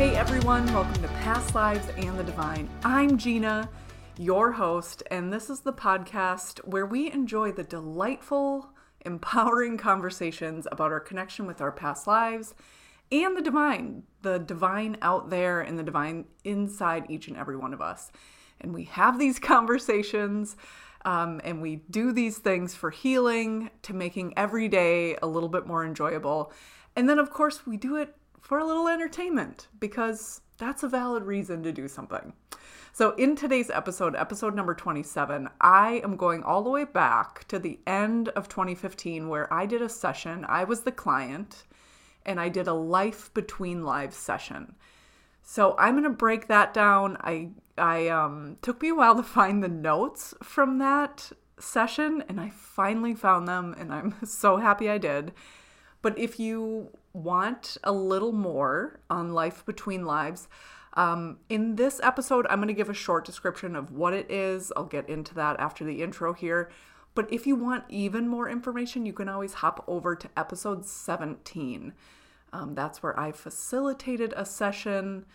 Hey 0.00 0.16
everyone, 0.16 0.64
welcome 0.72 1.02
to 1.02 1.08
Past 1.08 1.54
Lives 1.54 1.86
and 1.98 2.18
the 2.18 2.24
Divine. 2.24 2.70
I'm 2.82 3.18
Gina, 3.18 3.68
your 4.16 4.50
host, 4.50 5.02
and 5.10 5.30
this 5.30 5.50
is 5.50 5.60
the 5.60 5.74
podcast 5.74 6.58
where 6.60 6.86
we 6.86 7.12
enjoy 7.12 7.52
the 7.52 7.64
delightful, 7.64 8.70
empowering 9.04 9.76
conversations 9.76 10.66
about 10.72 10.90
our 10.90 11.00
connection 11.00 11.46
with 11.46 11.60
our 11.60 11.70
past 11.70 12.06
lives 12.06 12.54
and 13.12 13.36
the 13.36 13.42
divine, 13.42 14.04
the 14.22 14.38
divine 14.38 14.96
out 15.02 15.28
there 15.28 15.60
and 15.60 15.78
the 15.78 15.82
divine 15.82 16.24
inside 16.44 17.04
each 17.10 17.28
and 17.28 17.36
every 17.36 17.58
one 17.58 17.74
of 17.74 17.82
us. 17.82 18.10
And 18.58 18.72
we 18.72 18.84
have 18.84 19.18
these 19.18 19.38
conversations 19.38 20.56
um, 21.04 21.42
and 21.44 21.60
we 21.60 21.76
do 21.90 22.10
these 22.12 22.38
things 22.38 22.74
for 22.74 22.88
healing, 22.88 23.68
to 23.82 23.92
making 23.92 24.32
every 24.38 24.66
day 24.66 25.16
a 25.20 25.26
little 25.26 25.50
bit 25.50 25.66
more 25.66 25.84
enjoyable. 25.84 26.54
And 26.96 27.06
then, 27.06 27.18
of 27.18 27.30
course, 27.30 27.66
we 27.66 27.76
do 27.76 27.96
it 27.96 28.16
for 28.40 28.58
a 28.58 28.64
little 28.64 28.88
entertainment 28.88 29.68
because 29.78 30.40
that's 30.58 30.82
a 30.82 30.88
valid 30.88 31.24
reason 31.24 31.62
to 31.62 31.72
do 31.72 31.88
something. 31.88 32.32
So, 32.92 33.12
in 33.12 33.36
today's 33.36 33.70
episode, 33.70 34.16
episode 34.16 34.54
number 34.54 34.74
27, 34.74 35.48
I 35.60 36.00
am 36.02 36.16
going 36.16 36.42
all 36.42 36.62
the 36.62 36.70
way 36.70 36.84
back 36.84 37.46
to 37.48 37.58
the 37.58 37.78
end 37.86 38.28
of 38.30 38.48
2015 38.48 39.28
where 39.28 39.52
I 39.52 39.64
did 39.64 39.80
a 39.80 39.88
session. 39.88 40.44
I 40.48 40.64
was 40.64 40.80
the 40.80 40.92
client 40.92 41.64
and 42.26 42.40
I 42.40 42.48
did 42.48 42.66
a 42.66 42.74
life 42.74 43.32
between 43.32 43.84
lives 43.84 44.16
session. 44.16 44.74
So, 45.42 45.76
I'm 45.78 45.94
going 45.94 46.04
to 46.04 46.10
break 46.10 46.48
that 46.48 46.74
down. 46.74 47.16
I 47.20 47.50
I 47.78 48.08
um 48.08 48.58
took 48.60 48.82
me 48.82 48.88
a 48.88 48.94
while 48.94 49.16
to 49.16 49.22
find 49.22 49.62
the 49.62 49.68
notes 49.68 50.34
from 50.42 50.78
that 50.78 51.32
session 51.58 52.24
and 52.28 52.40
I 52.40 52.50
finally 52.50 53.14
found 53.14 53.46
them 53.46 53.74
and 53.78 53.92
I'm 53.92 54.14
so 54.24 54.56
happy 54.56 54.90
I 54.90 54.98
did. 54.98 55.32
But 56.02 56.18
if 56.18 56.40
you 56.40 56.90
want 57.12 57.76
a 57.84 57.92
little 57.92 58.32
more 58.32 59.00
on 59.10 59.32
life 59.32 59.64
between 59.66 60.04
lives, 60.04 60.48
um, 60.94 61.38
in 61.48 61.76
this 61.76 62.00
episode, 62.02 62.46
I'm 62.50 62.58
going 62.58 62.68
to 62.68 62.74
give 62.74 62.90
a 62.90 62.94
short 62.94 63.24
description 63.24 63.76
of 63.76 63.92
what 63.92 64.12
it 64.12 64.30
is. 64.30 64.72
I'll 64.76 64.84
get 64.84 65.08
into 65.08 65.34
that 65.34 65.58
after 65.60 65.84
the 65.84 66.02
intro 66.02 66.32
here. 66.32 66.70
But 67.14 67.32
if 67.32 67.46
you 67.46 67.56
want 67.56 67.84
even 67.88 68.28
more 68.28 68.48
information, 68.48 69.06
you 69.06 69.12
can 69.12 69.28
always 69.28 69.54
hop 69.54 69.84
over 69.86 70.14
to 70.16 70.28
episode 70.36 70.86
17. 70.86 71.92
Um, 72.52 72.74
that's 72.74 73.02
where 73.02 73.18
I 73.18 73.32
facilitated 73.32 74.34
a 74.36 74.44
session 74.44 75.26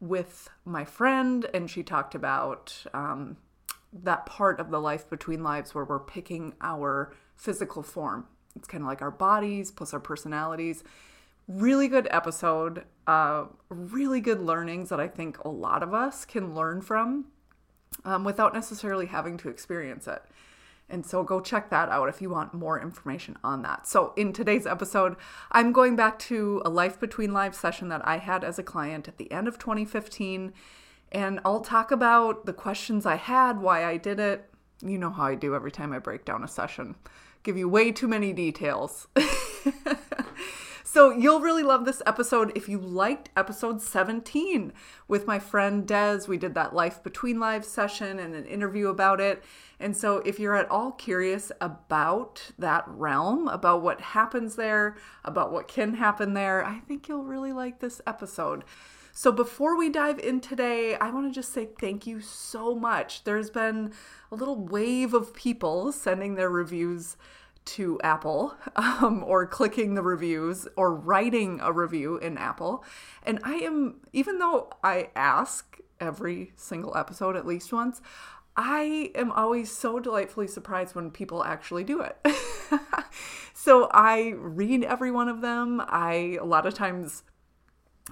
with 0.00 0.50
my 0.64 0.84
friend, 0.84 1.46
and 1.54 1.70
she 1.70 1.82
talked 1.82 2.14
about 2.14 2.84
um, 2.92 3.36
that 3.92 4.26
part 4.26 4.58
of 4.58 4.70
the 4.70 4.80
life 4.80 5.08
between 5.08 5.42
lives 5.42 5.74
where 5.74 5.84
we're 5.84 6.00
picking 6.00 6.54
our 6.60 7.12
physical 7.36 7.82
form. 7.82 8.26
It's 8.56 8.68
kind 8.68 8.82
of 8.82 8.88
like 8.88 9.02
our 9.02 9.10
bodies 9.10 9.70
plus 9.70 9.92
our 9.92 10.00
personalities. 10.00 10.82
Really 11.46 11.88
good 11.88 12.08
episode. 12.10 12.84
Uh, 13.06 13.44
really 13.68 14.20
good 14.20 14.40
learnings 14.40 14.88
that 14.88 15.00
I 15.00 15.08
think 15.08 15.38
a 15.44 15.48
lot 15.48 15.82
of 15.82 15.92
us 15.92 16.24
can 16.24 16.54
learn 16.54 16.80
from 16.80 17.26
um, 18.04 18.24
without 18.24 18.54
necessarily 18.54 19.06
having 19.06 19.36
to 19.38 19.48
experience 19.48 20.06
it. 20.06 20.22
And 20.88 21.04
so 21.04 21.22
go 21.22 21.40
check 21.40 21.70
that 21.70 21.88
out 21.88 22.08
if 22.08 22.20
you 22.20 22.30
want 22.30 22.54
more 22.54 22.80
information 22.80 23.38
on 23.42 23.62
that. 23.62 23.86
So, 23.86 24.12
in 24.16 24.32
today's 24.32 24.66
episode, 24.66 25.16
I'm 25.50 25.72
going 25.72 25.96
back 25.96 26.18
to 26.20 26.60
a 26.64 26.70
Life 26.70 27.00
Between 27.00 27.32
Lives 27.32 27.58
session 27.58 27.88
that 27.88 28.06
I 28.06 28.18
had 28.18 28.44
as 28.44 28.58
a 28.58 28.62
client 28.62 29.08
at 29.08 29.16
the 29.16 29.32
end 29.32 29.48
of 29.48 29.58
2015. 29.58 30.52
And 31.10 31.40
I'll 31.44 31.60
talk 31.60 31.90
about 31.90 32.44
the 32.44 32.52
questions 32.52 33.06
I 33.06 33.16
had, 33.16 33.60
why 33.60 33.84
I 33.84 33.96
did 33.96 34.20
it. 34.20 34.50
You 34.82 34.98
know 34.98 35.10
how 35.10 35.24
I 35.24 35.34
do 35.36 35.54
every 35.54 35.70
time 35.70 35.92
I 35.92 35.98
break 35.98 36.24
down 36.24 36.44
a 36.44 36.48
session, 36.48 36.96
give 37.42 37.56
you 37.56 37.68
way 37.68 37.90
too 37.90 38.08
many 38.08 38.32
details. 38.32 39.08
So 40.94 41.10
you'll 41.10 41.40
really 41.40 41.64
love 41.64 41.84
this 41.84 42.02
episode 42.06 42.52
if 42.54 42.68
you 42.68 42.78
liked 42.78 43.28
episode 43.36 43.82
17 43.82 44.72
with 45.08 45.26
my 45.26 45.40
friend 45.40 45.84
Des. 45.84 46.20
We 46.28 46.38
did 46.38 46.54
that 46.54 46.72
Life 46.72 47.02
Between 47.02 47.40
Lives 47.40 47.66
session 47.66 48.20
and 48.20 48.32
an 48.32 48.46
interview 48.46 48.86
about 48.86 49.20
it. 49.20 49.42
And 49.80 49.96
so 49.96 50.18
if 50.18 50.38
you're 50.38 50.54
at 50.54 50.70
all 50.70 50.92
curious 50.92 51.50
about 51.60 52.52
that 52.60 52.84
realm, 52.86 53.48
about 53.48 53.82
what 53.82 54.00
happens 54.00 54.54
there, 54.54 54.96
about 55.24 55.50
what 55.50 55.66
can 55.66 55.94
happen 55.94 56.32
there, 56.32 56.64
I 56.64 56.78
think 56.78 57.08
you'll 57.08 57.24
really 57.24 57.52
like 57.52 57.80
this 57.80 58.00
episode. 58.06 58.62
So 59.12 59.32
before 59.32 59.76
we 59.76 59.90
dive 59.90 60.20
in 60.20 60.40
today, 60.40 60.94
I 60.94 61.10
want 61.10 61.28
to 61.28 61.34
just 61.34 61.52
say 61.52 61.70
thank 61.80 62.06
you 62.06 62.20
so 62.20 62.76
much. 62.76 63.24
There's 63.24 63.50
been 63.50 63.92
a 64.30 64.36
little 64.36 64.64
wave 64.64 65.12
of 65.12 65.34
people 65.34 65.90
sending 65.90 66.36
their 66.36 66.50
reviews 66.50 67.16
to 67.64 67.98
Apple 68.02 68.54
um, 68.76 69.22
or 69.26 69.46
clicking 69.46 69.94
the 69.94 70.02
reviews 70.02 70.68
or 70.76 70.94
writing 70.94 71.60
a 71.62 71.72
review 71.72 72.18
in 72.18 72.38
Apple. 72.38 72.84
And 73.22 73.40
I 73.44 73.54
am, 73.56 74.00
even 74.12 74.38
though 74.38 74.70
I 74.82 75.10
ask 75.16 75.78
every 76.00 76.52
single 76.56 76.96
episode 76.96 77.36
at 77.36 77.46
least 77.46 77.72
once, 77.72 78.00
I 78.56 79.10
am 79.14 79.32
always 79.32 79.70
so 79.76 79.98
delightfully 79.98 80.46
surprised 80.46 80.94
when 80.94 81.10
people 81.10 81.42
actually 81.42 81.82
do 81.82 82.00
it. 82.00 82.16
so 83.52 83.88
I 83.90 84.34
read 84.36 84.84
every 84.84 85.10
one 85.10 85.28
of 85.28 85.40
them. 85.40 85.82
I, 85.84 86.38
a 86.40 86.44
lot 86.44 86.66
of 86.66 86.74
times, 86.74 87.24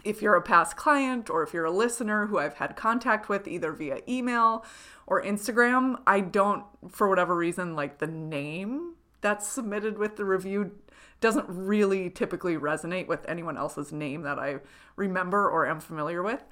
if 0.05 0.21
you're 0.21 0.35
a 0.35 0.43
past 0.43 0.77
client 0.77 1.31
or 1.31 1.45
if 1.45 1.53
you're 1.53 1.67
a 1.67 1.71
listener 1.71 2.27
who 2.27 2.39
I've 2.39 2.55
had 2.55 2.75
contact 2.75 3.29
with 3.29 3.47
either 3.47 3.73
via 3.73 4.01
email 4.09 4.65
or 5.07 5.23
Instagram, 5.23 6.01
I 6.07 6.21
don't, 6.21 6.65
for 6.89 7.09
whatever 7.09 7.37
reason, 7.37 7.77
like 7.77 7.99
the 7.99 8.09
name 8.09 8.95
that's 9.23 9.49
submitted 9.49 9.97
with 9.97 10.17
the 10.17 10.25
review 10.25 10.73
doesn't 11.21 11.47
really 11.49 12.11
typically 12.11 12.57
resonate 12.57 13.07
with 13.07 13.25
anyone 13.27 13.57
else's 13.57 13.93
name 13.93 14.23
that 14.23 14.39
I 14.39 14.57
remember 14.97 15.49
or 15.49 15.67
am 15.67 15.81
familiar 15.81 16.23
with. 16.23 16.45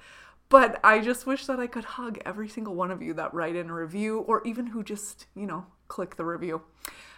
But 0.49 0.79
I 0.83 0.99
just 0.99 1.25
wish 1.25 1.45
that 1.45 1.59
I 1.59 1.67
could 1.67 1.85
hug 1.85 2.19
every 2.25 2.49
single 2.49 2.75
one 2.75 2.91
of 2.91 3.01
you 3.01 3.13
that 3.13 3.33
write 3.33 3.55
in 3.55 3.69
a 3.69 3.73
review 3.73 4.19
or 4.19 4.45
even 4.45 4.67
who 4.67 4.83
just, 4.83 5.27
you 5.35 5.45
know, 5.45 5.65
click 5.87 6.15
the 6.15 6.25
review 6.25 6.61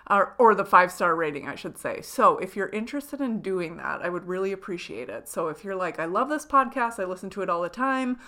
or, 0.10 0.36
or 0.38 0.54
the 0.54 0.66
five 0.66 0.92
star 0.92 1.16
rating, 1.16 1.48
I 1.48 1.56
should 1.56 1.78
say. 1.78 2.02
So 2.02 2.38
if 2.38 2.56
you're 2.56 2.70
interested 2.70 3.22
in 3.22 3.42
doing 3.42 3.78
that, 3.78 4.02
I 4.02 4.10
would 4.10 4.28
really 4.28 4.52
appreciate 4.52 5.10
it. 5.10 5.28
So 5.28 5.48
if 5.48 5.64
you're 5.64 5.76
like, 5.76 6.00
I 6.00 6.06
love 6.06 6.30
this 6.30 6.46
podcast, 6.46 7.00
I 7.00 7.06
listen 7.06 7.30
to 7.32 7.42
it 7.42 7.50
all 7.50 7.62
the 7.62 7.70
time, 7.70 8.20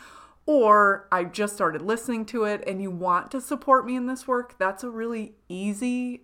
or 0.46 1.08
I 1.12 1.24
just 1.24 1.56
started 1.56 1.82
listening 1.82 2.26
to 2.28 2.44
it 2.44 2.64
and 2.66 2.82
you 2.82 2.92
want 2.92 3.32
to 3.32 3.42
support 3.42 3.86
me 3.86 3.96
in 3.96 4.06
this 4.08 4.28
work, 4.28 4.58
that's 4.58 4.84
a 4.84 4.90
really 4.90 5.34
easy, 5.50 6.22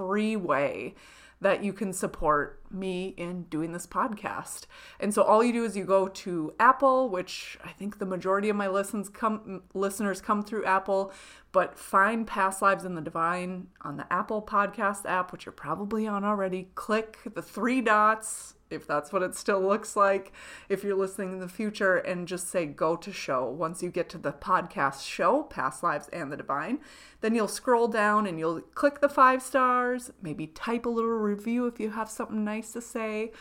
free 0.00 0.34
way 0.34 0.94
that 1.42 1.62
you 1.62 1.74
can 1.74 1.92
support 1.92 2.59
me 2.70 3.14
in 3.16 3.44
doing 3.44 3.72
this 3.72 3.86
podcast. 3.86 4.66
And 4.98 5.12
so 5.12 5.22
all 5.22 5.42
you 5.42 5.52
do 5.52 5.64
is 5.64 5.76
you 5.76 5.84
go 5.84 6.08
to 6.08 6.54
Apple, 6.58 7.08
which 7.08 7.58
I 7.64 7.70
think 7.70 7.98
the 7.98 8.06
majority 8.06 8.48
of 8.48 8.56
my 8.56 8.68
listens 8.68 9.08
come 9.08 9.62
listeners 9.74 10.20
come 10.20 10.42
through 10.42 10.64
Apple, 10.64 11.12
but 11.52 11.78
find 11.78 12.26
Past 12.26 12.62
Lives 12.62 12.84
in 12.84 12.94
the 12.94 13.00
Divine 13.00 13.68
on 13.82 13.96
the 13.96 14.10
Apple 14.12 14.42
Podcast 14.42 15.04
app, 15.06 15.32
which 15.32 15.46
you're 15.46 15.52
probably 15.52 16.06
on 16.06 16.24
already. 16.24 16.68
Click 16.74 17.18
the 17.34 17.42
three 17.42 17.80
dots 17.80 18.54
if 18.70 18.86
that's 18.86 19.12
what 19.12 19.22
it 19.22 19.34
still 19.34 19.60
looks 19.60 19.96
like, 19.96 20.32
if 20.68 20.84
you're 20.84 20.96
listening 20.96 21.32
in 21.32 21.40
the 21.40 21.48
future, 21.48 21.96
and 21.96 22.28
just 22.28 22.48
say 22.48 22.64
go 22.64 22.96
to 22.96 23.12
show. 23.12 23.44
Once 23.44 23.82
you 23.82 23.90
get 23.90 24.08
to 24.10 24.18
the 24.18 24.32
podcast 24.32 25.04
show, 25.04 25.42
Past 25.42 25.82
Lives 25.82 26.08
and 26.12 26.32
the 26.32 26.36
Divine, 26.36 26.78
then 27.20 27.34
you'll 27.34 27.48
scroll 27.48 27.88
down 27.88 28.26
and 28.26 28.38
you'll 28.38 28.60
click 28.60 29.00
the 29.00 29.08
five 29.08 29.42
stars, 29.42 30.12
maybe 30.22 30.46
type 30.46 30.86
a 30.86 30.88
little 30.88 31.10
review 31.10 31.66
if 31.66 31.80
you 31.80 31.90
have 31.90 32.08
something 32.08 32.44
nice 32.44 32.59
to 32.72 32.80
say. 32.80 33.32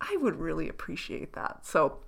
I 0.00 0.16
would 0.20 0.36
really 0.36 0.68
appreciate 0.68 1.34
that. 1.34 1.66
So, 1.66 1.98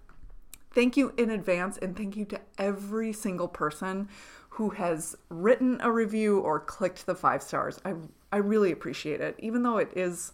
thank 0.70 0.96
you 0.96 1.12
in 1.16 1.30
advance, 1.30 1.78
and 1.78 1.96
thank 1.96 2.16
you 2.16 2.24
to 2.26 2.40
every 2.58 3.12
single 3.12 3.48
person 3.48 4.08
who 4.50 4.70
has 4.70 5.16
written 5.28 5.80
a 5.80 5.90
review 5.90 6.40
or 6.40 6.60
clicked 6.60 7.06
the 7.06 7.14
five 7.14 7.42
stars. 7.42 7.78
I, 7.84 7.94
I 8.32 8.38
really 8.38 8.72
appreciate 8.72 9.20
it, 9.20 9.36
even 9.38 9.62
though 9.62 9.78
it 9.78 9.92
is 9.94 10.32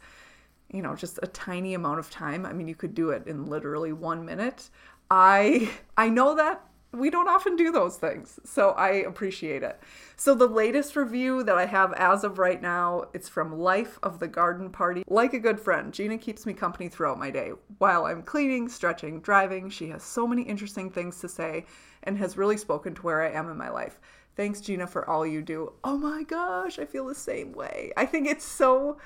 you 0.72 0.82
know, 0.82 0.94
just 0.94 1.19
a 1.22 1.26
tiny 1.28 1.75
amount 1.75 1.99
of 1.99 2.11
time. 2.11 2.44
I 2.44 2.52
mean, 2.52 2.69
you 2.69 2.75
could 2.75 2.94
do 2.94 3.11
it 3.11 3.26
in 3.26 3.46
literally 3.46 3.93
1 3.93 4.25
minute. 4.25 4.69
I 5.11 5.70
I 5.96 6.08
know 6.11 6.34
that 6.37 6.62
we 6.93 7.11
don't 7.11 7.29
often 7.29 7.55
do 7.55 7.70
those 7.70 7.96
things. 7.96 8.40
So 8.44 8.70
I 8.70 8.88
appreciate 8.90 9.62
it. 9.62 9.81
So 10.17 10.35
the 10.35 10.46
latest 10.46 10.96
review 10.96 11.43
that 11.44 11.58
I 11.58 11.67
have 11.67 11.93
as 11.94 12.25
of 12.25 12.38
right 12.38 12.61
now, 12.61 13.05
it's 13.12 13.29
from 13.29 13.58
Life 13.58 13.99
of 14.02 14.19
the 14.19 14.29
Garden 14.29 14.70
Party. 14.70 15.05
Like 15.06 15.35
a 15.35 15.38
good 15.38 15.61
friend, 15.61 15.93
Gina 15.93 16.17
keeps 16.17 16.46
me 16.46 16.55
company 16.55 16.88
throughout 16.88 17.19
my 17.19 17.31
day. 17.31 17.52
While 17.79 18.06
I'm 18.06 18.23
cleaning, 18.23 18.69
stretching, 18.69 19.20
driving, 19.20 19.69
she 19.69 19.88
has 19.90 20.02
so 20.02 20.26
many 20.26 20.43
interesting 20.43 20.90
things 20.90 21.20
to 21.20 21.29
say 21.29 21.67
and 22.05 22.17
has 22.19 22.38
really 22.38 22.56
spoken 22.56 22.94
to 22.94 23.02
where 23.02 23.23
I 23.23 23.31
am 23.32 23.50
in 23.50 23.56
my 23.56 23.69
life. 23.69 23.99
Thanks 24.35 24.61
Gina 24.61 24.87
for 24.87 25.08
all 25.08 25.26
you 25.26 25.43
do. 25.43 25.75
Oh 25.85 25.99
my 25.99 26.23
gosh, 26.23 26.79
I 26.79 26.87
feel 26.87 27.06
the 27.06 27.14
same 27.14 27.52
way. 27.52 27.93
I 27.96 28.06
think 28.06 28.26
it's 28.26 28.44
so 28.44 28.99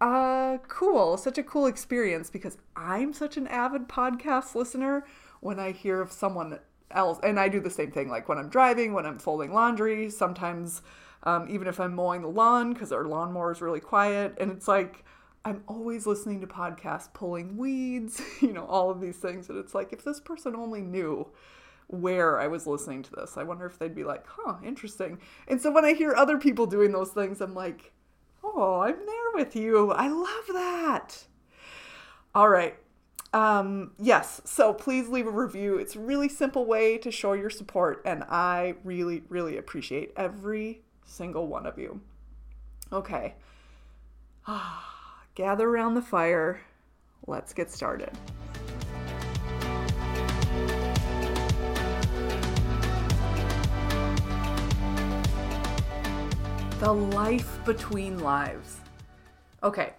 uh 0.00 0.58
cool 0.66 1.16
such 1.16 1.38
a 1.38 1.42
cool 1.44 1.66
experience 1.66 2.28
because 2.28 2.58
i'm 2.74 3.12
such 3.12 3.36
an 3.36 3.46
avid 3.46 3.88
podcast 3.88 4.56
listener 4.56 5.06
when 5.38 5.60
i 5.60 5.70
hear 5.70 6.00
of 6.00 6.10
someone 6.10 6.58
else 6.94 7.18
and 7.22 7.38
i 7.38 7.48
do 7.48 7.60
the 7.60 7.70
same 7.70 7.90
thing 7.90 8.08
like 8.08 8.28
when 8.28 8.38
i'm 8.38 8.48
driving 8.48 8.92
when 8.92 9.06
i'm 9.06 9.18
folding 9.18 9.52
laundry 9.52 10.10
sometimes 10.10 10.82
um, 11.24 11.46
even 11.48 11.66
if 11.66 11.80
i'm 11.80 11.94
mowing 11.94 12.22
the 12.22 12.28
lawn 12.28 12.72
because 12.72 12.92
our 12.92 13.04
lawnmower 13.04 13.52
is 13.52 13.60
really 13.60 13.80
quiet 13.80 14.36
and 14.38 14.50
it's 14.50 14.68
like 14.68 15.04
I'm 15.44 15.62
always 15.66 16.06
listening 16.06 16.40
to 16.40 16.46
podcasts, 16.46 17.12
pulling 17.12 17.56
weeds, 17.56 18.20
you 18.40 18.52
know, 18.52 18.64
all 18.64 18.90
of 18.90 19.00
these 19.00 19.18
things. 19.18 19.50
And 19.50 19.58
it's 19.58 19.74
like, 19.74 19.92
if 19.92 20.02
this 20.02 20.20
person 20.20 20.56
only 20.56 20.80
knew 20.80 21.28
where 21.88 22.40
I 22.40 22.46
was 22.46 22.66
listening 22.66 23.02
to 23.02 23.10
this, 23.10 23.36
I 23.36 23.42
wonder 23.42 23.66
if 23.66 23.78
they'd 23.78 23.94
be 23.94 24.04
like, 24.04 24.24
huh, 24.26 24.56
interesting. 24.64 25.18
And 25.46 25.60
so 25.60 25.70
when 25.70 25.84
I 25.84 25.92
hear 25.92 26.14
other 26.14 26.38
people 26.38 26.66
doing 26.66 26.92
those 26.92 27.10
things, 27.10 27.42
I'm 27.42 27.54
like, 27.54 27.92
oh, 28.42 28.80
I'm 28.80 29.04
there 29.04 29.30
with 29.34 29.54
you. 29.54 29.92
I 29.92 30.08
love 30.08 30.46
that. 30.54 31.24
All 32.34 32.48
right. 32.48 32.76
Um, 33.34 33.90
yes, 33.98 34.40
so 34.44 34.72
please 34.72 35.08
leave 35.08 35.26
a 35.26 35.30
review. 35.30 35.76
It's 35.76 35.96
a 35.96 35.98
really 35.98 36.28
simple 36.28 36.66
way 36.66 36.98
to 36.98 37.10
show 37.10 37.32
your 37.32 37.50
support, 37.50 38.00
and 38.04 38.22
I 38.28 38.76
really, 38.84 39.24
really 39.28 39.56
appreciate 39.56 40.12
every 40.16 40.82
single 41.04 41.48
one 41.48 41.66
of 41.66 41.76
you. 41.76 42.00
Okay. 42.92 43.34
Gather 45.34 45.68
around 45.68 45.94
the 45.94 46.00
fire. 46.02 46.60
Let's 47.26 47.52
get 47.52 47.72
started. 47.72 48.12
The 56.78 56.92
life 56.92 57.58
between 57.64 58.20
lives. 58.20 58.76
Okay. 59.64 59.94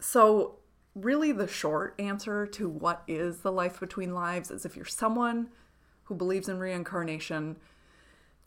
So, 0.00 0.57
really, 0.94 1.32
the 1.32 1.48
short 1.48 1.94
answer 1.98 2.46
to 2.46 2.68
what 2.68 3.02
is 3.06 3.38
the 3.38 3.52
life 3.52 3.80
between 3.80 4.14
lives 4.14 4.50
is 4.50 4.64
if 4.64 4.76
you're 4.76 4.84
someone 4.84 5.48
who 6.04 6.14
believes 6.14 6.48
in 6.48 6.58
reincarnation, 6.58 7.56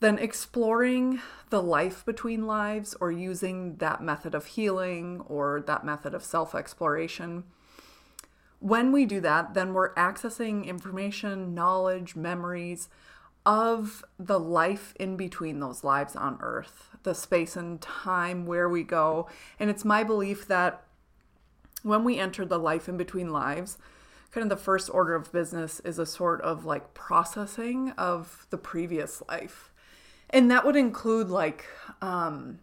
then 0.00 0.18
exploring 0.18 1.20
the 1.50 1.62
life 1.62 2.04
between 2.04 2.46
lives 2.46 2.96
or 3.00 3.12
using 3.12 3.76
that 3.76 4.02
method 4.02 4.34
of 4.34 4.46
healing 4.46 5.20
or 5.28 5.62
that 5.66 5.84
method 5.84 6.12
of 6.12 6.24
self 6.24 6.54
exploration. 6.54 7.44
When 8.58 8.92
we 8.92 9.06
do 9.06 9.20
that, 9.20 9.54
then 9.54 9.74
we're 9.74 9.94
accessing 9.94 10.66
information, 10.66 11.54
knowledge, 11.54 12.16
memories 12.16 12.88
of 13.44 14.04
the 14.18 14.38
life 14.38 14.94
in 14.98 15.16
between 15.16 15.60
those 15.60 15.82
lives 15.82 16.14
on 16.14 16.38
earth, 16.40 16.90
the 17.02 17.14
space 17.14 17.56
and 17.56 17.80
time 17.80 18.46
where 18.46 18.68
we 18.68 18.82
go. 18.82 19.28
And 19.58 19.68
it's 19.68 19.84
my 19.84 20.04
belief 20.04 20.46
that 20.48 20.84
when 21.82 22.04
we 22.04 22.18
enter 22.18 22.44
the 22.44 22.58
life 22.58 22.88
in 22.88 22.96
between 22.96 23.32
lives, 23.32 23.78
kind 24.30 24.42
of 24.42 24.48
the 24.48 24.62
first 24.62 24.90
order 24.92 25.14
of 25.14 25.32
business 25.32 25.80
is 25.80 25.98
a 25.98 26.06
sort 26.06 26.40
of 26.40 26.64
like 26.64 26.94
processing 26.94 27.90
of 27.92 28.46
the 28.50 28.58
previous 28.58 29.22
life. 29.28 29.70
And 30.30 30.50
that 30.50 30.64
would 30.64 30.76
include 30.76 31.28
like 31.28 31.66
um 32.00 32.58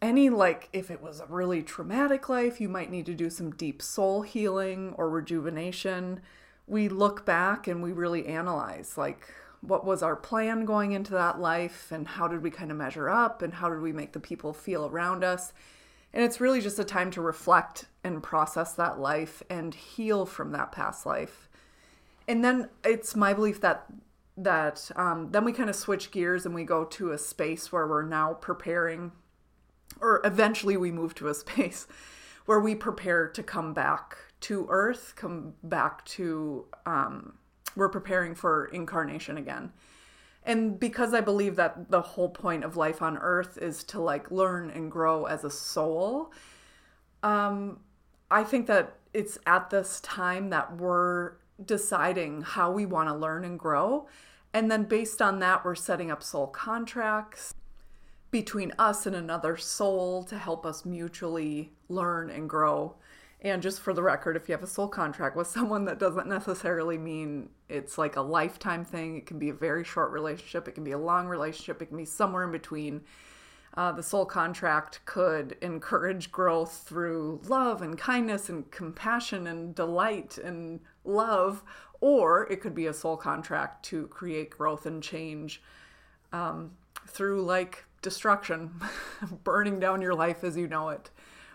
any 0.00 0.30
like 0.30 0.68
if 0.72 0.90
it 0.90 1.02
was 1.02 1.20
a 1.20 1.26
really 1.26 1.60
traumatic 1.60 2.28
life 2.28 2.60
you 2.60 2.68
might 2.68 2.88
need 2.88 3.04
to 3.04 3.14
do 3.14 3.28
some 3.28 3.50
deep 3.50 3.82
soul 3.82 4.22
healing 4.22 4.94
or 4.96 5.10
rejuvenation. 5.10 6.20
We 6.68 6.88
look 6.88 7.26
back 7.26 7.66
and 7.66 7.82
we 7.82 7.92
really 7.92 8.26
analyze 8.26 8.96
like 8.96 9.26
what 9.60 9.84
was 9.84 10.02
our 10.02 10.14
plan 10.14 10.64
going 10.64 10.92
into 10.92 11.12
that 11.12 11.40
life 11.40 11.90
and 11.90 12.06
how 12.06 12.28
did 12.28 12.42
we 12.42 12.50
kind 12.50 12.70
of 12.70 12.76
measure 12.76 13.08
up 13.08 13.42
and 13.42 13.54
how 13.54 13.68
did 13.68 13.80
we 13.80 13.92
make 13.92 14.12
the 14.12 14.20
people 14.20 14.52
feel 14.52 14.86
around 14.86 15.24
us? 15.24 15.52
And 16.12 16.24
it's 16.24 16.40
really 16.40 16.60
just 16.60 16.78
a 16.78 16.84
time 16.84 17.10
to 17.12 17.20
reflect 17.20 17.86
and 18.08 18.22
process 18.22 18.72
that 18.72 18.98
life 18.98 19.42
and 19.48 19.74
heal 19.74 20.26
from 20.26 20.50
that 20.50 20.72
past 20.72 21.06
life 21.06 21.48
and 22.28 22.44
then 22.44 22.68
it's 22.84 23.16
my 23.16 23.32
belief 23.32 23.60
that 23.62 23.86
that 24.36 24.90
um, 24.94 25.32
then 25.32 25.44
we 25.44 25.52
kind 25.52 25.68
of 25.68 25.74
switch 25.74 26.12
gears 26.12 26.46
and 26.46 26.54
we 26.54 26.62
go 26.62 26.84
to 26.84 27.10
a 27.10 27.18
space 27.18 27.72
where 27.72 27.88
we're 27.88 28.06
now 28.06 28.34
preparing, 28.34 29.10
or 30.00 30.20
eventually 30.24 30.76
we 30.76 30.92
move 30.92 31.14
to 31.16 31.26
a 31.28 31.34
space 31.34 31.88
where 32.46 32.60
we 32.60 32.74
prepare 32.74 33.26
to 33.28 33.42
come 33.42 33.74
back 33.74 34.16
to 34.40 34.66
Earth, 34.70 35.14
come 35.16 35.54
back 35.64 36.04
to, 36.04 36.66
um, 36.86 37.34
we're 37.74 37.88
preparing 37.88 38.34
for 38.34 38.66
incarnation 38.66 39.36
again. 39.36 39.72
And 40.44 40.78
because 40.78 41.12
I 41.12 41.20
believe 41.20 41.56
that 41.56 41.90
the 41.90 42.00
whole 42.00 42.28
point 42.28 42.62
of 42.64 42.76
life 42.76 43.02
on 43.02 43.18
Earth 43.18 43.58
is 43.60 43.82
to 43.84 44.00
like 44.00 44.30
learn 44.30 44.70
and 44.70 44.90
grow 44.90 45.24
as 45.24 45.42
a 45.42 45.50
soul, 45.50 46.32
um, 47.24 47.80
I 48.30 48.44
think 48.44 48.66
that 48.66 48.94
it's 49.14 49.38
at 49.46 49.70
this 49.70 50.00
time 50.00 50.50
that 50.50 50.76
we're 50.76 51.32
deciding 51.64 52.42
how 52.42 52.70
we 52.70 52.86
want 52.86 53.08
to 53.08 53.14
learn 53.14 53.44
and 53.44 53.58
grow 53.58 54.06
and 54.52 54.70
then 54.70 54.84
based 54.84 55.20
on 55.20 55.40
that, 55.40 55.64
we're 55.64 55.74
setting 55.74 56.10
up 56.10 56.22
soul 56.22 56.46
contracts 56.46 57.54
between 58.30 58.72
us 58.78 59.06
and 59.06 59.14
another 59.14 59.56
soul 59.56 60.22
to 60.24 60.38
help 60.38 60.66
us 60.66 60.84
mutually 60.84 61.72
learn 61.88 62.30
and 62.30 62.48
grow. 62.48 62.96
And 63.40 63.62
just 63.62 63.80
for 63.80 63.92
the 63.92 64.02
record, 64.02 64.36
if 64.36 64.48
you 64.48 64.52
have 64.52 64.62
a 64.62 64.66
soul 64.66 64.88
contract 64.88 65.36
with 65.36 65.46
someone, 65.46 65.84
that 65.84 65.98
doesn't 65.98 66.26
necessarily 66.26 66.98
mean 66.98 67.50
it's 67.68 67.98
like 67.98 68.16
a 68.16 68.20
lifetime 68.20 68.84
thing. 68.84 69.16
It 69.16 69.26
can 69.26 69.38
be 69.38 69.50
a 69.50 69.54
very 69.54 69.84
short 69.84 70.10
relationship, 70.10 70.66
it 70.66 70.72
can 70.72 70.84
be 70.84 70.92
a 70.92 70.98
long 70.98 71.28
relationship, 71.28 71.80
it 71.82 71.86
can 71.86 71.96
be 71.96 72.04
somewhere 72.04 72.44
in 72.44 72.52
between. 72.52 73.02
Uh, 73.78 73.92
the 73.92 74.02
soul 74.02 74.26
contract 74.26 74.98
could 75.04 75.56
encourage 75.62 76.32
growth 76.32 76.82
through 76.84 77.40
love 77.46 77.80
and 77.80 77.96
kindness 77.96 78.48
and 78.48 78.68
compassion 78.72 79.46
and 79.46 79.72
delight 79.72 80.36
and 80.36 80.80
love, 81.04 81.62
or 82.00 82.50
it 82.50 82.60
could 82.60 82.74
be 82.74 82.86
a 82.86 82.92
soul 82.92 83.16
contract 83.16 83.84
to 83.84 84.08
create 84.08 84.50
growth 84.50 84.84
and 84.84 85.00
change 85.00 85.62
um, 86.32 86.72
through 87.06 87.40
like 87.42 87.84
destruction, 88.02 88.68
burning 89.44 89.78
down 89.78 90.02
your 90.02 90.14
life 90.14 90.42
as 90.42 90.56
you 90.56 90.66
know 90.66 90.88
it, 90.88 91.10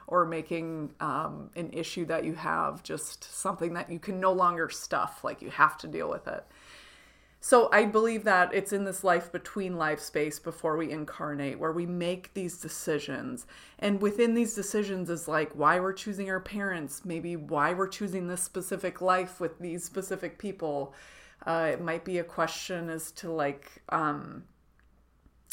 or 0.08 0.24
making 0.24 0.92
um, 1.02 1.50
an 1.58 1.70
issue 1.74 2.06
that 2.06 2.24
you 2.24 2.36
have 2.36 2.81
just 2.84 3.25
something 3.38 3.74
that 3.74 3.92
you 3.92 4.00
can 4.00 4.22
no 4.22 4.31
longer 4.31 4.70
stuff, 4.70 5.25
like 5.25 5.42
you 5.42 5.50
have 5.50 5.78
to 5.78 5.88
deal 5.88 6.10
with 6.10 6.25
it. 6.30 6.46
So 7.45 7.68
I 7.74 7.84
believe 7.84 8.24
that 8.24 8.54
it's 8.54 8.72
in 8.72 8.86
this 8.86 9.04
life 9.04 9.30
between 9.30 9.75
life 9.75 10.00
space 10.00 10.40
before 10.40 10.78
we 10.78 10.90
incarnate 10.90 11.60
where 11.60 11.74
we 11.74 11.86
make 11.86 12.34
these 12.34 12.57
decisions. 12.57 13.45
And 13.80 14.01
within 14.01 14.34
these 14.34 14.56
decisions 14.56 15.10
is 15.10 15.28
like 15.28 15.51
why 15.51 15.81
we're 15.81 15.92
choosing 15.92 16.30
our 16.30 16.40
parents, 16.40 17.04
maybe 17.04 17.36
why 17.36 17.74
we're 17.74 17.90
choosing 17.90 18.30
this 18.30 18.42
specific 18.42 19.01
life 19.01 19.42
with 19.42 19.60
these 19.60 19.84
specific 19.84 20.40
people. 20.40 20.94
Uh, 21.45 21.72
it 21.74 21.81
might 21.81 22.06
be 22.06 22.18
a 22.19 22.24
question 22.24 22.90
as 22.90 23.12
to 23.12 23.30
like, 23.30 23.69
um, 23.89 24.46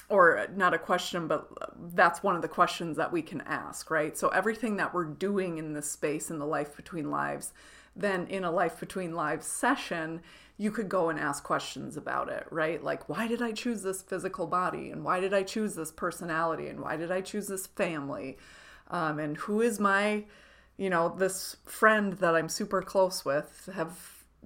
or 0.08 0.46
not 0.54 0.72
a 0.72 0.78
question, 0.78 1.26
but 1.26 1.48
that's 1.92 2.22
one 2.22 2.36
of 2.36 2.42
the 2.42 2.46
questions 2.46 2.98
that 2.98 3.10
we 3.10 3.20
can 3.20 3.40
ask, 3.40 3.90
right? 3.90 4.16
So 4.16 4.28
everything 4.28 4.76
that 4.76 4.94
we're 4.94 5.06
doing 5.06 5.58
in 5.58 5.72
this 5.72 5.90
space 5.90 6.30
in 6.30 6.38
the 6.38 6.46
life 6.46 6.76
between 6.76 7.10
lives, 7.10 7.52
then 8.00 8.26
in 8.26 8.44
a 8.44 8.50
life 8.50 8.78
between 8.80 9.14
lives 9.14 9.46
session, 9.46 10.20
you 10.56 10.70
could 10.70 10.88
go 10.88 11.08
and 11.08 11.18
ask 11.18 11.42
questions 11.42 11.96
about 11.96 12.28
it, 12.28 12.46
right? 12.50 12.84
Like, 12.84 13.08
why 13.08 13.26
did 13.26 13.40
I 13.40 13.52
choose 13.52 13.82
this 13.82 14.02
physical 14.02 14.46
body? 14.46 14.90
And 14.90 15.02
why 15.02 15.18
did 15.18 15.32
I 15.32 15.42
choose 15.42 15.74
this 15.74 15.90
personality? 15.90 16.66
And 16.66 16.80
why 16.80 16.96
did 16.96 17.10
I 17.10 17.22
choose 17.22 17.46
this 17.46 17.66
family? 17.66 18.36
Um, 18.90 19.18
and 19.18 19.36
who 19.38 19.62
is 19.62 19.80
my, 19.80 20.24
you 20.76 20.90
know, 20.90 21.14
this 21.16 21.56
friend 21.64 22.12
that 22.14 22.34
I'm 22.34 22.48
super 22.48 22.82
close 22.82 23.24
with, 23.24 23.70
have 23.74 23.96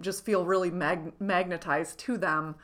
just 0.00 0.24
feel 0.24 0.44
really 0.44 0.70
mag- 0.70 1.12
magnetized 1.20 1.98
to 2.00 2.16
them. 2.16 2.56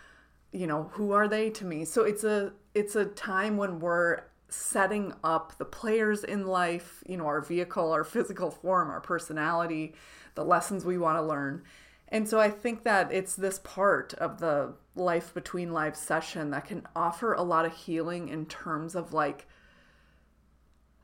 You 0.52 0.66
know, 0.66 0.90
who 0.92 1.12
are 1.12 1.28
they 1.28 1.50
to 1.50 1.64
me? 1.64 1.84
So 1.84 2.02
it's 2.02 2.24
a 2.24 2.52
it's 2.74 2.96
a 2.96 3.04
time 3.04 3.56
when 3.56 3.80
we're 3.80 4.22
setting 4.48 5.12
up 5.22 5.56
the 5.58 5.64
players 5.64 6.24
in 6.24 6.46
life, 6.46 7.02
you 7.06 7.16
know, 7.16 7.26
our 7.26 7.40
vehicle, 7.40 7.92
our 7.92 8.04
physical 8.04 8.50
form, 8.50 8.90
our 8.90 9.00
personality, 9.00 9.94
the 10.34 10.44
lessons 10.44 10.84
we 10.84 10.98
want 10.98 11.18
to 11.18 11.22
learn. 11.22 11.62
And 12.08 12.28
so 12.28 12.40
I 12.40 12.50
think 12.50 12.82
that 12.82 13.12
it's 13.12 13.36
this 13.36 13.60
part 13.60 14.14
of 14.14 14.40
the 14.40 14.74
life 14.96 15.32
between 15.32 15.72
lives 15.72 16.00
session 16.00 16.50
that 16.50 16.66
can 16.66 16.86
offer 16.96 17.32
a 17.32 17.42
lot 17.42 17.64
of 17.64 17.72
healing 17.72 18.28
in 18.28 18.46
terms 18.46 18.94
of 18.94 19.12
like 19.12 19.46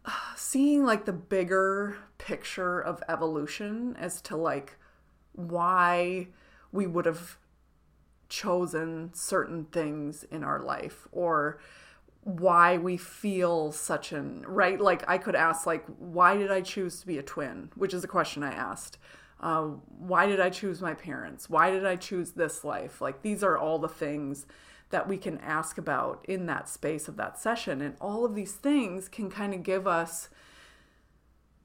seeing 0.37 0.85
like 0.85 1.05
the 1.05 1.13
bigger 1.13 1.97
picture 2.19 2.81
of 2.81 3.03
evolution 3.09 3.97
as 3.99 4.21
to 4.23 4.37
like 4.37 4.77
why 5.33 6.29
we 6.73 6.87
would 6.87 7.07
have 7.07 7.39
chosen 8.29 9.11
certain 9.15 9.65
things 9.67 10.25
in 10.25 10.43
our 10.43 10.61
life 10.61 11.07
or 11.13 11.61
why 12.25 12.77
we 12.77 12.97
feel 12.97 13.71
such 13.71 14.11
an 14.11 14.45
right? 14.49 14.81
Like 14.81 15.09
i 15.09 15.19
could 15.19 15.37
ask 15.37 15.65
like 15.67 15.87
why 15.99 16.37
did 16.37 16.51
i 16.51 16.61
choose 16.61 17.01
to 17.01 17.07
be 17.07 17.19
a 17.19 17.23
twin? 17.23 17.71
Which 17.77 17.95
is 17.95 18.03
a 18.03 18.09
question 18.09 18.43
i 18.43 18.51
asked 18.51 18.99
uh, 19.41 19.63
why 19.99 20.27
did 20.27 20.41
I 20.41 20.51
choose 20.51 20.81
my 20.81 20.95
parents? 20.95 21.51
Why 21.51 21.71
did 21.71 21.85
I 21.85 21.97
choose 21.97 22.33
this 22.33 22.65
life? 22.65 23.01
Like, 23.01 23.23
these 23.23 23.43
are 23.43 23.59
all 23.59 23.79
the 23.79 23.89
things 23.89 24.47
that 24.91 25.09
we 25.09 25.19
can 25.19 25.39
ask 25.39 25.79
about 25.79 26.25
in 26.29 26.47
that 26.47 26.69
space 26.69 27.09
of 27.09 27.17
that 27.17 27.39
session. 27.39 27.81
And 27.81 27.97
all 28.01 28.25
of 28.25 28.35
these 28.35 28.53
things 28.53 29.09
can 29.09 29.31
kind 29.31 29.53
of 29.53 29.63
give 29.63 29.87
us 29.87 30.29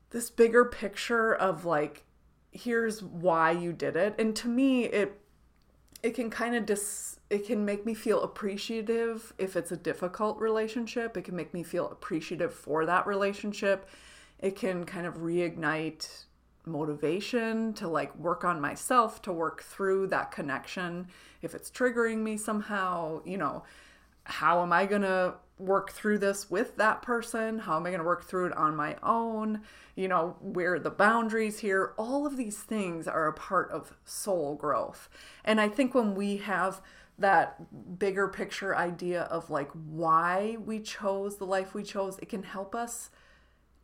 this 0.10 0.30
bigger 0.30 0.66
picture 0.66 1.34
of 1.34 1.64
like, 1.66 2.04
here's 2.52 3.02
why 3.02 3.52
you 3.52 3.72
did 3.74 3.96
it. 3.96 4.16
And 4.20 4.36
to 4.38 4.48
me, 4.48 4.86
it 4.86 5.18
it 6.04 6.16
can 6.16 6.32
kind 6.32 6.56
of 6.56 6.66
dis 6.66 7.20
it 7.30 7.46
can 7.46 7.64
make 7.64 7.86
me 7.86 7.94
feel 7.94 8.24
appreciative 8.24 9.34
if 9.38 9.56
it's 9.56 9.72
a 9.72 9.78
difficult 9.78 10.40
relationship. 10.40 11.16
It 11.16 11.24
can 11.24 11.36
make 11.36 11.54
me 11.54 11.64
feel 11.64 11.90
appreciative 11.90 12.54
for 12.54 12.86
that 12.86 13.08
relationship 13.08 13.88
It 14.40 14.56
can 14.56 14.86
kind 14.86 15.06
of 15.06 15.18
reignite 15.18 16.26
motivation 16.66 17.74
to 17.74 17.88
like 17.88 18.16
work 18.18 18.44
on 18.44 18.62
myself, 18.62 19.22
to 19.24 19.34
work 19.34 19.64
through 19.64 20.08
that 20.08 20.32
connection. 20.32 21.08
If 21.42 21.56
it's 21.56 21.72
triggering 21.72 22.20
me 22.20 22.38
somehow, 22.38 23.22
you 23.26 23.38
know, 23.38 23.64
how 24.24 24.62
am 24.62 24.72
I 24.72 24.86
going 24.86 25.02
to 25.02 25.36
work 25.58 25.92
through 25.92 26.20
this 26.20 26.50
with 26.50 26.78
that 26.78 27.02
person? 27.02 27.60
How 27.60 27.78
am 27.78 27.86
I 27.86 27.90
going 27.90 28.00
to 28.00 28.06
work 28.06 28.24
through 28.24 28.48
it 28.48 28.58
on 28.58 28.76
my 28.76 28.96
own? 29.04 29.62
You 29.96 30.08
know, 30.08 30.36
where 30.42 30.80
the 30.80 30.90
boundaries 30.90 31.60
here? 31.60 31.94
All 31.98 32.26
of 32.26 32.38
these 32.38 32.58
things 32.58 33.08
are 33.08 33.28
a 33.28 33.34
part 33.34 33.70
of 33.72 33.96
soul 34.06 34.56
growth. 34.56 35.10
And 35.44 35.60
I 35.60 35.70
think 35.70 35.94
when 35.94 36.16
we 36.16 36.38
have 36.38 36.82
that 37.20 38.00
bigger 38.00 38.28
picture 38.28 38.76
idea 38.76 39.24
of 39.24 39.50
like 39.50 39.70
why 39.72 40.58
we 40.64 40.80
chose 40.80 41.38
the 41.38 41.46
life 41.46 41.74
we 41.74 41.84
chose, 41.84 42.18
it 42.20 42.30
can 42.30 42.44
help 42.44 42.74
us 42.74 43.10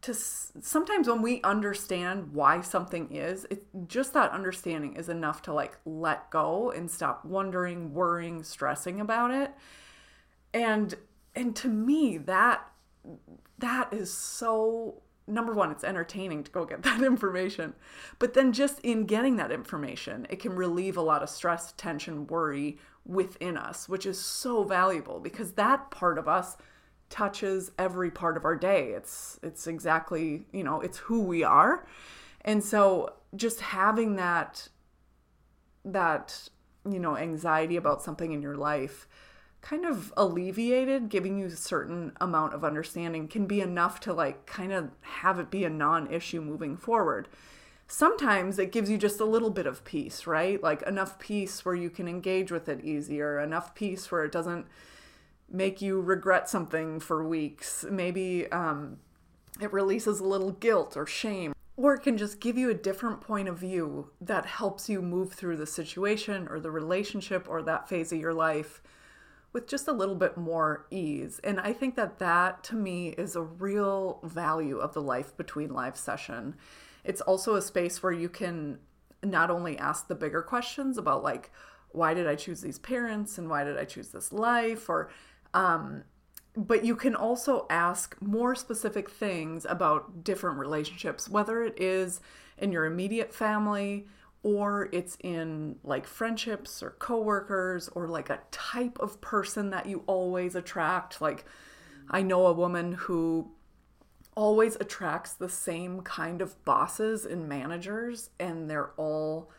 to 0.01 0.13
sometimes 0.13 1.07
when 1.07 1.21
we 1.21 1.41
understand 1.41 2.33
why 2.33 2.61
something 2.61 3.13
is, 3.13 3.45
it 3.49 3.65
just 3.87 4.13
that 4.13 4.31
understanding 4.31 4.95
is 4.95 5.09
enough 5.09 5.41
to 5.43 5.53
like 5.53 5.77
let 5.85 6.29
go 6.29 6.71
and 6.71 6.89
stop 6.89 7.25
wondering, 7.25 7.93
worrying, 7.93 8.43
stressing 8.43 9.01
about 9.01 9.31
it. 9.31 9.51
And 10.53 10.95
and 11.35 11.55
to 11.57 11.67
me 11.67 12.17
that 12.17 12.67
that 13.59 13.93
is 13.93 14.11
so 14.11 15.01
number 15.27 15.53
one 15.53 15.71
it's 15.71 15.83
entertaining 15.83 16.43
to 16.43 16.51
go 16.51 16.65
get 16.65 16.83
that 16.83 17.03
information 17.03 17.73
but 18.19 18.33
then 18.33 18.51
just 18.51 18.79
in 18.81 19.05
getting 19.05 19.35
that 19.35 19.51
information 19.51 20.25
it 20.29 20.39
can 20.39 20.53
relieve 20.53 20.97
a 20.97 21.01
lot 21.01 21.21
of 21.21 21.29
stress 21.29 21.73
tension 21.77 22.25
worry 22.27 22.77
within 23.05 23.57
us 23.57 23.87
which 23.87 24.05
is 24.05 24.19
so 24.19 24.63
valuable 24.63 25.19
because 25.19 25.53
that 25.53 25.91
part 25.91 26.17
of 26.17 26.27
us 26.27 26.57
touches 27.09 27.71
every 27.77 28.11
part 28.11 28.35
of 28.35 28.43
our 28.45 28.55
day 28.55 28.89
it's 28.89 29.39
it's 29.41 29.67
exactly 29.67 30.45
you 30.51 30.63
know 30.63 30.81
it's 30.81 30.97
who 30.97 31.21
we 31.21 31.43
are 31.43 31.87
and 32.41 32.63
so 32.63 33.13
just 33.35 33.61
having 33.61 34.15
that 34.15 34.67
that 35.85 36.49
you 36.89 36.99
know 36.99 37.15
anxiety 37.17 37.77
about 37.77 38.01
something 38.01 38.31
in 38.31 38.41
your 38.41 38.55
life 38.55 39.07
kind 39.61 39.85
of 39.85 40.13
alleviated, 40.15 41.09
giving 41.09 41.37
you 41.37 41.47
a 41.47 41.51
certain 41.51 42.13
amount 42.21 42.53
of 42.53 42.63
understanding 42.63 43.27
can 43.27 43.45
be 43.45 43.59
enough 43.59 43.99
to 43.99 44.13
like 44.13 44.45
kind 44.45 44.71
of 44.71 44.91
have 45.01 45.39
it 45.39 45.51
be 45.51 45.63
a 45.65 45.69
non 45.69 46.11
issue 46.11 46.41
moving 46.41 46.77
forward. 46.77 47.27
Sometimes 47.87 48.59
it 48.59 48.71
gives 48.71 48.89
you 48.89 48.97
just 48.97 49.19
a 49.19 49.25
little 49.25 49.49
bit 49.49 49.65
of 49.65 49.83
peace, 49.83 50.27
right? 50.27 50.61
Like 50.61 50.81
enough 50.83 51.19
peace 51.19 51.63
where 51.65 51.75
you 51.75 51.89
can 51.89 52.07
engage 52.07 52.51
with 52.51 52.67
it 52.69 52.83
easier, 52.83 53.39
enough 53.39 53.75
peace 53.75 54.11
where 54.11 54.23
it 54.23 54.31
doesn't 54.31 54.67
make 55.49 55.81
you 55.81 56.01
regret 56.01 56.49
something 56.49 56.99
for 56.99 57.25
weeks. 57.25 57.85
Maybe 57.89 58.51
um, 58.51 58.97
it 59.61 59.71
releases 59.71 60.19
a 60.19 60.25
little 60.25 60.51
guilt 60.51 60.97
or 60.97 61.05
shame. 61.05 61.53
Or 61.75 61.93
it 61.93 62.01
can 62.01 62.17
just 62.17 62.39
give 62.39 62.57
you 62.57 62.69
a 62.69 62.73
different 62.73 63.21
point 63.21 63.47
of 63.47 63.59
view 63.59 64.09
that 64.19 64.45
helps 64.45 64.89
you 64.89 65.01
move 65.01 65.33
through 65.33 65.57
the 65.57 65.67
situation 65.67 66.47
or 66.49 66.59
the 66.59 66.71
relationship 66.71 67.47
or 67.47 67.61
that 67.61 67.87
phase 67.87 68.11
of 68.11 68.19
your 68.19 68.33
life 68.33 68.81
with 69.53 69.67
just 69.67 69.87
a 69.87 69.93
little 69.93 70.15
bit 70.15 70.37
more 70.37 70.87
ease. 70.89 71.39
And 71.43 71.59
I 71.59 71.73
think 71.73 71.95
that 71.95 72.19
that 72.19 72.63
to 72.65 72.75
me 72.75 73.09
is 73.09 73.35
a 73.35 73.41
real 73.41 74.19
value 74.23 74.77
of 74.77 74.93
the 74.93 75.01
Life 75.01 75.37
Between 75.37 75.69
Lives 75.69 75.99
session. 75.99 76.55
It's 77.03 77.21
also 77.21 77.55
a 77.55 77.61
space 77.61 78.01
where 78.01 78.11
you 78.11 78.27
can 78.27 78.79
not 79.23 79.49
only 79.49 79.77
ask 79.77 80.07
the 80.07 80.15
bigger 80.15 80.41
questions 80.41 80.97
about 80.97 81.23
like 81.23 81.51
why 81.89 82.13
did 82.13 82.27
I 82.27 82.35
choose 82.35 82.61
these 82.61 82.77
parents 82.77 83.37
and 83.37 83.49
why 83.49 83.63
did 83.63 83.77
I 83.77 83.85
choose 83.85 84.09
this 84.09 84.31
life 84.31 84.89
or 84.89 85.09
um 85.53 86.03
but 86.57 86.83
you 86.83 86.95
can 86.95 87.15
also 87.15 87.67
ask 87.69 88.17
more 88.19 88.55
specific 88.55 89.11
things 89.11 89.63
about 89.69 90.23
different 90.23 90.57
relationships, 90.57 91.29
whether 91.29 91.61
it 91.61 91.79
is 91.79 92.19
in 92.57 92.71
your 92.71 92.85
immediate 92.85 93.31
family, 93.31 94.07
or 94.41 94.89
it's 94.91 95.17
in 95.21 95.75
like 95.83 96.07
friendships 96.07 96.81
or 96.81 96.91
coworkers 96.91 97.89
or 97.89 98.07
like 98.07 98.31
a 98.31 98.39
type 98.49 98.97
of 98.99 99.21
person 99.21 99.69
that 99.69 99.85
you 99.85 100.03
always 100.07 100.55
attract. 100.55 101.21
Like, 101.21 101.45
I 102.09 102.23
know 102.23 102.47
a 102.47 102.53
woman 102.53 102.93
who 102.93 103.51
always 104.35 104.75
attracts 104.77 105.33
the 105.33 105.49
same 105.49 106.01
kind 106.01 106.41
of 106.41 106.63
bosses 106.65 107.25
and 107.25 107.47
managers, 107.47 108.31
and 108.39 108.69
they're 108.69 108.91
all 108.97 109.51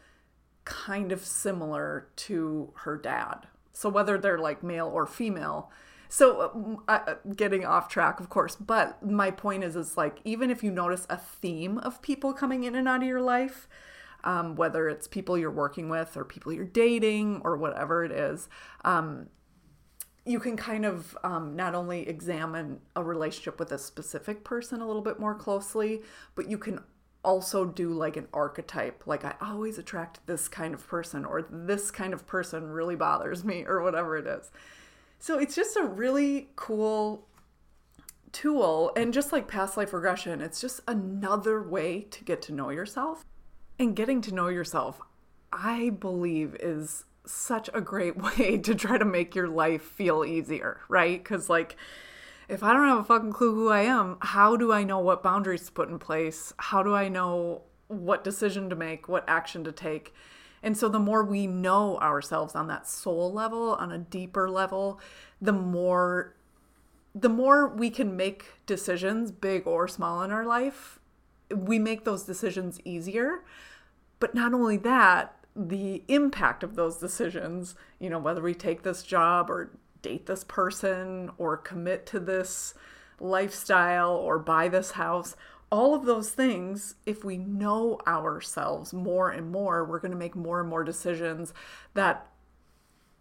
kind 0.65 1.13
of 1.13 1.25
similar 1.25 2.09
to 2.17 2.73
her 2.77 2.97
dad. 2.97 3.47
So, 3.79 3.89
whether 3.89 4.19
they're 4.19 4.39
like 4.39 4.63
male 4.63 4.89
or 4.89 5.07
female, 5.07 5.71
so 6.09 6.83
uh, 6.89 6.99
uh 7.07 7.15
getting 7.37 7.67
off 7.67 7.87
track 7.91 8.19
of 8.19 8.31
course 8.31 8.57
but 8.57 9.05
my 9.05 9.31
point 9.31 9.63
is 9.63 9.77
is 9.77 9.95
like 9.95 10.23
even 10.25 10.51
if 10.51 10.65
you 10.65 10.71
notice 10.71 11.07
a 11.11 11.19
theme 11.19 11.77
of 11.81 12.01
people 12.01 12.33
coming 12.33 12.65
in 12.65 12.75
and 12.75 12.89
out 12.89 13.03
of 13.03 13.07
your 13.07 13.21
life 13.21 13.69
um, 14.25 14.57
whether 14.57 14.89
it's 14.89 15.07
people 15.07 15.39
you're 15.39 15.51
working 15.51 15.89
with 15.89 16.17
or 16.17 16.25
people 16.25 16.53
you're 16.53 16.65
dating 16.65 17.41
or 17.45 17.57
whatever 17.57 18.05
it 18.05 18.13
is. 18.13 18.49
Um, 18.85 19.29
you 20.25 20.39
can 20.39 20.57
kind 20.57 20.85
of 20.85 21.17
um, 21.25 21.57
not 21.57 21.75
only 21.75 22.07
examine 22.07 22.81
a 22.95 23.03
relationship 23.03 23.59
with 23.59 23.73
a 23.73 23.79
specific 23.79 24.45
person 24.45 24.83
a 24.83 24.87
little 24.87 25.03
bit 25.03 25.19
more 25.19 25.35
closely, 25.35 26.03
but 26.35 26.51
you 26.51 26.59
can 26.59 26.81
also 27.25 27.65
do 27.65 27.91
like 27.91 28.17
an 28.17 28.29
archetype 28.33 29.03
like 29.07 29.25
i 29.25 29.35
always 29.41 29.77
attract 29.77 30.25
this 30.27 30.49
kind 30.49 30.73
of 30.73 30.87
person 30.87 31.25
or 31.25 31.47
this 31.51 31.91
kind 31.91 32.15
of 32.15 32.27
person 32.27 32.69
really 32.69 32.97
bothers 32.97 33.45
me 33.45 33.65
or 33.67 33.83
whatever 33.83 34.17
it 34.17 34.27
is 34.27 34.51
so 35.19 35.39
it's 35.39 35.55
just 35.55 35.77
a 35.77 35.83
really 35.83 36.49
cool 36.55 37.27
tool 38.31 38.93
and 38.97 39.13
just 39.13 39.33
like 39.33 39.49
past 39.49 39.77
life 39.77 39.93
regression 39.93 40.41
it's 40.41 40.61
just 40.61 40.81
another 40.87 41.63
way 41.63 42.03
to 42.03 42.23
get 42.25 42.41
to 42.41 42.53
know 42.53 42.71
yourself 42.71 43.25
and 43.79 43.95
getting 43.95 44.21
to 44.23 44.35
know 44.35 44.49
yourself, 44.49 45.01
I 45.53 45.91
believe, 45.91 46.57
is 46.61 47.05
such 47.25 47.71
a 47.73 47.81
great 47.81 48.17
way 48.39 48.59
to 48.59 48.75
try 48.75 48.99
to 48.99 49.05
make 49.05 49.35
your 49.35 49.49
life 49.49 49.83
feel 49.83 50.25
easier, 50.25 50.81
right? 50.89 51.23
Because, 51.23 51.49
like, 51.49 51.77
if 52.49 52.63
I 52.63 52.73
don't 52.73 52.89
have 52.89 52.99
a 52.99 53.05
fucking 53.05 53.33
clue 53.33 53.55
who 53.55 53.69
I 53.69 53.83
am, 53.83 54.17
how 54.21 54.57
do 54.57 54.73
I 54.73 54.85
know 54.85 54.99
what 54.99 55.23
boundaries 55.23 55.67
to 55.67 55.73
put 55.73 55.89
in 55.89 55.99
place? 55.99 56.53
How 56.59 56.83
do 56.83 56.95
I 56.95 57.09
know 57.09 57.63
what 57.89 58.25
decision 58.25 58.71
to 58.71 58.77
make, 58.77 59.09
what 59.09 59.25
action 59.29 59.65
to 59.65 59.73
take? 59.73 60.15
And 60.63 60.77
so, 60.77 60.89
the 60.89 60.99
more 60.99 61.23
we 61.25 61.47
know 61.47 61.99
ourselves 61.99 62.55
on 62.55 62.67
that 62.67 62.89
soul 62.89 63.33
level, 63.33 63.75
on 63.75 63.93
a 63.93 63.99
deeper 63.99 64.51
level, 64.51 65.01
the 65.41 65.53
more 65.53 66.35
the 67.15 67.29
more 67.29 67.69
we 67.69 67.91
can 67.91 68.17
make 68.17 68.45
decisions, 68.67 69.33
big 69.33 69.67
or 69.67 69.89
small 69.89 70.23
in 70.23 70.31
our 70.31 70.45
life, 70.45 71.01
we 71.55 71.79
make 71.79 72.05
those 72.05 72.23
decisions 72.25 72.81
easier 72.85 73.43
but 74.21 74.35
not 74.35 74.55
only 74.55 74.77
that, 74.79 75.35
the 75.55 76.03
impact 76.09 76.63
of 76.63 76.77
those 76.77 76.99
decisions, 76.99 77.75
you 77.99 78.11
know, 78.11 78.19
whether 78.19 78.43
we 78.43 78.55
take 78.55 78.83
this 78.83 79.03
job 79.03 79.51
or 79.51 79.71
date 80.03 80.27
this 80.27 80.45
person 80.45 81.31
or 81.39 81.57
commit 81.57 82.07
to 82.07 82.21
this 82.21 82.75
lifestyle 83.21 84.15
or 84.15 84.39
buy 84.39 84.69
this 84.69 84.93
house, 84.93 85.37
all 85.71 85.95
of 85.95 86.07
those 86.07 86.31
things, 86.31 86.95
if 87.05 87.25
we 87.25 87.37
know 87.37 87.99
ourselves 88.07 88.93
more 88.93 89.31
and 89.31 89.51
more, 89.51 89.85
we're 89.85 89.99
going 89.99 90.13
to 90.13 90.17
make 90.17 90.35
more 90.35 90.61
and 90.61 90.69
more 90.69 90.85
decisions 90.85 91.53
that 91.95 92.27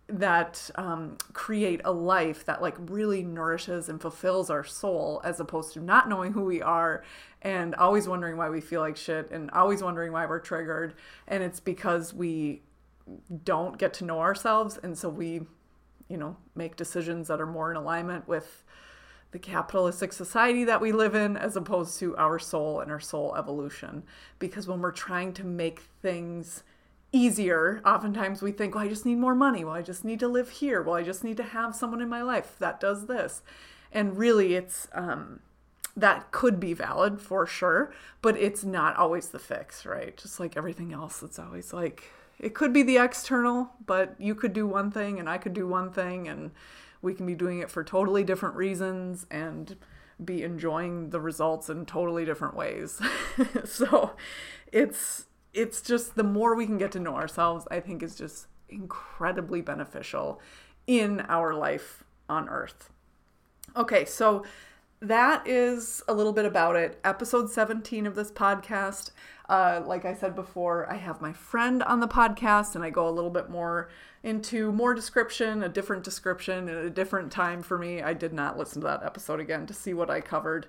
that 0.09 0.69
um, 0.75 1.17
create 1.33 1.81
a 1.83 1.91
life 1.91 2.45
that 2.45 2.61
like 2.61 2.75
really 2.79 3.23
nourishes 3.23 3.89
and 3.89 3.99
fulfills 3.99 4.49
our 4.49 4.63
soul 4.63 5.19
as 5.25 5.41
opposed 5.41 5.73
to 5.73 5.81
not 5.81 6.07
knowing 6.07 6.31
who 6.31 6.45
we 6.45 6.61
are 6.61 7.03
and 7.41 7.75
always 7.75 8.07
wondering 8.07 8.37
why 8.37 8.49
we 8.49 8.61
feel 8.61 8.79
like 8.79 8.95
shit 8.95 9.29
and 9.31 9.51
always 9.51 9.83
wondering 9.83 10.13
why 10.13 10.25
we're 10.25 10.39
triggered. 10.39 10.93
And 11.27 11.43
it's 11.43 11.59
because 11.59 12.13
we 12.13 12.61
don't 13.43 13.77
get 13.77 13.93
to 13.95 14.05
know 14.05 14.21
ourselves. 14.21 14.79
And 14.81 14.97
so 14.97 15.09
we 15.09 15.41
you 16.09 16.17
know 16.17 16.37
make 16.55 16.75
decisions 16.75 17.27
that 17.27 17.41
are 17.41 17.45
more 17.45 17.71
in 17.71 17.77
alignment 17.77 18.27
with 18.27 18.63
the 19.31 19.39
capitalistic 19.39 20.13
society 20.13 20.63
that 20.63 20.79
we 20.79 20.91
live 20.91 21.13
in 21.13 21.35
as 21.35 21.55
opposed 21.55 21.99
to 21.99 22.15
our 22.17 22.39
soul 22.39 22.79
and 22.79 22.91
our 22.91 22.99
soul 22.99 23.35
evolution 23.35 24.03
because 24.39 24.67
when 24.67 24.79
we're 24.79 24.91
trying 24.91 25.33
to 25.33 25.43
make 25.43 25.81
things 26.01 26.63
easier. 27.11 27.81
Oftentimes 27.85 28.41
we 28.41 28.51
think, 28.51 28.75
well, 28.75 28.83
I 28.83 28.87
just 28.87 29.05
need 29.05 29.17
more 29.17 29.35
money. 29.35 29.63
Well, 29.63 29.73
I 29.73 29.81
just 29.81 30.03
need 30.03 30.19
to 30.19 30.27
live 30.27 30.49
here. 30.49 30.81
Well, 30.81 30.95
I 30.95 31.03
just 31.03 31.23
need 31.23 31.37
to 31.37 31.43
have 31.43 31.75
someone 31.75 32.01
in 32.01 32.09
my 32.09 32.21
life 32.21 32.55
that 32.59 32.79
does 32.79 33.07
this. 33.07 33.41
And 33.91 34.17
really, 34.17 34.55
it's 34.55 34.87
um, 34.93 35.39
that 35.95 36.31
could 36.31 36.59
be 36.59 36.73
valid 36.73 37.21
for 37.21 37.47
sure, 37.47 37.93
but 38.21 38.37
it's 38.37 38.63
not 38.63 38.95
always 38.97 39.29
the 39.29 39.39
fix, 39.39 39.85
right? 39.85 40.15
Just 40.17 40.39
like 40.39 40.57
everything 40.57 40.93
else, 40.93 41.23
it's 41.23 41.39
always 41.39 41.73
like 41.73 42.11
it 42.39 42.53
could 42.53 42.73
be 42.73 42.83
the 42.83 42.97
external, 42.97 43.71
but 43.85 44.15
you 44.19 44.35
could 44.35 44.53
do 44.53 44.67
one 44.67 44.91
thing 44.91 45.19
and 45.19 45.29
I 45.29 45.37
could 45.37 45.53
do 45.53 45.67
one 45.67 45.91
thing, 45.91 46.27
and 46.27 46.51
we 47.01 47.13
can 47.13 47.25
be 47.25 47.35
doing 47.35 47.59
it 47.59 47.69
for 47.69 47.83
totally 47.83 48.23
different 48.23 48.55
reasons 48.55 49.25
and 49.31 49.75
be 50.23 50.43
enjoying 50.43 51.11
the 51.11 51.19
results 51.19 51.69
in 51.69 51.85
totally 51.85 52.25
different 52.25 52.55
ways. 52.55 53.01
so 53.65 54.15
it's 54.71 55.25
it's 55.53 55.81
just 55.81 56.15
the 56.15 56.23
more 56.23 56.55
we 56.55 56.65
can 56.65 56.77
get 56.77 56.91
to 56.91 56.99
know 56.99 57.15
ourselves, 57.15 57.67
I 57.71 57.79
think 57.79 58.03
is 58.03 58.15
just 58.15 58.47
incredibly 58.69 59.61
beneficial 59.61 60.39
in 60.85 61.21
our 61.21 61.53
life 61.53 62.03
on 62.29 62.47
earth. 62.49 62.91
Okay, 63.75 64.05
so 64.05 64.43
that 64.99 65.47
is 65.47 66.01
a 66.07 66.13
little 66.13 66.33
bit 66.33 66.45
about 66.45 66.75
it. 66.75 66.99
Episode 67.03 67.51
17 67.51 68.07
of 68.07 68.15
this 68.15 68.31
podcast. 68.31 69.11
Uh, 69.47 69.81
like 69.85 70.05
I 70.05 70.13
said 70.13 70.35
before, 70.35 70.91
I 70.91 70.95
have 70.95 71.21
my 71.21 71.33
friend 71.33 71.83
on 71.83 71.99
the 71.99 72.07
podcast 72.07 72.75
and 72.75 72.83
I 72.83 72.89
go 72.89 73.07
a 73.07 73.11
little 73.11 73.29
bit 73.29 73.49
more 73.49 73.89
into 74.23 74.71
more 74.71 74.93
description, 74.93 75.63
a 75.63 75.69
different 75.69 76.03
description 76.03 76.67
at 76.67 76.83
a 76.83 76.89
different 76.89 77.31
time 77.31 77.61
for 77.61 77.77
me. 77.77 78.01
I 78.01 78.13
did 78.13 78.33
not 78.33 78.57
listen 78.57 78.81
to 78.81 78.87
that 78.87 79.03
episode 79.03 79.39
again 79.39 79.67
to 79.67 79.73
see 79.73 79.93
what 79.93 80.09
I 80.09 80.19
covered. 80.19 80.65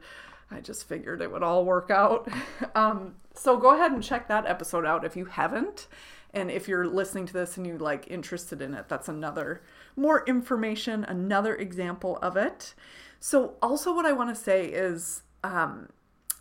I 0.51 0.61
just 0.61 0.87
figured 0.87 1.23
it 1.23 1.33
would 1.33 1.43
all 1.43 1.65
work 1.65 1.91
out. 1.91 2.29
um, 2.75 3.17
so 3.35 3.57
go 3.57 3.75
ahead 3.75 3.93
and 3.93 4.03
check 4.03 4.29
that 4.29 4.47
episode 4.47 4.85
out 4.85 5.05
if 5.05 5.17
you 5.17 5.25
haven't. 5.25 5.89
And 6.35 6.51
if 6.51 6.69
you're 6.69 6.87
listening 6.87 7.25
to 7.27 7.33
this 7.33 7.57
and 7.57 7.67
you 7.67 7.79
like 7.79 8.07
interested 8.09 8.61
in 8.61 8.75
it, 8.75 8.89
that's 8.89 9.09
another 9.09 9.63
more 9.97 10.25
information, 10.27 11.05
another 11.05 11.55
example 11.57 12.19
of 12.21 12.37
it. 12.37 12.75
So, 13.21 13.55
also, 13.61 13.95
what 13.95 14.07
I 14.07 14.13
want 14.13 14.35
to 14.35 14.41
say 14.41 14.67
is, 14.67 15.23
um, 15.43 15.89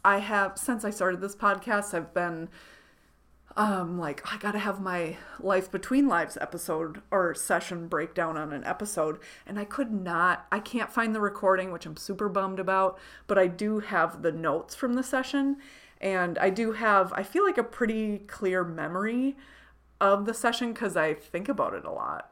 I 0.06 0.20
have 0.20 0.58
since 0.58 0.86
I 0.86 0.90
started 0.90 1.22
this 1.22 1.36
podcast, 1.36 1.94
I've 1.94 2.14
been 2.14 2.50
um, 3.58 3.98
like 3.98 4.22
I 4.32 4.38
gotta 4.38 4.60
have 4.60 4.80
my 4.80 5.18
life 5.40 5.72
between 5.72 6.08
lives 6.08 6.38
episode 6.40 7.02
or 7.10 7.34
session 7.34 7.88
breakdown 7.88 8.38
on 8.38 8.54
an 8.54 8.64
episode, 8.64 9.18
and 9.48 9.58
I 9.60 9.66
could 9.66 9.92
not. 9.92 10.46
I 10.52 10.60
can't 10.60 10.92
find 10.92 11.14
the 11.16 11.20
recording, 11.20 11.72
which 11.72 11.88
I'm 11.88 11.98
super 11.98 12.30
bummed 12.30 12.60
about. 12.60 13.00
But 13.26 13.40
I 13.40 13.48
do 13.48 13.80
have 13.80 14.22
the 14.22 14.32
notes 14.32 14.76
from 14.76 14.94
the 14.94 15.04
session, 15.04 15.58
and 16.00 16.38
I 16.38 16.52
do 16.52 16.74
have. 16.74 17.12
I 17.14 17.24
feel 17.24 17.44
like 17.44 17.58
a 17.58 17.64
pretty 17.64 18.20
clear 18.20 18.64
memory 18.64 19.36
of 20.00 20.26
the 20.26 20.36
session 20.36 20.72
because 20.74 20.96
I 20.96 21.16
think 21.16 21.50
about 21.50 21.74
it 21.74 21.84
a 21.84 21.92
lot. 21.92 22.32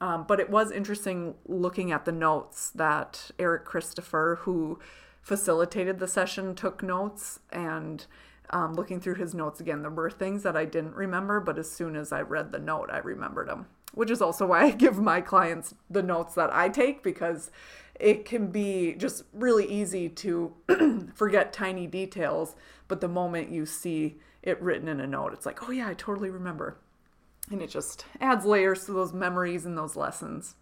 Um, 0.00 0.24
but 0.28 0.40
it 0.40 0.50
was 0.50 0.70
interesting 0.70 1.34
looking 1.46 1.90
at 1.90 2.04
the 2.04 2.12
notes 2.12 2.70
that 2.70 3.30
Eric 3.38 3.64
Christopher, 3.64 4.40
who 4.42 4.78
facilitated 5.22 5.98
the 5.98 6.08
session, 6.08 6.54
took 6.54 6.82
notes 6.82 7.40
and 7.50 8.06
um, 8.50 8.74
looking 8.74 9.00
through 9.00 9.14
his 9.14 9.34
notes 9.34 9.58
again, 9.60 9.82
there 9.82 9.90
were 9.90 10.10
things 10.10 10.42
that 10.42 10.56
I 10.56 10.64
didn't 10.64 10.94
remember, 10.94 11.40
but 11.40 11.58
as 11.58 11.70
soon 11.70 11.96
as 11.96 12.12
I 12.12 12.20
read 12.20 12.52
the 12.52 12.58
note, 12.58 12.90
I 12.92 12.98
remembered 12.98 13.48
them, 13.48 13.66
which 13.94 14.10
is 14.10 14.22
also 14.22 14.46
why 14.46 14.64
I 14.64 14.70
give 14.70 14.98
my 14.98 15.20
clients 15.20 15.74
the 15.90 16.02
notes 16.02 16.34
that 16.34 16.54
I 16.54 16.68
take 16.68 17.02
because 17.02 17.50
it 17.98 18.24
can 18.24 18.48
be 18.48 18.94
just 18.94 19.24
really 19.32 19.66
easy 19.66 20.08
to 20.10 20.54
forget 21.14 21.52
tiny 21.52 21.86
details, 21.86 22.54
but 22.86 23.00
the 23.00 23.08
moment 23.08 23.50
you 23.50 23.66
see 23.66 24.18
it 24.42 24.60
written 24.62 24.86
in 24.86 25.00
a 25.00 25.06
note, 25.06 25.32
it's 25.32 25.46
like, 25.46 25.66
oh 25.66 25.72
yeah, 25.72 25.88
I 25.88 25.94
totally 25.94 26.30
remember 26.30 26.76
and 27.50 27.62
it 27.62 27.70
just 27.70 28.04
adds 28.20 28.44
layers 28.44 28.84
to 28.84 28.92
those 28.92 29.12
memories 29.12 29.64
and 29.66 29.76
those 29.76 29.96
lessons. 29.96 30.54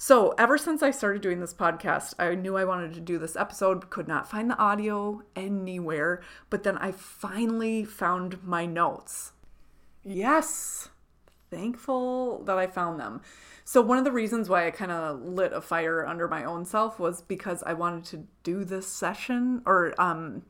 So, 0.00 0.32
ever 0.38 0.56
since 0.56 0.80
I 0.80 0.92
started 0.92 1.22
doing 1.22 1.40
this 1.40 1.52
podcast, 1.52 2.14
I 2.20 2.36
knew 2.36 2.56
I 2.56 2.64
wanted 2.64 2.94
to 2.94 3.00
do 3.00 3.18
this 3.18 3.34
episode, 3.34 3.90
could 3.90 4.06
not 4.06 4.30
find 4.30 4.48
the 4.48 4.56
audio 4.56 5.22
anywhere, 5.34 6.22
but 6.50 6.62
then 6.62 6.78
I 6.78 6.92
finally 6.92 7.84
found 7.84 8.44
my 8.44 8.64
notes. 8.64 9.32
Yes, 10.04 10.88
thankful 11.50 12.44
that 12.44 12.58
I 12.58 12.68
found 12.68 13.00
them. 13.00 13.22
So, 13.64 13.80
one 13.80 13.98
of 13.98 14.04
the 14.04 14.12
reasons 14.12 14.48
why 14.48 14.68
I 14.68 14.70
kind 14.70 14.92
of 14.92 15.20
lit 15.20 15.52
a 15.52 15.60
fire 15.60 16.06
under 16.06 16.28
my 16.28 16.44
own 16.44 16.64
self 16.64 17.00
was 17.00 17.20
because 17.20 17.64
I 17.64 17.72
wanted 17.72 18.04
to 18.06 18.26
do 18.44 18.64
this 18.64 18.86
session 18.86 19.62
or 19.66 20.00
um, 20.00 20.42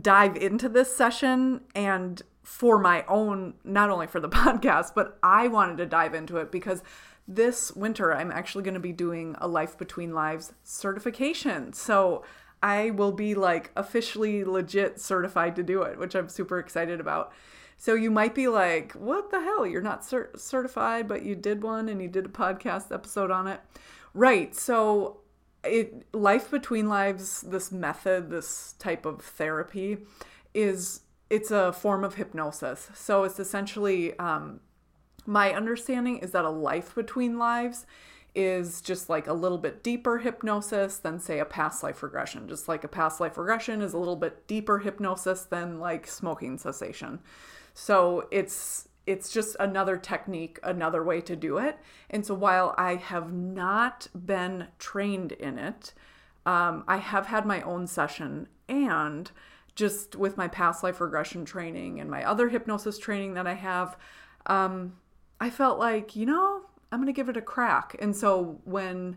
dive 0.00 0.36
into 0.36 0.68
this 0.68 0.94
session 0.94 1.60
and 1.76 2.22
for 2.44 2.78
my 2.78 3.04
own, 3.08 3.54
not 3.64 3.90
only 3.90 4.06
for 4.06 4.20
the 4.20 4.28
podcast, 4.30 4.92
but 4.94 5.18
I 5.22 5.48
wanted 5.48 5.78
to 5.78 5.86
dive 5.86 6.14
into 6.14 6.36
it 6.36 6.52
because 6.52 6.82
this 7.26 7.72
winter 7.72 8.14
I'm 8.14 8.30
actually 8.30 8.64
going 8.64 8.74
to 8.74 8.80
be 8.80 8.92
doing 8.92 9.34
a 9.40 9.48
Life 9.48 9.76
Between 9.78 10.12
Lives 10.12 10.52
certification. 10.62 11.72
So 11.72 12.22
I 12.62 12.90
will 12.90 13.12
be 13.12 13.34
like 13.34 13.70
officially 13.76 14.44
legit 14.44 15.00
certified 15.00 15.56
to 15.56 15.62
do 15.62 15.82
it, 15.82 15.98
which 15.98 16.14
I'm 16.14 16.28
super 16.28 16.58
excited 16.58 17.00
about. 17.00 17.32
So 17.76 17.94
you 17.94 18.10
might 18.10 18.34
be 18.34 18.46
like, 18.48 18.92
what 18.92 19.30
the 19.30 19.40
hell? 19.40 19.66
You're 19.66 19.82
not 19.82 20.02
cert- 20.02 20.38
certified, 20.38 21.08
but 21.08 21.22
you 21.22 21.34
did 21.34 21.62
one 21.62 21.88
and 21.88 22.00
you 22.00 22.08
did 22.08 22.26
a 22.26 22.30
podcast 22.30 22.92
episode 22.92 23.30
on 23.30 23.46
it. 23.46 23.60
Right. 24.12 24.54
So 24.54 25.18
it 25.64 26.04
life 26.14 26.50
between 26.50 26.88
lives 26.88 27.40
this 27.40 27.72
method 27.72 28.28
this 28.28 28.74
type 28.78 29.06
of 29.06 29.22
therapy 29.22 29.96
is 30.52 31.00
it's 31.30 31.50
a 31.50 31.72
form 31.72 32.04
of 32.04 32.14
hypnosis. 32.14 32.90
So 32.94 33.24
it's 33.24 33.40
essentially 33.40 34.18
um, 34.18 34.60
my 35.26 35.52
understanding 35.52 36.18
is 36.18 36.32
that 36.32 36.44
a 36.44 36.50
life 36.50 36.94
between 36.94 37.38
lives 37.38 37.86
is 38.34 38.80
just 38.80 39.08
like 39.08 39.26
a 39.26 39.32
little 39.32 39.58
bit 39.58 39.82
deeper 39.82 40.18
hypnosis 40.18 40.98
than 40.98 41.20
say 41.20 41.38
a 41.38 41.44
past 41.44 41.82
life 41.82 42.02
regression. 42.02 42.48
Just 42.48 42.68
like 42.68 42.84
a 42.84 42.88
past 42.88 43.20
life 43.20 43.38
regression 43.38 43.80
is 43.80 43.92
a 43.92 43.98
little 43.98 44.16
bit 44.16 44.46
deeper 44.46 44.78
hypnosis 44.78 45.42
than 45.42 45.78
like 45.78 46.06
smoking 46.06 46.58
cessation. 46.58 47.20
So 47.74 48.26
it's 48.30 48.88
it's 49.06 49.30
just 49.30 49.54
another 49.60 49.98
technique, 49.98 50.58
another 50.62 51.04
way 51.04 51.20
to 51.20 51.36
do 51.36 51.58
it. 51.58 51.78
And 52.08 52.24
so 52.24 52.34
while 52.34 52.74
I 52.78 52.94
have 52.96 53.32
not 53.32 54.08
been 54.14 54.68
trained 54.78 55.32
in 55.32 55.58
it, 55.58 55.92
um, 56.46 56.84
I 56.88 56.96
have 56.96 57.26
had 57.26 57.44
my 57.44 57.60
own 57.62 57.86
session 57.86 58.48
and 58.66 59.30
just 59.74 60.16
with 60.16 60.36
my 60.36 60.48
past 60.48 60.82
life 60.82 61.00
regression 61.00 61.44
training 61.44 62.00
and 62.00 62.10
my 62.10 62.24
other 62.24 62.48
hypnosis 62.48 62.98
training 62.98 63.34
that 63.34 63.46
I 63.46 63.54
have, 63.54 63.96
um, 64.46 64.96
I 65.40 65.50
felt 65.50 65.78
like, 65.78 66.14
you 66.14 66.26
know, 66.26 66.62
I'm 66.92 67.00
going 67.00 67.06
to 67.06 67.12
give 67.12 67.28
it 67.28 67.36
a 67.36 67.42
crack. 67.42 67.96
And 67.98 68.14
so 68.14 68.60
when 68.64 69.16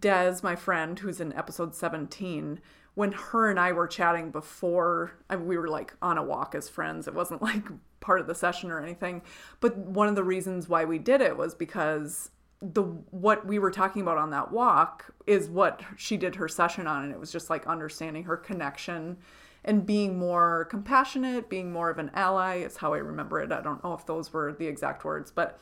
Des, 0.00 0.36
my 0.42 0.56
friend, 0.56 0.98
who's 0.98 1.20
in 1.20 1.32
episode 1.34 1.74
17, 1.74 2.60
when 2.94 3.12
her 3.12 3.50
and 3.50 3.60
I 3.60 3.72
were 3.72 3.86
chatting 3.86 4.30
before, 4.30 5.12
I 5.28 5.36
mean, 5.36 5.46
we 5.46 5.56
were 5.58 5.68
like 5.68 5.94
on 6.02 6.18
a 6.18 6.22
walk 6.22 6.54
as 6.54 6.68
friends. 6.68 7.06
It 7.06 7.14
wasn't 7.14 7.42
like 7.50 7.64
part 8.00 8.20
of 8.20 8.26
the 8.26 8.34
session 8.34 8.70
or 8.70 8.80
anything. 8.80 9.22
But 9.60 9.76
one 9.76 10.08
of 10.08 10.16
the 10.16 10.24
reasons 10.24 10.68
why 10.68 10.84
we 10.84 10.98
did 10.98 11.20
it 11.20 11.36
was 11.36 11.54
because 11.54 12.30
the 12.62 12.82
what 12.82 13.46
we 13.46 13.58
were 13.58 13.70
talking 13.70 14.02
about 14.02 14.18
on 14.18 14.30
that 14.30 14.52
walk 14.52 15.14
is 15.26 15.48
what 15.48 15.82
she 15.96 16.16
did 16.18 16.34
her 16.34 16.46
session 16.46 16.86
on 16.86 17.04
and 17.04 17.12
it 17.12 17.18
was 17.18 17.32
just 17.32 17.48
like 17.48 17.66
understanding 17.66 18.24
her 18.24 18.36
connection 18.36 19.16
and 19.64 19.86
being 19.86 20.18
more 20.18 20.66
compassionate, 20.66 21.48
being 21.48 21.72
more 21.72 21.90
of 21.90 21.98
an 21.98 22.10
ally 22.14 22.56
is 22.56 22.78
how 22.78 22.94
I 22.94 22.98
remember 22.98 23.40
it. 23.40 23.52
I 23.52 23.60
don't 23.60 23.82
know 23.84 23.92
if 23.94 24.06
those 24.06 24.32
were 24.32 24.52
the 24.52 24.66
exact 24.66 25.04
words, 25.04 25.30
but 25.30 25.60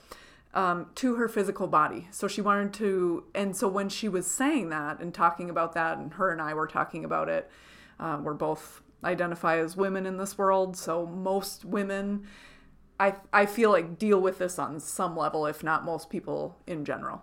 um, 0.55 0.87
to 0.97 1.17
her 1.17 1.29
physical 1.29 1.67
body. 1.67 2.09
So 2.11 2.29
she 2.29 2.41
wanted 2.41 2.73
to, 2.75 3.25
and 3.35 3.57
so 3.57 3.69
when 3.69 3.89
she 3.89 4.09
was 4.09 4.27
saying 4.27 4.71
that 4.71 5.01
and 5.01 5.13
talking 5.13 5.51
about 5.51 5.75
that, 5.75 5.99
and 5.99 6.15
her 6.15 6.31
and 6.31 6.41
I 6.41 6.55
were 6.55 6.67
talking 6.67 7.05
about 7.05 7.29
it, 7.29 7.51
uh, 8.01 8.19
we're 8.23 8.35
both 8.35 8.83
identify 9.05 9.59
as 9.59 9.77
women 9.77 10.07
in 10.07 10.17
this 10.17 10.39
world. 10.39 10.77
So 10.77 11.07
most 11.07 11.65
women, 11.65 12.27
I 12.99 13.15
I 13.33 13.47
feel 13.47 13.71
like 13.71 13.99
deal 13.99 14.21
with 14.21 14.39
this 14.39 14.59
on 14.59 14.81
some 14.81 15.17
level, 15.17 15.47
if 15.47 15.63
not 15.63 15.85
most 15.85 16.11
people 16.11 16.57
in 16.67 16.85
general. 16.85 17.23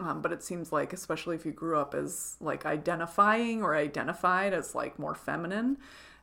Um, 0.00 0.22
but 0.22 0.32
it 0.32 0.42
seems 0.42 0.72
like, 0.72 0.92
especially 0.92 1.36
if 1.36 1.44
you 1.44 1.52
grew 1.52 1.78
up 1.78 1.94
as 1.94 2.36
like 2.40 2.64
identifying 2.64 3.62
or 3.62 3.76
identified 3.76 4.54
as 4.54 4.74
like 4.74 4.98
more 4.98 5.14
feminine, 5.14 5.76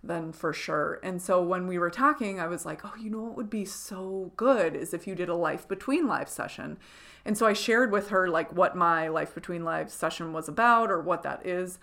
then 0.04 0.32
for 0.32 0.52
sure. 0.52 1.00
And 1.04 1.22
so 1.22 1.42
when 1.42 1.68
we 1.68 1.78
were 1.78 1.90
talking, 1.90 2.40
I 2.40 2.48
was 2.48 2.66
like, 2.66 2.84
oh, 2.84 2.94
you 3.00 3.10
know 3.10 3.22
what 3.22 3.36
would 3.36 3.50
be 3.50 3.66
so 3.66 4.32
good 4.36 4.76
is 4.76 4.94
if 4.94 5.06
you 5.06 5.14
did 5.14 5.30
a 5.30 5.36
life 5.36 5.68
between 5.68 6.08
lives 6.08 6.32
session. 6.32 6.78
And 7.24 7.38
so 7.38 7.46
I 7.46 7.54
shared 7.54 7.92
with 7.92 8.10
her 8.10 8.28
like 8.28 8.52
what 8.54 8.76
my 8.76 9.10
life 9.10 9.36
between 9.36 9.64
lives 9.64 9.94
session 9.94 10.34
was 10.34 10.48
about 10.48 10.90
or 10.90 11.02
what 11.02 11.24
that 11.24 11.46
is. 11.46 11.78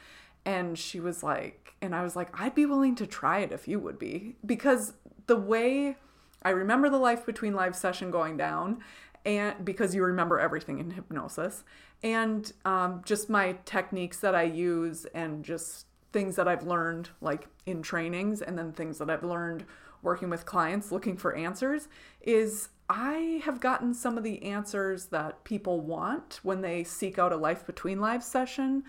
And 0.44 0.78
she 0.78 1.00
was 1.00 1.22
like, 1.22 1.74
and 1.80 1.94
I 1.94 2.02
was 2.02 2.16
like, 2.16 2.28
I'd 2.38 2.54
be 2.54 2.66
willing 2.66 2.94
to 2.96 3.07
try 3.07 3.40
it 3.40 3.52
if 3.52 3.68
you 3.68 3.78
would 3.78 3.98
be. 3.98 4.37
Because 4.44 4.94
the 5.26 5.37
way 5.37 5.96
I 6.42 6.50
remember 6.50 6.88
the 6.90 6.98
life 6.98 7.24
between 7.24 7.54
lives 7.54 7.78
session 7.78 8.11
going 8.11 8.37
down 8.37 8.83
and 9.24 9.64
because 9.64 9.94
you 9.94 10.04
remember 10.04 10.38
everything 10.38 10.78
in 10.78 10.90
hypnosis. 10.90 11.64
And 12.02 12.52
um, 12.64 13.02
just 13.04 13.30
my 13.30 13.56
techniques 13.64 14.20
that 14.20 14.34
i 14.34 14.42
use 14.42 15.06
and 15.14 15.44
just 15.44 15.87
things 16.12 16.37
that 16.37 16.46
i've 16.46 16.64
learned 16.64 17.08
like 17.20 17.48
in 17.66 17.82
trainings 17.82 18.40
and 18.42 18.56
then 18.56 18.72
things 18.72 18.98
that 18.98 19.10
i've 19.10 19.24
learned 19.24 19.64
working 20.02 20.30
with 20.30 20.46
clients 20.46 20.92
looking 20.92 21.16
for 21.16 21.34
answers 21.34 21.88
is 22.20 22.68
i 22.88 23.40
have 23.44 23.58
gotten 23.58 23.92
some 23.94 24.16
of 24.18 24.22
the 24.22 24.42
answers 24.44 25.06
that 25.06 25.42
people 25.44 25.80
want 25.80 26.38
when 26.42 26.60
they 26.60 26.84
seek 26.84 27.18
out 27.18 27.32
a 27.32 27.37
life 27.37 27.66
between 27.66 28.00
lives 28.00 28.26
session. 28.26 28.84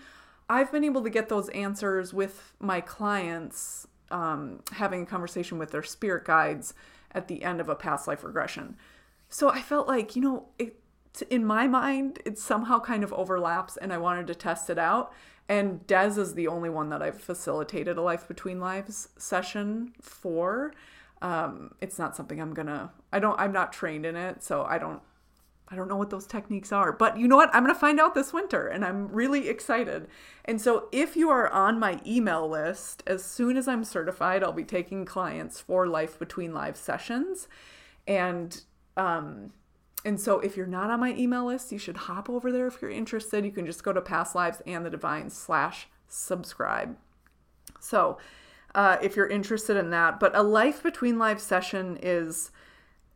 I've 0.48 0.70
been 0.70 0.84
able 0.84 1.02
to 1.02 1.10
get 1.10 1.28
those 1.28 1.48
answers 1.48 2.14
with 2.14 2.52
my 2.60 2.80
clients 2.80 3.88
um, 4.12 4.60
having 4.70 5.02
a 5.02 5.06
conversation 5.06 5.58
with 5.58 5.72
their 5.72 5.82
spirit 5.82 6.24
guides 6.24 6.72
at 7.10 7.26
the 7.26 7.42
end 7.42 7.60
of 7.60 7.68
a 7.68 7.74
past 7.74 8.06
life 8.06 8.22
regression 8.22 8.76
so 9.28 9.50
I 9.50 9.60
felt 9.60 9.88
like, 9.88 10.16
you 10.16 10.22
know, 10.22 10.48
it, 10.58 10.76
in 11.30 11.44
my 11.44 11.66
mind, 11.66 12.20
it 12.24 12.38
somehow 12.38 12.78
kind 12.80 13.02
of 13.02 13.12
overlaps 13.12 13.76
and 13.76 13.92
I 13.92 13.98
wanted 13.98 14.26
to 14.28 14.34
test 14.34 14.70
it 14.70 14.78
out. 14.78 15.12
And 15.48 15.86
Des 15.86 16.18
is 16.20 16.34
the 16.34 16.48
only 16.48 16.68
one 16.68 16.88
that 16.90 17.02
I've 17.02 17.20
facilitated 17.20 17.96
a 17.96 18.02
Life 18.02 18.26
Between 18.26 18.60
Lives 18.60 19.08
session 19.16 19.92
for. 20.00 20.72
Um, 21.22 21.74
it's 21.80 21.98
not 21.98 22.16
something 22.16 22.40
I'm 22.40 22.52
gonna, 22.52 22.92
I 23.12 23.20
don't, 23.20 23.38
I'm 23.38 23.52
not 23.52 23.72
trained 23.72 24.04
in 24.04 24.16
it, 24.16 24.42
so 24.42 24.64
I 24.64 24.78
don't 24.78 25.00
I 25.68 25.74
don't 25.74 25.88
know 25.88 25.96
what 25.96 26.10
those 26.10 26.26
techniques 26.26 26.70
are, 26.70 26.92
but 26.92 27.18
you 27.18 27.26
know 27.26 27.36
what? 27.36 27.52
I'm 27.52 27.64
going 27.64 27.74
to 27.74 27.80
find 27.80 27.98
out 27.98 28.14
this 28.14 28.32
winter 28.32 28.68
and 28.68 28.84
I'm 28.84 29.08
really 29.08 29.48
excited. 29.48 30.06
And 30.44 30.60
so, 30.60 30.88
if 30.92 31.16
you 31.16 31.28
are 31.28 31.50
on 31.50 31.80
my 31.80 32.00
email 32.06 32.48
list, 32.48 33.02
as 33.06 33.24
soon 33.24 33.56
as 33.56 33.66
I'm 33.66 33.82
certified, 33.82 34.44
I'll 34.44 34.52
be 34.52 34.64
taking 34.64 35.04
clients 35.04 35.60
for 35.60 35.88
Life 35.88 36.18
Between 36.18 36.54
Live 36.54 36.76
sessions. 36.76 37.48
And, 38.06 38.62
um, 38.96 39.52
and 40.04 40.20
so, 40.20 40.38
if 40.40 40.56
you're 40.56 40.66
not 40.66 40.90
on 40.90 41.00
my 41.00 41.14
email 41.14 41.46
list, 41.46 41.72
you 41.72 41.78
should 41.78 41.96
hop 41.96 42.30
over 42.30 42.52
there 42.52 42.66
if 42.66 42.80
you're 42.80 42.90
interested. 42.90 43.44
You 43.44 43.50
can 43.50 43.66
just 43.66 43.82
go 43.82 43.92
to 43.92 44.00
Past 44.00 44.34
Lives 44.34 44.62
and 44.66 44.86
the 44.86 44.90
Divine 44.90 45.30
slash 45.30 45.88
subscribe. 46.06 46.96
So, 47.80 48.18
uh, 48.74 48.98
if 49.02 49.16
you're 49.16 49.26
interested 49.26 49.76
in 49.76 49.90
that, 49.90 50.20
but 50.20 50.36
a 50.36 50.42
Life 50.42 50.82
Between 50.82 51.18
Live 51.18 51.40
session 51.40 51.98
is 52.00 52.50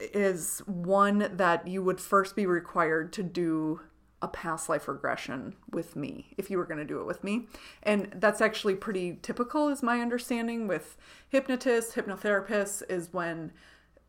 is 0.00 0.60
one 0.66 1.30
that 1.36 1.68
you 1.68 1.82
would 1.82 2.00
first 2.00 2.34
be 2.34 2.46
required 2.46 3.12
to 3.12 3.22
do 3.22 3.80
a 4.22 4.28
past 4.28 4.68
life 4.68 4.88
regression 4.88 5.54
with 5.70 5.96
me 5.96 6.34
if 6.36 6.50
you 6.50 6.58
were 6.58 6.64
going 6.64 6.78
to 6.78 6.84
do 6.84 7.00
it 7.00 7.06
with 7.06 7.22
me. 7.22 7.46
And 7.82 8.10
that's 8.16 8.40
actually 8.40 8.74
pretty 8.74 9.18
typical, 9.22 9.68
is 9.68 9.82
my 9.82 10.00
understanding, 10.00 10.66
with 10.66 10.96
hypnotists, 11.28 11.94
hypnotherapists, 11.94 12.82
is 12.90 13.12
when 13.12 13.52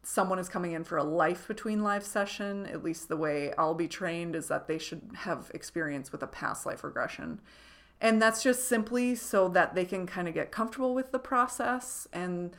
someone 0.04 0.40
is 0.40 0.50
coming 0.50 0.72
in 0.72 0.84
for 0.84 0.98
a 0.98 1.04
life 1.04 1.48
between 1.48 1.84
life 1.84 2.04
session, 2.04 2.66
at 2.66 2.84
least 2.84 3.08
the 3.08 3.18
way 3.18 3.54
I'll 3.58 3.76
be 3.76 3.88
trained 3.88 4.36
is 4.36 4.48
that 4.48 4.68
they 4.68 4.78
should 4.78 5.12
have 5.16 5.52
experience 5.54 6.12
with 6.12 6.24
a 6.24 6.28
past 6.28 6.66
life 6.66 6.84
regression. 6.84 7.40
And 8.00 8.20
that's 8.20 8.42
just 8.42 8.68
simply 8.68 9.14
so 9.14 9.48
that 9.50 9.76
they 9.76 9.86
can 9.86 10.08
kind 10.08 10.28
of 10.28 10.34
get 10.34 10.52
comfortable 10.52 10.96
with 10.96 11.12
the 11.12 11.20
process 11.20 12.08
and 12.12 12.56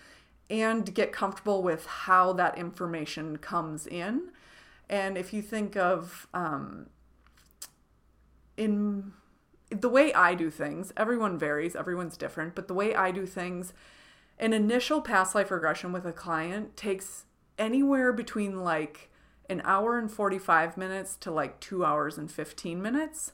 and 0.50 0.94
get 0.94 1.12
comfortable 1.12 1.62
with 1.62 1.86
how 1.86 2.32
that 2.34 2.58
information 2.58 3.38
comes 3.38 3.86
in. 3.86 4.30
And 4.90 5.16
if 5.16 5.32
you 5.32 5.40
think 5.40 5.76
of 5.76 6.28
um, 6.34 6.90
in 8.58 9.12
the 9.70 9.88
way 9.88 10.12
I 10.12 10.34
do 10.34 10.50
things, 10.50 10.92
everyone 10.94 11.38
varies, 11.38 11.74
everyone's 11.74 12.18
different, 12.18 12.54
but 12.54 12.68
the 12.68 12.74
way 12.74 12.94
I 12.94 13.10
do 13.12 13.24
things, 13.24 13.72
an 14.38 14.52
initial 14.52 15.00
past 15.00 15.34
life 15.34 15.50
regression 15.50 15.90
with 15.90 16.04
a 16.04 16.12
client 16.12 16.76
takes 16.76 17.24
anywhere 17.58 18.12
between 18.12 18.62
like 18.62 19.10
an 19.48 19.62
hour 19.64 19.98
and 19.98 20.10
45 20.10 20.76
minutes 20.76 21.16
to 21.16 21.30
like 21.30 21.60
two 21.60 21.84
hours 21.84 22.18
and 22.18 22.30
15 22.30 22.80
minutes. 22.80 23.32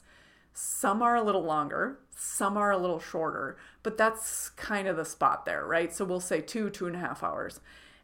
Some 0.53 1.01
are 1.01 1.15
a 1.15 1.23
little 1.23 1.43
longer, 1.43 1.99
some 2.15 2.57
are 2.57 2.71
a 2.71 2.77
little 2.77 2.99
shorter, 2.99 3.57
but 3.81 3.97
that's 3.97 4.49
kind 4.49 4.87
of 4.87 4.97
the 4.97 5.05
spot 5.05 5.45
there, 5.45 5.65
right? 5.65 5.93
So 5.93 6.03
we'll 6.03 6.19
say 6.19 6.41
two, 6.41 6.69
two 6.69 6.87
and 6.87 6.95
a 6.95 6.99
half 6.99 7.23
hours. 7.23 7.61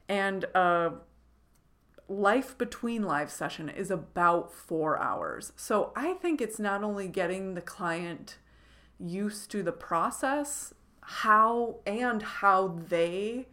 And 0.08 0.46
a 0.56 0.94
life 2.08 2.58
between 2.58 3.04
live 3.04 3.32
session 3.32 3.68
is 3.68 3.92
about 3.92 4.54
four 4.54 5.02
hours. 5.02 5.52
So 5.56 5.92
I 5.96 6.14
think 6.14 6.40
it's 6.40 6.60
not 6.60 6.84
only 6.84 7.08
getting 7.08 7.56
the 7.56 7.62
client 7.62 8.38
used 9.00 9.52
to 9.52 9.64
the 9.64 9.72
process, 9.72 10.74
how 11.02 11.78
and 11.86 12.22
how 12.22 12.80
they 12.88 13.48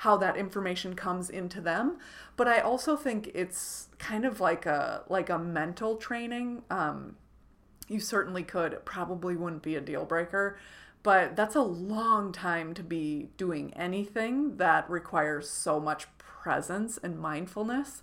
how 0.00 0.16
that 0.16 0.36
information 0.36 0.94
comes 0.94 1.30
into 1.30 1.60
them 1.60 1.98
but 2.36 2.46
i 2.46 2.58
also 2.60 2.96
think 2.96 3.30
it's 3.34 3.88
kind 3.98 4.24
of 4.24 4.40
like 4.40 4.66
a 4.66 5.02
like 5.08 5.30
a 5.30 5.38
mental 5.38 5.96
training 5.96 6.62
um 6.70 7.16
you 7.90 8.00
certainly 8.00 8.44
could. 8.44 8.72
It 8.72 8.84
probably 8.84 9.36
wouldn't 9.36 9.62
be 9.62 9.74
a 9.74 9.80
deal 9.80 10.04
breaker, 10.04 10.56
but 11.02 11.34
that's 11.34 11.56
a 11.56 11.62
long 11.62 12.32
time 12.32 12.72
to 12.74 12.82
be 12.82 13.30
doing 13.36 13.74
anything 13.74 14.56
that 14.58 14.88
requires 14.88 15.50
so 15.50 15.80
much 15.80 16.06
presence 16.16 16.98
and 17.02 17.18
mindfulness. 17.18 18.02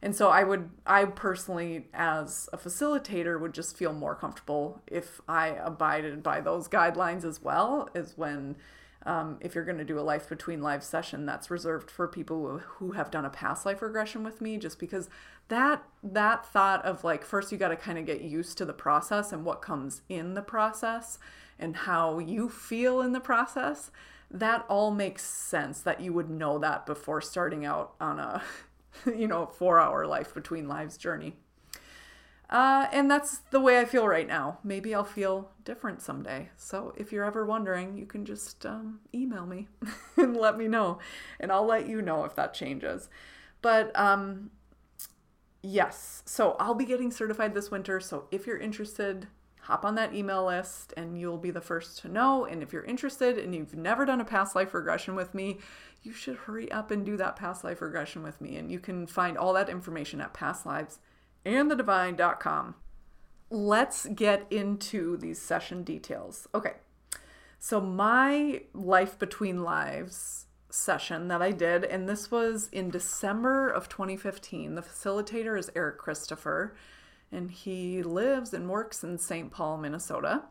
And 0.00 0.14
so 0.14 0.28
I 0.28 0.44
would, 0.44 0.70
I 0.86 1.06
personally, 1.06 1.88
as 1.92 2.48
a 2.52 2.58
facilitator, 2.58 3.40
would 3.40 3.54
just 3.54 3.76
feel 3.76 3.92
more 3.92 4.14
comfortable 4.14 4.82
if 4.86 5.20
I 5.26 5.48
abided 5.48 6.22
by 6.22 6.40
those 6.40 6.68
guidelines 6.68 7.24
as 7.24 7.42
well, 7.42 7.88
as 7.94 8.16
when 8.16 8.54
um, 9.06 9.38
if 9.40 9.54
you're 9.54 9.64
going 9.64 9.78
to 9.78 9.84
do 9.84 9.98
a 9.98 10.02
life 10.02 10.28
between 10.28 10.62
live 10.62 10.82
session, 10.82 11.26
that's 11.26 11.50
reserved 11.50 11.90
for 11.90 12.08
people 12.08 12.58
who 12.58 12.92
have 12.92 13.10
done 13.10 13.24
a 13.24 13.30
past 13.30 13.66
life 13.66 13.82
regression 13.82 14.24
with 14.24 14.40
me, 14.40 14.56
just 14.56 14.78
because 14.78 15.10
that 15.48 15.82
that 16.02 16.46
thought 16.46 16.84
of 16.84 17.04
like 17.04 17.24
first 17.24 17.52
you 17.52 17.58
got 17.58 17.68
to 17.68 17.76
kind 17.76 17.98
of 17.98 18.06
get 18.06 18.22
used 18.22 18.56
to 18.58 18.64
the 18.64 18.72
process 18.72 19.32
and 19.32 19.44
what 19.44 19.60
comes 19.60 20.02
in 20.08 20.34
the 20.34 20.42
process 20.42 21.18
and 21.58 21.76
how 21.76 22.18
you 22.18 22.48
feel 22.48 23.00
in 23.00 23.12
the 23.12 23.20
process. 23.20 23.90
That 24.30 24.64
all 24.68 24.90
makes 24.90 25.22
sense 25.22 25.80
that 25.82 26.00
you 26.00 26.12
would 26.12 26.30
know 26.30 26.58
that 26.58 26.86
before 26.86 27.20
starting 27.20 27.64
out 27.64 27.94
on 28.00 28.18
a 28.18 28.42
you 29.06 29.28
know 29.28 29.46
four 29.46 29.78
hour 29.78 30.06
life 30.06 30.32
between 30.32 30.66
lives 30.66 30.96
journey. 30.96 31.36
Uh, 32.54 32.86
and 32.92 33.10
that's 33.10 33.38
the 33.50 33.58
way 33.58 33.80
I 33.80 33.84
feel 33.84 34.06
right 34.06 34.28
now. 34.28 34.58
Maybe 34.62 34.94
I'll 34.94 35.02
feel 35.02 35.50
different 35.64 36.00
someday. 36.00 36.50
So 36.56 36.94
if 36.96 37.10
you're 37.10 37.24
ever 37.24 37.44
wondering, 37.44 37.98
you 37.98 38.06
can 38.06 38.24
just 38.24 38.64
um, 38.64 39.00
email 39.12 39.44
me 39.44 39.66
and 40.16 40.36
let 40.36 40.56
me 40.56 40.68
know, 40.68 41.00
and 41.40 41.50
I'll 41.50 41.66
let 41.66 41.88
you 41.88 42.00
know 42.00 42.22
if 42.24 42.36
that 42.36 42.54
changes. 42.54 43.08
But 43.60 43.90
um, 43.98 44.52
yes, 45.62 46.22
so 46.26 46.54
I'll 46.60 46.76
be 46.76 46.84
getting 46.84 47.10
certified 47.10 47.54
this 47.54 47.72
winter. 47.72 47.98
So 47.98 48.28
if 48.30 48.46
you're 48.46 48.58
interested, 48.58 49.26
hop 49.62 49.84
on 49.84 49.96
that 49.96 50.14
email 50.14 50.46
list 50.46 50.94
and 50.96 51.18
you'll 51.18 51.38
be 51.38 51.50
the 51.50 51.60
first 51.60 51.98
to 52.02 52.08
know. 52.08 52.44
And 52.44 52.62
if 52.62 52.72
you're 52.72 52.84
interested 52.84 53.36
and 53.36 53.52
you've 53.52 53.74
never 53.74 54.04
done 54.04 54.20
a 54.20 54.24
past 54.24 54.54
life 54.54 54.74
regression 54.74 55.16
with 55.16 55.34
me, 55.34 55.58
you 56.04 56.12
should 56.12 56.36
hurry 56.36 56.70
up 56.70 56.92
and 56.92 57.04
do 57.04 57.16
that 57.16 57.34
past 57.34 57.64
life 57.64 57.82
regression 57.82 58.22
with 58.22 58.40
me. 58.40 58.54
And 58.54 58.70
you 58.70 58.78
can 58.78 59.08
find 59.08 59.36
all 59.36 59.54
that 59.54 59.68
information 59.68 60.20
at 60.20 60.34
Past 60.34 60.64
Lives 60.64 61.00
andthedivine.com. 61.44 62.74
Let's 63.50 64.06
get 64.06 64.46
into 64.50 65.16
these 65.16 65.40
session 65.40 65.84
details. 65.84 66.48
Okay, 66.54 66.74
so 67.58 67.80
my 67.80 68.62
Life 68.72 69.18
Between 69.18 69.62
Lives 69.62 70.46
session 70.70 71.28
that 71.28 71.40
I 71.40 71.52
did, 71.52 71.84
and 71.84 72.08
this 72.08 72.30
was 72.30 72.68
in 72.72 72.90
December 72.90 73.70
of 73.70 73.88
2015. 73.88 74.74
The 74.74 74.82
facilitator 74.82 75.58
is 75.58 75.70
Eric 75.76 75.98
Christopher, 75.98 76.74
and 77.30 77.50
he 77.50 78.02
lives 78.02 78.52
and 78.52 78.68
works 78.68 79.04
in 79.04 79.18
St. 79.18 79.50
Paul, 79.50 79.78
Minnesota. 79.78 80.42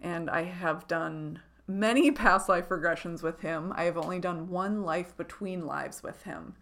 And 0.00 0.28
I 0.28 0.44
have 0.44 0.86
done 0.86 1.40
many 1.66 2.10
past 2.12 2.48
life 2.48 2.68
regressions 2.68 3.22
with 3.22 3.40
him. 3.40 3.72
I 3.74 3.84
have 3.84 3.96
only 3.96 4.18
done 4.18 4.48
one 4.48 4.82
life 4.82 5.16
between 5.16 5.66
lives 5.66 6.02
with 6.02 6.22
him. 6.22 6.54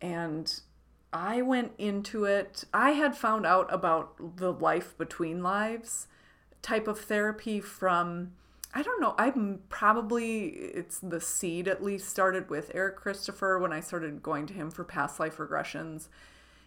And 0.00 0.52
I 1.12 1.42
went 1.42 1.72
into 1.76 2.24
it, 2.24 2.64
I 2.72 2.92
had 2.92 3.16
found 3.16 3.44
out 3.44 3.72
about 3.72 4.36
the 4.36 4.52
life 4.52 4.96
between 4.96 5.42
lives 5.42 6.06
type 6.62 6.88
of 6.88 7.00
therapy 7.00 7.60
from, 7.60 8.32
I 8.74 8.82
don't 8.82 9.00
know, 9.00 9.14
I'm 9.18 9.60
probably, 9.68 10.46
it's 10.46 10.98
the 11.00 11.20
seed 11.20 11.68
at 11.68 11.82
least 11.82 12.08
started 12.08 12.48
with 12.48 12.70
Eric 12.74 12.96
Christopher 12.96 13.58
when 13.58 13.72
I 13.72 13.80
started 13.80 14.22
going 14.22 14.46
to 14.46 14.54
him 14.54 14.70
for 14.70 14.84
past 14.84 15.20
life 15.20 15.36
regressions. 15.36 16.08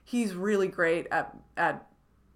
He's 0.03 0.35
really 0.35 0.67
great 0.67 1.07
at, 1.09 1.35
at, 1.57 1.87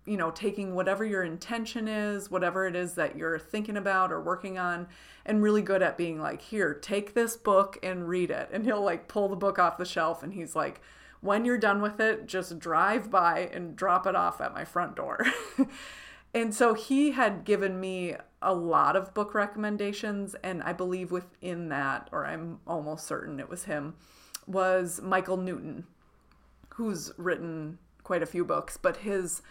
you 0.05 0.17
know, 0.17 0.31
taking 0.31 0.73
whatever 0.73 1.05
your 1.05 1.23
intention 1.23 1.87
is, 1.87 2.31
whatever 2.31 2.65
it 2.65 2.75
is 2.75 2.95
that 2.95 3.15
you're 3.15 3.37
thinking 3.37 3.77
about 3.77 4.11
or 4.11 4.19
working 4.19 4.57
on, 4.57 4.87
and 5.25 5.43
really 5.43 5.61
good 5.61 5.83
at 5.83 5.97
being 5.97 6.19
like, 6.19 6.41
here, 6.41 6.73
take 6.73 7.13
this 7.13 7.37
book 7.37 7.77
and 7.83 8.07
read 8.07 8.31
it. 8.31 8.49
And 8.51 8.65
he'll 8.65 8.81
like 8.81 9.07
pull 9.07 9.27
the 9.27 9.35
book 9.35 9.59
off 9.59 9.77
the 9.77 9.85
shelf 9.85 10.23
and 10.23 10.33
he's 10.33 10.55
like, 10.55 10.81
when 11.21 11.45
you're 11.45 11.57
done 11.57 11.81
with 11.81 11.99
it, 11.99 12.25
just 12.27 12.59
drive 12.59 13.11
by 13.11 13.49
and 13.51 13.75
drop 13.75 14.07
it 14.07 14.15
off 14.15 14.39
at 14.41 14.53
my 14.53 14.63
front 14.65 14.95
door. 14.95 15.25
and 16.33 16.53
so 16.53 16.73
he 16.73 17.11
had 17.11 17.43
given 17.43 17.79
me 17.79 18.15
a 18.41 18.53
lot 18.53 18.95
of 18.95 19.13
book 19.13 19.33
recommendations, 19.33 20.35
and 20.43 20.63
I 20.63 20.73
believe 20.73 21.11
within 21.11 21.69
that, 21.69 22.09
or 22.11 22.25
I'm 22.25 22.59
almost 22.65 23.05
certain 23.05 23.39
it 23.39 23.49
was 23.49 23.65
him, 23.65 23.95
was 24.47 25.01
Michael 25.01 25.37
Newton, 25.37 25.85
who's 26.69 27.11
written 27.17 27.77
quite 28.03 28.23
a 28.23 28.27
few 28.27 28.45
books, 28.45 28.77
but 28.77 28.97
his 28.97 29.41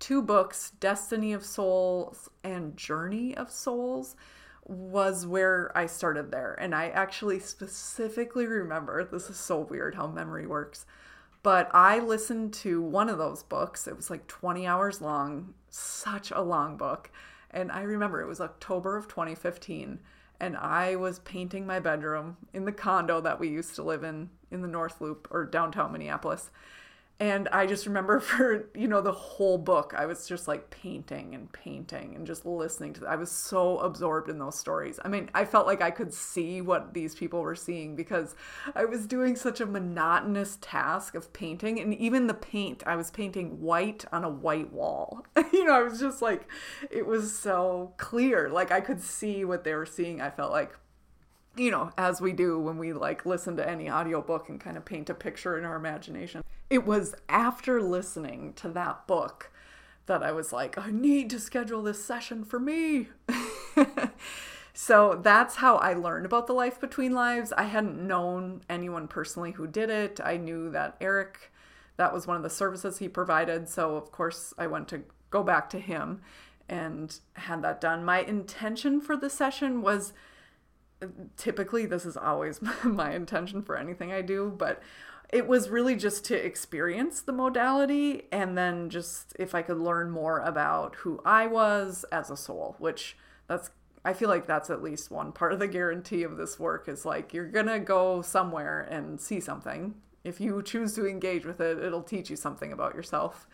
two 0.00 0.20
books, 0.20 0.72
Destiny 0.80 1.32
of 1.32 1.44
Souls 1.44 2.28
and 2.42 2.76
Journey 2.76 3.36
of 3.36 3.50
Souls, 3.50 4.16
was 4.64 5.26
where 5.26 5.70
I 5.76 5.86
started 5.86 6.30
there. 6.30 6.54
And 6.54 6.74
I 6.74 6.88
actually 6.88 7.38
specifically 7.38 8.46
remember 8.46 9.04
this 9.04 9.30
is 9.30 9.36
so 9.36 9.60
weird 9.60 9.94
how 9.94 10.06
memory 10.08 10.46
works. 10.46 10.86
But 11.42 11.70
I 11.74 11.98
listened 11.98 12.52
to 12.54 12.80
one 12.80 13.08
of 13.08 13.18
those 13.18 13.42
books. 13.42 13.88
It 13.88 13.96
was 13.96 14.10
like 14.10 14.26
20 14.28 14.66
hours 14.66 15.00
long, 15.00 15.54
such 15.70 16.30
a 16.30 16.40
long 16.40 16.76
book. 16.76 17.10
And 17.50 17.72
I 17.72 17.82
remember 17.82 18.20
it 18.20 18.28
was 18.28 18.40
October 18.40 18.96
of 18.96 19.08
2015. 19.08 19.98
And 20.38 20.56
I 20.56 20.96
was 20.96 21.18
painting 21.20 21.66
my 21.66 21.80
bedroom 21.80 22.36
in 22.52 22.64
the 22.64 22.72
condo 22.72 23.20
that 23.20 23.40
we 23.40 23.48
used 23.48 23.74
to 23.76 23.82
live 23.82 24.04
in 24.04 24.30
in 24.50 24.62
the 24.62 24.68
North 24.68 25.00
Loop 25.00 25.28
or 25.30 25.44
downtown 25.44 25.92
Minneapolis. 25.92 26.50
And 27.20 27.48
I 27.48 27.66
just 27.66 27.86
remember 27.86 28.18
for, 28.20 28.68
you 28.74 28.88
know, 28.88 29.00
the 29.00 29.12
whole 29.12 29.58
book, 29.58 29.94
I 29.96 30.06
was 30.06 30.26
just 30.26 30.48
like 30.48 30.70
painting 30.70 31.34
and 31.34 31.52
painting 31.52 32.14
and 32.16 32.26
just 32.26 32.44
listening 32.44 32.92
to 32.94 33.06
I 33.06 33.16
was 33.16 33.30
so 33.30 33.78
absorbed 33.78 34.28
in 34.28 34.38
those 34.38 34.58
stories. 34.58 34.98
I 35.04 35.08
mean, 35.08 35.30
I 35.34 35.44
felt 35.44 35.66
like 35.66 35.80
I 35.80 35.90
could 35.90 36.12
see 36.12 36.60
what 36.60 36.94
these 36.94 37.14
people 37.14 37.40
were 37.40 37.54
seeing 37.54 37.94
because 37.94 38.34
I 38.74 38.84
was 38.84 39.06
doing 39.06 39.36
such 39.36 39.60
a 39.60 39.66
monotonous 39.66 40.58
task 40.60 41.14
of 41.14 41.32
painting. 41.32 41.78
And 41.78 41.94
even 41.94 42.26
the 42.26 42.34
paint, 42.34 42.82
I 42.86 42.96
was 42.96 43.10
painting 43.10 43.60
white 43.60 44.04
on 44.12 44.24
a 44.24 44.30
white 44.30 44.72
wall. 44.72 45.24
you 45.52 45.64
know, 45.64 45.74
I 45.74 45.82
was 45.82 46.00
just 46.00 46.22
like, 46.22 46.48
it 46.90 47.06
was 47.06 47.36
so 47.36 47.94
clear. 47.98 48.48
Like 48.48 48.72
I 48.72 48.80
could 48.80 49.00
see 49.00 49.44
what 49.44 49.64
they 49.64 49.74
were 49.74 49.86
seeing. 49.86 50.20
I 50.20 50.30
felt 50.30 50.50
like 50.50 50.72
you 51.56 51.70
know, 51.70 51.90
as 51.98 52.20
we 52.20 52.32
do 52.32 52.58
when 52.58 52.78
we 52.78 52.92
like 52.92 53.26
listen 53.26 53.56
to 53.56 53.68
any 53.68 53.90
audiobook 53.90 54.48
and 54.48 54.60
kind 54.60 54.76
of 54.76 54.84
paint 54.84 55.10
a 55.10 55.14
picture 55.14 55.58
in 55.58 55.64
our 55.64 55.76
imagination. 55.76 56.42
It 56.70 56.86
was 56.86 57.14
after 57.28 57.82
listening 57.82 58.54
to 58.54 58.68
that 58.70 59.06
book 59.06 59.50
that 60.06 60.22
I 60.22 60.32
was 60.32 60.52
like, 60.52 60.78
I 60.78 60.90
need 60.90 61.30
to 61.30 61.40
schedule 61.40 61.82
this 61.82 62.04
session 62.04 62.44
for 62.44 62.58
me. 62.58 63.08
so 64.74 65.20
that's 65.22 65.56
how 65.56 65.76
I 65.76 65.94
learned 65.94 66.26
about 66.26 66.46
the 66.46 66.54
life 66.54 66.80
between 66.80 67.12
lives. 67.12 67.52
I 67.52 67.64
hadn't 67.64 68.04
known 68.06 68.62
anyone 68.68 69.06
personally 69.06 69.52
who 69.52 69.66
did 69.66 69.90
it. 69.90 70.20
I 70.24 70.38
knew 70.38 70.70
that 70.70 70.96
Eric, 71.00 71.52
that 71.98 72.12
was 72.12 72.26
one 72.26 72.36
of 72.36 72.42
the 72.42 72.50
services 72.50 72.98
he 72.98 73.08
provided. 73.08 73.68
So, 73.68 73.96
of 73.96 74.10
course, 74.10 74.54
I 74.58 74.66
went 74.66 74.88
to 74.88 75.02
go 75.30 75.42
back 75.42 75.70
to 75.70 75.78
him 75.78 76.22
and 76.68 77.18
had 77.34 77.62
that 77.62 77.80
done. 77.80 78.04
My 78.04 78.22
intention 78.22 79.00
for 79.00 79.16
the 79.16 79.30
session 79.30 79.82
was 79.82 80.12
typically 81.36 81.86
this 81.86 82.04
is 82.04 82.16
always 82.16 82.60
my 82.84 83.14
intention 83.14 83.62
for 83.62 83.76
anything 83.76 84.12
I 84.12 84.22
do, 84.22 84.54
but 84.56 84.82
it 85.32 85.48
was 85.48 85.70
really 85.70 85.96
just 85.96 86.24
to 86.26 86.34
experience 86.34 87.22
the 87.22 87.32
modality 87.32 88.24
and 88.30 88.56
then 88.56 88.90
just 88.90 89.34
if 89.38 89.54
I 89.54 89.62
could 89.62 89.78
learn 89.78 90.10
more 90.10 90.38
about 90.40 90.96
who 90.96 91.20
I 91.24 91.46
was 91.46 92.04
as 92.12 92.30
a 92.30 92.36
soul, 92.36 92.76
which 92.78 93.16
that's 93.46 93.70
I 94.04 94.12
feel 94.14 94.28
like 94.28 94.46
that's 94.46 94.68
at 94.68 94.82
least 94.82 95.12
one 95.12 95.30
part 95.30 95.52
of 95.52 95.60
the 95.60 95.68
guarantee 95.68 96.24
of 96.24 96.36
this 96.36 96.58
work 96.58 96.88
is 96.88 97.04
like 97.04 97.32
you're 97.32 97.46
going 97.46 97.66
to 97.66 97.78
go 97.78 98.20
somewhere 98.20 98.80
and 98.90 99.20
see 99.20 99.38
something. 99.38 99.94
If 100.24 100.40
you 100.40 100.60
choose 100.62 100.94
to 100.96 101.06
engage 101.06 101.46
with 101.46 101.60
it, 101.60 101.78
it'll 101.78 102.02
teach 102.02 102.28
you 102.28 102.36
something 102.36 102.72
about 102.72 102.94
yourself 102.96 103.46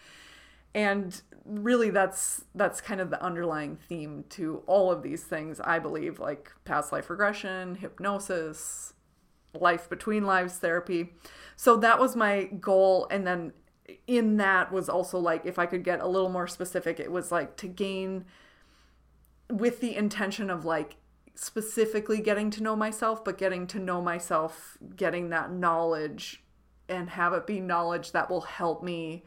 and 0.75 1.23
really 1.45 1.91
that's 1.91 2.45
that's 2.55 2.81
kind 2.81 3.01
of 3.01 3.11
the 3.11 3.23
underlying 3.23 3.77
theme 3.77 4.25
to 4.29 4.63
all 4.67 4.93
of 4.93 5.03
these 5.03 5.25
things 5.25 5.61
i 5.61 5.79
believe 5.79 6.21
like 6.21 6.53
past 6.65 6.93
life 6.93 7.09
regression 7.09 7.75
hypnosis 7.77 8.93
life 9.55 9.89
between 9.89 10.25
lives 10.25 10.59
therapy. 10.59 11.15
So 11.57 11.77
that 11.77 11.99
was 11.99 12.17
my 12.17 12.45
goal. 12.45 13.07
And 13.11 13.27
then 13.27 13.53
in 14.07 14.37
that 14.37 14.71
was 14.71 14.87
also 14.87 15.19
like 15.19 15.47
if 15.47 15.59
i 15.59 15.65
could 15.65 15.83
get 15.83 15.99
a 16.01 16.07
little 16.07 16.29
more 16.29 16.47
specific 16.47 17.01
it 17.01 17.11
was 17.11 17.33
like 17.33 17.57
to 17.57 17.67
gain 17.67 18.23
with 19.49 19.81
the 19.81 19.97
intention 19.97 20.51
of 20.51 20.67
like 20.67 20.97
specifically 21.35 22.21
getting 22.21 22.51
to 22.51 22.63
know 22.63 22.77
myself 22.77 23.25
but 23.25 23.39
getting 23.39 23.67
to 23.67 23.79
know 23.79 24.03
myself 24.03 24.77
getting 24.95 25.31
that 25.31 25.51
knowledge 25.51 26.45
and 26.87 27.09
have 27.09 27.33
it 27.33 27.47
be 27.47 27.61
knowledge 27.61 28.13
that 28.13 28.29
will 28.29 28.43
help 28.43 28.83
me 28.83 29.25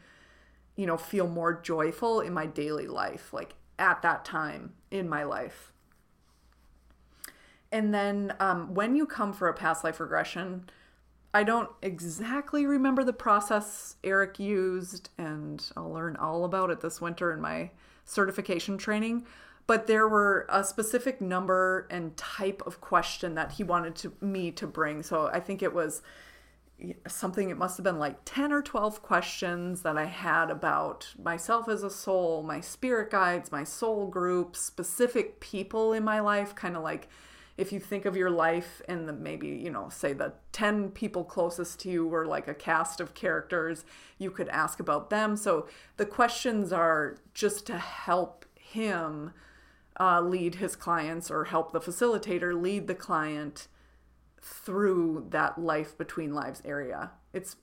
you 0.82 0.86
know, 0.88 0.96
feel 0.96 1.28
more 1.28 1.54
joyful 1.54 2.20
in 2.20 2.32
my 2.32 2.44
daily 2.44 2.88
life, 2.88 3.32
like 3.32 3.54
at 3.78 4.02
that 4.02 4.24
time 4.24 4.72
in 4.90 5.08
my 5.08 5.22
life. 5.22 5.72
And 7.70 7.94
then 7.94 8.34
um, 8.40 8.74
when 8.74 8.96
you 8.96 9.06
come 9.06 9.32
for 9.32 9.46
a 9.46 9.54
past 9.54 9.84
life 9.84 10.00
regression, 10.00 10.68
I 11.32 11.44
don't 11.44 11.70
exactly 11.82 12.66
remember 12.66 13.04
the 13.04 13.12
process 13.12 13.94
Eric 14.02 14.40
used, 14.40 15.10
and 15.16 15.64
I'll 15.76 15.92
learn 15.92 16.16
all 16.16 16.44
about 16.44 16.70
it 16.70 16.80
this 16.80 17.00
winter 17.00 17.32
in 17.32 17.40
my 17.40 17.70
certification 18.04 18.76
training. 18.76 19.24
But 19.68 19.86
there 19.86 20.08
were 20.08 20.46
a 20.48 20.64
specific 20.64 21.20
number 21.20 21.86
and 21.92 22.16
type 22.16 22.60
of 22.66 22.80
question 22.80 23.36
that 23.36 23.52
he 23.52 23.62
wanted 23.62 23.94
to 23.94 24.12
me 24.20 24.50
to 24.50 24.66
bring. 24.66 25.04
So 25.04 25.28
I 25.32 25.38
think 25.38 25.62
it 25.62 25.72
was 25.72 26.02
something 27.06 27.50
it 27.50 27.58
must 27.58 27.76
have 27.76 27.84
been 27.84 27.98
like 27.98 28.16
10 28.24 28.52
or 28.52 28.62
12 28.62 29.02
questions 29.02 29.82
that 29.82 29.96
I 29.96 30.06
had 30.06 30.50
about 30.50 31.14
myself 31.22 31.68
as 31.68 31.82
a 31.82 31.90
soul, 31.90 32.42
my 32.42 32.60
spirit 32.60 33.10
guides, 33.10 33.52
my 33.52 33.64
soul 33.64 34.06
group, 34.06 34.56
specific 34.56 35.40
people 35.40 35.92
in 35.92 36.04
my 36.04 36.20
life, 36.20 36.54
kind 36.54 36.76
of 36.76 36.82
like 36.82 37.08
if 37.56 37.72
you 37.72 37.78
think 37.78 38.06
of 38.06 38.16
your 38.16 38.30
life 38.30 38.80
and 38.88 39.08
the 39.08 39.12
maybe, 39.12 39.48
you 39.48 39.70
know, 39.70 39.88
say 39.90 40.12
the 40.12 40.32
10 40.52 40.90
people 40.90 41.22
closest 41.22 41.80
to 41.80 41.90
you 41.90 42.06
were 42.06 42.26
like 42.26 42.48
a 42.48 42.54
cast 42.54 43.00
of 43.00 43.14
characters, 43.14 43.84
you 44.18 44.30
could 44.30 44.48
ask 44.48 44.80
about 44.80 45.10
them. 45.10 45.36
So 45.36 45.68
the 45.98 46.06
questions 46.06 46.72
are 46.72 47.18
just 47.34 47.66
to 47.66 47.78
help 47.78 48.46
him 48.54 49.32
uh, 50.00 50.20
lead 50.22 50.56
his 50.56 50.76
clients 50.76 51.30
or 51.30 51.44
help 51.44 51.72
the 51.72 51.80
facilitator 51.80 52.60
lead 52.60 52.86
the 52.86 52.94
client 52.94 53.68
through 54.42 55.26
that 55.30 55.58
life 55.58 55.96
between 55.96 56.34
lives 56.34 56.60
area. 56.64 57.12
It's 57.32 57.56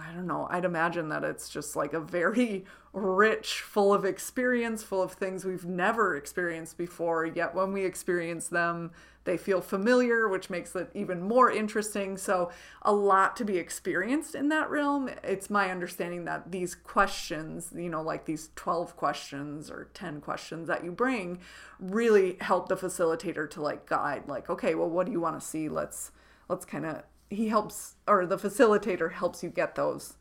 I 0.00 0.12
don't 0.12 0.26
know, 0.26 0.46
I'd 0.50 0.64
imagine 0.64 1.08
that 1.10 1.24
it's 1.24 1.48
just 1.48 1.76
like 1.76 1.92
a 1.92 2.00
very 2.00 2.64
rich, 2.92 3.60
full 3.60 3.92
of 3.92 4.04
experience, 4.04 4.82
full 4.82 5.02
of 5.02 5.12
things 5.12 5.44
we've 5.44 5.66
never 5.66 6.16
experienced 6.16 6.78
before. 6.78 7.26
Yet 7.26 7.54
when 7.54 7.72
we 7.72 7.84
experience 7.84 8.48
them, 8.48 8.90
they 9.24 9.36
feel 9.36 9.60
familiar, 9.60 10.28
which 10.28 10.48
makes 10.48 10.74
it 10.74 10.90
even 10.94 11.22
more 11.22 11.50
interesting. 11.50 12.16
So, 12.16 12.50
a 12.82 12.92
lot 12.92 13.36
to 13.36 13.44
be 13.44 13.58
experienced 13.58 14.34
in 14.34 14.48
that 14.48 14.70
realm. 14.70 15.10
It's 15.22 15.50
my 15.50 15.70
understanding 15.70 16.24
that 16.24 16.50
these 16.50 16.74
questions, 16.74 17.70
you 17.76 17.90
know, 17.90 18.02
like 18.02 18.24
these 18.24 18.50
12 18.56 18.96
questions 18.96 19.70
or 19.70 19.88
10 19.92 20.20
questions 20.22 20.68
that 20.68 20.84
you 20.84 20.90
bring, 20.90 21.38
really 21.78 22.38
help 22.40 22.68
the 22.68 22.76
facilitator 22.76 23.48
to 23.50 23.60
like 23.60 23.86
guide, 23.86 24.24
like, 24.26 24.48
okay, 24.48 24.74
well, 24.74 24.88
what 24.88 25.04
do 25.04 25.12
you 25.12 25.20
want 25.20 25.38
to 25.38 25.46
see? 25.46 25.68
Let's, 25.68 26.12
let's 26.48 26.64
kind 26.64 26.86
of, 26.86 27.02
he 27.30 27.48
helps, 27.48 27.96
or 28.06 28.26
the 28.26 28.36
facilitator 28.36 29.12
helps 29.12 29.42
you 29.42 29.48
get 29.48 29.76
those 29.76 30.14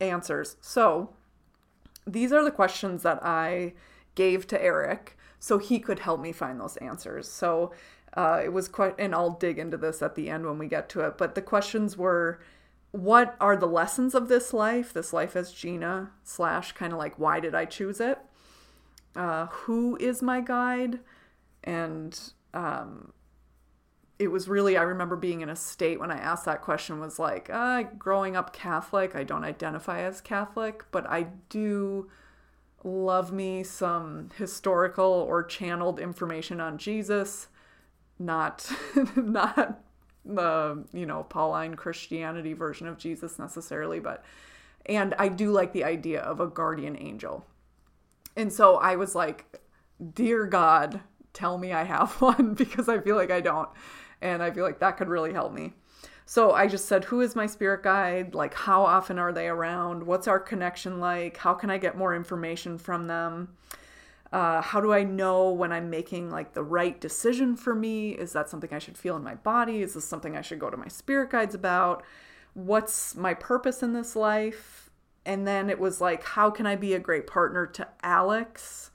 answers. 0.00 0.56
So, 0.60 1.14
these 2.06 2.32
are 2.32 2.42
the 2.42 2.50
questions 2.50 3.02
that 3.02 3.20
I 3.22 3.74
gave 4.14 4.46
to 4.48 4.62
Eric 4.62 5.16
so 5.38 5.58
he 5.58 5.78
could 5.78 5.98
help 5.98 6.20
me 6.20 6.32
find 6.32 6.58
those 6.58 6.78
answers. 6.78 7.28
So 7.28 7.72
uh, 8.14 8.40
it 8.42 8.52
was 8.52 8.68
quite, 8.68 8.94
and 8.98 9.14
I'll 9.14 9.32
dig 9.32 9.58
into 9.58 9.76
this 9.76 10.00
at 10.00 10.14
the 10.14 10.30
end 10.30 10.46
when 10.46 10.58
we 10.58 10.68
get 10.68 10.88
to 10.90 11.00
it. 11.00 11.18
But 11.18 11.34
the 11.34 11.42
questions 11.42 11.96
were, 11.96 12.40
what 12.92 13.36
are 13.40 13.56
the 13.56 13.66
lessons 13.66 14.14
of 14.14 14.28
this 14.28 14.54
life? 14.54 14.92
This 14.92 15.12
life 15.12 15.36
as 15.36 15.52
Gina 15.52 16.12
slash 16.22 16.72
kind 16.72 16.92
of 16.92 16.98
like 16.98 17.18
why 17.18 17.40
did 17.40 17.54
I 17.54 17.64
choose 17.64 18.00
it? 18.00 18.18
Uh, 19.16 19.46
who 19.46 19.96
is 20.00 20.22
my 20.22 20.40
guide? 20.40 21.00
And 21.62 22.18
um, 22.52 23.12
it 24.18 24.28
was 24.28 24.48
really 24.48 24.76
I 24.76 24.82
remember 24.82 25.16
being 25.16 25.40
in 25.40 25.48
a 25.48 25.56
state 25.56 25.98
when 25.98 26.10
I 26.10 26.18
asked 26.18 26.44
that 26.44 26.62
question 26.62 27.00
was 27.00 27.18
like, 27.18 27.50
uh, 27.50 27.84
growing 27.98 28.36
up 28.36 28.52
Catholic, 28.52 29.16
I 29.16 29.24
don't 29.24 29.44
identify 29.44 30.00
as 30.00 30.20
Catholic, 30.20 30.84
but 30.90 31.08
I 31.08 31.28
do 31.48 32.10
love 32.84 33.32
me 33.32 33.64
some 33.64 34.30
historical 34.36 35.04
or 35.04 35.42
channeled 35.42 35.98
information 35.98 36.60
on 36.60 36.78
Jesus 36.78 37.48
not 38.18 38.70
not 39.16 39.80
the 40.24 40.84
you 40.92 41.06
know 41.06 41.24
Pauline 41.24 41.74
Christianity 41.74 42.52
version 42.52 42.86
of 42.86 42.98
Jesus 42.98 43.38
necessarily, 43.38 44.00
but 44.00 44.24
and 44.86 45.14
I 45.18 45.28
do 45.28 45.50
like 45.50 45.72
the 45.72 45.84
idea 45.84 46.20
of 46.20 46.40
a 46.40 46.46
guardian 46.46 46.96
angel. 46.98 47.46
And 48.36 48.52
so 48.52 48.76
I 48.76 48.96
was 48.96 49.14
like, 49.14 49.60
"Dear 50.14 50.46
God, 50.46 51.00
tell 51.32 51.58
me 51.58 51.72
I 51.72 51.84
have 51.84 52.12
one 52.20 52.54
because 52.54 52.88
I 52.88 53.00
feel 53.00 53.16
like 53.16 53.30
I 53.30 53.40
don't." 53.40 53.68
And 54.24 54.42
I 54.42 54.50
feel 54.50 54.64
like 54.64 54.80
that 54.80 54.96
could 54.96 55.08
really 55.08 55.34
help 55.34 55.52
me. 55.52 55.74
So 56.26 56.52
I 56.52 56.66
just 56.66 56.86
said, 56.86 57.04
Who 57.04 57.20
is 57.20 57.36
my 57.36 57.46
spirit 57.46 57.82
guide? 57.82 58.34
Like, 58.34 58.54
how 58.54 58.82
often 58.82 59.18
are 59.18 59.32
they 59.32 59.46
around? 59.46 60.02
What's 60.02 60.26
our 60.26 60.40
connection 60.40 60.98
like? 60.98 61.36
How 61.36 61.52
can 61.52 61.70
I 61.70 61.76
get 61.76 61.96
more 61.96 62.16
information 62.16 62.78
from 62.78 63.06
them? 63.06 63.54
Uh, 64.32 64.62
how 64.62 64.80
do 64.80 64.92
I 64.92 65.04
know 65.04 65.50
when 65.50 65.70
I'm 65.70 65.90
making 65.90 66.30
like 66.30 66.54
the 66.54 66.62
right 66.62 66.98
decision 67.00 67.54
for 67.54 67.74
me? 67.74 68.12
Is 68.12 68.32
that 68.32 68.48
something 68.48 68.72
I 68.72 68.78
should 68.78 68.96
feel 68.96 69.14
in 69.14 69.22
my 69.22 69.34
body? 69.34 69.82
Is 69.82 69.94
this 69.94 70.08
something 70.08 70.36
I 70.36 70.40
should 70.40 70.58
go 70.58 70.70
to 70.70 70.76
my 70.76 70.88
spirit 70.88 71.30
guides 71.30 71.54
about? 71.54 72.02
What's 72.54 73.14
my 73.14 73.34
purpose 73.34 73.82
in 73.82 73.92
this 73.92 74.16
life? 74.16 74.90
And 75.26 75.46
then 75.46 75.68
it 75.68 75.78
was 75.78 76.00
like, 76.00 76.24
how 76.24 76.50
can 76.50 76.66
I 76.66 76.76
be 76.76 76.94
a 76.94 76.98
great 76.98 77.26
partner 77.26 77.66
to 77.66 77.86
Alex? 78.02 78.90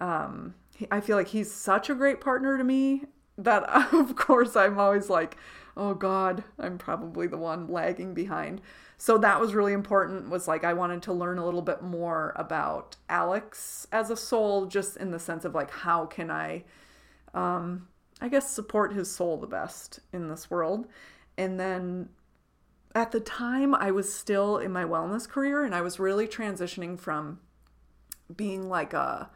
Um, 0.00 0.54
I 0.90 1.00
feel 1.00 1.16
like 1.16 1.28
he's 1.28 1.52
such 1.52 1.90
a 1.90 1.94
great 1.94 2.20
partner 2.20 2.58
to 2.58 2.64
me 2.64 3.04
that, 3.38 3.64
of 3.92 4.16
course, 4.16 4.56
I'm 4.56 4.78
always 4.78 5.10
like, 5.10 5.36
oh 5.76 5.94
God, 5.94 6.44
I'm 6.58 6.78
probably 6.78 7.26
the 7.26 7.38
one 7.38 7.68
lagging 7.68 8.14
behind. 8.14 8.60
So 8.98 9.18
that 9.18 9.40
was 9.40 9.52
really 9.52 9.72
important 9.72 10.30
was 10.30 10.46
like 10.46 10.62
i 10.62 10.72
wanted 10.72 11.02
to 11.02 11.12
learn 11.12 11.36
a 11.36 11.44
little 11.44 11.60
bit 11.60 11.82
more 11.82 12.32
about 12.36 12.94
alex 13.08 13.84
as 13.90 14.10
a 14.10 14.16
soul 14.16 14.66
just 14.66 14.96
in 14.96 15.10
the 15.10 15.18
sense 15.18 15.44
of 15.44 15.56
like 15.56 15.72
how 15.72 16.06
can 16.06 16.30
i 16.30 16.62
um 17.34 17.88
i 18.20 18.28
guess 18.28 18.48
support 18.48 18.92
his 18.92 19.10
soul 19.10 19.36
the 19.36 19.46
best 19.48 19.98
in 20.12 20.28
this 20.28 20.48
world. 20.48 20.86
And 21.36 21.58
then 21.58 22.10
at 22.94 23.10
the 23.10 23.20
time 23.20 23.74
I 23.74 23.90
was 23.90 24.14
still 24.14 24.58
in 24.58 24.72
my 24.72 24.84
wellness 24.84 25.28
career 25.28 25.64
and 25.64 25.74
I 25.74 25.80
was 25.80 25.98
really 25.98 26.28
transitioning 26.28 26.98
from 26.98 27.40
being 28.34 28.68
like 28.68 28.92
a 28.92 29.30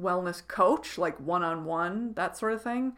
wellness 0.00 0.46
coach, 0.46 0.98
like 0.98 1.18
one 1.20 1.42
on 1.42 1.64
one, 1.64 2.14
that 2.14 2.36
sort 2.36 2.52
of 2.52 2.62
thing, 2.62 2.94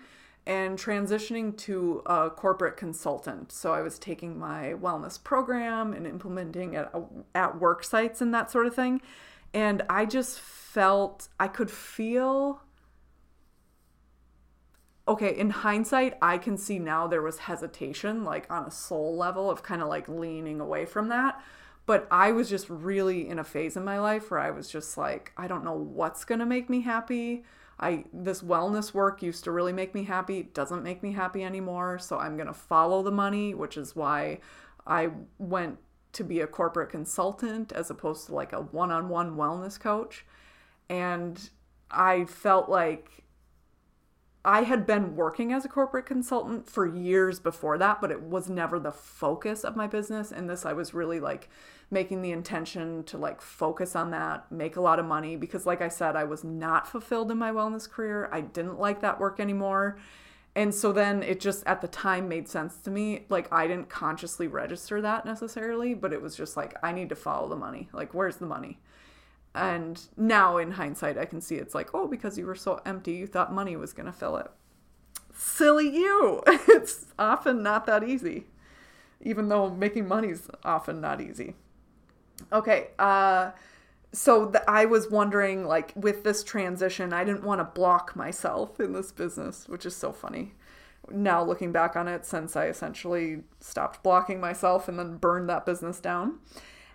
and 0.46 0.78
transitioning 0.78 1.56
to 1.56 2.02
a 2.06 2.30
corporate 2.30 2.76
consultant. 2.76 3.50
So 3.50 3.72
I 3.72 3.80
was 3.80 3.98
taking 3.98 4.38
my 4.38 4.74
wellness 4.74 5.22
program 5.22 5.92
and 5.92 6.06
implementing 6.06 6.74
it 6.74 6.88
at 7.34 7.58
work 7.58 7.82
sites 7.82 8.20
and 8.20 8.34
that 8.34 8.50
sort 8.50 8.66
of 8.66 8.74
thing. 8.74 9.00
And 9.54 9.82
I 9.88 10.04
just 10.04 10.38
felt, 10.38 11.28
I 11.38 11.48
could 11.48 11.70
feel 11.70 12.60
okay, 15.06 15.36
in 15.36 15.50
hindsight, 15.50 16.16
I 16.22 16.38
can 16.38 16.56
see 16.56 16.78
now 16.78 17.06
there 17.06 17.20
was 17.20 17.40
hesitation, 17.40 18.24
like 18.24 18.50
on 18.50 18.64
a 18.64 18.70
soul 18.70 19.16
level, 19.16 19.50
of 19.50 19.62
kind 19.62 19.82
of 19.82 19.88
like 19.88 20.08
leaning 20.08 20.60
away 20.60 20.86
from 20.86 21.08
that. 21.08 21.42
But 21.86 22.08
I 22.10 22.32
was 22.32 22.48
just 22.48 22.70
really 22.70 23.28
in 23.28 23.38
a 23.38 23.44
phase 23.44 23.76
in 23.76 23.84
my 23.84 23.98
life 23.98 24.30
where 24.30 24.40
I 24.40 24.50
was 24.50 24.70
just 24.70 24.96
like, 24.96 25.32
I 25.36 25.46
don't 25.46 25.64
know 25.64 25.76
what's 25.76 26.24
gonna 26.24 26.46
make 26.46 26.70
me 26.70 26.80
happy. 26.80 27.44
I 27.78 28.04
this 28.12 28.42
wellness 28.42 28.94
work 28.94 29.22
used 29.22 29.44
to 29.44 29.50
really 29.50 29.72
make 29.72 29.94
me 29.94 30.04
happy. 30.04 30.42
Doesn't 30.42 30.82
make 30.82 31.02
me 31.02 31.12
happy 31.12 31.42
anymore. 31.42 31.98
So 31.98 32.18
I'm 32.18 32.36
gonna 32.36 32.54
follow 32.54 33.02
the 33.02 33.10
money, 33.10 33.54
which 33.54 33.76
is 33.76 33.96
why 33.96 34.40
I 34.86 35.10
went 35.38 35.78
to 36.12 36.24
be 36.24 36.40
a 36.40 36.46
corporate 36.46 36.90
consultant 36.90 37.72
as 37.72 37.90
opposed 37.90 38.26
to 38.26 38.34
like 38.34 38.52
a 38.52 38.60
one-on-one 38.60 39.36
wellness 39.36 39.78
coach. 39.78 40.24
And 40.88 41.50
I 41.90 42.24
felt 42.24 42.68
like 42.68 43.24
I 44.44 44.62
had 44.62 44.86
been 44.86 45.16
working 45.16 45.52
as 45.52 45.64
a 45.64 45.68
corporate 45.68 46.06
consultant 46.06 46.68
for 46.68 46.86
years 46.86 47.40
before 47.40 47.78
that, 47.78 48.00
but 48.00 48.10
it 48.10 48.22
was 48.22 48.48
never 48.48 48.78
the 48.78 48.92
focus 48.92 49.64
of 49.64 49.74
my 49.74 49.86
business. 49.86 50.30
And 50.30 50.48
this, 50.48 50.66
I 50.66 50.74
was 50.74 50.92
really 50.92 51.18
like 51.18 51.48
making 51.90 52.22
the 52.22 52.32
intention 52.32 53.04
to 53.04 53.18
like 53.18 53.40
focus 53.40 53.94
on 53.94 54.10
that, 54.10 54.50
make 54.50 54.76
a 54.76 54.80
lot 54.80 54.98
of 54.98 55.06
money 55.06 55.36
because, 55.36 55.66
like 55.66 55.82
I 55.82 55.88
said, 55.88 56.16
I 56.16 56.24
was 56.24 56.44
not 56.44 56.88
fulfilled 56.88 57.30
in 57.30 57.38
my 57.38 57.50
wellness 57.50 57.88
career. 57.88 58.28
I 58.32 58.40
didn't 58.40 58.78
like 58.78 59.00
that 59.00 59.20
work 59.20 59.40
anymore. 59.40 59.98
And 60.56 60.72
so 60.72 60.92
then 60.92 61.22
it 61.22 61.40
just 61.40 61.64
at 61.66 61.80
the 61.80 61.88
time 61.88 62.28
made 62.28 62.48
sense 62.48 62.76
to 62.82 62.90
me. 62.90 63.26
Like 63.28 63.52
I 63.52 63.66
didn't 63.66 63.88
consciously 63.88 64.46
register 64.46 65.00
that 65.00 65.26
necessarily, 65.26 65.94
but 65.94 66.12
it 66.12 66.22
was 66.22 66.36
just 66.36 66.56
like, 66.56 66.74
I 66.82 66.92
need 66.92 67.08
to 67.08 67.16
follow 67.16 67.48
the 67.48 67.56
money. 67.56 67.88
Like, 67.92 68.14
where's 68.14 68.36
the 68.36 68.46
money? 68.46 68.78
And 69.54 70.00
now 70.16 70.56
in 70.56 70.72
hindsight, 70.72 71.16
I 71.16 71.26
can 71.26 71.40
see 71.40 71.56
it's 71.56 71.74
like, 71.74 71.90
oh, 71.94 72.08
because 72.08 72.36
you 72.36 72.46
were 72.46 72.56
so 72.56 72.80
empty, 72.84 73.12
you 73.12 73.26
thought 73.26 73.52
money 73.52 73.76
was 73.76 73.92
going 73.92 74.06
to 74.06 74.12
fill 74.12 74.36
it. 74.36 74.50
Silly 75.32 75.88
you. 75.88 76.42
it's 76.46 77.06
often 77.18 77.62
not 77.62 77.86
that 77.86 78.02
easy, 78.02 78.46
even 79.20 79.48
though 79.48 79.70
making 79.70 80.08
money 80.08 80.28
is 80.28 80.48
often 80.64 81.00
not 81.00 81.20
easy. 81.20 81.54
Okay. 82.52 82.88
Uh, 82.98 83.50
so 84.12 84.46
the, 84.46 84.68
I 84.70 84.84
was 84.84 85.10
wondering, 85.10 85.66
like, 85.66 85.92
with 85.96 86.22
this 86.22 86.44
transition, 86.44 87.12
I 87.12 87.24
didn't 87.24 87.44
want 87.44 87.60
to 87.60 87.64
block 87.64 88.14
myself 88.14 88.78
in 88.78 88.92
this 88.92 89.10
business, 89.10 89.68
which 89.68 89.84
is 89.84 89.96
so 89.96 90.12
funny. 90.12 90.54
Now 91.10 91.42
looking 91.44 91.72
back 91.72 91.96
on 91.96 92.08
it, 92.08 92.24
since 92.24 92.56
I 92.56 92.66
essentially 92.66 93.42
stopped 93.60 94.02
blocking 94.02 94.40
myself 94.40 94.88
and 94.88 94.98
then 94.98 95.16
burned 95.16 95.48
that 95.48 95.66
business 95.66 96.00
down. 96.00 96.38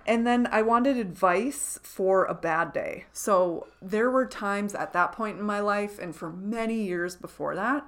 And 0.08 0.25
then 0.25 0.47
I 0.52 0.63
wanted 0.63 0.97
advice 0.97 1.80
for 1.84 2.25
a 2.25 2.34
bad 2.34 2.73
day. 2.73 3.06
So 3.13 3.67
there 3.82 4.10
were 4.10 4.25
times 4.25 4.73
at 4.73 4.93
that 4.93 5.12
point 5.12 5.38
in 5.38 5.45
my 5.45 5.60
life, 5.60 5.99
and 5.99 6.15
for 6.15 6.32
many 6.32 6.82
years 6.82 7.15
before 7.15 7.54
that, 7.56 7.86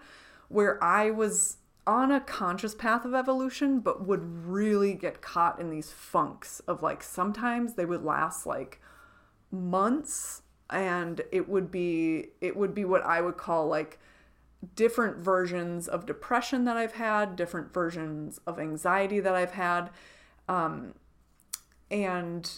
where 0.50 0.84
I 0.84 1.10
was 1.10 1.58
on 1.88 2.12
a 2.12 2.20
conscious 2.20 2.76
path 2.76 3.06
of 3.06 3.14
evolution, 3.14 3.80
but 3.80 4.06
would 4.06 4.46
really 4.46 4.94
get 4.94 5.22
caught 5.22 5.60
in 5.60 5.70
these 5.70 5.92
funks 5.92 6.60
of 6.62 6.82
like 6.84 7.02
sometimes 7.02 7.74
they 7.74 7.86
would 7.86 8.04
last 8.04 8.46
like 8.46 8.80
months 9.52 10.44
and 10.70 11.22
it 11.32 11.50
would 11.50 11.70
be 11.72 12.28
it 12.40 12.56
would 12.56 12.74
be 12.74 12.86
what 12.86 13.04
I 13.04 13.22
would 13.22 13.38
call 13.38 13.68
like 13.68 14.00
different 14.76 15.18
versions 15.18 15.88
of 15.88 16.06
depression 16.06 16.66
that 16.66 16.78
I've 16.78 16.94
had, 16.94 17.36
different 17.36 17.74
versions 17.74 18.40
of 18.46 18.60
anxiety 18.60 19.20
that 19.20 19.34
I've 19.34 19.54
had. 19.54 19.90
Um, 20.48 20.94
and 21.90 22.50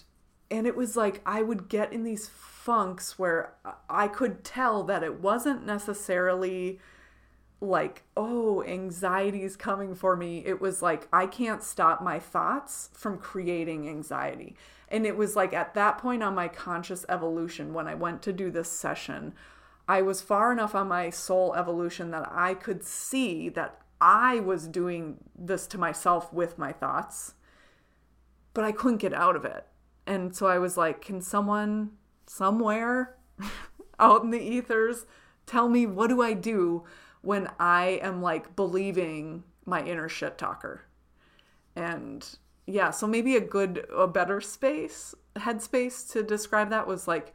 and 0.52 0.68
it 0.68 0.76
was 0.76 0.96
like 0.96 1.22
I 1.26 1.42
would 1.42 1.70
get 1.70 1.92
in 1.92 2.04
these 2.04 2.28
funks 2.28 3.18
where 3.18 3.56
I 3.90 4.08
could 4.08 4.44
tell 4.44 4.84
that 4.84 5.04
it 5.04 5.22
wasn't 5.22 5.66
necessarily 5.66 6.80
like 7.64 8.04
oh 8.18 8.64
anxiety 8.64 9.44
is 9.44 9.56
coming 9.56 9.96
for 9.96 10.16
me 10.16 10.44
it 10.46 10.60
was 10.60 10.82
like 10.82 11.08
i 11.14 11.26
can't 11.26 11.64
stop 11.64 12.02
my 12.02 12.20
thoughts 12.20 12.90
from 12.94 13.18
creating 13.18 13.88
anxiety 13.88 14.56
and 14.90 15.06
it 15.06 15.18
was 15.18 15.36
like 15.36 15.54
at 15.54 15.74
that 15.74 15.98
point 15.98 16.22
on 16.22 16.36
my 16.36 16.48
conscious 16.48 17.06
evolution 17.08 17.74
when 17.74 17.88
i 17.88 17.96
went 17.96 18.22
to 18.22 18.34
do 18.34 18.52
this 18.52 18.72
session 18.72 19.34
i 19.88 20.02
was 20.02 20.22
far 20.22 20.52
enough 20.52 20.76
on 20.76 20.88
my 20.88 21.10
soul 21.10 21.54
evolution 21.56 22.12
that 22.12 22.30
i 22.32 22.54
could 22.54 22.84
see 22.84 23.48
that 23.50 23.80
i 24.02 24.40
was 24.40 24.68
doing 24.68 25.18
this 25.38 25.66
to 25.66 25.78
myself 25.78 26.32
with 26.34 26.58
my 26.58 26.72
thoughts 26.72 27.34
but 28.54 28.64
I 28.64 28.72
couldn't 28.72 28.98
get 28.98 29.14
out 29.14 29.36
of 29.36 29.46
it. 29.46 29.66
And 30.06 30.36
so 30.36 30.48
I 30.48 30.60
was 30.60 30.78
like, 30.78 31.02
can 31.02 31.22
someone 31.22 31.92
somewhere 32.28 33.18
out 34.00 34.24
in 34.24 34.30
the 34.30 34.42
ethers 34.42 35.06
tell 35.46 35.70
me 35.70 35.86
what 35.86 36.08
do 36.08 36.22
I 36.22 36.34
do 36.34 36.84
when 37.24 37.50
I 37.60 38.00
am 38.04 38.22
like 38.22 38.56
believing 38.56 39.44
my 39.66 39.84
inner 39.84 40.08
shit 40.08 40.38
talker? 40.38 40.84
And 41.76 42.24
yeah, 42.68 42.92
so 42.92 43.08
maybe 43.08 43.36
a 43.36 43.42
good, 43.42 43.88
a 43.96 44.08
better 44.08 44.40
space, 44.40 45.16
headspace 45.36 46.12
to 46.12 46.22
describe 46.22 46.70
that 46.70 46.86
was 46.86 47.08
like, 47.08 47.34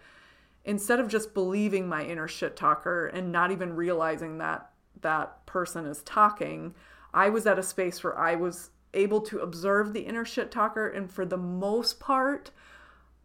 instead 0.65 1.01
of 1.01 1.09
just 1.09 1.35
believing 1.35 1.89
my 1.89 2.05
inner 2.05 2.29
shit 2.29 2.55
talker 2.55 3.07
and 3.07 3.33
not 3.33 3.51
even 3.51 3.75
realizing 3.75 4.39
that 4.39 4.71
that 5.01 5.45
person 5.47 5.87
is 5.87 6.03
talking, 6.03 6.75
I 7.13 7.31
was 7.31 7.47
at 7.47 7.59
a 7.59 7.63
space 7.63 8.05
where 8.05 8.19
I 8.19 8.35
was 8.35 8.71
able 8.95 9.21
to 9.23 9.41
observe 9.41 9.93
the 9.93 10.03
inner 10.03 10.25
shit 10.25 10.51
talker 10.51 10.89
and 10.89 11.11
for 11.11 11.25
the 11.25 11.37
most 11.37 11.99
part 12.01 12.51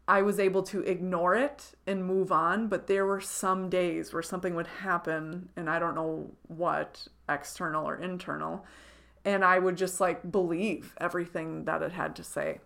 I 0.07 0.21
was 0.21 0.39
able 0.39 0.63
to 0.63 0.81
ignore 0.81 1.35
it 1.35 1.75
and 1.87 2.05
move 2.05 2.31
on, 2.31 2.67
but 2.67 2.87
there 2.87 3.05
were 3.05 3.21
some 3.21 3.69
days 3.69 4.13
where 4.13 4.23
something 4.23 4.53
would 4.55 4.67
happen 4.67 5.49
and 5.55 5.69
I 5.69 5.79
don't 5.79 5.95
know 5.95 6.31
what, 6.47 7.07
external 7.29 7.87
or 7.87 7.95
internal, 7.95 8.65
and 9.23 9.45
I 9.45 9.59
would 9.59 9.77
just 9.77 10.01
like 10.01 10.29
believe 10.29 10.93
everything 10.99 11.65
that 11.65 11.81
it 11.81 11.93
had 11.93 12.15
to 12.17 12.23
say. 12.23 12.59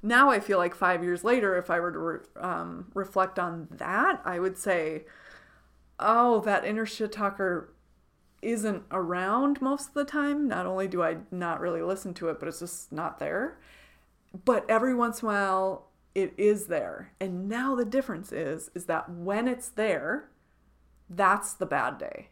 Now 0.00 0.30
I 0.30 0.38
feel 0.38 0.58
like 0.58 0.74
5 0.74 1.02
years 1.02 1.24
later 1.24 1.56
if 1.56 1.70
I 1.70 1.80
were 1.80 1.92
to 1.92 1.98
re- 1.98 2.18
um, 2.36 2.90
reflect 2.94 3.38
on 3.38 3.66
that, 3.72 4.20
I 4.24 4.38
would 4.38 4.56
say 4.56 5.04
oh, 5.98 6.40
that 6.40 6.64
inner 6.64 6.86
shit 6.86 7.12
talker 7.12 7.72
isn't 8.42 8.82
around 8.90 9.60
most 9.62 9.88
of 9.88 9.94
the 9.94 10.04
time. 10.04 10.46
Not 10.46 10.66
only 10.66 10.86
do 10.86 11.02
I 11.02 11.18
not 11.30 11.60
really 11.60 11.82
listen 11.82 12.14
to 12.14 12.28
it, 12.28 12.38
but 12.38 12.48
it's 12.48 12.60
just 12.60 12.92
not 12.92 13.18
there. 13.18 13.58
But 14.44 14.66
every 14.68 14.94
once 14.94 15.22
in 15.22 15.28
a 15.28 15.30
while 15.30 15.88
it 16.14 16.32
is 16.36 16.66
there. 16.66 17.12
And 17.20 17.48
now 17.48 17.74
the 17.74 17.84
difference 17.84 18.32
is 18.32 18.70
is 18.74 18.86
that 18.86 19.10
when 19.10 19.48
it's 19.48 19.68
there, 19.68 20.30
that's 21.08 21.52
the 21.52 21.66
bad 21.66 21.98
day. 21.98 22.28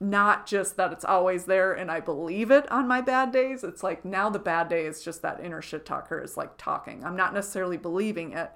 Not 0.00 0.46
just 0.46 0.76
that 0.76 0.92
it's 0.92 1.04
always 1.04 1.44
there 1.44 1.72
and 1.72 1.90
I 1.90 2.00
believe 2.00 2.50
it 2.50 2.70
on 2.70 2.86
my 2.86 3.00
bad 3.00 3.32
days. 3.32 3.64
It's 3.64 3.82
like 3.82 4.04
now 4.04 4.28
the 4.28 4.38
bad 4.38 4.68
day 4.68 4.84
is 4.84 5.02
just 5.02 5.22
that 5.22 5.42
inner 5.42 5.62
shit 5.62 5.86
talker 5.86 6.20
is 6.20 6.36
like 6.36 6.56
talking. 6.58 7.04
I'm 7.04 7.16
not 7.16 7.32
necessarily 7.32 7.78
believing 7.78 8.32
it, 8.32 8.50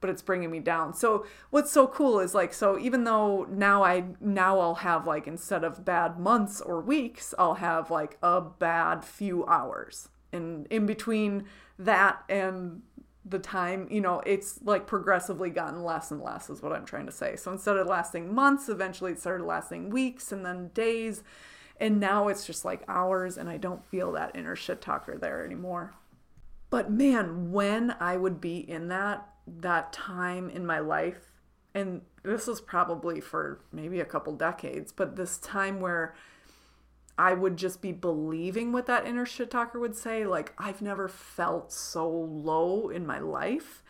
but 0.00 0.10
it's 0.10 0.22
bringing 0.22 0.50
me 0.50 0.60
down. 0.60 0.92
So 0.92 1.24
what's 1.50 1.70
so 1.70 1.86
cool 1.86 2.20
is 2.20 2.34
like 2.34 2.52
so 2.52 2.78
even 2.78 3.04
though 3.04 3.44
now 3.44 3.82
I 3.82 4.04
now 4.20 4.58
I'll 4.58 4.76
have 4.76 5.06
like 5.06 5.26
instead 5.26 5.64
of 5.64 5.84
bad 5.84 6.18
months 6.18 6.60
or 6.60 6.80
weeks, 6.80 7.32
I'll 7.38 7.54
have 7.54 7.90
like 7.90 8.18
a 8.22 8.40
bad 8.40 9.04
few 9.04 9.46
hours. 9.46 10.08
And 10.32 10.66
in 10.68 10.86
between 10.86 11.44
that 11.78 12.22
and 12.28 12.82
the 13.30 13.38
time, 13.38 13.86
you 13.90 14.00
know, 14.00 14.20
it's 14.26 14.60
like 14.62 14.86
progressively 14.86 15.50
gotten 15.50 15.82
less 15.82 16.10
and 16.10 16.20
less 16.20 16.50
is 16.50 16.62
what 16.62 16.72
I'm 16.72 16.84
trying 16.84 17.06
to 17.06 17.12
say. 17.12 17.36
So 17.36 17.52
instead 17.52 17.76
of 17.76 17.86
lasting 17.86 18.34
months, 18.34 18.68
eventually 18.68 19.12
it 19.12 19.20
started 19.20 19.44
lasting 19.44 19.90
weeks 19.90 20.32
and 20.32 20.44
then 20.44 20.68
days. 20.74 21.22
And 21.78 21.98
now 21.98 22.28
it's 22.28 22.46
just 22.46 22.64
like 22.64 22.82
hours 22.88 23.38
and 23.38 23.48
I 23.48 23.56
don't 23.56 23.84
feel 23.84 24.12
that 24.12 24.36
inner 24.36 24.56
shit 24.56 24.80
talker 24.80 25.16
there 25.16 25.44
anymore. 25.44 25.94
But 26.68 26.90
man, 26.90 27.52
when 27.52 27.94
I 27.98 28.16
would 28.16 28.40
be 28.40 28.58
in 28.58 28.88
that 28.88 29.26
that 29.46 29.92
time 29.92 30.48
in 30.48 30.64
my 30.64 30.78
life, 30.78 31.40
and 31.74 32.02
this 32.22 32.46
was 32.46 32.60
probably 32.60 33.20
for 33.20 33.60
maybe 33.72 33.98
a 34.00 34.04
couple 34.04 34.34
decades, 34.34 34.92
but 34.92 35.16
this 35.16 35.38
time 35.38 35.80
where 35.80 36.14
I 37.20 37.34
would 37.34 37.58
just 37.58 37.82
be 37.82 37.92
believing 37.92 38.72
what 38.72 38.86
that 38.86 39.06
inner 39.06 39.26
shit 39.26 39.50
talker 39.50 39.78
would 39.78 39.94
say. 39.94 40.24
Like, 40.24 40.54
I've 40.56 40.80
never 40.80 41.06
felt 41.06 41.70
so 41.70 42.08
low 42.08 42.88
in 42.88 43.06
my 43.06 43.18
life. 43.18 43.82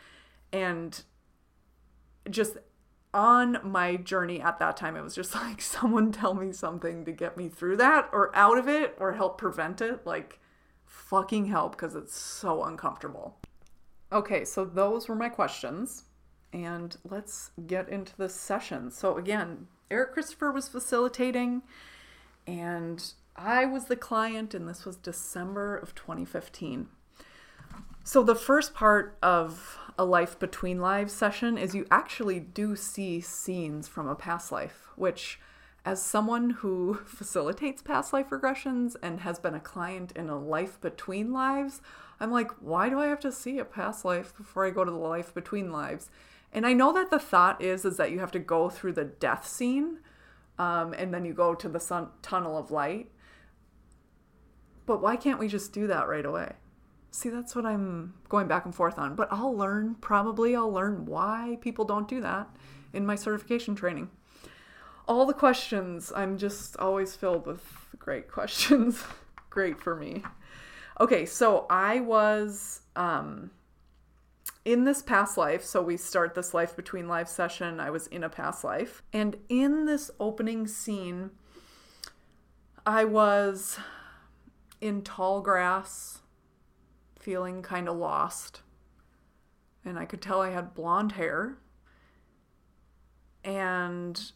And 0.51 1.01
just 2.29 2.57
on 3.13 3.59
my 3.63 3.95
journey 3.95 4.41
at 4.41 4.59
that 4.59 4.75
time, 4.75 4.97
it 4.97 5.01
was 5.01 5.15
just 5.15 5.33
like, 5.35 5.61
someone 5.61 6.11
tell 6.11 6.33
me 6.33 6.51
something 6.51 7.05
to 7.05 7.13
get 7.13 7.37
me 7.37 7.47
through 7.47 7.77
that 7.77 8.09
or 8.11 8.35
out 8.35 8.57
of 8.57 8.67
it 8.67 8.97
or 8.99 9.13
help 9.13 9.37
prevent 9.37 9.79
it. 9.79 10.05
Like, 10.05 10.41
fucking 10.83 11.45
help 11.45 11.71
because 11.71 11.95
it's 11.95 12.19
so 12.19 12.65
uncomfortable. 12.65 13.37
Okay, 14.11 14.43
so 14.43 14.65
those 14.65 15.07
were 15.07 15.15
my 15.15 15.29
questions. 15.29 16.03
And 16.51 16.97
let's 17.09 17.51
get 17.65 17.87
into 17.87 18.11
the 18.17 18.27
session. 18.27 18.91
So, 18.91 19.15
again, 19.15 19.67
Eric 19.89 20.11
Christopher 20.11 20.51
was 20.51 20.67
facilitating, 20.67 21.61
and 22.45 23.13
I 23.35 23.65
was 23.65 23.85
the 23.85 23.95
client, 23.95 24.53
and 24.53 24.67
this 24.67 24.85
was 24.85 24.97
December 24.97 25.75
of 25.75 25.95
2015. 25.95 26.87
So, 28.03 28.23
the 28.23 28.35
first 28.35 28.73
part 28.73 29.17
of 29.21 29.77
a 29.97 30.05
Life 30.05 30.39
Between 30.39 30.79
Lives 30.79 31.13
session 31.13 31.57
is 31.57 31.75
you 31.75 31.85
actually 31.91 32.39
do 32.39 32.75
see 32.75 33.21
scenes 33.21 33.87
from 33.87 34.07
a 34.07 34.15
past 34.15 34.51
life, 34.51 34.89
which, 34.95 35.39
as 35.85 36.03
someone 36.03 36.49
who 36.49 36.95
facilitates 37.05 37.81
past 37.81 38.11
life 38.13 38.29
regressions 38.29 38.95
and 39.01 39.21
has 39.21 39.39
been 39.39 39.53
a 39.53 39.59
client 39.59 40.11
in 40.15 40.29
a 40.29 40.39
life 40.39 40.79
between 40.81 41.31
lives, 41.31 41.81
I'm 42.19 42.31
like, 42.31 42.51
why 42.59 42.89
do 42.89 42.99
I 42.99 43.07
have 43.07 43.19
to 43.21 43.31
see 43.31 43.59
a 43.59 43.65
past 43.65 44.05
life 44.05 44.35
before 44.35 44.65
I 44.65 44.71
go 44.71 44.83
to 44.83 44.91
the 44.91 44.97
life 44.97 45.33
between 45.33 45.71
lives? 45.71 46.09
And 46.53 46.65
I 46.65 46.73
know 46.73 46.91
that 46.93 47.11
the 47.11 47.19
thought 47.19 47.61
is 47.61 47.85
is 47.85 47.97
that 47.97 48.11
you 48.11 48.19
have 48.19 48.31
to 48.31 48.39
go 48.39 48.69
through 48.69 48.93
the 48.93 49.05
death 49.05 49.47
scene, 49.47 49.99
um, 50.59 50.93
and 50.93 51.13
then 51.13 51.25
you 51.25 51.33
go 51.33 51.55
to 51.55 51.69
the 51.69 51.79
sun 51.79 52.09
tunnel 52.21 52.57
of 52.57 52.71
light. 52.71 53.09
But 54.91 55.01
why 55.01 55.15
can't 55.15 55.39
we 55.39 55.47
just 55.47 55.71
do 55.71 55.87
that 55.87 56.09
right 56.09 56.25
away? 56.25 56.51
See, 57.11 57.29
that's 57.29 57.55
what 57.55 57.65
I'm 57.65 58.13
going 58.27 58.49
back 58.49 58.65
and 58.65 58.75
forth 58.75 58.99
on. 58.99 59.15
But 59.15 59.29
I'll 59.31 59.55
learn, 59.55 59.95
probably, 60.01 60.53
I'll 60.53 60.69
learn 60.69 61.05
why 61.05 61.59
people 61.61 61.85
don't 61.85 62.09
do 62.09 62.19
that 62.19 62.49
in 62.91 63.05
my 63.05 63.15
certification 63.15 63.73
training. 63.73 64.09
All 65.07 65.25
the 65.25 65.33
questions, 65.33 66.11
I'm 66.13 66.37
just 66.37 66.75
always 66.75 67.15
filled 67.15 67.47
with 67.47 67.63
great 67.99 68.29
questions. 68.29 69.01
great 69.49 69.79
for 69.79 69.95
me. 69.95 70.23
Okay, 70.99 71.25
so 71.25 71.67
I 71.69 72.01
was 72.01 72.81
um, 72.97 73.51
in 74.65 74.83
this 74.83 75.01
past 75.01 75.37
life. 75.37 75.63
So 75.63 75.81
we 75.81 75.95
start 75.95 76.35
this 76.35 76.53
life 76.53 76.75
between 76.75 77.07
life 77.07 77.29
session. 77.29 77.79
I 77.79 77.91
was 77.91 78.07
in 78.07 78.25
a 78.25 78.29
past 78.29 78.65
life. 78.65 79.03
And 79.13 79.37
in 79.47 79.85
this 79.85 80.11
opening 80.19 80.67
scene, 80.67 81.31
I 82.85 83.05
was 83.05 83.79
in 84.81 85.03
tall 85.03 85.41
grass 85.41 86.19
feeling 87.19 87.61
kind 87.61 87.87
of 87.87 87.95
lost. 87.95 88.61
And 89.85 89.97
I 89.97 90.05
could 90.05 90.21
tell 90.21 90.41
I 90.41 90.49
had 90.49 90.73
blonde 90.73 91.13
hair. 91.13 91.57
And 93.43 94.31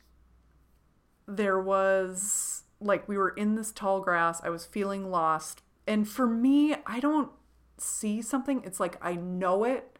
there 1.27 1.59
was, 1.59 2.63
like, 2.79 3.07
we 3.07 3.17
were 3.17 3.29
in 3.29 3.55
this 3.55 3.71
tall 3.71 4.01
grass. 4.01 4.41
I 4.43 4.49
was 4.49 4.65
feeling 4.65 5.11
lost. 5.11 5.61
And 5.87 6.07
for 6.07 6.27
me, 6.27 6.75
I 6.85 6.99
don't 6.99 7.31
see 7.77 8.21
something. 8.21 8.61
It's 8.63 8.79
like 8.79 8.97
I 9.01 9.15
know 9.15 9.63
it. 9.63 9.99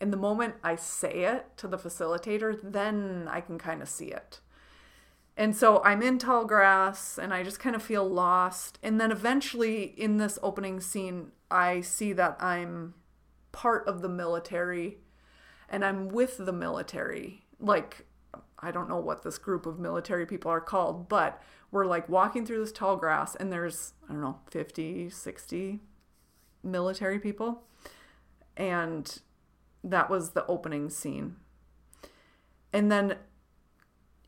And 0.00 0.12
the 0.12 0.18
moment 0.18 0.54
I 0.64 0.76
say 0.76 1.24
it 1.24 1.56
to 1.58 1.68
the 1.68 1.78
facilitator, 1.78 2.58
then 2.62 3.28
I 3.30 3.40
can 3.40 3.56
kind 3.56 3.80
of 3.80 3.88
see 3.88 4.06
it. 4.06 4.40
And 5.36 5.56
so 5.56 5.82
I'm 5.82 6.02
in 6.02 6.18
tall 6.18 6.44
grass 6.44 7.18
and 7.18 7.32
I 7.32 7.42
just 7.42 7.58
kind 7.58 7.74
of 7.74 7.82
feel 7.82 8.08
lost. 8.08 8.78
And 8.82 9.00
then 9.00 9.10
eventually 9.10 9.84
in 9.84 10.18
this 10.18 10.38
opening 10.42 10.80
scene, 10.80 11.32
I 11.50 11.80
see 11.80 12.12
that 12.12 12.36
I'm 12.40 12.94
part 13.50 13.86
of 13.86 14.02
the 14.02 14.08
military 14.08 14.98
and 15.68 15.84
I'm 15.84 16.08
with 16.08 16.36
the 16.38 16.52
military. 16.52 17.44
Like, 17.58 18.06
I 18.58 18.70
don't 18.70 18.88
know 18.88 18.98
what 18.98 19.22
this 19.22 19.38
group 19.38 19.64
of 19.64 19.78
military 19.78 20.26
people 20.26 20.50
are 20.50 20.60
called, 20.60 21.08
but 21.08 21.42
we're 21.70 21.86
like 21.86 22.08
walking 22.08 22.44
through 22.44 22.60
this 22.60 22.72
tall 22.72 22.96
grass 22.96 23.34
and 23.34 23.50
there's, 23.50 23.94
I 24.08 24.12
don't 24.12 24.20
know, 24.20 24.38
50, 24.50 25.08
60 25.08 25.80
military 26.62 27.18
people. 27.18 27.62
And 28.56 29.18
that 29.82 30.10
was 30.10 30.30
the 30.30 30.46
opening 30.46 30.90
scene. 30.90 31.36
And 32.72 32.92
then 32.92 33.16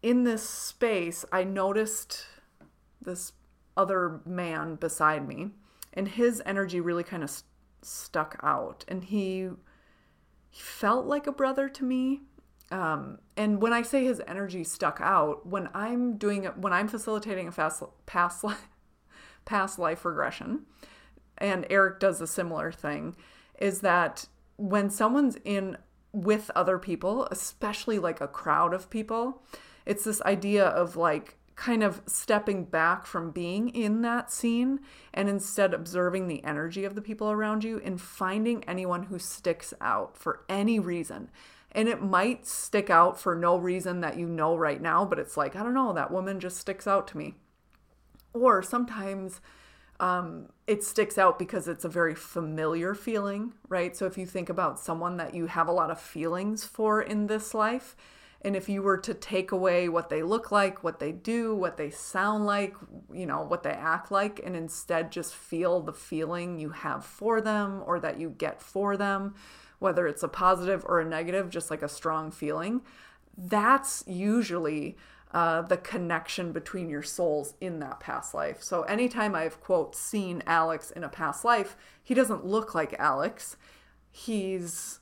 in 0.04 0.24
this 0.24 0.46
space, 0.46 1.24
I 1.32 1.44
noticed 1.44 2.26
this 3.00 3.32
other 3.74 4.20
man 4.26 4.74
beside 4.74 5.26
me, 5.26 5.52
and 5.94 6.06
his 6.06 6.42
energy 6.44 6.78
really 6.78 7.02
kind 7.02 7.22
of 7.22 7.30
st- 7.30 7.46
stuck 7.80 8.38
out. 8.42 8.84
And 8.86 9.02
he, 9.02 9.48
he 10.50 10.60
felt 10.60 11.06
like 11.06 11.26
a 11.26 11.32
brother 11.32 11.70
to 11.70 11.84
me. 11.84 12.20
Um, 12.70 13.18
and 13.34 13.62
when 13.62 13.72
I 13.72 13.80
say 13.80 14.04
his 14.04 14.20
energy 14.26 14.62
stuck 14.62 15.00
out, 15.00 15.46
when 15.46 15.70
I'm 15.72 16.18
doing 16.18 16.44
when 16.44 16.74
I'm 16.74 16.88
facilitating 16.88 17.48
a 17.48 17.52
fast, 17.52 17.82
past 18.04 18.44
life, 18.44 18.68
past 19.46 19.78
life 19.78 20.04
regression, 20.04 20.66
and 21.38 21.64
Eric 21.70 21.98
does 21.98 22.20
a 22.20 22.26
similar 22.26 22.70
thing, 22.70 23.16
is 23.58 23.80
that 23.80 24.26
when 24.56 24.90
someone's 24.90 25.38
in 25.46 25.78
with 26.12 26.50
other 26.54 26.78
people, 26.78 27.26
especially 27.30 27.98
like 27.98 28.20
a 28.20 28.28
crowd 28.28 28.74
of 28.74 28.90
people, 28.90 29.42
it's 29.86 30.04
this 30.04 30.22
idea 30.22 30.64
of 30.64 30.96
like 30.96 31.36
kind 31.56 31.82
of 31.82 32.02
stepping 32.06 32.64
back 32.64 33.06
from 33.06 33.30
being 33.30 33.68
in 33.68 34.02
that 34.02 34.30
scene 34.30 34.80
and 35.12 35.28
instead 35.28 35.72
observing 35.72 36.26
the 36.26 36.42
energy 36.44 36.84
of 36.84 36.94
the 36.94 37.02
people 37.02 37.30
around 37.30 37.62
you 37.62 37.80
and 37.84 38.00
finding 38.00 38.64
anyone 38.64 39.04
who 39.04 39.18
sticks 39.18 39.72
out 39.80 40.16
for 40.16 40.44
any 40.48 40.78
reason. 40.78 41.30
And 41.70 41.88
it 41.88 42.02
might 42.02 42.46
stick 42.46 42.90
out 42.90 43.20
for 43.20 43.34
no 43.34 43.56
reason 43.56 44.00
that 44.00 44.18
you 44.18 44.26
know 44.26 44.56
right 44.56 44.80
now, 44.80 45.04
but 45.04 45.18
it's 45.18 45.36
like, 45.36 45.56
I 45.56 45.62
don't 45.62 45.74
know, 45.74 45.92
that 45.92 46.10
woman 46.10 46.40
just 46.40 46.56
sticks 46.56 46.86
out 46.86 47.08
to 47.08 47.16
me. 47.16 47.34
Or 48.32 48.62
sometimes 48.62 49.40
um, 50.00 50.48
it 50.66 50.82
sticks 50.82 51.18
out 51.18 51.38
because 51.38 51.68
it's 51.68 51.84
a 51.84 51.88
very 51.88 52.14
familiar 52.14 52.94
feeling, 52.94 53.54
right? 53.68 53.96
So 53.96 54.06
if 54.06 54.18
you 54.18 54.26
think 54.26 54.48
about 54.48 54.80
someone 54.80 55.16
that 55.18 55.34
you 55.34 55.46
have 55.46 55.68
a 55.68 55.72
lot 55.72 55.90
of 55.90 56.00
feelings 56.00 56.64
for 56.64 57.00
in 57.00 57.26
this 57.26 57.54
life, 57.54 57.96
and 58.44 58.54
if 58.54 58.68
you 58.68 58.82
were 58.82 58.98
to 58.98 59.14
take 59.14 59.52
away 59.52 59.88
what 59.88 60.10
they 60.10 60.22
look 60.22 60.52
like, 60.52 60.84
what 60.84 61.00
they 61.00 61.12
do, 61.12 61.54
what 61.54 61.78
they 61.78 61.90
sound 61.90 62.44
like, 62.44 62.76
you 63.12 63.24
know, 63.24 63.42
what 63.42 63.62
they 63.62 63.70
act 63.70 64.10
like, 64.10 64.40
and 64.44 64.54
instead 64.54 65.10
just 65.10 65.34
feel 65.34 65.80
the 65.80 65.94
feeling 65.94 66.58
you 66.58 66.70
have 66.70 67.04
for 67.04 67.40
them 67.40 67.82
or 67.86 67.98
that 68.00 68.20
you 68.20 68.28
get 68.28 68.60
for 68.60 68.96
them, 68.98 69.34
whether 69.78 70.06
it's 70.06 70.22
a 70.22 70.28
positive 70.28 70.84
or 70.86 71.00
a 71.00 71.04
negative, 71.04 71.48
just 71.48 71.70
like 71.70 71.82
a 71.82 71.88
strong 71.88 72.30
feeling, 72.30 72.82
that's 73.36 74.04
usually 74.06 74.96
uh, 75.32 75.62
the 75.62 75.76
connection 75.78 76.52
between 76.52 76.88
your 76.88 77.02
souls 77.02 77.54
in 77.60 77.80
that 77.80 77.98
past 77.98 78.34
life. 78.34 78.62
So 78.62 78.82
anytime 78.82 79.34
I've, 79.34 79.60
quote, 79.60 79.96
seen 79.96 80.42
Alex 80.46 80.90
in 80.90 81.02
a 81.02 81.08
past 81.08 81.44
life, 81.44 81.76
he 82.02 82.14
doesn't 82.14 82.44
look 82.44 82.74
like 82.74 82.94
Alex. 82.98 83.56
He's 84.10 85.00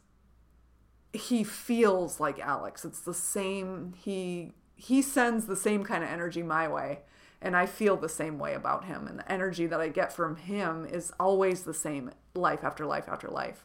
he 1.13 1.45
feels 1.45 2.21
like 2.21 2.39
Alex. 2.39 2.85
It's 2.85 3.01
the 3.01 3.15
same 3.15 3.95
he 3.97 4.53
he 4.75 5.03
sends 5.03 5.47
the 5.47 5.57
same 5.57 5.85
kind 5.85 6.03
of 6.03 6.11
energy 6.11 6.43
my 6.43 6.67
way 6.67 7.01
and 7.41 7.57
I 7.57 7.67
feel 7.67 7.97
the 7.97 8.09
same 8.09 8.39
way 8.39 8.55
about 8.55 8.85
him 8.85 9.07
and 9.07 9.19
the 9.19 9.31
energy 9.31 9.67
that 9.67 9.81
I 9.81 9.89
get 9.89 10.13
from 10.13 10.37
him 10.37 10.87
is 10.87 11.13
always 11.21 11.63
the 11.63 11.75
same 11.75 12.11
life 12.35 12.65
after 12.65 12.87
life 12.87 13.09
after 13.09 13.29
life. 13.29 13.65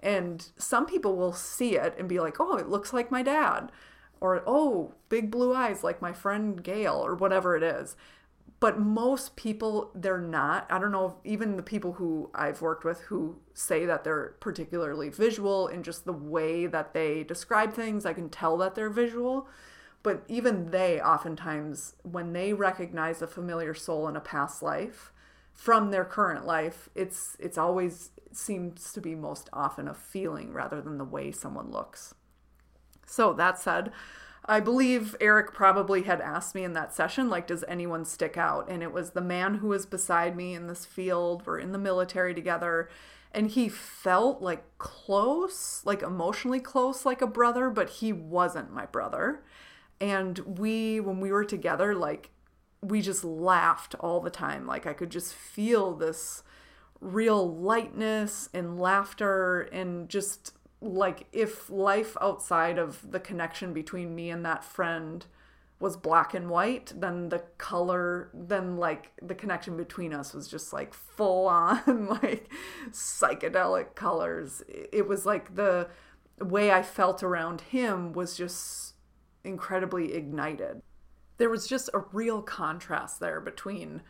And 0.00 0.48
some 0.56 0.86
people 0.86 1.16
will 1.16 1.32
see 1.32 1.76
it 1.76 1.94
and 1.98 2.08
be 2.08 2.20
like, 2.20 2.38
"Oh, 2.40 2.56
it 2.56 2.68
looks 2.68 2.92
like 2.92 3.10
my 3.10 3.22
dad." 3.22 3.72
Or, 4.20 4.42
"Oh, 4.46 4.94
big 5.08 5.30
blue 5.30 5.54
eyes 5.54 5.84
like 5.84 6.00
my 6.00 6.12
friend 6.12 6.62
Gail," 6.62 6.94
or 6.94 7.14
whatever 7.14 7.56
it 7.56 7.62
is 7.62 7.96
but 8.60 8.78
most 8.78 9.36
people 9.36 9.90
they're 9.94 10.20
not. 10.20 10.66
I 10.70 10.78
don't 10.78 10.92
know 10.92 11.16
even 11.24 11.56
the 11.56 11.62
people 11.62 11.94
who 11.94 12.30
i've 12.34 12.60
worked 12.60 12.84
with 12.84 13.00
who 13.02 13.38
say 13.54 13.86
that 13.86 14.04
they're 14.04 14.34
particularly 14.40 15.08
visual 15.08 15.68
in 15.68 15.82
just 15.82 16.04
the 16.04 16.12
way 16.12 16.66
that 16.66 16.92
they 16.94 17.22
describe 17.24 17.72
things 17.72 18.06
i 18.06 18.12
can 18.12 18.28
tell 18.28 18.56
that 18.58 18.74
they're 18.74 18.90
visual. 18.90 19.48
But 20.04 20.22
even 20.28 20.70
they 20.70 21.00
oftentimes 21.00 21.94
when 22.02 22.32
they 22.32 22.52
recognize 22.52 23.20
a 23.20 23.26
familiar 23.26 23.74
soul 23.74 24.08
in 24.08 24.16
a 24.16 24.20
past 24.20 24.62
life 24.62 25.12
from 25.52 25.90
their 25.90 26.04
current 26.04 26.46
life 26.46 26.88
it's 26.94 27.36
it's 27.40 27.58
always 27.58 28.10
seems 28.32 28.92
to 28.92 29.00
be 29.00 29.14
most 29.14 29.48
often 29.52 29.88
a 29.88 29.94
feeling 29.94 30.52
rather 30.52 30.80
than 30.80 30.98
the 30.98 31.04
way 31.04 31.32
someone 31.32 31.70
looks. 31.70 32.14
So 33.06 33.32
that 33.34 33.58
said 33.58 33.90
I 34.50 34.60
believe 34.60 35.14
Eric 35.20 35.52
probably 35.52 36.04
had 36.04 36.22
asked 36.22 36.54
me 36.54 36.64
in 36.64 36.72
that 36.72 36.94
session, 36.94 37.28
like, 37.28 37.46
does 37.46 37.64
anyone 37.68 38.06
stick 38.06 38.38
out? 38.38 38.70
And 38.70 38.82
it 38.82 38.92
was 38.92 39.10
the 39.10 39.20
man 39.20 39.56
who 39.56 39.68
was 39.68 39.84
beside 39.84 40.34
me 40.34 40.54
in 40.54 40.68
this 40.68 40.86
field. 40.86 41.44
We're 41.44 41.58
in 41.58 41.72
the 41.72 41.78
military 41.78 42.34
together. 42.34 42.88
And 43.30 43.50
he 43.50 43.68
felt 43.68 44.40
like 44.40 44.64
close, 44.78 45.82
like 45.84 46.02
emotionally 46.02 46.60
close, 46.60 47.04
like 47.04 47.20
a 47.20 47.26
brother, 47.26 47.68
but 47.68 47.90
he 47.90 48.10
wasn't 48.10 48.72
my 48.72 48.86
brother. 48.86 49.44
And 50.00 50.38
we, 50.58 50.98
when 50.98 51.20
we 51.20 51.30
were 51.30 51.44
together, 51.44 51.94
like, 51.94 52.30
we 52.80 53.02
just 53.02 53.24
laughed 53.24 53.96
all 54.00 54.20
the 54.20 54.30
time. 54.30 54.66
Like, 54.66 54.86
I 54.86 54.94
could 54.94 55.10
just 55.10 55.34
feel 55.34 55.94
this 55.94 56.42
real 57.00 57.54
lightness 57.54 58.48
and 58.54 58.80
laughter 58.80 59.60
and 59.72 60.08
just 60.08 60.54
like 60.80 61.26
if 61.32 61.68
life 61.70 62.16
outside 62.20 62.78
of 62.78 63.10
the 63.10 63.20
connection 63.20 63.72
between 63.72 64.14
me 64.14 64.30
and 64.30 64.44
that 64.44 64.64
friend 64.64 65.26
was 65.80 65.96
black 65.96 66.34
and 66.34 66.50
white, 66.50 66.92
then 66.96 67.28
the 67.28 67.42
color, 67.56 68.30
then 68.34 68.76
like 68.76 69.12
the 69.22 69.34
connection 69.34 69.76
between 69.76 70.12
us 70.12 70.34
was 70.34 70.48
just 70.48 70.72
like 70.72 70.92
full 70.92 71.46
on 71.46 72.06
like 72.22 72.50
psychedelic 72.90 73.94
colors. 73.94 74.62
It 74.68 75.06
was 75.06 75.24
like 75.24 75.54
the 75.54 75.88
way 76.40 76.70
I 76.70 76.82
felt 76.82 77.22
around 77.22 77.60
him 77.60 78.12
was 78.12 78.36
just 78.36 78.94
incredibly 79.44 80.14
ignited. 80.14 80.82
There 81.36 81.50
was 81.50 81.68
just 81.68 81.90
a 81.94 82.04
real 82.12 82.42
contrast 82.42 83.20
there 83.20 83.40
between 83.40 84.02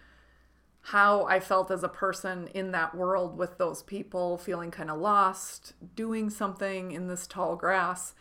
how 0.81 1.25
I 1.25 1.41
felt 1.41 1.71
as 1.71 1.83
a 1.83 1.89
person 1.89 2.49
in 2.49 2.73
that 2.73 2.95
world 2.95 3.37
with 3.37 3.59
those 3.59 3.83
people, 3.83 4.39
feeling 4.39 4.71
kind 4.71 4.91
of 4.91 4.99
lost, 4.99 5.75
doing 5.95 6.31
something 6.31 6.93
in 6.93 7.09
this 7.09 7.27
tall 7.27 7.57
grass, 7.57 8.15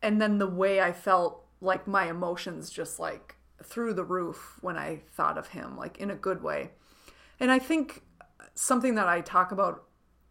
and 0.00 0.20
then 0.20 0.38
the 0.38 0.46
way 0.46 0.80
I 0.80 0.92
felt 0.92 1.44
like 1.60 1.86
my 1.86 2.08
emotions 2.08 2.70
just 2.70 3.00
like 3.00 3.36
through 3.62 3.94
the 3.94 4.04
roof 4.04 4.58
when 4.60 4.76
I 4.76 5.00
thought 5.12 5.38
of 5.38 5.48
him, 5.48 5.76
like 5.76 5.98
in 5.98 6.10
a 6.10 6.14
good 6.14 6.42
way. 6.42 6.70
And 7.40 7.50
I 7.50 7.58
think 7.58 8.02
something 8.54 8.94
that 8.94 9.08
I 9.08 9.20
talk 9.20 9.50
about, 9.50 9.84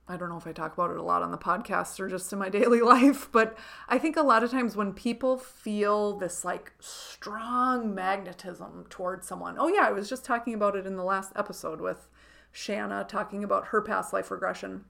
I 0.07 0.17
don't 0.17 0.29
know 0.29 0.37
if 0.37 0.45
I 0.45 0.51
talk 0.51 0.73
about 0.73 0.91
it 0.91 0.97
a 0.97 1.03
lot 1.03 1.21
on 1.23 1.31
the 1.31 1.37
podcast 1.37 1.99
or 1.99 2.09
just 2.09 2.33
in 2.33 2.39
my 2.39 2.49
daily 2.49 2.81
life, 2.81 3.29
but 3.31 3.57
I 3.87 3.97
think 3.97 4.17
a 4.17 4.21
lot 4.21 4.43
of 4.43 4.51
times 4.51 4.75
when 4.75 4.93
people 4.93 5.37
feel 5.37 6.17
this 6.17 6.43
like 6.43 6.73
strong 6.79 7.95
magnetism 7.95 8.85
towards 8.89 9.27
someone, 9.27 9.55
oh, 9.57 9.67
yeah, 9.67 9.87
I 9.87 9.91
was 9.91 10.09
just 10.09 10.25
talking 10.25 10.53
about 10.53 10.75
it 10.75 10.85
in 10.85 10.97
the 10.97 11.03
last 11.03 11.31
episode 11.35 11.79
with 11.79 12.09
Shanna 12.51 13.05
talking 13.07 13.43
about 13.43 13.67
her 13.67 13.81
past 13.81 14.13
life 14.13 14.29
regression. 14.29 14.85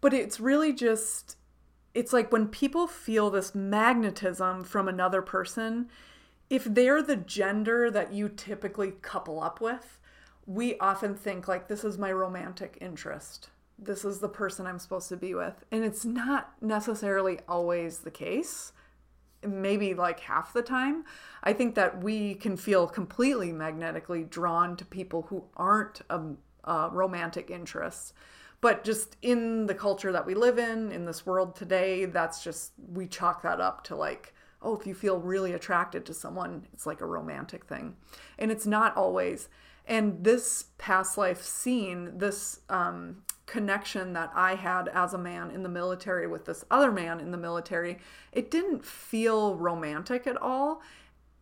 But 0.00 0.14
it's 0.14 0.40
really 0.40 0.72
just 0.72 1.36
it's 1.94 2.12
like 2.12 2.32
when 2.32 2.48
people 2.48 2.86
feel 2.86 3.30
this 3.30 3.54
magnetism 3.54 4.64
from 4.64 4.88
another 4.88 5.20
person, 5.20 5.88
if 6.48 6.64
they're 6.64 7.02
the 7.02 7.16
gender 7.16 7.90
that 7.90 8.12
you 8.12 8.28
typically 8.28 8.92
couple 9.02 9.42
up 9.42 9.60
with, 9.60 9.98
we 10.46 10.78
often 10.78 11.14
think 11.14 11.48
like 11.48 11.68
this 11.68 11.84
is 11.84 11.98
my 11.98 12.12
romantic 12.12 12.78
interest. 12.80 13.50
This 13.78 14.04
is 14.04 14.18
the 14.18 14.28
person 14.28 14.66
I'm 14.66 14.78
supposed 14.78 15.08
to 15.08 15.16
be 15.16 15.34
with. 15.34 15.64
And 15.70 15.84
it's 15.84 16.04
not 16.04 16.52
necessarily 16.60 17.40
always 17.48 17.98
the 17.98 18.10
case. 18.10 18.72
Maybe 19.46 19.94
like 19.94 20.20
half 20.20 20.52
the 20.52 20.62
time. 20.62 21.04
I 21.42 21.52
think 21.52 21.74
that 21.74 22.02
we 22.02 22.34
can 22.34 22.56
feel 22.56 22.86
completely 22.86 23.52
magnetically 23.52 24.24
drawn 24.24 24.76
to 24.76 24.84
people 24.84 25.22
who 25.22 25.44
aren't 25.56 26.02
a, 26.10 26.20
a 26.64 26.90
romantic 26.90 27.50
interest 27.50 28.14
but 28.62 28.84
just 28.84 29.16
in 29.20 29.66
the 29.66 29.74
culture 29.74 30.12
that 30.12 30.24
we 30.24 30.34
live 30.34 30.58
in 30.58 30.90
in 30.90 31.04
this 31.04 31.26
world 31.26 31.54
today 31.54 32.06
that's 32.06 32.42
just 32.42 32.72
we 32.90 33.06
chalk 33.06 33.42
that 33.42 33.60
up 33.60 33.84
to 33.84 33.94
like 33.94 34.32
oh 34.62 34.74
if 34.78 34.86
you 34.86 34.94
feel 34.94 35.18
really 35.18 35.52
attracted 35.52 36.06
to 36.06 36.14
someone 36.14 36.66
it's 36.72 36.86
like 36.86 37.02
a 37.02 37.06
romantic 37.06 37.66
thing 37.66 37.94
and 38.38 38.50
it's 38.50 38.66
not 38.66 38.96
always 38.96 39.48
and 39.86 40.22
this 40.24 40.66
past 40.78 41.18
life 41.18 41.42
scene 41.42 42.18
this 42.18 42.60
um, 42.68 43.22
connection 43.46 44.12
that 44.12 44.30
i 44.34 44.54
had 44.54 44.88
as 44.88 45.14
a 45.14 45.18
man 45.18 45.50
in 45.50 45.62
the 45.62 45.68
military 45.68 46.26
with 46.26 46.44
this 46.44 46.64
other 46.70 46.92
man 46.92 47.20
in 47.20 47.30
the 47.30 47.38
military 47.38 47.98
it 48.32 48.50
didn't 48.50 48.84
feel 48.84 49.56
romantic 49.56 50.26
at 50.26 50.40
all 50.40 50.82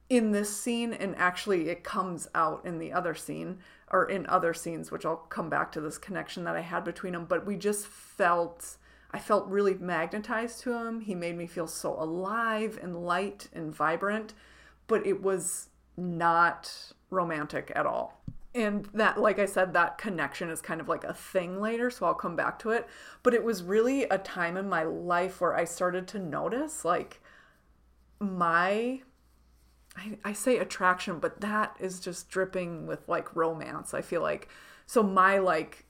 in 0.09 0.33
this 0.33 0.55
scene 0.55 0.93
and 0.93 1.15
actually 1.17 1.69
it 1.69 1.85
comes 1.85 2.27
out 2.35 2.65
in 2.65 2.79
the 2.79 2.93
other 2.93 3.15
scene 3.15 3.59
or 3.91 4.05
in 4.05 4.27
other 4.27 4.55
scenes, 4.55 4.91
which 4.91 5.05
I'll 5.05 5.17
come 5.17 5.51
back 5.51 5.73
to 5.73 5.81
this 5.81 5.99
connection 5.99 6.45
that 6.45 6.57
I 6.57 6.61
had 6.61 6.85
between 6.85 7.13
them. 7.13 7.25
But 7.25 7.45
we 7.45 7.57
just 7.57 7.87
felt, 7.87 8.77
I 9.11 9.19
felt 9.19 9.47
really 9.49 9.75
magnetized 9.75 10.61
to 10.61 10.73
him. 10.73 11.01
He 11.01 11.15
made 11.15 11.37
me 11.37 11.47
feel 11.47 11.67
so 11.67 11.95
alive 12.01 12.79
and 12.81 13.05
light 13.05 13.49
and 13.53 13.75
vibrant, 13.75 14.35
but 14.87 15.07
it 15.07 15.23
was 15.23 15.69
not 15.97 16.93
romantic 17.11 17.73
at 17.75 17.87
all. 17.87 18.23
And 18.55 18.89
that, 18.95 19.21
like 19.21 19.39
I 19.39 19.47
said, 19.47 19.73
that 19.75 19.97
connection 19.97 20.51
is 20.51 20.61
kind 20.61 20.81
of 20.81 20.89
like 20.89 21.05
a 21.05 21.15
thing 21.15 21.61
later, 21.61 21.89
so 21.89 22.07
I'll 22.07 22.15
come 22.15 22.35
back 22.35 22.59
to 22.61 22.71
it. 22.71 22.89
But 23.23 23.35
it 23.35 23.45
was 23.45 23.63
really 23.63 24.05
a 24.05 24.19
time 24.19 24.57
in 24.57 24.69
my 24.69 24.83
life 24.83 25.41
where 25.41 25.57
I 25.57 25.65
started 25.65 26.09
to 26.09 26.19
notice 26.19 26.85
like 26.85 27.21
my 28.19 29.03
I, 29.97 30.19
I 30.25 30.33
say 30.33 30.59
attraction, 30.59 31.19
but 31.19 31.41
that 31.41 31.77
is 31.81 32.01
just 32.01 32.29
dripping 32.31 32.87
with 32.87 33.09
like 33.09 33.35
romance. 33.35 33.95
I 33.95 34.03
feel 34.03 34.23
like 34.23 34.49
so 34.87 35.03
my 35.03 35.39
like 35.39 35.85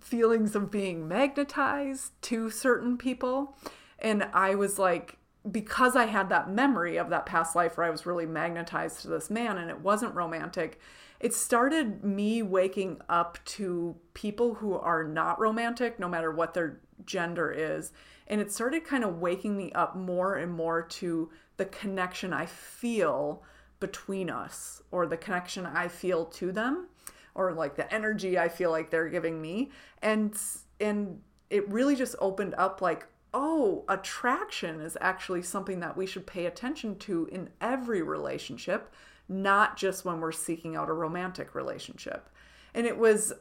feelings 0.00 0.54
of 0.54 0.70
being 0.70 1.08
magnetized 1.08 2.12
to 2.22 2.50
certain 2.50 2.98
people, 2.98 3.56
and 3.98 4.24
I 4.32 4.54
was 4.54 4.78
like 4.78 5.16
because 5.50 5.96
I 5.96 6.06
had 6.06 6.28
that 6.28 6.50
memory 6.50 6.98
of 6.98 7.08
that 7.10 7.24
past 7.24 7.56
life 7.56 7.76
where 7.76 7.86
I 7.86 7.90
was 7.90 8.04
really 8.04 8.26
magnetized 8.26 9.00
to 9.00 9.08
this 9.08 9.30
man 9.30 9.56
and 9.56 9.70
it 9.70 9.80
wasn't 9.80 10.14
romantic, 10.14 10.78
it 11.20 11.34
started 11.34 12.02
me 12.02 12.42
waking 12.42 13.00
up 13.08 13.38
to 13.44 13.94
people 14.14 14.54
who 14.54 14.74
are 14.74 15.04
not 15.04 15.38
romantic, 15.38 16.00
no 16.00 16.08
matter 16.08 16.32
what 16.32 16.54
their 16.54 16.80
gender 17.04 17.52
is. 17.52 17.92
And 18.26 18.40
it 18.40 18.50
started 18.50 18.84
kind 18.84 19.04
of 19.04 19.18
waking 19.18 19.56
me 19.56 19.70
up 19.72 19.94
more 19.94 20.36
and 20.36 20.52
more 20.52 20.82
to 20.82 21.30
the 21.58 21.66
connection 21.66 22.32
I 22.32 22.46
feel 22.46 23.42
between 23.80 24.30
us 24.30 24.82
or 24.90 25.06
the 25.06 25.16
connection 25.16 25.66
I 25.66 25.88
feel 25.88 26.24
to 26.26 26.52
them 26.52 26.88
or 27.34 27.52
like 27.52 27.76
the 27.76 27.92
energy 27.92 28.38
I 28.38 28.48
feel 28.48 28.70
like 28.70 28.90
they're 28.90 29.08
giving 29.08 29.40
me 29.40 29.70
and 30.02 30.36
and 30.80 31.20
it 31.48 31.68
really 31.68 31.96
just 31.96 32.14
opened 32.18 32.54
up 32.56 32.82
like 32.82 33.06
oh 33.32 33.84
attraction 33.88 34.80
is 34.80 34.98
actually 35.00 35.42
something 35.42 35.80
that 35.80 35.96
we 35.96 36.06
should 36.06 36.26
pay 36.26 36.46
attention 36.46 36.96
to 36.98 37.28
in 37.32 37.48
every 37.60 38.02
relationship 38.02 38.92
not 39.30 39.76
just 39.76 40.04
when 40.04 40.20
we're 40.20 40.32
seeking 40.32 40.76
out 40.76 40.88
a 40.88 40.92
romantic 40.92 41.54
relationship 41.54 42.28
and 42.74 42.86
it 42.86 42.98
was 42.98 43.32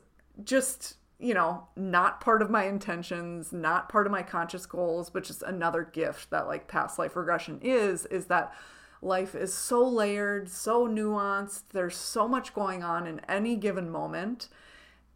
just 0.44 0.96
you 1.20 1.34
know, 1.34 1.68
not 1.76 2.22
part 2.22 2.42
of 2.42 2.50
my 2.50 2.64
intentions, 2.64 3.52
not 3.52 3.90
part 3.90 4.06
of 4.06 4.12
my 4.12 4.24
conscious 4.24 4.66
goals, 4.66 5.10
but 5.10 5.26
just 5.26 5.44
another 5.44 5.84
gift 5.84 6.30
that 6.30 6.48
like 6.48 6.68
past 6.68 6.98
life 6.98 7.16
regression 7.18 7.60
is, 7.62 8.06
is 8.06 8.28
that 8.28 8.54
life 9.02 9.36
is 9.36 9.54
so 9.54 9.86
layered, 9.86 10.50
so 10.50 10.88
nuanced. 10.88 11.64
There's 11.74 11.98
so 11.98 12.26
much 12.26 12.54
going 12.54 12.84
on 12.84 13.06
in 13.06 13.20
any 13.28 13.58
given 13.58 13.90
moment. 13.90 14.48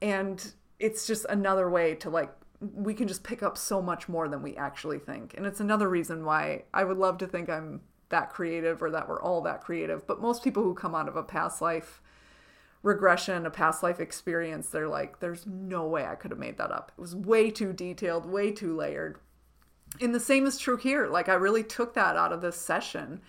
And 0.01 0.53
it's 0.77 1.07
just 1.07 1.25
another 1.29 1.69
way 1.69 1.95
to 1.95 2.09
like, 2.09 2.33
we 2.59 2.93
can 2.93 3.07
just 3.07 3.23
pick 3.23 3.41
up 3.41 3.57
so 3.57 3.81
much 3.81 4.09
more 4.09 4.27
than 4.27 4.41
we 4.41 4.57
actually 4.57 4.99
think. 4.99 5.33
And 5.37 5.45
it's 5.45 5.61
another 5.61 5.87
reason 5.87 6.25
why 6.25 6.63
I 6.73 6.83
would 6.83 6.97
love 6.97 7.17
to 7.19 7.27
think 7.27 7.49
I'm 7.49 7.79
that 8.13 8.29
creative 8.29 8.81
or 8.83 8.91
that 8.91 9.09
we're 9.09 9.21
all 9.21 9.41
that 9.41 9.61
creative. 9.61 10.05
But 10.05 10.21
most 10.21 10.43
people 10.43 10.61
who 10.61 10.75
come 10.75 10.93
out 10.93 11.07
of 11.07 11.15
a 11.15 11.23
past 11.23 11.61
life 11.61 11.99
regression, 12.83 13.45
a 13.45 13.49
past 13.49 13.81
life 13.81 13.99
experience, 13.99 14.69
they're 14.69 14.87
like, 14.87 15.19
there's 15.19 15.47
no 15.47 15.87
way 15.87 16.05
I 16.05 16.13
could 16.13 16.29
have 16.29 16.39
made 16.39 16.57
that 16.59 16.71
up. 16.71 16.91
It 16.95 17.01
was 17.01 17.15
way 17.15 17.49
too 17.49 17.73
detailed, 17.73 18.27
way 18.27 18.51
too 18.51 18.75
layered. 18.75 19.17
And 19.99 20.13
the 20.13 20.19
same 20.19 20.45
is 20.45 20.59
true 20.59 20.77
here. 20.77 21.07
Like, 21.07 21.27
I 21.27 21.33
really 21.33 21.63
took 21.63 21.95
that 21.95 22.15
out 22.15 22.31
of 22.31 22.41
this 22.41 22.55
session. 22.55 23.19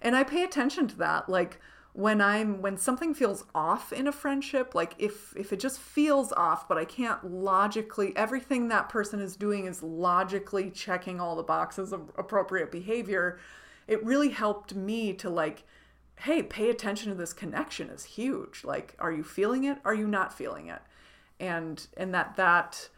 And 0.00 0.16
I 0.16 0.24
pay 0.24 0.42
attention 0.42 0.88
to 0.88 0.96
that. 0.98 1.28
Like, 1.28 1.60
when 1.94 2.22
i'm 2.22 2.62
when 2.62 2.78
something 2.78 3.12
feels 3.12 3.44
off 3.54 3.92
in 3.92 4.06
a 4.06 4.12
friendship 4.12 4.74
like 4.74 4.94
if 4.98 5.34
if 5.36 5.52
it 5.52 5.60
just 5.60 5.78
feels 5.78 6.32
off 6.32 6.66
but 6.66 6.78
i 6.78 6.86
can't 6.86 7.22
logically 7.30 8.16
everything 8.16 8.68
that 8.68 8.88
person 8.88 9.20
is 9.20 9.36
doing 9.36 9.66
is 9.66 9.82
logically 9.82 10.70
checking 10.70 11.20
all 11.20 11.36
the 11.36 11.42
boxes 11.42 11.92
of 11.92 12.10
appropriate 12.16 12.72
behavior 12.72 13.38
it 13.92 14.04
really 14.04 14.30
helped 14.30 14.74
me 14.74 15.12
to 15.12 15.30
like 15.30 15.64
hey, 16.22 16.40
pay 16.40 16.70
attention 16.70 17.08
to 17.08 17.16
this 17.16 17.32
connection 17.32 17.90
is 17.90 18.04
huge. 18.04 18.62
Like, 18.62 18.94
are 19.00 19.10
you 19.10 19.24
feeling 19.24 19.64
it? 19.64 19.78
Are 19.84 19.94
you 19.94 20.06
not 20.06 20.32
feeling 20.32 20.68
it? 20.68 20.80
And 21.40 21.84
and 21.96 22.14
that 22.14 22.36
that 22.36 22.88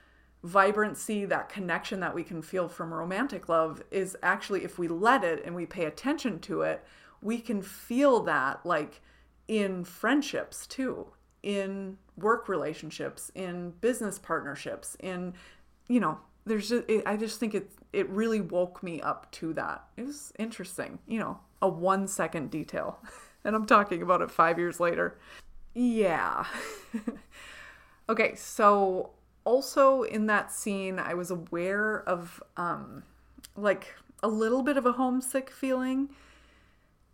vibrancy, 0.43 1.25
that 1.25 1.49
connection 1.49 2.01
that 2.01 2.15
we 2.15 2.23
can 2.23 2.43
feel 2.43 2.69
from 2.69 2.93
romantic 2.93 3.49
love 3.49 3.83
is 3.91 4.15
actually 4.23 4.63
if 4.63 4.79
we 4.79 4.89
let 4.89 5.25
it 5.25 5.43
and 5.45 5.55
we 5.55 5.65
pay 5.65 5.87
attention 5.87 6.39
to 6.41 6.61
it, 6.63 6.85
we 7.23 7.39
can 7.39 7.63
feel 7.63 8.21
that 8.25 8.65
like 8.67 9.01
in 9.49 9.85
friendships 9.85 10.67
too, 10.67 11.07
in 11.43 11.97
work 12.19 12.47
relationships, 12.47 13.33
in 13.35 13.71
business 13.81 14.19
partnerships, 14.19 14.99
in 15.01 15.33
you 15.89 16.01
know, 16.01 16.19
there's 16.47 16.69
just 16.69 16.85
it, 16.89 17.03
I 17.07 17.17
just 17.17 17.41
think 17.41 17.55
it 17.55 17.71
it 17.93 18.09
really 18.11 18.41
woke 18.41 18.83
me 18.83 19.01
up 19.01 19.31
to 19.33 19.53
that. 19.55 19.85
It 19.97 20.05
was 20.05 20.33
interesting, 20.39 20.99
you 21.07 21.19
know, 21.19 21.41
a 21.63 21.69
one 21.69 22.07
second 22.07 22.51
detail. 22.51 22.99
and 23.45 23.55
I'm 23.55 23.67
talking 23.67 24.03
about 24.03 24.23
it 24.23 24.31
five 24.31 24.59
years 24.59 24.81
later. 24.81 25.19
Yeah. 25.75 26.45
okay, 28.09 28.35
so 28.35 29.11
also 29.45 30.03
in 30.03 30.27
that 30.27 30.53
scene, 30.53 30.99
I 30.99 31.15
was 31.15 31.31
aware 31.31 32.03
of 32.09 32.43
um, 32.57 33.03
like 33.57 33.95
a 34.23 34.29
little 34.29 34.63
bit 34.63 34.77
of 34.77 34.87
a 34.87 34.93
homesick 34.93 35.51
feeling. 35.51 36.11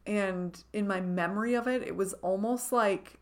And 0.07 0.63
in 0.73 0.87
my 0.87 1.01
memory 1.01 1.55
of 1.55 1.67
it, 1.67 1.83
it 1.83 1.95
was 1.95 2.15
almost 2.15 2.73
like 2.73 3.19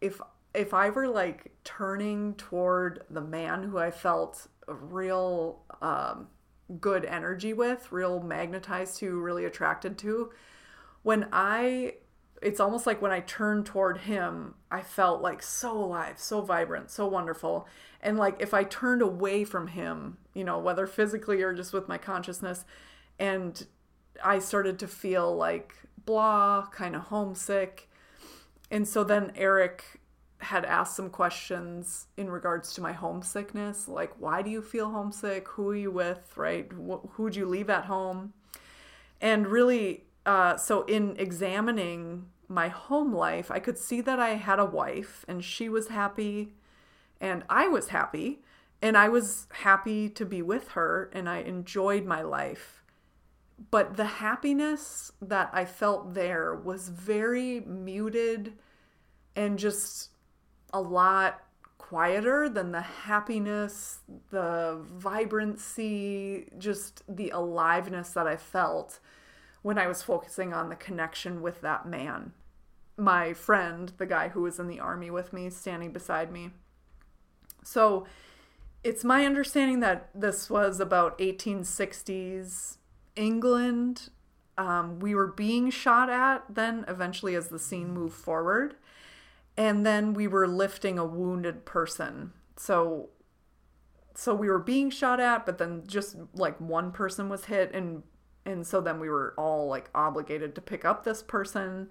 if 0.00 0.20
if 0.54 0.72
I 0.72 0.88
were 0.88 1.08
like 1.08 1.52
turning 1.64 2.34
toward 2.34 3.02
the 3.10 3.20
man 3.20 3.64
who 3.64 3.78
I 3.78 3.90
felt 3.90 4.48
real 4.66 5.62
um, 5.80 6.28
good 6.80 7.04
energy 7.04 7.52
with, 7.52 7.90
real 7.92 8.20
magnetized 8.20 8.98
to, 8.98 9.20
really 9.20 9.44
attracted 9.44 9.98
to, 9.98 10.30
when 11.02 11.28
I 11.32 11.94
it's 12.42 12.60
almost 12.60 12.86
like 12.86 13.00
when 13.00 13.12
I 13.12 13.20
turned 13.20 13.66
toward 13.66 13.98
him, 13.98 14.54
I 14.70 14.82
felt 14.82 15.22
like 15.22 15.42
so 15.42 15.72
alive, 15.72 16.18
so 16.18 16.42
vibrant, 16.42 16.90
so 16.90 17.06
wonderful. 17.06 17.66
And 18.02 18.18
like 18.18 18.36
if 18.40 18.52
I 18.52 18.64
turned 18.64 19.02
away 19.02 19.44
from 19.44 19.68
him, 19.68 20.18
you 20.34 20.44
know, 20.44 20.58
whether 20.58 20.86
physically 20.86 21.42
or 21.42 21.54
just 21.54 21.72
with 21.72 21.88
my 21.88 21.98
consciousness, 21.98 22.64
and 23.18 23.66
I 24.22 24.38
started 24.38 24.78
to 24.80 24.86
feel 24.86 25.34
like 25.34 25.74
blah, 26.04 26.66
kind 26.70 26.94
of 26.94 27.02
homesick. 27.02 27.88
And 28.70 28.86
so 28.86 29.02
then 29.02 29.32
Eric 29.34 29.95
had 30.38 30.64
asked 30.64 30.96
some 30.96 31.10
questions 31.10 32.06
in 32.16 32.30
regards 32.30 32.74
to 32.74 32.80
my 32.80 32.92
homesickness, 32.92 33.88
like 33.88 34.12
why 34.18 34.42
do 34.42 34.50
you 34.50 34.62
feel 34.62 34.90
homesick? 34.90 35.48
Who 35.48 35.70
are 35.70 35.76
you 35.76 35.90
with? 35.90 36.36
Right? 36.36 36.70
Who'd 37.12 37.36
you 37.36 37.46
leave 37.46 37.70
at 37.70 37.86
home? 37.86 38.32
And 39.20 39.46
really, 39.46 40.04
uh, 40.26 40.56
so 40.56 40.82
in 40.82 41.16
examining 41.18 42.26
my 42.48 42.68
home 42.68 43.14
life, 43.14 43.50
I 43.50 43.58
could 43.58 43.78
see 43.78 44.00
that 44.02 44.20
I 44.20 44.30
had 44.30 44.58
a 44.58 44.64
wife 44.64 45.24
and 45.26 45.42
she 45.42 45.68
was 45.68 45.88
happy 45.88 46.54
and 47.20 47.44
I 47.48 47.68
was 47.68 47.88
happy 47.88 48.42
and 48.82 48.96
I 48.96 49.08
was 49.08 49.46
happy 49.50 50.08
to 50.10 50.24
be 50.24 50.42
with 50.42 50.68
her 50.68 51.10
and 51.12 51.28
I 51.28 51.38
enjoyed 51.38 52.04
my 52.04 52.22
life. 52.22 52.82
But 53.70 53.96
the 53.96 54.04
happiness 54.04 55.12
that 55.22 55.48
I 55.52 55.64
felt 55.64 56.12
there 56.12 56.54
was 56.54 56.90
very 56.90 57.60
muted 57.60 58.52
and 59.34 59.58
just 59.58 60.10
a 60.72 60.80
lot 60.80 61.42
quieter 61.78 62.48
than 62.48 62.72
the 62.72 62.80
happiness, 62.80 64.00
the 64.30 64.80
vibrancy, 64.92 66.48
just 66.58 67.02
the 67.08 67.30
aliveness 67.30 68.10
that 68.10 68.26
I 68.26 68.36
felt 68.36 68.98
when 69.62 69.78
I 69.78 69.86
was 69.86 70.02
focusing 70.02 70.52
on 70.52 70.68
the 70.68 70.76
connection 70.76 71.42
with 71.42 71.60
that 71.60 71.86
man. 71.86 72.32
My 72.96 73.32
friend, 73.32 73.92
the 73.98 74.06
guy 74.06 74.28
who 74.28 74.42
was 74.42 74.58
in 74.58 74.68
the 74.68 74.80
army 74.80 75.10
with 75.10 75.32
me, 75.32 75.50
standing 75.50 75.92
beside 75.92 76.32
me. 76.32 76.50
So 77.62 78.06
it's 78.82 79.04
my 79.04 79.26
understanding 79.26 79.80
that 79.80 80.08
this 80.14 80.48
was 80.48 80.80
about 80.80 81.18
1860s 81.18 82.78
England. 83.16 84.10
Um, 84.58 85.00
we 85.00 85.14
were 85.14 85.26
being 85.26 85.70
shot 85.70 86.08
at 86.08 86.44
then, 86.48 86.84
eventually, 86.88 87.34
as 87.34 87.48
the 87.48 87.58
scene 87.58 87.92
moved 87.92 88.14
forward. 88.14 88.76
And 89.56 89.86
then 89.86 90.12
we 90.14 90.26
were 90.26 90.46
lifting 90.46 90.98
a 90.98 91.04
wounded 91.04 91.64
person. 91.64 92.32
So 92.56 93.10
so 94.14 94.34
we 94.34 94.48
were 94.48 94.58
being 94.58 94.88
shot 94.88 95.20
at, 95.20 95.44
but 95.44 95.58
then 95.58 95.82
just 95.86 96.16
like 96.34 96.58
one 96.58 96.90
person 96.90 97.28
was 97.28 97.46
hit 97.46 97.72
and 97.74 98.02
and 98.44 98.66
so 98.66 98.80
then 98.80 99.00
we 99.00 99.08
were 99.08 99.34
all 99.36 99.66
like 99.66 99.90
obligated 99.94 100.54
to 100.54 100.60
pick 100.60 100.84
up 100.84 101.04
this 101.04 101.22
person. 101.22 101.88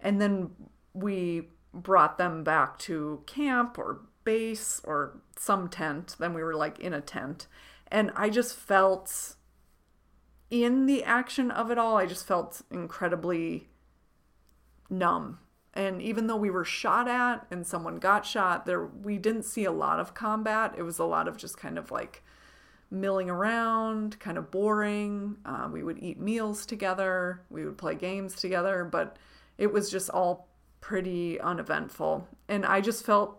And 0.00 0.20
then 0.20 0.50
we 0.94 1.48
brought 1.74 2.16
them 2.16 2.44
back 2.44 2.78
to 2.80 3.22
camp 3.26 3.76
or 3.76 4.02
base 4.24 4.80
or 4.84 5.20
some 5.36 5.68
tent. 5.68 6.16
Then 6.18 6.32
we 6.32 6.42
were 6.42 6.54
like 6.54 6.78
in 6.78 6.92
a 6.92 7.00
tent. 7.00 7.46
And 7.88 8.10
i 8.16 8.30
just 8.30 8.56
felt 8.56 9.36
in 10.50 10.86
the 10.86 11.02
action 11.02 11.50
of 11.50 11.70
it 11.70 11.78
all 11.78 11.96
i 11.96 12.06
just 12.06 12.26
felt 12.26 12.62
incredibly 12.70 13.68
numb 14.88 15.38
and 15.76 16.02
even 16.02 16.26
though 16.26 16.36
we 16.36 16.50
were 16.50 16.64
shot 16.64 17.06
at 17.06 17.46
and 17.50 17.66
someone 17.66 17.96
got 17.96 18.26
shot 18.26 18.66
there 18.66 18.86
we 18.86 19.18
didn't 19.18 19.44
see 19.44 19.64
a 19.64 19.72
lot 19.72 20.00
of 20.00 20.14
combat 20.14 20.74
it 20.76 20.82
was 20.82 20.98
a 20.98 21.04
lot 21.04 21.28
of 21.28 21.36
just 21.36 21.56
kind 21.56 21.78
of 21.78 21.90
like 21.90 22.22
milling 22.90 23.30
around, 23.30 24.18
kind 24.18 24.38
of 24.38 24.50
boring. 24.50 25.36
Uh, 25.44 25.68
we 25.70 25.82
would 25.82 25.98
eat 26.02 26.18
meals 26.18 26.66
together, 26.66 27.42
we 27.50 27.64
would 27.64 27.78
play 27.78 27.94
games 27.94 28.34
together, 28.36 28.84
but 28.84 29.16
it 29.58 29.72
was 29.72 29.90
just 29.90 30.10
all 30.10 30.48
pretty 30.80 31.40
uneventful. 31.40 32.28
And 32.48 32.64
I 32.64 32.80
just 32.80 33.04
felt 33.04 33.38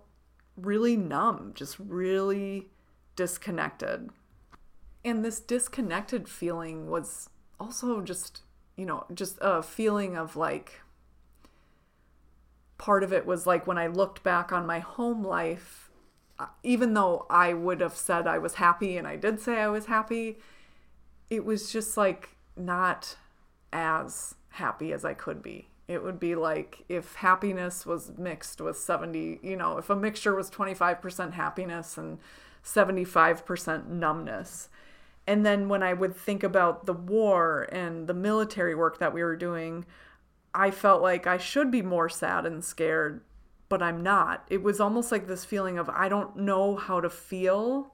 really 0.56 0.98
numb, 0.98 1.54
just 1.56 1.78
really 1.80 2.68
disconnected. 3.16 4.10
And 5.06 5.24
this 5.24 5.40
disconnected 5.40 6.28
feeling 6.28 6.90
was 6.90 7.30
also 7.60 8.02
just, 8.02 8.42
you 8.76 8.86
know, 8.86 9.06
just 9.14 9.38
a 9.40 9.64
feeling 9.64 10.18
of 10.18 10.36
like, 10.36 10.82
part 12.78 13.04
of 13.04 13.12
it 13.12 13.26
was 13.26 13.48
like 13.48 13.68
when 13.68 13.78
I 13.78 13.88
looked 13.88 14.24
back 14.24 14.52
on 14.52 14.66
my 14.66 14.80
home 14.80 15.24
life 15.24 15.88
uh, 16.40 16.46
even 16.64 16.94
though 16.94 17.26
I 17.30 17.54
would 17.54 17.82
have 17.82 17.96
said 17.96 18.28
I 18.28 18.38
was 18.38 18.56
happy 18.56 18.98
and 18.98 19.08
I 19.08 19.16
did 19.16 19.40
say 19.42 19.58
I 19.58 19.68
was 19.68 19.88
happy, 19.88 20.38
it 21.30 21.44
was 21.44 21.72
just 21.72 21.98
like 21.98 22.36
not 22.56 23.18
as 23.74 24.36
happy 24.50 24.94
as 24.94 25.04
I 25.04 25.14
could 25.14 25.42
be. 25.42 25.70
It 25.88 26.04
would 26.04 26.20
be 26.20 26.36
like 26.36 26.84
if 26.90 27.16
happiness 27.16 27.86
was 27.86 28.12
mixed 28.18 28.62
with 28.62 28.78
70, 28.78 29.40
you 29.42 29.56
know, 29.56 29.78
if 29.78 29.90
a 29.90 29.96
mixture 29.96 30.36
was 30.36 30.52
25% 30.52 31.34
happiness 31.34 31.98
and 31.98 32.20
75% 32.64 33.88
numbness. 33.88 34.70
And 35.26 35.46
then 35.46 35.70
when 35.70 35.82
I 35.82 35.94
would 35.94 36.16
think 36.16 36.44
about 36.44 36.86
the 36.86 36.94
war 36.94 37.68
and 37.72 38.08
the 38.08 38.14
military 38.14 38.76
work 38.76 39.00
that 39.00 39.14
we 39.14 39.24
were 39.24 39.36
doing, 39.36 39.86
I 40.58 40.72
felt 40.72 41.02
like 41.02 41.28
I 41.28 41.38
should 41.38 41.72
be 41.72 41.82
more 41.82 42.10
sad 42.10 42.46
and 42.46 42.64
scared 42.64 43.22
but 43.70 43.82
I'm 43.82 44.02
not. 44.02 44.46
It 44.50 44.64
was 44.64 44.80
almost 44.80 45.12
like 45.12 45.28
this 45.28 45.46
feeling 45.46 45.78
of 45.78 45.90
I 45.90 46.10
don't 46.10 46.38
know 46.38 46.76
how 46.76 47.02
to 47.02 47.10
feel 47.10 47.94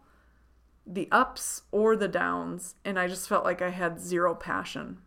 the 0.85 1.07
ups 1.11 1.63
or 1.71 1.95
the 1.95 2.07
downs, 2.07 2.75
and 2.83 2.99
I 2.99 3.07
just 3.07 3.27
felt 3.27 3.45
like 3.45 3.61
I 3.61 3.69
had 3.69 3.99
zero 3.99 4.35
passion. 4.35 4.99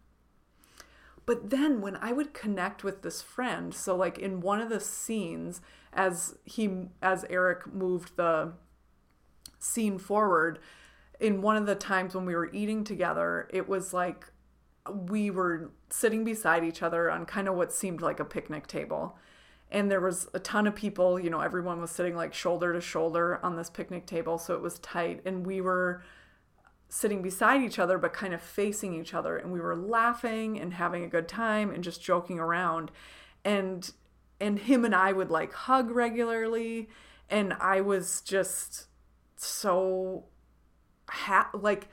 But 1.25 1.51
then 1.51 1.81
when 1.81 1.97
I 1.97 2.13
would 2.13 2.35
connect 2.35 2.85
with 2.85 3.03
this 3.03 3.21
friend, 3.21 3.75
so 3.75 3.95
like 3.97 4.19
in 4.19 4.41
one 4.41 4.61
of 4.61 4.69
the 4.69 4.81
scenes 4.81 5.61
as 5.93 6.37
he 6.45 6.89
as 7.03 7.25
Eric 7.29 7.73
moved 7.73 8.17
the 8.17 8.53
scene 9.59 9.99
forward, 9.99 10.59
in 11.21 11.43
one 11.43 11.57
of 11.57 11.67
the 11.67 11.75
times 11.75 12.15
when 12.15 12.27
we 12.27 12.35
were 12.35 12.53
eating 12.53 12.85
together, 12.85 13.49
it 13.53 13.69
was 13.69 13.93
like 13.93 14.27
we 14.93 15.31
were 15.31 15.71
sitting 15.91 16.25
beside 16.25 16.65
each 16.65 16.83
other 16.83 17.11
on 17.11 17.27
kind 17.27 17.49
of 17.49 17.55
what 17.55 17.73
seemed 17.73 18.01
like 18.01 18.21
a 18.21 18.25
picnic 18.25 18.67
table. 18.67 19.17
And 19.71 19.91
there 19.91 20.01
was 20.01 20.29
a 20.33 20.39
ton 20.39 20.67
of 20.67 20.77
people 20.77 21.19
you 21.19 21.31
know 21.31 21.41
everyone 21.41 21.81
was 21.81 21.91
sitting 21.91 22.15
like 22.15 22.33
shoulder 22.33 22.73
to 22.73 22.81
shoulder 22.81 23.41
on 23.43 23.57
this 23.57 23.69
picnic 23.69 24.07
table 24.07 24.39
so 24.39 24.55
it 24.55 24.63
was 24.63 24.79
tight. 24.79 25.23
And 25.25 25.47
we 25.47 25.61
were 25.61 26.03
sitting 26.89 27.21
beside 27.21 27.63
each 27.63 27.79
other 27.79 27.99
but 27.99 28.13
kind 28.13 28.33
of 28.33 28.41
facing 28.41 28.95
each 28.95 29.15
other. 29.15 29.37
And 29.37 29.53
we 29.53 29.61
were 29.61 29.77
laughing 29.77 30.61
and 30.61 30.75
having 30.75 31.05
a 31.05 31.09
good 31.09 31.29
time 31.29 31.71
and 31.71 31.83
just 31.83 32.03
joking 32.03 32.39
around. 32.39 32.91
And 33.45 33.91
and 34.41 34.59
him 34.59 34.85
and 34.85 34.95
I 34.95 35.13
would 35.13 35.31
like 35.31 35.53
hug 35.53 35.91
regularly. 35.91 36.89
And 37.29 37.55
I 37.55 37.81
was 37.81 38.21
just 38.21 38.87
so 39.37 40.27
ha- 41.09 41.51
like 41.53 41.89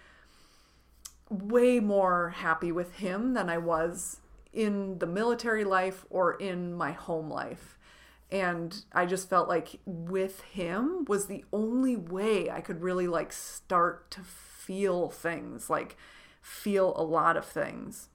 way 1.42 1.80
more 1.80 2.30
happy 2.30 2.72
with 2.72 2.96
him 2.96 3.34
than 3.34 3.50
I 3.50 3.58
was 3.58 4.22
in 4.52 5.00
the 5.00 5.08
military 5.08 5.64
life 5.64 6.06
or 6.10 6.34
in 6.34 6.74
my 6.74 6.92
home 6.92 7.30
life. 7.30 7.78
And 8.32 8.84
I 8.94 9.06
just 9.06 9.30
felt 9.30 9.48
like 9.48 9.80
with 9.86 10.42
him 10.42 11.06
was 11.06 11.28
the 11.28 11.44
only 11.52 11.96
way 11.96 12.50
I 12.50 12.62
could 12.62 12.82
really 12.82 13.08
like 13.08 13.32
start 13.34 14.10
to 14.12 14.22
feel 14.22 15.10
things, 15.10 15.70
like 15.70 15.98
feel 16.42 16.94
a 16.96 17.04
lot 17.04 17.38
of 17.38 17.46
things. 17.46 18.10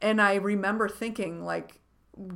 And 0.00 0.20
I 0.20 0.34
remember 0.34 0.88
thinking 0.88 1.44
like 1.44 1.80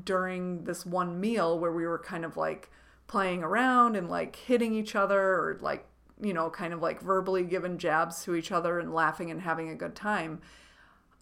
during 0.04 0.64
this 0.64 0.86
one 0.86 1.20
meal 1.20 1.58
where 1.58 1.72
we 1.72 1.86
were 1.86 1.98
kind 1.98 2.24
of 2.24 2.36
like 2.36 2.70
playing 3.06 3.42
around 3.42 3.96
and 3.96 4.08
like 4.08 4.36
hitting 4.36 4.74
each 4.74 4.94
other 4.94 5.20
or 5.20 5.58
like 5.60 5.86
you 6.20 6.32
know 6.32 6.48
kind 6.48 6.72
of 6.72 6.80
like 6.80 7.00
verbally 7.00 7.42
giving 7.42 7.78
jabs 7.78 8.24
to 8.24 8.34
each 8.34 8.50
other 8.50 8.78
and 8.78 8.94
laughing 8.94 9.30
and 9.30 9.42
having 9.42 9.68
a 9.68 9.74
good 9.74 9.94
time 9.94 10.40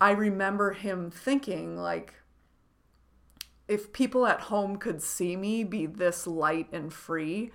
I 0.01 0.11
remember 0.11 0.73
him 0.73 1.11
thinking, 1.11 1.79
like, 1.79 2.15
if 3.69 3.93
people 3.93 4.27
at 4.27 4.43
home 4.43 4.77
could 4.77 5.01
see 5.01 5.37
me 5.37 5.65
be 5.65 5.87
this 5.87 6.27
light 6.27 6.69
and 6.73 6.93
free, 6.93 7.53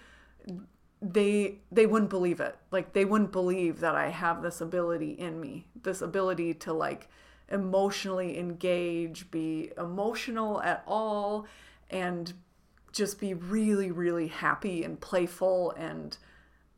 they 1.01 1.59
they 1.71 1.85
wouldn't 1.85 2.09
believe 2.09 2.39
it. 2.39 2.57
Like 2.71 2.93
they 2.93 3.05
wouldn't 3.05 3.31
believe 3.31 3.79
that 3.81 3.93
I 3.93 4.09
have 4.09 4.41
this 4.41 4.61
ability 4.61 5.11
in 5.11 5.39
me, 5.39 5.67
this 5.83 6.01
ability 6.01 6.55
to 6.55 6.73
like 6.73 7.07
emotionally 7.49 8.39
engage, 8.39 9.29
be 9.29 9.71
emotional 9.77 10.61
at 10.63 10.83
all 10.87 11.45
and 11.91 12.33
just 12.91 13.19
be 13.19 13.35
really 13.35 13.91
really 13.91 14.27
happy 14.27 14.83
and 14.83 14.99
playful 14.99 15.71
and 15.77 16.17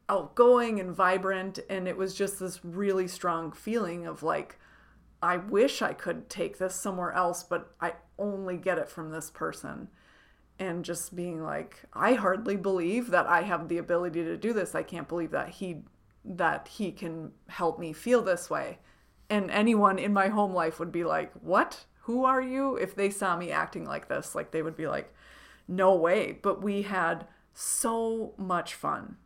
outgoing 0.10 0.80
and 0.80 0.93
vibrant 0.93 1.60
and 1.70 1.88
it 1.88 1.97
was 1.97 2.14
just 2.14 2.39
this 2.39 2.64
really 2.64 3.08
strong 3.08 3.52
feeling 3.52 4.06
of 4.06 4.24
like 4.24 4.60
I 5.24 5.38
wish 5.38 5.82
I 5.82 5.93
could 5.93 6.30
take 6.30 6.58
this 6.58 6.74
somewhere 6.74 7.12
else, 7.12 7.43
but 7.43 7.76
I 7.80 7.93
only 8.18 8.58
get 8.58 8.80
it 8.80 8.89
from 8.89 9.12
this 9.12 9.30
person. 9.30 9.88
And 10.58 10.84
just 10.84 11.16
being 11.16 11.43
like, 11.43 11.84
I 11.93 12.14
hardly 12.14 12.56
believe 12.56 13.12
that 13.12 13.28
I 13.28 13.43
have 13.43 13.68
the 13.68 13.78
ability 13.78 14.24
to 14.24 14.36
do 14.36 14.52
this. 14.52 14.74
I 14.74 14.82
can't 14.82 15.08
believe 15.08 15.32
that 15.32 15.49
he 15.49 15.84
that 16.26 16.68
he 16.68 16.91
can 16.91 17.32
help 17.47 17.80
me 17.80 17.93
feel 17.93 18.22
this 18.22 18.49
way. 18.49 18.80
And 19.30 19.49
anyone 19.49 19.99
in 19.99 20.14
my 20.14 20.28
home 20.28 20.54
life 20.54 20.80
would 20.80 20.91
be 20.91 21.04
like, 21.04 21.32
"What? 21.34 21.86
who 22.02 22.26
are 22.26 22.41
you? 22.41 22.76
If 22.76 22.95
they 22.95 23.10
saw 23.10 23.38
me 23.38 23.52
acting 23.52 23.86
like 23.86 24.08
this, 24.08 24.34
like 24.34 24.52
they 24.52 24.62
would 24.62 24.76
be 24.76 24.88
like, 24.88 25.14
no 25.68 25.95
way. 25.95 26.38
But 26.41 26.62
we 26.62 26.82
had 26.82 27.28
so 27.54 28.34
much 28.38 28.74
fun. 28.74 29.18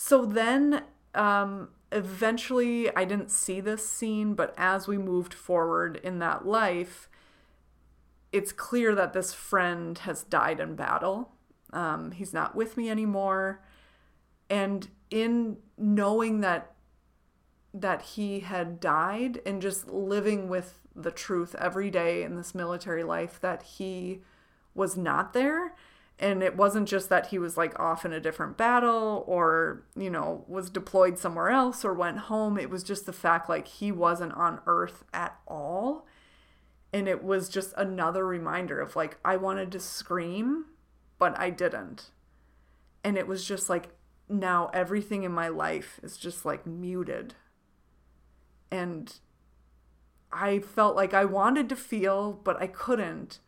So 0.00 0.24
then, 0.24 0.84
um, 1.12 1.70
eventually, 1.90 2.88
I 2.94 3.04
didn't 3.04 3.32
see 3.32 3.60
this 3.60 3.88
scene, 3.88 4.34
but 4.34 4.54
as 4.56 4.86
we 4.86 4.96
moved 4.96 5.34
forward 5.34 5.98
in 6.04 6.20
that 6.20 6.46
life, 6.46 7.08
it's 8.30 8.52
clear 8.52 8.94
that 8.94 9.12
this 9.12 9.34
friend 9.34 9.98
has 9.98 10.22
died 10.22 10.60
in 10.60 10.76
battle. 10.76 11.32
Um, 11.72 12.12
he's 12.12 12.32
not 12.32 12.54
with 12.54 12.76
me 12.76 12.88
anymore. 12.88 13.60
And 14.48 14.86
in 15.10 15.56
knowing 15.76 16.42
that 16.42 16.76
that 17.74 18.02
he 18.02 18.38
had 18.38 18.78
died 18.78 19.40
and 19.44 19.60
just 19.60 19.88
living 19.88 20.48
with 20.48 20.78
the 20.94 21.10
truth 21.10 21.56
every 21.56 21.90
day 21.90 22.22
in 22.22 22.36
this 22.36 22.54
military 22.54 23.02
life 23.02 23.40
that 23.40 23.62
he 23.62 24.22
was 24.76 24.96
not 24.96 25.32
there 25.32 25.74
and 26.20 26.42
it 26.42 26.56
wasn't 26.56 26.88
just 26.88 27.08
that 27.10 27.28
he 27.28 27.38
was 27.38 27.56
like 27.56 27.78
off 27.78 28.04
in 28.04 28.12
a 28.12 28.20
different 28.20 28.56
battle 28.56 29.24
or 29.26 29.84
you 29.96 30.10
know 30.10 30.44
was 30.48 30.68
deployed 30.68 31.18
somewhere 31.18 31.50
else 31.50 31.84
or 31.84 31.94
went 31.94 32.18
home. 32.18 32.58
It 32.58 32.70
was 32.70 32.82
just 32.82 33.06
the 33.06 33.12
fact 33.12 33.48
like 33.48 33.68
he 33.68 33.92
wasn't 33.92 34.32
on 34.34 34.60
earth 34.66 35.04
at 35.12 35.38
all. 35.46 36.06
And 36.92 37.06
it 37.06 37.22
was 37.22 37.48
just 37.48 37.74
another 37.76 38.26
reminder 38.26 38.80
of 38.80 38.96
like 38.96 39.18
I 39.24 39.36
wanted 39.36 39.70
to 39.72 39.80
scream 39.80 40.66
but 41.18 41.38
I 41.38 41.50
didn't. 41.50 42.10
And 43.04 43.16
it 43.16 43.26
was 43.26 43.44
just 43.44 43.68
like 43.68 43.90
now 44.28 44.70
everything 44.74 45.22
in 45.22 45.32
my 45.32 45.48
life 45.48 46.00
is 46.02 46.16
just 46.16 46.44
like 46.44 46.66
muted. 46.66 47.34
And 48.70 49.14
I 50.32 50.58
felt 50.58 50.96
like 50.96 51.14
I 51.14 51.24
wanted 51.24 51.68
to 51.68 51.76
feel 51.76 52.32
but 52.32 52.60
I 52.60 52.66
couldn't 52.66 53.38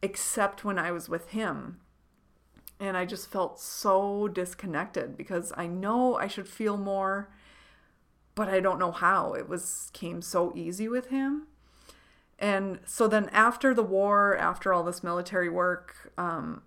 except 0.00 0.64
when 0.64 0.78
I 0.78 0.90
was 0.90 1.08
with 1.08 1.30
him 1.30 1.80
and 2.80 2.96
I 2.96 3.04
just 3.04 3.30
felt 3.30 3.60
so 3.60 4.28
disconnected 4.28 5.16
because 5.16 5.52
I 5.56 5.66
know 5.66 6.16
I 6.16 6.28
should 6.28 6.48
feel 6.48 6.76
more, 6.76 7.28
but 8.34 8.48
I 8.48 8.60
don't 8.60 8.78
know 8.78 8.92
how. 8.92 9.34
It 9.34 9.48
was 9.48 9.90
came 9.92 10.22
so 10.22 10.52
easy 10.54 10.88
with 10.88 11.08
him. 11.08 11.48
And 12.38 12.78
so 12.86 13.08
then 13.08 13.28
after 13.30 13.74
the 13.74 13.82
war, 13.82 14.36
after 14.36 14.72
all 14.72 14.84
this 14.84 15.02
military 15.02 15.48
work, 15.48 16.12
um, 16.16 16.62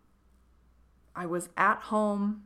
I 1.15 1.25
was 1.25 1.49
at 1.55 1.79
home 1.83 2.43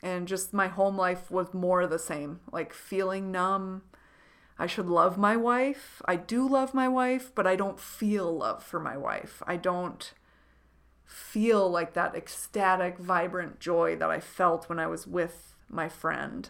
and 0.00 0.28
just 0.28 0.52
my 0.52 0.68
home 0.68 0.96
life 0.96 1.28
was 1.28 1.52
more 1.52 1.86
the 1.86 1.98
same, 1.98 2.38
like 2.52 2.72
feeling 2.72 3.32
numb. 3.32 3.82
I 4.60 4.66
should 4.66 4.86
love 4.86 5.18
my 5.18 5.36
wife. 5.36 6.00
I 6.04 6.14
do 6.14 6.48
love 6.48 6.72
my 6.72 6.88
wife, 6.88 7.32
but 7.34 7.48
I 7.48 7.56
don't 7.56 7.80
feel 7.80 8.36
love 8.36 8.62
for 8.62 8.78
my 8.78 8.96
wife. 8.96 9.42
I 9.46 9.56
don't 9.56 10.12
feel 11.08 11.68
like 11.70 11.94
that 11.94 12.14
ecstatic, 12.14 12.98
vibrant 12.98 13.58
joy 13.58 13.96
that 13.96 14.10
I 14.10 14.20
felt 14.20 14.68
when 14.68 14.78
I 14.78 14.86
was 14.86 15.06
with 15.06 15.56
my 15.70 15.88
friend. 15.88 16.48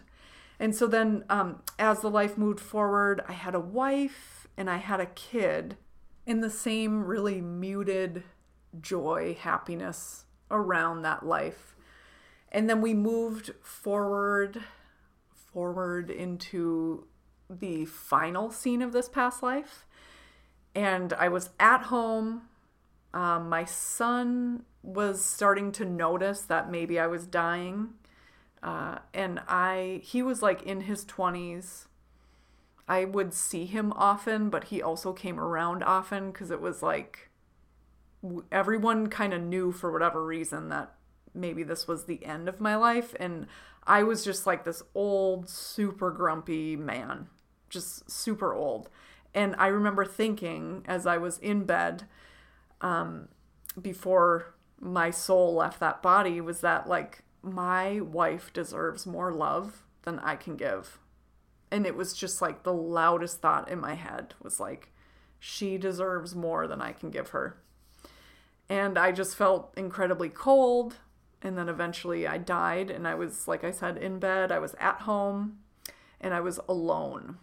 And 0.59 0.75
so 0.75 0.85
then, 0.85 1.23
um, 1.29 1.63
as 1.79 2.01
the 2.01 2.09
life 2.09 2.37
moved 2.37 2.59
forward, 2.59 3.21
I 3.25 3.31
had 3.31 3.55
a 3.55 3.59
wife 3.59 4.47
and 4.57 4.69
I 4.69 4.77
had 4.77 4.99
a 4.99 5.05
kid 5.05 5.77
in 6.25 6.41
the 6.41 6.49
same 6.49 7.05
really 7.05 7.39
muted 7.39 8.23
joy, 8.81 9.37
happiness 9.39 10.25
around 10.51 11.03
that 11.03 11.25
life. 11.25 11.73
And 12.51 12.69
then 12.69 12.81
we 12.81 12.93
moved 12.93 13.51
forward, 13.61 14.61
forward 15.33 16.09
into 16.09 17.07
the 17.49 17.85
final 17.85 18.51
scene 18.51 18.81
of 18.81 18.91
this 18.91 19.07
past 19.07 19.41
life. 19.41 19.85
And 20.75 21.13
I 21.13 21.29
was 21.29 21.51
at 21.61 21.83
home 21.83 22.41
um, 23.13 23.49
my 23.49 23.65
son 23.65 24.63
was 24.83 25.23
starting 25.23 25.71
to 25.73 25.85
notice 25.85 26.41
that 26.41 26.71
maybe 26.71 26.99
I 26.99 27.07
was 27.07 27.25
dying. 27.25 27.89
Uh, 28.61 28.99
and 29.13 29.39
I, 29.47 30.01
he 30.03 30.21
was 30.21 30.41
like 30.41 30.63
in 30.63 30.81
his 30.81 31.05
20s. 31.05 31.85
I 32.87 33.05
would 33.05 33.33
see 33.33 33.65
him 33.65 33.93
often, 33.95 34.49
but 34.49 34.65
he 34.65 34.81
also 34.81 35.13
came 35.13 35.39
around 35.39 35.83
often 35.83 36.31
because 36.31 36.51
it 36.51 36.61
was 36.61 36.81
like 36.81 37.29
everyone 38.51 39.07
kind 39.07 39.33
of 39.33 39.41
knew 39.41 39.71
for 39.71 39.91
whatever 39.91 40.25
reason 40.25 40.69
that 40.69 40.95
maybe 41.33 41.63
this 41.63 41.87
was 41.87 42.05
the 42.05 42.25
end 42.25 42.49
of 42.49 42.59
my 42.59 42.75
life. 42.75 43.15
And 43.19 43.47
I 43.85 44.03
was 44.03 44.23
just 44.23 44.45
like 44.45 44.65
this 44.65 44.83
old, 44.93 45.49
super 45.49 46.11
grumpy 46.11 46.75
man, 46.75 47.27
just 47.69 48.09
super 48.09 48.53
old. 48.53 48.89
And 49.33 49.55
I 49.57 49.67
remember 49.67 50.05
thinking 50.05 50.83
as 50.87 51.05
I 51.05 51.17
was 51.17 51.37
in 51.37 51.65
bed, 51.65 52.05
um, 52.81 53.27
before 53.79 54.53
my 54.79 55.11
soul 55.11 55.55
left 55.55 55.79
that 55.79 56.01
body 56.01 56.39
was 56.39 56.61
that 56.61 56.87
like 56.87 57.23
my 57.41 57.99
wife 57.99 58.51
deserves 58.53 59.05
more 59.05 59.31
love 59.31 59.83
than 60.03 60.19
I 60.19 60.35
can 60.35 60.55
give. 60.55 60.99
And 61.71 61.85
it 61.85 61.95
was 61.95 62.13
just 62.13 62.41
like 62.41 62.63
the 62.63 62.73
loudest 62.73 63.41
thought 63.41 63.69
in 63.69 63.79
my 63.79 63.93
head 63.93 64.33
was 64.41 64.59
like, 64.59 64.91
she 65.39 65.77
deserves 65.77 66.35
more 66.35 66.67
than 66.67 66.81
I 66.81 66.91
can 66.91 67.11
give 67.11 67.29
her. 67.29 67.57
And 68.67 68.97
I 68.97 69.11
just 69.11 69.35
felt 69.35 69.73
incredibly 69.77 70.29
cold. 70.29 70.97
And 71.41 71.57
then 71.57 71.69
eventually 71.69 72.27
I 72.27 72.37
died. 72.37 72.89
And 72.89 73.07
I 73.07 73.15
was, 73.15 73.47
like 73.47 73.63
I 73.63 73.71
said, 73.71 73.97
in 73.97 74.19
bed. 74.19 74.51
I 74.51 74.59
was 74.59 74.75
at 74.79 75.01
home 75.01 75.59
and 76.19 76.33
I 76.33 76.41
was 76.41 76.59
alone. 76.67 77.37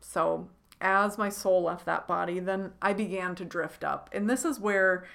So 0.00 0.48
as 0.80 1.18
my 1.18 1.28
soul 1.28 1.62
left 1.62 1.86
that 1.86 2.06
body, 2.06 2.40
then 2.40 2.72
I 2.82 2.92
began 2.92 3.34
to 3.36 3.44
drift 3.44 3.84
up. 3.84 4.10
And 4.12 4.28
this 4.28 4.44
is 4.44 4.60
where 4.60 5.06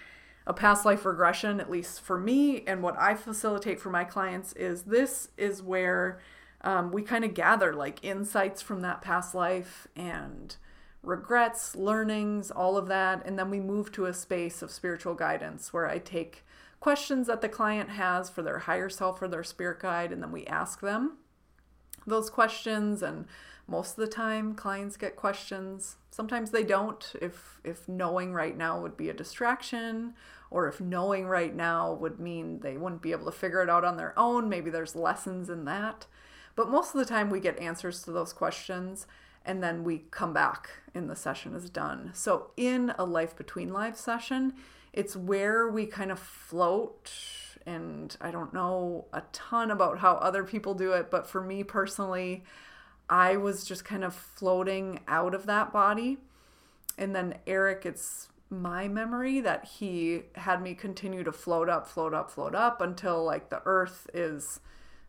a 0.47 0.53
past 0.53 0.86
life 0.86 1.05
regression, 1.05 1.60
at 1.60 1.70
least 1.70 2.01
for 2.01 2.20
me, 2.20 2.64
and 2.66 2.82
what 2.82 2.97
I 2.97 3.14
facilitate 3.16 3.80
for 3.80 3.89
my 3.89 4.03
clients, 4.03 4.53
is 4.53 4.84
this 4.84 5.30
is 5.38 5.62
where 5.62 6.20
um, 6.62 6.91
we 6.91 7.01
kind 7.03 7.24
of 7.24 7.34
gather 7.34 7.74
like 7.74 8.03
insights 8.03 8.62
from 8.62 8.82
that 8.82 9.01
past 9.01 9.36
life 9.36 9.88
and 9.95 10.55
regrets, 11.03 11.76
learnings, 11.76 12.51
all 12.51 12.78
of 12.78 12.88
that. 12.88 13.26
And 13.26 13.38
then 13.38 13.49
we 13.49 13.60
move 13.60 13.91
to 13.93 14.05
a 14.05 14.14
space 14.14 14.62
of 14.62 14.72
spiritual 14.72 15.14
guidance 15.14 15.72
where 15.72 15.88
I 15.88 15.99
take 15.99 16.43
questions 16.80 17.28
that 17.28 17.41
the 17.41 17.49
client 17.49 17.91
has 17.91 18.30
for 18.30 18.41
their 18.41 18.60
higher 18.60 18.89
self 18.89 19.22
or 19.22 19.28
their 19.28 19.43
spirit 19.43 19.80
guide, 19.80 20.12
and 20.12 20.22
then 20.22 20.32
we 20.32 20.45
ask 20.45 20.82
them 20.82 21.18
those 22.07 22.30
questions 22.30 23.03
and 23.03 23.26
most 23.70 23.91
of 23.91 23.97
the 23.97 24.07
time 24.07 24.55
clients 24.55 24.97
get 24.97 25.15
questions. 25.15 25.97
Sometimes 26.11 26.51
they 26.51 26.63
don't. 26.63 27.13
If 27.22 27.59
if 27.63 27.88
knowing 27.88 28.34
right 28.34 28.57
now 28.57 28.82
would 28.82 28.97
be 28.97 29.09
a 29.09 29.13
distraction 29.13 30.13
or 30.51 30.67
if 30.67 30.82
knowing 30.82 31.28
right 31.28 31.55
now 31.55 31.93
would 31.93 32.20
mean 32.20 32.61
they 32.61 32.78
wouldn't 32.78 33.01
be 33.01 33.11
able 33.11 33.26
to 33.26 33.32
figure 33.32 33.61
it 33.61 33.70
out 33.70 33.86
on 33.86 33.97
their 33.97 34.17
own 34.17 34.49
maybe 34.49 34.70
there's 34.70 34.95
lessons 34.95 35.49
in 35.49 35.65
that. 35.65 36.05
But 36.55 36.70
most 36.70 36.93
of 36.93 36.99
the 36.99 37.05
time 37.05 37.30
we 37.30 37.39
get 37.39 37.59
answers 37.59 38.03
to 38.03 38.11
those 38.11 38.34
questions 38.34 39.07
and 39.45 39.63
then 39.63 39.84
we 39.84 40.05
come 40.11 40.34
back 40.34 40.70
and 40.93 41.09
the 41.09 41.15
session 41.15 41.53
is 41.53 41.70
done. 41.70 42.11
So 42.13 42.51
in 42.57 42.93
a 42.97 43.05
life 43.05 43.36
between 43.36 43.72
lives 43.72 43.99
session 43.99 44.53
it's 44.91 45.15
where 45.15 45.70
we 45.70 45.86
kind 45.86 46.11
of 46.11 46.20
float 46.20 47.11
and 47.65 48.15
I 48.20 48.32
don't 48.32 48.53
know 48.53 49.05
a 49.13 49.22
ton 49.32 49.70
about 49.70 49.99
how 49.99 50.13
other 50.13 50.43
people 50.43 50.74
do 50.74 50.93
it, 50.93 51.11
but 51.11 51.28
for 51.28 51.41
me 51.41 51.63
personally, 51.63 52.43
I 53.10 53.38
was 53.38 53.64
just 53.64 53.84
kind 53.84 54.03
of 54.03 54.14
floating 54.14 54.99
out 55.07 55.34
of 55.34 55.45
that 55.47 55.74
body. 55.74 56.18
And 56.97 57.16
then 57.16 57.36
Eric, 57.47 57.86
it's 57.86 58.30
my 58.49 58.88
memory 58.88 59.39
that 59.41 59.66
he 59.66 60.24
had 60.36 60.62
me 60.62 60.74
continue 60.74 61.24
to 61.24 61.32
float 61.32 61.70
up, 61.70 61.88
float 61.88 62.14
up, 62.14 62.32
float 62.32 62.55
up 62.55 62.82
until 62.82 63.24
like 63.24 63.49
the 63.49 63.62
earth 63.66 64.10
is 64.14 64.60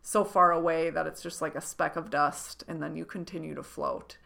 so 0.01 0.23
far 0.23 0.51
away 0.51 0.89
that 0.89 1.05
it's 1.05 1.21
just 1.21 1.41
like 1.41 1.55
a 1.55 1.61
speck 1.61 1.95
of 1.95 2.09
dust 2.09 2.63
and 2.67 2.81
then 2.81 2.95
you 2.95 3.05
continue 3.05 3.53
to 3.55 3.63
float. 3.63 4.17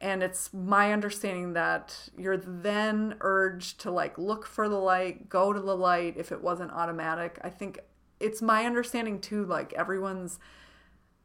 And 0.00 0.22
it's 0.22 0.52
my 0.52 0.92
understanding 0.92 1.54
that 1.54 2.08
you're 2.16 2.36
then 2.36 3.16
urged 3.20 3.80
to 3.80 3.90
like 3.90 4.16
look 4.16 4.46
for 4.46 4.68
the 4.68 4.78
light, 4.78 5.28
go 5.28 5.52
to 5.52 5.60
the 5.60 5.76
light 5.76 6.14
if 6.16 6.30
it 6.30 6.42
wasn't 6.42 6.70
automatic. 6.70 7.38
I 7.42 7.50
think 7.50 7.80
it's 8.20 8.40
my 8.40 8.64
understanding 8.64 9.20
too, 9.20 9.44
like 9.44 9.72
everyone's 9.72 10.38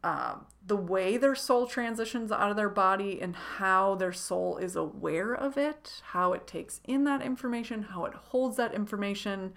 uh, 0.04 0.36
the 0.66 0.76
way 0.76 1.18
their 1.18 1.36
soul 1.36 1.66
transitions 1.66 2.32
out 2.32 2.50
of 2.50 2.58
their 2.58 2.70
body 2.70 3.22
and 3.22 3.36
how 3.36 3.96
their 3.96 4.12
soul 4.12 4.58
is 4.58 4.76
aware 4.76 5.34
of 5.34 5.58
it, 5.58 6.02
how 6.12 6.34
it 6.34 6.46
takes 6.46 6.82
in 6.84 7.04
that 7.06 7.22
information, 7.22 7.84
how 7.84 8.06
it 8.06 8.14
holds 8.14 8.58
that 8.58 8.74
information, 8.74 9.54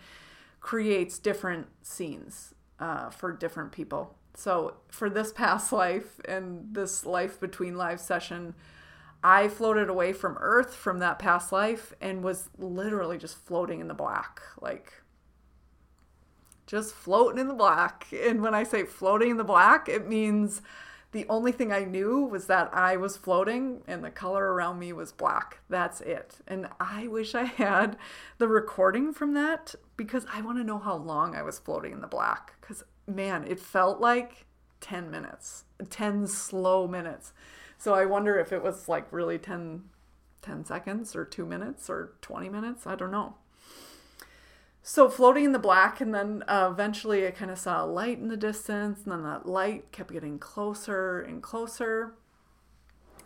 creates 0.61 1.18
different 1.18 1.66
scenes 1.82 2.55
uh, 2.78 3.11
for 3.11 3.32
different 3.32 3.72
people. 3.72 4.14
So, 4.34 4.74
for 4.88 5.09
this 5.09 5.32
past 5.32 5.72
life 5.84 6.20
and 6.24 6.74
this 6.74 7.05
life 7.05 7.40
between 7.40 7.76
life 7.76 8.01
session, 8.01 8.55
I 9.24 9.49
floated 9.49 9.88
away 9.88 10.12
from 10.12 10.36
Earth 10.38 10.74
from 10.74 10.99
that 11.01 11.18
past 11.18 11.51
life 11.51 11.92
and 12.01 12.22
was 12.22 12.51
literally 12.59 13.18
just 13.18 13.36
floating 13.36 13.80
in 13.80 13.88
the 13.88 13.94
black. 13.94 14.40
Like, 14.61 14.92
just 16.67 16.95
floating 16.95 17.39
in 17.39 17.49
the 17.49 17.55
black. 17.55 18.07
And 18.12 18.43
when 18.43 18.55
I 18.55 18.64
say 18.64 18.85
floating 18.85 19.31
in 19.31 19.37
the 19.37 19.45
black, 19.45 19.89
it 19.89 20.09
means 20.09 20.62
The 21.17 21.25
only 21.31 21.51
thing 21.51 21.73
I 21.73 21.85
knew 21.85 22.25
was 22.25 22.47
that 22.47 22.69
I 22.75 22.99
was 22.99 23.17
floating 23.17 23.81
and 23.87 24.05
the 24.05 24.11
color 24.11 24.53
around 24.53 24.79
me 24.79 24.93
was 24.93 25.12
black. 25.12 25.61
That's 25.69 26.03
it. 26.03 26.41
And 26.47 26.69
I 26.79 27.07
wish 27.07 27.35
I 27.35 27.45
had 27.45 27.97
the 28.37 28.49
recording 28.49 29.14
from 29.14 29.33
that 29.33 29.75
because 29.97 30.27
I 30.31 30.43
want 30.43 30.59
to 30.59 30.64
know 30.64 30.79
how 30.79 30.97
long 30.97 31.35
I 31.35 31.43
was 31.43 31.59
floating 31.59 31.93
in 31.93 32.03
the 32.03 32.07
black. 32.07 32.61
Because, 32.61 32.85
man, 33.07 33.47
it 33.47 33.61
felt 33.61 33.99
like 33.99 34.45
10 34.83 35.11
minutes, 35.11 35.64
10 35.89 36.27
slow 36.27 36.87
minutes. 36.87 37.33
So 37.79 37.95
I 37.95 38.05
wonder 38.05 38.39
if 38.39 38.53
it 38.53 38.62
was 38.62 38.87
like 38.87 39.11
really 39.11 39.39
10, 39.39 39.85
10 40.43 40.64
seconds 40.67 41.17
or 41.17 41.25
two 41.25 41.47
minutes 41.47 41.89
or 41.89 42.12
20 42.21 42.51
minutes. 42.51 42.87
I 42.87 42.95
don't 42.95 43.11
know. 43.11 43.37
So 44.89 45.09
floating 45.09 45.47
in 45.47 45.51
the 45.51 45.59
black, 45.59 46.01
and 46.01 46.14
then 46.14 46.45
uh, 46.47 46.68
eventually 46.70 47.26
I 47.26 47.32
kind 47.32 47.51
of 47.51 47.59
saw 47.59 47.84
a 47.84 47.84
light 47.84 48.18
in 48.18 48.28
the 48.28 48.37
distance, 48.37 49.01
and 49.03 49.11
then 49.11 49.24
that 49.24 49.45
light 49.45 49.91
kept 49.91 50.12
getting 50.12 50.39
closer 50.39 51.18
and 51.18 51.43
closer. 51.43 52.14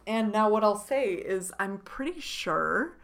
And 0.07 0.33
now, 0.33 0.49
what 0.49 0.65
I'll 0.65 0.79
say 0.79 1.13
is, 1.13 1.53
I'm 1.61 1.77
pretty 1.77 2.19
sure 2.19 2.97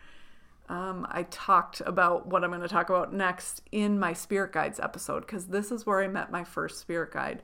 um, 0.71 1.07
I 1.11 1.25
talked 1.25 1.83
about 1.83 2.29
what 2.29 2.45
I'm 2.45 2.51
going 2.51 2.63
to 2.63 2.67
talk 2.69 2.89
about 2.89 3.13
next 3.13 3.61
in 3.73 3.99
my 3.99 4.15
spirit 4.15 4.53
guides 4.53 4.81
episode, 4.81 5.21
because 5.27 5.49
this 5.49 5.71
is 5.71 5.85
where 5.85 6.03
I 6.03 6.09
met 6.09 6.31
my 6.31 6.43
first 6.43 6.81
spirit 6.81 7.13
guide. 7.13 7.43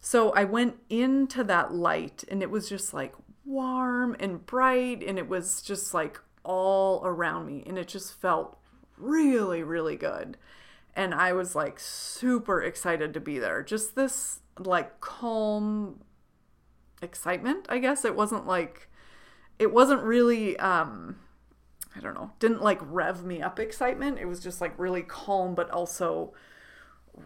So 0.00 0.30
I 0.30 0.42
went 0.42 0.78
into 0.88 1.44
that 1.44 1.72
light, 1.72 2.24
and 2.26 2.42
it 2.42 2.50
was 2.50 2.68
just 2.68 2.92
like 2.92 3.14
warm 3.44 4.16
and 4.18 4.44
bright, 4.44 5.04
and 5.06 5.16
it 5.16 5.28
was 5.28 5.62
just 5.62 5.94
like 5.94 6.20
all 6.42 7.02
around 7.04 7.46
me, 7.46 7.62
and 7.68 7.78
it 7.78 7.86
just 7.86 8.20
felt 8.20 8.56
really, 9.00 9.62
really 9.62 9.96
good. 9.96 10.36
And 10.94 11.14
I 11.14 11.32
was 11.32 11.54
like 11.54 11.78
super 11.78 12.62
excited 12.62 13.14
to 13.14 13.20
be 13.20 13.38
there. 13.38 13.62
Just 13.62 13.94
this 13.94 14.40
like 14.58 15.00
calm 15.00 16.00
excitement, 17.02 17.66
I 17.68 17.78
guess. 17.78 18.04
It 18.04 18.14
wasn't 18.14 18.46
like, 18.46 18.88
it 19.58 19.72
wasn't 19.72 20.02
really, 20.02 20.58
um, 20.58 21.16
I 21.96 22.00
don't 22.00 22.14
know, 22.14 22.32
didn't 22.38 22.62
like 22.62 22.80
rev 22.82 23.24
me 23.24 23.40
up 23.40 23.58
excitement. 23.58 24.18
It 24.18 24.26
was 24.26 24.40
just 24.40 24.60
like 24.60 24.78
really 24.78 25.02
calm, 25.02 25.54
but 25.54 25.70
also 25.70 26.32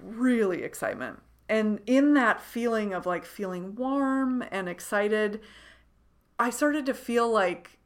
really 0.03 0.63
excitement. 0.63 1.21
And 1.49 1.81
in 1.87 2.15
that 2.15 2.41
feeling 2.41 2.95
of 2.95 3.07
like 3.07 3.25
feeling 3.25 3.75
warm 3.75 4.45
and 4.51 4.69
excited, 4.69 5.41
I 6.39 6.51
started 6.51 6.87
to 6.87 6.95
feel 6.95 7.31
like 7.31 7.79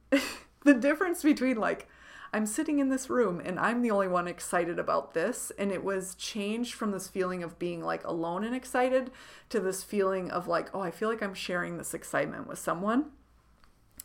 the 0.64 0.74
difference 0.74 1.22
between 1.22 1.56
like 1.56 1.88
I'm 2.32 2.46
sitting 2.46 2.78
in 2.78 2.90
this 2.90 3.10
room 3.10 3.40
and 3.44 3.58
I'm 3.58 3.82
the 3.82 3.90
only 3.90 4.08
one 4.08 4.28
excited 4.28 4.78
about 4.78 5.14
this. 5.14 5.50
And 5.58 5.72
it 5.72 5.82
was 5.82 6.14
changed 6.14 6.74
from 6.74 6.92
this 6.92 7.08
feeling 7.08 7.42
of 7.42 7.58
being 7.58 7.82
like 7.82 8.04
alone 8.04 8.44
and 8.44 8.54
excited 8.54 9.10
to 9.48 9.60
this 9.60 9.82
feeling 9.82 10.30
of 10.30 10.46
like, 10.46 10.74
oh, 10.74 10.80
I 10.80 10.90
feel 10.90 11.08
like 11.08 11.22
I'm 11.22 11.34
sharing 11.34 11.76
this 11.76 11.94
excitement 11.94 12.46
with 12.46 12.58
someone. 12.58 13.06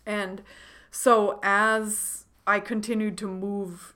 And 0.05 0.41
so 0.89 1.39
as 1.43 2.25
I 2.47 2.59
continued 2.59 3.17
to 3.19 3.27
move 3.27 3.93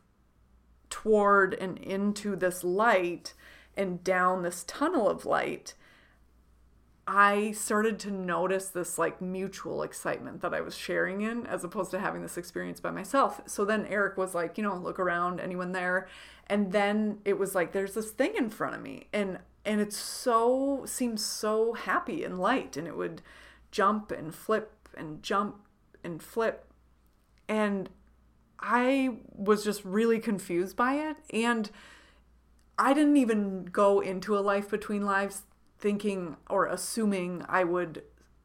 toward 0.89 1.53
and 1.53 1.77
into 1.77 2.35
this 2.35 2.63
light 2.63 3.33
and 3.77 4.03
down 4.03 4.41
this 4.41 4.63
tunnel 4.67 5.09
of 5.09 5.25
light, 5.25 5.73
I 7.11 7.53
started 7.53 7.97
to 8.01 8.11
notice 8.11 8.67
this 8.67 8.99
like 8.99 9.19
mutual 9.19 9.81
excitement 9.81 10.41
that 10.41 10.53
I 10.53 10.61
was 10.61 10.77
sharing 10.77 11.21
in 11.21 11.47
as 11.47 11.63
opposed 11.63 11.89
to 11.89 11.99
having 11.99 12.21
this 12.21 12.37
experience 12.37 12.79
by 12.79 12.91
myself. 12.91 13.41
So 13.47 13.65
then 13.65 13.87
Eric 13.87 14.15
was 14.15 14.35
like, 14.35 14.59
you 14.59 14.63
know, 14.63 14.77
look 14.77 14.99
around, 14.99 15.39
anyone 15.39 15.71
there? 15.71 16.07
And 16.45 16.71
then 16.71 17.17
it 17.25 17.39
was 17.39 17.55
like 17.55 17.71
there's 17.71 17.95
this 17.95 18.11
thing 18.11 18.35
in 18.37 18.51
front 18.51 18.75
of 18.75 18.83
me 18.83 19.07
and 19.11 19.39
and 19.65 19.81
it 19.81 19.91
so 19.91 20.83
seems 20.85 21.25
so 21.25 21.73
happy 21.73 22.23
and 22.23 22.37
light 22.37 22.77
and 22.77 22.87
it 22.87 22.95
would 22.95 23.23
jump 23.71 24.11
and 24.11 24.33
flip 24.33 24.87
and 24.95 25.23
jump 25.23 25.55
and 26.03 26.21
flip 26.21 26.71
and 27.47 27.89
I 28.59 29.17
was 29.35 29.63
just 29.63 29.83
really 29.83 30.19
confused 30.19 30.75
by 30.75 30.93
it 30.93 31.17
and 31.31 31.71
I 32.77 32.93
didn't 32.93 33.17
even 33.17 33.65
go 33.65 33.99
into 33.99 34.37
a 34.37 34.41
life 34.41 34.69
between 34.69 35.05
lives 35.05 35.41
thinking 35.79 36.37
or 36.49 36.65
assuming 36.65 37.43
I 37.47 37.63
would 37.63 38.03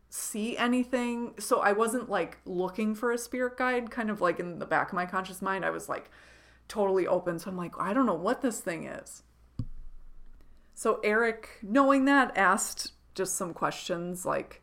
see 0.09 0.57
anything. 0.57 1.35
So 1.39 1.61
I 1.61 1.72
wasn't 1.72 2.09
like 2.09 2.39
looking 2.45 2.95
for 2.95 3.11
a 3.11 3.18
spirit 3.18 3.57
guide, 3.57 3.91
kind 3.91 4.11
of 4.11 4.20
like 4.20 4.39
in 4.39 4.59
the 4.61 4.66
back 4.66 4.89
of 4.89 4.95
my 4.95 5.07
conscious 5.07 5.43
mind. 5.43 5.64
I 5.64 5.70
was 5.70 5.89
like 5.89 6.11
totally 6.68 7.07
open. 7.07 7.39
So 7.39 7.51
I'm 7.51 7.57
like, 7.57 7.72
I 7.78 7.93
don't 7.93 8.07
know 8.07 8.14
what 8.14 8.41
this 8.41 8.61
thing 8.61 8.85
is. 8.85 9.22
So 10.74 11.01
Eric, 11.05 11.49
knowing 11.62 12.05
that, 12.05 12.37
asked 12.37 12.93
just 13.14 13.37
some 13.37 13.55
questions 13.55 14.24
like, 14.24 14.62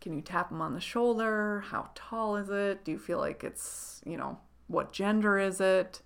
can 0.00 0.14
you 0.14 0.20
tap 0.20 0.50
him 0.50 0.60
on 0.60 0.74
the 0.74 0.80
shoulder? 0.80 1.64
How 1.68 1.90
tall 1.94 2.36
is 2.36 2.50
it? 2.50 2.84
Do 2.84 2.90
you 2.90 2.98
feel 2.98 3.18
like 3.18 3.44
it's, 3.44 4.02
you 4.04 4.16
know, 4.16 4.38
what 4.66 4.92
gender 4.92 5.38
is 5.38 5.60
it? 5.60 6.02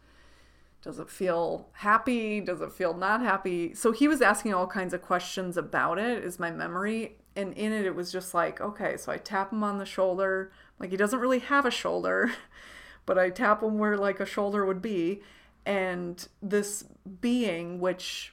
Does 0.87 1.01
it 1.01 1.11
feel 1.11 1.67
happy? 1.73 2.41
Does 2.41 2.61
it 2.61 2.71
feel 2.71 2.95
not 2.95 3.21
happy? 3.21 3.75
So 3.75 3.91
he 3.91 4.07
was 4.07 4.23
asking 4.23 4.55
all 4.55 4.69
kinds 4.69 4.95
of 4.95 5.03
questions 5.03 5.57
about 5.57 5.99
it, 5.99 6.23
is 6.23 6.39
my 6.39 6.53
memory. 6.53 7.17
And 7.35 7.53
in 7.55 7.73
it, 7.73 7.87
it 7.87 7.97
was 7.97 8.13
just 8.13 8.35
like, 8.35 8.61
okay, 8.61 8.97
so 8.97 9.11
I 9.11 9.17
tap 9.17 9.53
him 9.53 9.65
on 9.65 9.79
the 9.79 9.85
shoulder. 9.85 10.53
Like 10.79 10.91
he 10.91 10.97
doesn't 10.97 11.19
really 11.19 11.41
have 11.41 11.67
a 11.67 11.73
shoulder, 11.73 12.31
but 13.05 13.19
I 13.19 13.31
tap 13.31 13.65
him 13.65 13.79
where 13.79 13.97
like 13.97 14.21
a 14.21 14.25
shoulder 14.25 14.65
would 14.65 14.81
be. 14.81 15.23
And 15.67 16.25
this 16.41 16.85
being, 17.21 17.81
which 17.81 18.33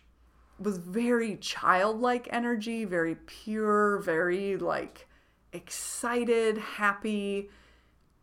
was 0.59 0.77
very 0.77 1.37
childlike 1.37 2.27
energy, 2.31 2.85
very 2.85 3.15
pure, 3.15 3.97
very 3.97 4.57
like 4.57 5.07
excited, 5.53 6.59
happy, 6.59 7.49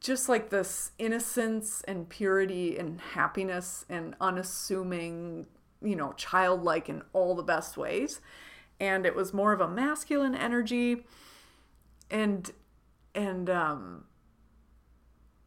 just 0.01 0.29
like 0.29 0.49
this 0.49 0.93
innocence 0.99 1.83
and 1.87 2.09
purity 2.09 2.79
and 2.79 3.01
happiness 3.01 3.85
and 3.89 4.15
unassuming, 4.21 5.47
you 5.83 5.95
know, 5.95 6.13
childlike 6.13 6.89
in 6.89 7.03
all 7.13 7.35
the 7.35 7.43
best 7.43 7.77
ways. 7.77 8.21
And 8.81 9.05
it 9.05 9.15
was 9.15 9.35
more 9.35 9.53
of 9.53 9.61
a 9.61 9.69
masculine 9.69 10.35
energy. 10.35 11.05
And, 12.11 12.51
and, 13.15 13.51
um, 13.51 14.05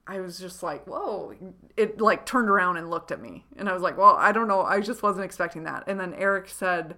I 0.06 0.20
was 0.20 0.38
just 0.38 0.62
like, 0.62 0.86
whoa. 0.86 1.34
It 1.78 2.00
like 2.00 2.26
turned 2.26 2.50
around 2.50 2.78
and 2.78 2.90
looked 2.90 3.12
at 3.12 3.22
me. 3.22 3.46
And 3.58 3.70
I 3.70 3.74
was 3.74 3.82
like, 3.82 3.98
well, 3.98 4.16
I 4.18 4.32
don't 4.32 4.48
know. 4.48 4.62
I 4.62 4.82
just 4.82 5.02
wasn't 5.02 5.26
expecting 5.26 5.64
that. 5.64 5.86
And 5.88 6.00
then 6.00 6.14
Eric 6.14 6.50
said, 6.50 6.96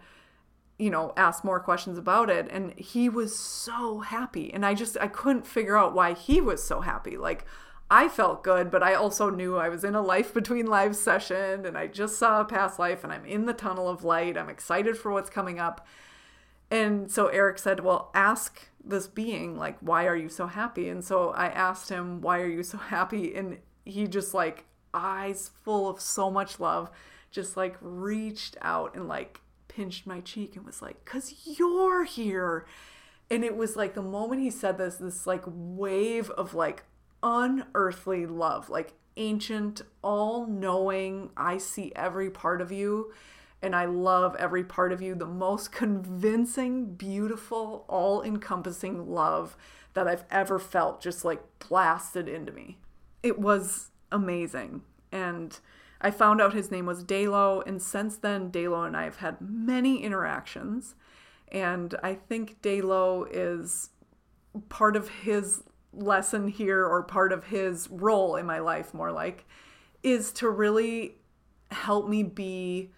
you 0.78 0.90
know, 0.90 1.14
asked 1.16 1.44
more 1.44 1.60
questions 1.60 1.98
about 1.98 2.30
it 2.30 2.48
and 2.52 2.74
he 2.78 3.08
was 3.08 3.38
so 3.38 4.00
happy. 4.00 4.54
And 4.54 4.66
I 4.66 4.74
just 4.74 4.98
I 5.00 5.08
couldn't 5.08 5.48
figure 5.48 5.78
out 5.78 5.94
why 5.94 6.14
he 6.14 6.42
was 6.42 6.64
so 6.64 6.82
happy. 6.82 7.18
Like 7.18 7.46
I 7.90 8.10
felt 8.10 8.44
good, 8.44 8.72
but 8.72 8.84
I 8.84 8.94
also 8.94 9.30
knew 9.30 9.58
I 9.58 9.70
was 9.70 9.84
in 9.84 9.96
a 9.96 10.02
life 10.02 10.34
between 10.34 10.66
lives 10.66 11.00
session 11.00 11.66
and 11.66 11.78
I 11.78 11.88
just 11.88 12.18
saw 12.18 12.42
a 12.42 12.46
past 12.46 12.80
life 12.80 13.04
and 13.04 13.14
I'm 13.14 13.26
in 13.26 13.46
the 13.46 13.54
tunnel 13.54 13.88
of 13.88 14.04
light. 14.04 14.38
I'm 14.38 14.50
excited 14.50 14.98
for 14.98 15.12
what's 15.12 15.30
coming 15.30 15.60
up. 15.60 15.86
And 16.70 17.12
so 17.12 17.28
Eric 17.28 17.60
said, 17.60 17.82
"Well, 17.82 18.12
ask 18.14 18.70
this 18.84 19.08
being 19.08 19.58
like 19.58 19.78
why 19.80 20.08
are 20.08 20.16
you 20.16 20.30
so 20.30 20.48
happy?" 20.48 20.90
And 20.90 21.04
so 21.06 21.30
I 21.32 21.48
asked 21.48 21.90
him, 21.90 22.22
"Why 22.22 22.42
are 22.42 22.50
you 22.50 22.64
so 22.64 22.78
happy?" 22.78 23.36
And 23.36 23.60
he 23.86 24.08
just 24.08 24.34
like 24.34 24.66
eyes 24.94 25.52
full 25.64 25.88
of 25.88 26.02
so 26.02 26.32
much 26.32 26.60
love 26.60 26.90
just 27.36 27.58
like 27.58 27.76
reached 27.82 28.56
out 28.62 28.96
and 28.96 29.08
like 29.08 29.42
pinched 29.76 30.08
my 30.08 30.22
cheek 30.22 30.56
and 30.56 30.66
was 30.66 30.82
like, 30.82 31.04
Cause 31.06 31.34
you're 31.46 32.06
here. 32.06 32.66
And 33.30 33.44
it 33.44 33.58
was 33.58 33.76
like 33.76 33.94
the 33.94 34.02
moment 34.02 34.42
he 34.42 34.52
said 34.52 34.78
this, 34.78 34.98
this 34.98 35.26
like 35.26 35.44
wave 35.46 36.30
of 36.32 36.54
like 36.54 36.84
unearthly 37.24 38.26
love, 38.26 38.70
like 38.70 38.94
ancient, 39.18 39.82
all 40.04 40.46
knowing, 40.46 41.32
I 41.36 41.58
see 41.58 41.92
every 41.96 42.30
part 42.30 42.62
of 42.62 42.72
you 42.72 43.12
and 43.62 43.76
I 43.76 43.86
love 43.86 44.36
every 44.38 44.64
part 44.64 44.92
of 44.92 45.02
you. 45.02 45.16
The 45.16 45.26
most 45.26 45.72
convincing, 45.72 46.94
beautiful, 46.94 47.86
all 47.88 48.22
encompassing 48.22 49.10
love 49.10 49.58
that 49.96 50.08
I've 50.08 50.26
ever 50.30 50.60
felt 50.60 51.02
just 51.02 51.26
like 51.26 51.42
blasted 51.68 52.28
into 52.28 52.52
me. 52.52 52.78
It 53.24 53.40
was 53.40 53.90
amazing. 54.12 54.84
And 55.12 55.58
I 56.06 56.12
found 56.12 56.39
out 56.39 56.53
his 56.53 56.70
name 56.70 56.86
was 56.86 57.03
Dalo, 57.03 57.66
and 57.66 57.82
since 57.82 58.18
then, 58.18 58.51
Dalo 58.51 58.86
and 58.86 58.95
I 58.95 59.06
have 59.06 59.16
had 59.16 59.41
many 59.41 60.03
interactions. 60.03 60.93
And 61.47 61.95
I 62.03 62.14
think 62.14 62.62
Dalo 62.62 63.28
is 63.28 63.89
part 64.70 64.95
of 64.95 65.10
his 65.10 65.64
lesson 65.91 66.47
here, 66.47 66.86
or 66.86 67.01
part 67.01 67.34
of 67.34 67.45
his 67.45 67.89
role 67.89 68.36
in 68.36 68.45
my 68.45 68.60
life, 68.60 68.93
more 68.93 69.12
like, 69.12 69.45
is 70.03 70.32
to 70.34 70.47
really 70.47 71.16
help 71.72 72.08
me 72.08 72.22
be 72.22 72.91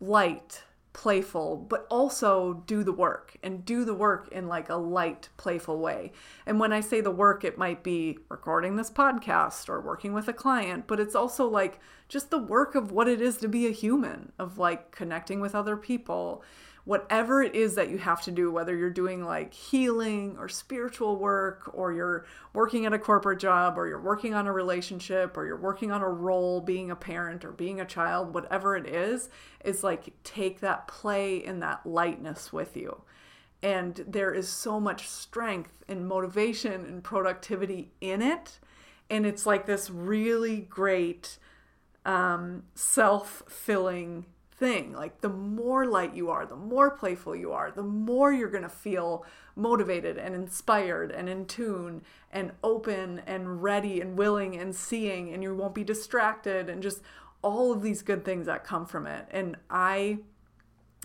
light 0.00 0.62
playful, 0.94 1.56
but 1.56 1.86
also 1.90 2.62
do 2.66 2.82
the 2.82 2.92
work 2.92 3.36
and 3.42 3.64
do 3.66 3.84
the 3.84 3.92
work 3.92 4.28
in 4.32 4.48
like 4.48 4.70
a 4.70 4.76
light, 4.76 5.28
playful 5.36 5.78
way. 5.78 6.12
And 6.46 6.58
when 6.58 6.72
I 6.72 6.80
say 6.80 7.02
the 7.02 7.10
work, 7.10 7.44
it 7.44 7.58
might 7.58 7.82
be 7.82 8.18
recording 8.30 8.76
this 8.76 8.90
podcast 8.90 9.68
or 9.68 9.80
working 9.82 10.14
with 10.14 10.28
a 10.28 10.32
client, 10.32 10.86
but 10.86 11.00
it's 11.00 11.14
also 11.14 11.46
like 11.46 11.80
just 12.08 12.30
the 12.30 12.38
work 12.38 12.74
of 12.74 12.92
what 12.92 13.08
it 13.08 13.20
is 13.20 13.36
to 13.38 13.48
be 13.48 13.66
a 13.66 13.72
human, 13.72 14.32
of 14.38 14.56
like 14.56 14.92
connecting 14.92 15.40
with 15.40 15.54
other 15.54 15.76
people, 15.76 16.42
whatever 16.84 17.42
it 17.42 17.54
is 17.54 17.74
that 17.76 17.88
you 17.88 17.96
have 17.96 18.22
to 18.22 18.30
do, 18.30 18.50
whether 18.50 18.76
you're 18.76 18.90
doing 18.90 19.24
like 19.24 19.54
healing 19.54 20.36
or 20.38 20.48
spiritual 20.48 21.16
work, 21.16 21.70
or 21.72 21.92
you're 21.92 22.26
working 22.52 22.84
at 22.84 22.92
a 22.92 22.98
corporate 22.98 23.38
job, 23.38 23.78
or 23.78 23.88
you're 23.88 24.00
working 24.00 24.34
on 24.34 24.46
a 24.46 24.52
relationship, 24.52 25.36
or 25.36 25.46
you're 25.46 25.56
working 25.56 25.90
on 25.90 26.02
a 26.02 26.08
role, 26.08 26.60
being 26.60 26.90
a 26.90 26.96
parent 26.96 27.44
or 27.44 27.52
being 27.52 27.80
a 27.80 27.86
child, 27.86 28.34
whatever 28.34 28.76
it 28.76 28.86
is, 28.86 29.30
is 29.64 29.82
like 29.82 30.12
take 30.24 30.60
that 30.60 30.86
play 30.86 31.42
and 31.44 31.62
that 31.62 31.86
lightness 31.86 32.52
with 32.52 32.76
you. 32.76 33.00
And 33.62 34.04
there 34.06 34.34
is 34.34 34.46
so 34.46 34.78
much 34.78 35.08
strength 35.08 35.84
and 35.88 36.06
motivation 36.06 36.84
and 36.84 37.02
productivity 37.02 37.92
in 38.02 38.20
it. 38.20 38.58
And 39.08 39.24
it's 39.24 39.46
like 39.46 39.64
this 39.64 39.88
really 39.88 40.60
great 40.60 41.38
um, 42.04 42.64
self 42.74 43.42
filling 43.48 44.26
thing. 44.64 44.94
Like 44.94 45.20
the 45.20 45.28
more 45.28 45.84
light 45.84 46.14
you 46.14 46.30
are, 46.30 46.46
the 46.46 46.56
more 46.56 46.90
playful 46.90 47.36
you 47.36 47.52
are, 47.52 47.70
the 47.70 47.82
more 47.82 48.32
you're 48.32 48.48
going 48.48 48.62
to 48.62 48.68
feel 48.70 49.26
motivated 49.54 50.16
and 50.16 50.34
inspired 50.34 51.10
and 51.10 51.28
in 51.28 51.44
tune 51.44 52.00
and 52.32 52.50
open 52.62 53.20
and 53.26 53.62
ready 53.62 54.00
and 54.00 54.16
willing 54.16 54.56
and 54.56 54.74
seeing, 54.74 55.34
and 55.34 55.42
you 55.42 55.54
won't 55.54 55.74
be 55.74 55.84
distracted 55.84 56.70
and 56.70 56.82
just 56.82 57.02
all 57.42 57.72
of 57.72 57.82
these 57.82 58.00
good 58.00 58.24
things 58.24 58.46
that 58.46 58.64
come 58.64 58.86
from 58.86 59.06
it. 59.06 59.28
And 59.30 59.56
I 59.68 60.20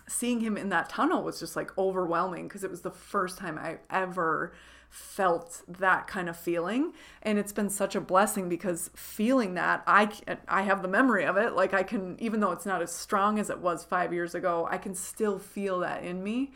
seeing 0.08 0.40
him 0.40 0.56
in 0.56 0.70
that 0.70 0.88
tunnel 0.88 1.22
was 1.22 1.38
just 1.38 1.58
like 1.58 1.78
overwhelming 1.78 2.48
because 2.48 2.64
it 2.64 2.72
was 2.72 2.82
the 2.82 2.92
first 2.92 3.38
time 3.38 3.60
I 3.60 3.80
ever 3.90 4.54
felt 4.90 5.62
that 5.68 6.08
kind 6.08 6.28
of 6.28 6.36
feeling. 6.36 6.94
And 7.22 7.38
it's 7.38 7.54
been 7.54 7.70
such 7.70 7.96
a 7.96 8.02
blessing 8.02 8.50
because 8.50 8.90
feeling 8.96 9.54
that 9.54 9.84
I 9.86 10.12
I 10.48 10.64
have 10.64 10.82
the 10.82 10.88
memory 10.88 11.26
of 11.26 11.38
it. 11.38 11.54
Like 11.54 11.74
I 11.74 11.84
can 11.84 12.18
even 12.20 12.40
though 12.40 12.52
it's 12.52 12.66
not 12.66 12.82
as 12.82 12.92
strong 12.92 13.40
as 13.40 13.50
it 13.50 13.60
was 13.60 13.84
5 13.86 14.12
years 14.12 14.34
ago 14.34 14.68
I 14.70 14.78
can 14.78 14.96
still 14.96 15.38
feel 15.38 15.80
that 15.80 16.04
in 16.04 16.24
me. 16.24 16.52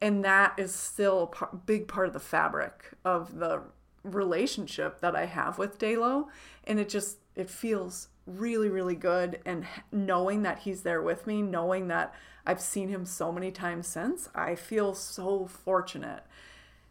And 0.00 0.24
that 0.24 0.54
is 0.58 0.74
still 0.74 1.32
a 1.40 1.56
big 1.56 1.88
part 1.88 2.08
of 2.08 2.12
the 2.12 2.20
fabric 2.20 2.92
of 3.04 3.38
the 3.38 3.62
relationship 4.02 5.00
that 5.00 5.16
I 5.16 5.26
have 5.26 5.58
with 5.58 5.78
Dalo 5.78 6.26
and 6.64 6.78
it 6.78 6.88
just 6.88 7.18
it 7.36 7.48
feels 7.48 8.08
really 8.26 8.68
really 8.68 8.96
good. 8.96 9.38
And 9.46 9.66
knowing 9.92 10.42
that 10.42 10.60
he's 10.60 10.82
there 10.82 11.00
with 11.02 11.28
me 11.28 11.42
knowing 11.42 11.86
that 11.88 12.12
I've 12.44 12.60
seen 12.60 12.88
him 12.88 13.06
so 13.06 13.30
many 13.30 13.52
times 13.52 13.86
since 13.86 14.28
I 14.34 14.56
feel 14.56 14.94
so 14.94 15.46
fortunate 15.46 16.24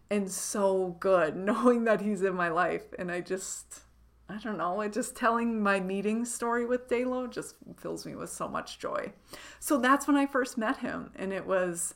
and 0.10 0.32
so 0.32 0.96
good 1.00 1.36
knowing 1.36 1.84
that 1.86 2.02
he's 2.02 2.22
in 2.22 2.36
my 2.36 2.50
life. 2.50 2.94
And 2.98 3.12
I 3.12 3.22
just, 3.22 3.82
I 4.30 4.38
don't 4.38 4.58
know, 4.58 4.82
it 4.82 4.94
just 4.94 5.16
telling 5.16 5.62
my 5.62 5.80
meeting 5.80 6.26
story 6.26 6.66
with 6.66 6.88
Dalo 6.88 7.30
just 7.30 7.56
fills 7.78 8.06
me 8.06 8.16
with 8.16 8.30
so 8.30 8.48
much 8.48 8.80
joy. 8.80 9.12
So 9.60 9.78
that's 9.78 10.08
when 10.08 10.16
I 10.16 10.26
first 10.26 10.58
met 10.58 10.78
him. 10.78 11.12
And 11.16 11.34
it 11.34 11.46
was, 11.46 11.94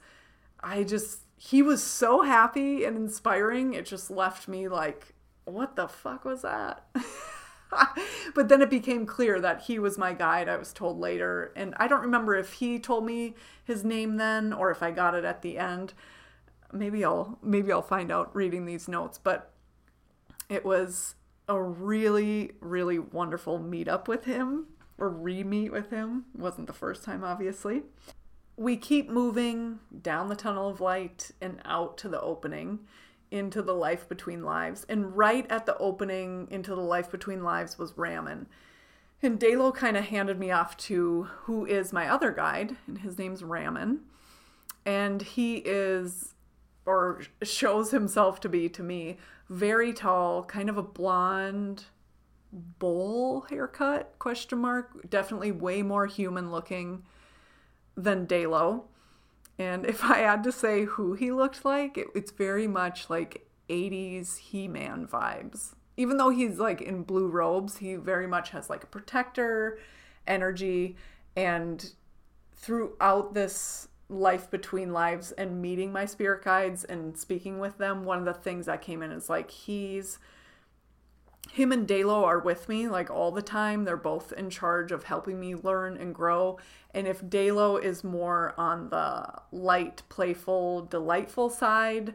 I 0.62 0.84
just, 0.84 1.22
he 1.38 1.62
was 1.62 1.84
so 1.84 2.22
happy 2.22 2.84
and 2.84 2.96
inspiring. 2.96 3.74
It 3.74 3.86
just 3.86 4.12
left 4.12 4.48
me 4.48 4.68
like, 4.68 5.14
what 5.46 5.76
the 5.76 5.88
fuck 5.88 6.24
was 6.24 6.44
that? 6.44 6.86
but 8.36 8.50
then 8.50 8.62
it 8.62 8.70
became 8.70 9.06
clear 9.06 9.40
that 9.40 9.62
he 9.64 9.80
was 9.80 9.98
my 9.98 10.14
guide, 10.14 10.48
I 10.48 10.58
was 10.58 10.74
told 10.74 11.00
later. 11.00 11.52
And 11.56 11.74
I 11.78 11.88
don't 11.88 12.02
remember 12.02 12.36
if 12.36 12.54
he 12.54 12.80
told 12.80 13.06
me 13.06 13.36
his 13.64 13.84
name 13.84 14.18
then 14.18 14.54
or 14.54 14.72
if 14.72 14.84
I 14.84 14.92
got 14.92 15.16
it 15.16 15.26
at 15.26 15.42
the 15.42 15.58
end 15.58 15.94
maybe 16.74 17.04
I'll 17.04 17.40
maybe 17.42 17.72
I'll 17.72 17.82
find 17.82 18.12
out 18.12 18.36
reading 18.36 18.66
these 18.66 18.88
notes, 18.88 19.18
but 19.18 19.52
it 20.50 20.66
was 20.66 21.16
a 21.48 21.62
really 21.62 22.52
really 22.62 23.00
wonderful 23.00 23.60
meetup 23.60 24.08
with 24.08 24.26
him 24.26 24.68
or 24.98 25.10
re-meet 25.10 25.72
with 25.72 25.90
him. 25.90 26.26
Wasn't 26.36 26.68
the 26.68 26.74
first 26.74 27.04
time 27.04 27.24
obviously. 27.24 27.84
We 28.58 28.78
keep 28.78 29.10
moving 29.10 29.80
down 30.02 30.30
the 30.30 30.36
tunnel 30.36 30.70
of 30.70 30.82
light 30.82 31.32
and 31.42 31.60
out 31.66 31.98
to 32.00 32.10
the 32.10 32.22
opening 32.22 32.80
into 33.32 33.62
the 33.62 33.74
life 33.74 34.08
between 34.08 34.44
lives. 34.44 34.86
And 34.90 35.16
right 35.18 35.50
at 35.50 35.66
the 35.66 35.78
opening 35.78 36.48
into 36.52 36.76
the 36.76 36.82
life 36.82 37.10
between 37.10 37.44
lives 37.44 37.80
was 37.80 37.94
Ramen. 37.94 38.46
And 39.24 39.40
Dalo 39.40 39.74
kind 39.74 39.96
of 39.96 40.06
handed 40.06 40.38
me 40.38 40.52
off 40.52 40.76
to 40.78 41.24
who 41.44 41.66
is 41.66 41.94
my 41.94 42.10
other 42.10 42.32
guide, 42.32 42.76
and 42.88 43.00
his 43.00 43.18
name's 43.18 43.42
Ramen. 43.42 44.00
And 44.86 45.22
he 45.22 45.58
is 45.58 46.31
or 46.86 47.22
shows 47.44 47.92
himself 47.92 48.40
to 48.40 48.50
be 48.50 48.68
to 48.70 48.84
me 48.84 49.18
very 49.50 49.94
tall 49.94 50.44
kind 50.44 50.70
of 50.70 50.78
a 50.78 50.84
blonde 50.84 51.86
bowl 52.52 53.46
haircut 53.50 54.14
question 54.20 54.60
mark 54.60 55.10
definitely 55.10 55.52
way 55.52 55.82
more 55.82 56.06
human 56.08 56.52
looking 56.52 57.04
than 57.96 58.26
Dalo 58.26 58.84
and 59.62 59.86
if 59.86 60.04
I 60.04 60.20
had 60.20 60.44
to 60.46 60.52
say 60.52 60.86
who 60.86 61.14
he 61.14 61.32
looked 61.32 61.64
like 61.64 61.96
it, 61.98 62.08
it's 62.16 62.32
very 62.32 62.68
much 62.68 63.12
like 63.12 63.46
80s 63.70 64.38
He-Man 64.38 65.08
vibes. 65.08 65.76
Even 65.98 66.18
though 66.18 66.30
he's 66.30 66.58
like 66.58 66.82
in 66.82 67.04
blue 67.04 67.28
robes 67.28 67.78
he 67.78 67.96
very 67.96 68.26
much 68.26 68.50
has 68.52 68.72
like 68.72 68.84
a 68.84 68.88
protector 68.88 69.78
energy. 70.26 70.96
And 71.36 71.94
throughout 72.56 73.36
this 73.36 73.88
life 74.12 74.52
between 74.52 74.92
lives 74.92 75.32
and 75.32 75.62
meeting 75.62 75.92
my 75.92 76.06
spirit 76.06 76.44
guides 76.44 76.84
and 76.84 77.18
speaking 77.18 77.60
with 77.60 77.78
them, 77.78 78.04
one 78.04 78.20
of 78.20 78.26
the 78.26 78.34
things 78.34 78.66
that 78.66 78.82
came 78.82 79.02
in 79.02 79.12
is 79.12 79.30
like 79.30 79.50
he's 79.50 80.20
him 81.52 81.72
and 81.72 81.88
Dalo 81.88 82.24
are 82.24 82.40
with 82.40 82.70
me 82.70 82.88
like 82.88 83.10
all 83.10 83.32
the 83.32 83.42
time. 83.42 83.84
They're 83.84 83.98
both 83.98 84.32
in 84.34 84.50
charge 84.50 84.92
of 84.92 85.04
helping 85.04 85.40
me 85.40 85.56
learn 85.56 85.98
and 85.98 86.14
grow. 86.14 86.60
And 86.94 87.08
if 87.08 87.22
Dalo 87.22 87.82
is 87.82 88.04
more 88.04 88.54
on 88.58 88.90
the 88.90 89.28
light, 89.52 90.04
playful, 90.08 90.86
delightful 90.86 91.50
side, 91.50 92.14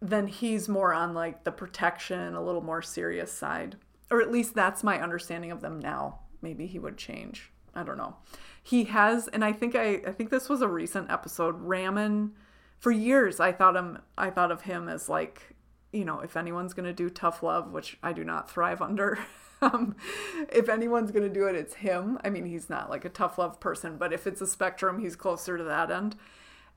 then 0.00 0.26
he's 0.26 0.68
more 0.68 0.92
on 0.92 1.14
like 1.14 1.44
the 1.44 1.52
protection, 1.52 2.34
a 2.34 2.42
little 2.42 2.62
more 2.62 2.82
serious 2.82 3.30
side. 3.30 3.76
Or 4.10 4.20
at 4.20 4.32
least 4.32 4.54
that's 4.54 4.82
my 4.82 5.00
understanding 5.00 5.52
of 5.52 5.60
them 5.60 5.78
now. 5.78 6.20
Maybe 6.40 6.66
he 6.66 6.78
would 6.78 6.96
change. 6.96 7.52
I 7.74 7.84
don't 7.84 7.98
know. 7.98 8.16
He 8.62 8.84
has, 8.84 9.28
and 9.28 9.44
I 9.44 9.52
think 9.52 9.74
I, 9.74 10.02
I 10.06 10.12
think 10.12 10.30
this 10.30 10.48
was 10.48 10.62
a 10.62 10.68
recent 10.68 11.10
episode. 11.10 11.66
ramen 11.66 12.30
for 12.78 12.90
years 12.90 13.38
I 13.38 13.52
thought 13.52 13.76
him, 13.76 13.98
I 14.18 14.30
thought 14.30 14.50
of 14.50 14.62
him 14.62 14.88
as 14.88 15.08
like, 15.08 15.54
you 15.92 16.04
know, 16.04 16.20
if 16.20 16.36
anyone's 16.36 16.74
gonna 16.74 16.92
do 16.92 17.10
tough 17.10 17.42
love, 17.42 17.72
which 17.72 17.96
I 18.02 18.12
do 18.12 18.24
not 18.24 18.50
thrive 18.50 18.82
under. 18.82 19.18
um, 19.62 19.96
if 20.48 20.68
anyone's 20.68 21.10
gonna 21.12 21.28
do 21.28 21.46
it, 21.46 21.54
it's 21.54 21.74
him. 21.74 22.18
I 22.24 22.30
mean, 22.30 22.46
he's 22.46 22.68
not 22.68 22.90
like 22.90 23.04
a 23.04 23.08
tough 23.08 23.38
love 23.38 23.60
person, 23.60 23.98
but 23.98 24.12
if 24.12 24.26
it's 24.26 24.40
a 24.40 24.46
spectrum, 24.46 24.98
he's 24.98 25.16
closer 25.16 25.58
to 25.58 25.64
that 25.64 25.90
end. 25.90 26.16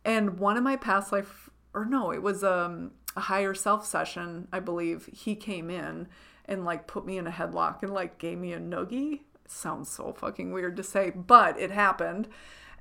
And 0.03 0.39
one 0.39 0.57
of 0.57 0.63
my 0.63 0.75
past 0.75 1.11
life, 1.11 1.49
or 1.73 1.85
no, 1.85 2.11
it 2.11 2.21
was 2.21 2.43
um, 2.43 2.91
a 3.15 3.21
higher 3.21 3.53
self 3.53 3.85
session, 3.85 4.47
I 4.51 4.59
believe. 4.59 5.09
He 5.11 5.35
came 5.35 5.69
in 5.69 6.07
and 6.45 6.65
like 6.65 6.87
put 6.87 7.05
me 7.05 7.17
in 7.17 7.27
a 7.27 7.31
headlock 7.31 7.81
and 7.81 7.93
like 7.93 8.17
gave 8.17 8.37
me 8.37 8.53
a 8.53 8.59
noogie 8.59 9.21
sounds 9.47 9.89
so 9.89 10.13
fucking 10.13 10.51
weird 10.51 10.77
to 10.77 10.83
say, 10.83 11.11
but 11.11 11.59
it 11.59 11.71
happened. 11.71 12.27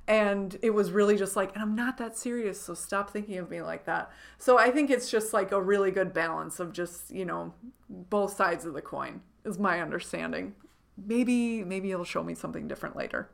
And 0.07 0.57
it 0.61 0.69
was 0.69 0.91
really 0.91 1.17
just 1.17 1.35
like, 1.35 1.53
and 1.53 1.63
I'm 1.63 1.75
not 1.75 1.97
that 1.97 2.15
serious, 2.15 2.61
so 2.61 2.75
stop 2.75 3.09
thinking 3.09 3.37
of 3.37 3.49
me 3.49 3.61
like 3.63 3.85
that. 3.85 4.11
So 4.37 4.59
I 4.59 4.69
think 4.69 4.91
it's 4.91 5.09
just 5.09 5.33
like 5.33 5.51
a 5.51 5.61
really 5.61 5.89
good 5.89 6.13
balance 6.13 6.59
of 6.59 6.73
just, 6.73 7.09
you 7.09 7.25
know, 7.25 7.53
both 7.89 8.35
sides 8.35 8.65
of 8.65 8.73
the 8.73 8.83
coin, 8.83 9.21
is 9.43 9.57
my 9.57 9.81
understanding. 9.81 10.53
Maybe, 10.95 11.63
maybe 11.63 11.91
it'll 11.91 12.05
show 12.05 12.23
me 12.23 12.35
something 12.35 12.67
different 12.67 12.95
later. 12.95 13.29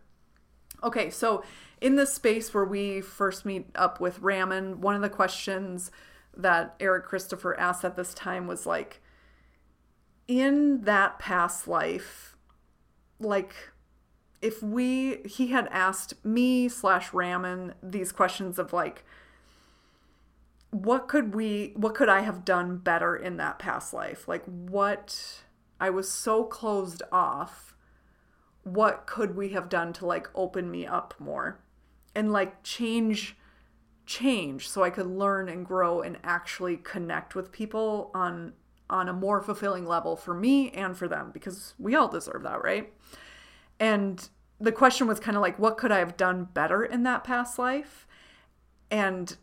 Okay, 0.82 1.10
so 1.10 1.44
in 1.82 1.96
the 1.96 2.08
space 2.08 2.54
where 2.54 2.66
we 2.66 3.02
first 3.02 3.46
meet 3.46 3.68
up 3.76 4.00
with 4.00 4.20
Raman, 4.20 4.80
one 4.80 4.96
of 4.96 5.02
the 5.02 5.10
questions 5.10 5.92
that 6.36 6.76
Eric 6.80 7.06
Christopher 7.06 7.60
asked 7.60 7.84
at 7.84 7.98
this 7.98 8.14
time 8.14 8.48
was 8.48 8.66
like, 8.66 9.02
in 10.28 10.82
that 10.84 11.20
past 11.20 11.68
life, 11.68 12.31
like 13.22 13.54
if 14.42 14.62
we 14.64 15.22
he 15.26 15.48
had 15.48 15.68
asked 15.72 16.24
me 16.26 16.68
slash 16.68 17.12
ramen 17.12 17.74
these 17.82 18.12
questions 18.12 18.58
of 18.58 18.74
like 18.74 19.04
what 20.72 21.08
could 21.08 21.36
we 21.36 21.74
what 21.76 21.94
could 21.94 22.10
I 22.10 22.22
have 22.22 22.46
done 22.46 22.78
better 22.78 23.16
in 23.16 23.38
that 23.38 23.60
past 23.60 23.94
life? 23.94 24.28
Like 24.28 24.44
what 24.46 25.44
I 25.80 25.90
was 25.90 26.12
so 26.12 26.44
closed 26.44 27.04
off. 27.12 27.76
What 28.64 29.06
could 29.06 29.36
we 29.36 29.50
have 29.50 29.70
done 29.70 29.92
to 29.94 30.06
like 30.06 30.30
open 30.36 30.72
me 30.72 30.86
up 30.86 31.14
more 31.20 31.60
and 32.16 32.32
like 32.32 32.64
change 32.64 33.36
change 34.06 34.70
so 34.70 34.84
I 34.84 34.90
could 34.90 35.08
learn 35.08 35.50
and 35.50 35.66
grow 35.66 36.02
and 36.02 36.18
actually 36.24 36.78
connect 36.78 37.36
with 37.36 37.52
people 37.52 38.12
on 38.14 38.54
on 38.92 39.10
a 39.10 39.14
more 39.14 39.42
fulfilling 39.42 39.88
level 39.88 40.16
for 40.16 40.34
me 40.34 40.70
and 40.72 40.96
for 40.96 41.08
them 41.08 41.32
because 41.32 41.74
we 41.80 41.96
all 41.96 42.08
deserve 42.08 42.44
that, 42.44 42.64
right? 42.64 42.94
And 43.80 44.30
the 44.60 44.72
question 44.72 45.08
was 45.08 45.20
kind 45.20 45.36
of 45.36 45.42
like, 45.42 45.58
what 45.58 45.78
could 45.78 45.92
I 45.92 46.00
have 46.00 46.18
done 46.18 46.50
better 46.54 46.84
in 46.84 47.04
that 47.04 47.24
past 47.24 47.58
life? 47.58 48.06
And 48.92 49.36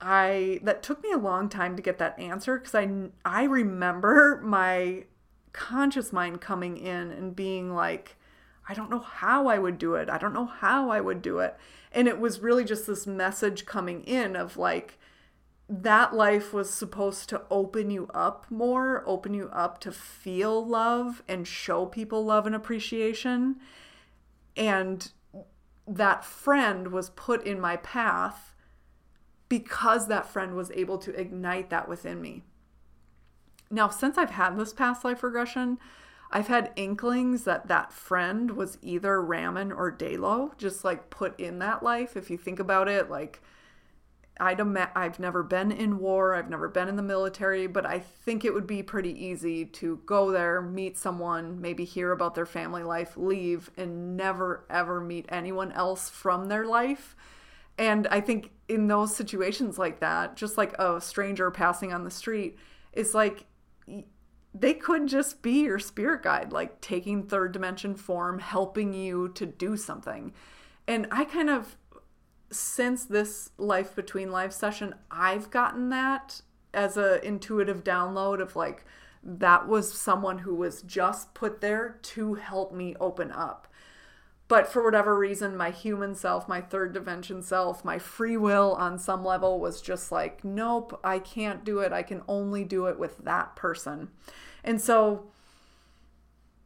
I 0.00 0.60
that 0.62 0.82
took 0.82 1.02
me 1.02 1.12
a 1.12 1.18
long 1.18 1.48
time 1.48 1.76
to 1.76 1.82
get 1.82 1.98
that 1.98 2.18
answer 2.18 2.58
because 2.58 2.74
I 2.74 2.88
I 3.24 3.44
remember 3.44 4.40
my 4.42 5.04
conscious 5.52 6.12
mind 6.12 6.40
coming 6.40 6.78
in 6.78 7.10
and 7.10 7.36
being 7.36 7.74
like, 7.74 8.16
I 8.68 8.74
don't 8.74 8.90
know 8.90 9.00
how 9.00 9.48
I 9.48 9.58
would 9.58 9.78
do 9.78 9.96
it. 9.96 10.08
I 10.08 10.16
don't 10.16 10.32
know 10.32 10.46
how 10.46 10.90
I 10.90 11.00
would 11.00 11.22
do 11.22 11.40
it. 11.40 11.56
And 11.92 12.06
it 12.06 12.20
was 12.20 12.40
really 12.40 12.64
just 12.64 12.86
this 12.86 13.06
message 13.06 13.66
coming 13.66 14.04
in 14.04 14.36
of 14.36 14.56
like, 14.56 14.98
that 15.72 16.12
life 16.12 16.52
was 16.52 16.68
supposed 16.68 17.28
to 17.28 17.42
open 17.48 17.90
you 17.90 18.08
up 18.12 18.44
more, 18.50 19.04
open 19.06 19.32
you 19.32 19.48
up 19.52 19.78
to 19.78 19.92
feel 19.92 20.66
love 20.66 21.22
and 21.28 21.46
show 21.46 21.86
people 21.86 22.24
love 22.24 22.44
and 22.44 22.56
appreciation. 22.56 23.54
And 24.56 25.12
that 25.86 26.24
friend 26.24 26.88
was 26.88 27.10
put 27.10 27.46
in 27.46 27.60
my 27.60 27.76
path 27.76 28.56
because 29.48 30.08
that 30.08 30.28
friend 30.28 30.56
was 30.56 30.72
able 30.72 30.98
to 30.98 31.14
ignite 31.18 31.70
that 31.70 31.88
within 31.88 32.20
me. 32.20 32.42
Now, 33.70 33.88
since 33.88 34.18
I've 34.18 34.30
had 34.30 34.58
this 34.58 34.72
past 34.72 35.04
life 35.04 35.22
regression, 35.22 35.78
I've 36.32 36.48
had 36.48 36.72
inklings 36.74 37.44
that 37.44 37.68
that 37.68 37.92
friend 37.92 38.52
was 38.52 38.76
either 38.82 39.22
Raman 39.22 39.70
or 39.70 39.92
Dalo, 39.92 40.58
just 40.58 40.84
like 40.84 41.10
put 41.10 41.38
in 41.38 41.60
that 41.60 41.84
life. 41.84 42.16
If 42.16 42.28
you 42.28 42.36
think 42.36 42.58
about 42.58 42.88
it, 42.88 43.08
like 43.08 43.40
I'd 44.40 44.58
ima- 44.60 44.90
I've 44.96 45.20
never 45.20 45.42
been 45.42 45.70
in 45.70 45.98
war, 45.98 46.34
I've 46.34 46.50
never 46.50 46.68
been 46.68 46.88
in 46.88 46.96
the 46.96 47.02
military, 47.02 47.66
but 47.66 47.84
I 47.84 47.98
think 47.98 48.44
it 48.44 48.54
would 48.54 48.66
be 48.66 48.82
pretty 48.82 49.12
easy 49.24 49.64
to 49.66 50.00
go 50.06 50.30
there, 50.30 50.62
meet 50.62 50.98
someone, 50.98 51.60
maybe 51.60 51.84
hear 51.84 52.12
about 52.12 52.34
their 52.34 52.46
family 52.46 52.82
life, 52.82 53.16
leave, 53.16 53.70
and 53.76 54.16
never 54.16 54.64
ever 54.70 55.00
meet 55.00 55.26
anyone 55.28 55.72
else 55.72 56.08
from 56.08 56.46
their 56.46 56.64
life. 56.64 57.14
And 57.78 58.06
I 58.08 58.20
think 58.20 58.50
in 58.68 58.88
those 58.88 59.14
situations 59.14 59.78
like 59.78 60.00
that, 60.00 60.36
just 60.36 60.58
like 60.58 60.72
a 60.78 61.00
stranger 61.00 61.50
passing 61.50 61.92
on 61.92 62.04
the 62.04 62.10
street, 62.10 62.58
it's 62.92 63.14
like 63.14 63.46
they 64.54 64.74
could 64.74 65.06
just 65.06 65.42
be 65.42 65.62
your 65.62 65.78
spirit 65.78 66.22
guide, 66.22 66.52
like 66.52 66.80
taking 66.80 67.22
third 67.22 67.52
dimension 67.52 67.94
form, 67.94 68.38
helping 68.38 68.92
you 68.92 69.28
to 69.28 69.46
do 69.46 69.76
something. 69.76 70.32
And 70.86 71.06
I 71.10 71.24
kind 71.24 71.48
of, 71.48 71.76
since 72.50 73.04
this 73.04 73.50
life 73.58 73.94
between 73.94 74.30
life 74.30 74.52
session, 74.52 74.94
I've 75.10 75.50
gotten 75.50 75.88
that 75.90 76.42
as 76.72 76.96
a 76.96 77.24
intuitive 77.24 77.84
download 77.84 78.40
of 78.40 78.56
like, 78.56 78.84
that 79.22 79.68
was 79.68 79.92
someone 79.92 80.38
who 80.38 80.54
was 80.54 80.82
just 80.82 81.34
put 81.34 81.60
there 81.60 81.98
to 82.02 82.34
help 82.34 82.72
me 82.72 82.96
open 83.00 83.30
up. 83.30 83.68
But 84.48 84.66
for 84.66 84.82
whatever 84.82 85.16
reason, 85.16 85.56
my 85.56 85.70
human 85.70 86.16
self, 86.16 86.48
my 86.48 86.60
third 86.60 86.92
dimension 86.92 87.40
self, 87.40 87.84
my 87.84 88.00
free 88.00 88.36
will 88.36 88.72
on 88.72 88.98
some 88.98 89.24
level 89.24 89.60
was 89.60 89.80
just 89.80 90.10
like, 90.10 90.42
nope, 90.42 90.98
I 91.04 91.20
can't 91.20 91.64
do 91.64 91.78
it. 91.78 91.92
I 91.92 92.02
can 92.02 92.22
only 92.26 92.64
do 92.64 92.86
it 92.86 92.98
with 92.98 93.18
that 93.18 93.54
person. 93.54 94.08
And 94.64 94.80
so 94.80 95.26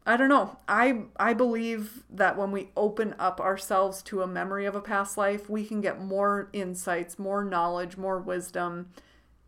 I 0.07 0.17
don't 0.19 0.29
know. 0.29 0.59
I 0.69 1.05
I 1.17 1.33
believe 1.33 2.05
that 2.11 2.37
when 2.37 2.51
we 2.51 2.71
open 2.77 3.15
up 3.19 3.41
ourselves 3.41 4.03
to 4.05 4.23
a 4.23 4.27
memory 4.27 4.67
of 4.67 4.75
a 4.75 4.81
past 4.81 5.17
life, 5.17 5.49
we 5.49 5.65
can 5.65 5.81
get 5.81 6.03
more 6.03 6.51
insights, 6.53 7.19
more 7.19 7.43
knowledge, 7.43 7.97
more 7.97 8.19
wisdom 8.19 8.91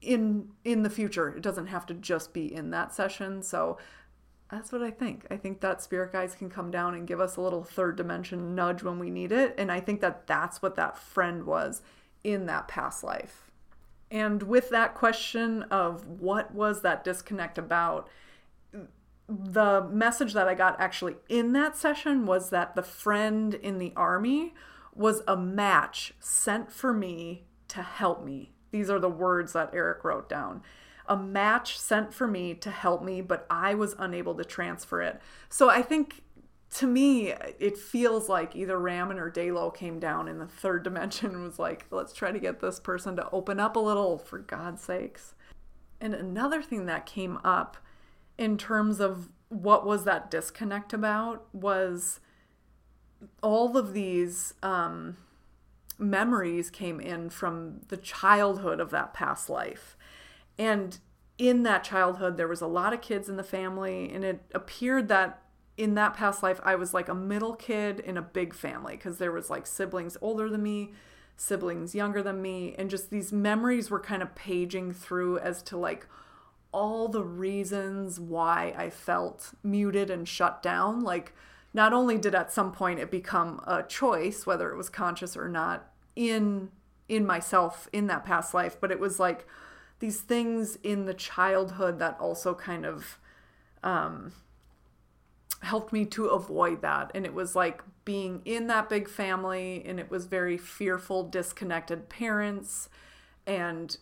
in 0.01 0.49
in 0.65 0.83
the 0.83 0.91
future. 0.91 1.29
It 1.29 1.43
doesn't 1.43 1.67
have 1.67 1.85
to 1.87 1.95
just 1.95 2.33
be 2.33 2.53
in 2.53 2.71
that 2.71 2.95
session. 2.95 3.43
So 3.43 3.77
that's 4.51 4.73
what 4.73 4.83
I 4.83 4.91
think. 4.91 5.27
I 5.31 5.37
think 5.37 5.61
that 5.61 5.83
spirit 5.83 6.13
guides 6.13 6.35
can 6.35 6.49
come 6.49 6.71
down 6.71 6.95
and 6.95 7.07
give 7.07 7.21
us 7.21 7.37
a 7.37 7.41
little 7.41 7.65
third 7.65 7.97
dimension 7.97 8.55
nudge 8.55 8.83
when 8.83 8.99
we 8.99 9.11
need 9.11 9.33
it. 9.33 9.55
And 9.59 9.71
I 9.73 9.81
think 9.81 10.01
that 10.01 10.27
that's 10.27 10.63
what 10.63 10.77
that 10.77 10.97
friend 10.97 11.45
was 11.45 11.83
in 12.23 12.47
that 12.47 12.69
past 12.69 13.03
life. 13.03 13.51
And 14.11 14.45
with 14.45 14.71
that 14.71 14.95
question 14.95 15.65
of 15.65 16.07
what 16.07 16.55
was 16.55 16.83
that 16.83 17.03
disconnect 17.03 17.59
about, 17.59 18.09
the 19.29 19.89
message 19.91 20.33
that 20.35 20.49
I 20.49 20.55
got 20.55 20.81
actually 20.81 21.17
in 21.29 21.53
that 21.53 21.77
session 21.77 22.27
was 22.27 22.51
that 22.51 22.77
the 22.77 22.83
friend 22.83 23.55
in 23.55 23.79
the 23.79 23.93
army 23.97 24.55
was 24.95 25.23
a 25.27 25.37
match 25.37 26.15
sent 26.21 26.71
for 26.71 26.93
me 26.93 27.45
to 27.69 27.83
help 27.83 28.25
me. 28.25 28.53
These 28.71 28.89
are 28.89 28.99
the 28.99 29.09
words 29.09 29.53
that 29.53 29.71
Eric 29.73 30.05
wrote 30.05 30.29
down 30.29 30.63
a 31.09 31.17
match 31.17 31.79
sent 31.79 32.13
for 32.13 32.27
me 32.27 32.55
to 32.55 32.71
help 32.71 33.03
me, 33.03 33.21
but 33.21 33.47
I 33.51 33.75
was 33.75 33.95
unable 33.99 34.35
to 34.35 34.45
transfer 34.45 35.03
it. 35.03 35.21
So 35.49 35.69
I 35.71 35.83
think 35.83 36.23
to 36.75 36.87
me, 36.87 37.33
it 37.59 37.79
feels 37.79 38.29
like 38.29 38.57
either 38.57 38.79
Raman 38.79 39.19
or 39.19 39.31
Dalo 39.31 39.75
came 39.75 39.99
down 39.99 40.29
in 40.29 40.39
the 40.39 40.47
third 40.47 40.83
dimension 40.83 41.31
and 41.35 41.45
was 41.45 41.59
like, 41.59 41.87
let's 41.91 42.13
try 42.13 42.33
to 42.33 42.41
get 42.41 42.61
this 42.61 42.81
person 42.81 43.17
to 43.17 43.31
open 43.31 43.61
up 43.61 43.77
a 43.77 43.81
little, 43.81 44.19
for 44.19 44.39
God's 44.39 44.83
sakes. 44.83 45.35
And 46.01 46.13
another 46.13 46.63
thing 46.63 46.87
that 46.87 47.07
came 47.07 47.39
up 47.45 47.77
in 48.39 48.59
terms 48.59 49.01
of 49.01 49.29
what 49.49 49.87
was 49.87 50.05
that 50.05 50.31
disconnect 50.31 50.93
about 50.93 51.47
was 51.53 52.21
all 53.43 53.77
of 53.77 53.93
these 53.93 54.55
um, 54.63 55.17
memories 55.99 56.71
came 56.71 57.01
in 57.01 57.31
from 57.31 57.81
the 57.89 57.97
childhood 57.97 58.81
of 58.81 58.91
that 58.91 59.15
past 59.15 59.49
life. 59.49 59.97
And 60.59 60.99
in 61.39 61.63
that 61.65 61.85
childhood, 61.85 62.37
there 62.37 62.49
was 62.49 62.61
a 62.61 62.67
lot 62.67 62.93
of 62.93 63.01
kids 63.01 63.29
in 63.29 63.37
the 63.37 63.43
family, 63.43 64.11
and 64.13 64.25
it 64.25 64.43
appeared 64.55 65.09
that 65.09 65.43
in 65.77 65.95
that 65.95 66.15
past 66.15 66.43
life, 66.43 66.59
I 66.65 66.75
was 66.75 66.95
like 66.95 67.09
a 67.09 67.15
middle 67.15 67.55
kid 67.55 68.01
in 68.01 68.17
a 68.17 68.23
big 68.23 68.55
family 68.55 68.97
because 68.97 69.19
there 69.19 69.33
was 69.33 69.51
like 69.51 69.67
siblings 69.67 70.17
older 70.23 70.49
than 70.49 70.63
me, 70.63 70.95
siblings 71.37 71.95
younger 71.95 72.23
than 72.23 72.41
me, 72.41 72.75
and 72.79 72.89
just 72.89 73.11
these 73.11 73.33
memories 73.33 73.91
were 73.91 74.01
kind 74.01 74.23
of 74.23 74.35
paging 74.35 74.93
through 74.93 75.39
as 75.39 75.63
to 75.65 75.77
like 75.77 76.07
all 76.77 77.09
the 77.09 77.25
reasons 77.25 78.21
why 78.21 78.75
I 78.77 78.91
felt 78.91 79.55
muted 79.63 80.11
and 80.11 80.29
shut 80.29 80.63
down. 80.63 81.01
Like, 81.01 81.33
not 81.73 81.95
only 81.95 82.19
did 82.19 82.35
at 82.35 82.53
some 82.53 82.71
point 82.71 83.01
it 83.01 83.11
become 83.11 83.63
a 83.67 83.83
choice, 83.83 84.45
whether 84.45 84.71
it 84.71 84.77
was 84.77 84.91
conscious 84.91 85.39
or 85.39 85.49
not, 85.49 85.91
in 86.15 86.71
in 87.09 87.25
myself 87.25 87.89
in 87.93 88.09
that 88.09 88.25
past 88.25 88.53
life, 88.53 88.77
but 88.79 88.91
it 88.91 89.01
was 89.01 89.19
like 89.19 89.47
these 90.01 90.21
things 90.21 90.77
in 90.83 91.07
the 91.07 91.15
childhood 91.15 91.99
that 91.99 92.19
also 92.21 92.53
kind 92.53 92.85
of 92.85 93.19
um, 93.83 94.33
helped 95.63 95.93
me 95.93 96.05
to 96.05 96.27
avoid 96.27 96.83
that. 96.83 97.11
And 97.15 97.25
it 97.25 97.33
was 97.33 97.57
like 97.57 97.83
being 98.05 98.43
in 98.45 98.67
that 98.67 98.91
big 98.91 99.09
family, 99.09 99.83
and 99.87 99.99
it 99.99 100.11
was 100.11 100.27
very 100.27 100.59
fearful, 100.59 101.23
disconnected 101.23 102.11
parents, 102.11 102.91
and 103.47 103.97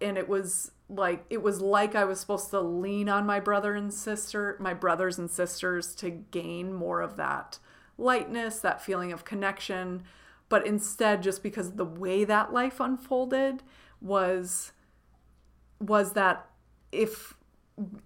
and 0.00 0.18
it 0.18 0.28
was 0.28 0.72
like 0.88 1.24
it 1.30 1.42
was 1.42 1.60
like 1.60 1.94
I 1.94 2.04
was 2.04 2.20
supposed 2.20 2.50
to 2.50 2.60
lean 2.60 3.08
on 3.08 3.26
my 3.26 3.40
brother 3.40 3.74
and 3.74 3.92
sister, 3.92 4.56
my 4.60 4.74
brothers 4.74 5.18
and 5.18 5.30
sisters 5.30 5.94
to 5.96 6.10
gain 6.10 6.72
more 6.72 7.00
of 7.00 7.16
that 7.16 7.58
lightness, 7.98 8.60
that 8.60 8.82
feeling 8.82 9.12
of 9.12 9.24
connection. 9.24 10.04
But 10.48 10.66
instead, 10.66 11.22
just 11.22 11.42
because 11.42 11.72
the 11.72 11.84
way 11.84 12.24
that 12.24 12.52
life 12.52 12.78
unfolded 12.78 13.62
was 14.00 14.72
was 15.80 16.12
that 16.12 16.48
if 16.92 17.34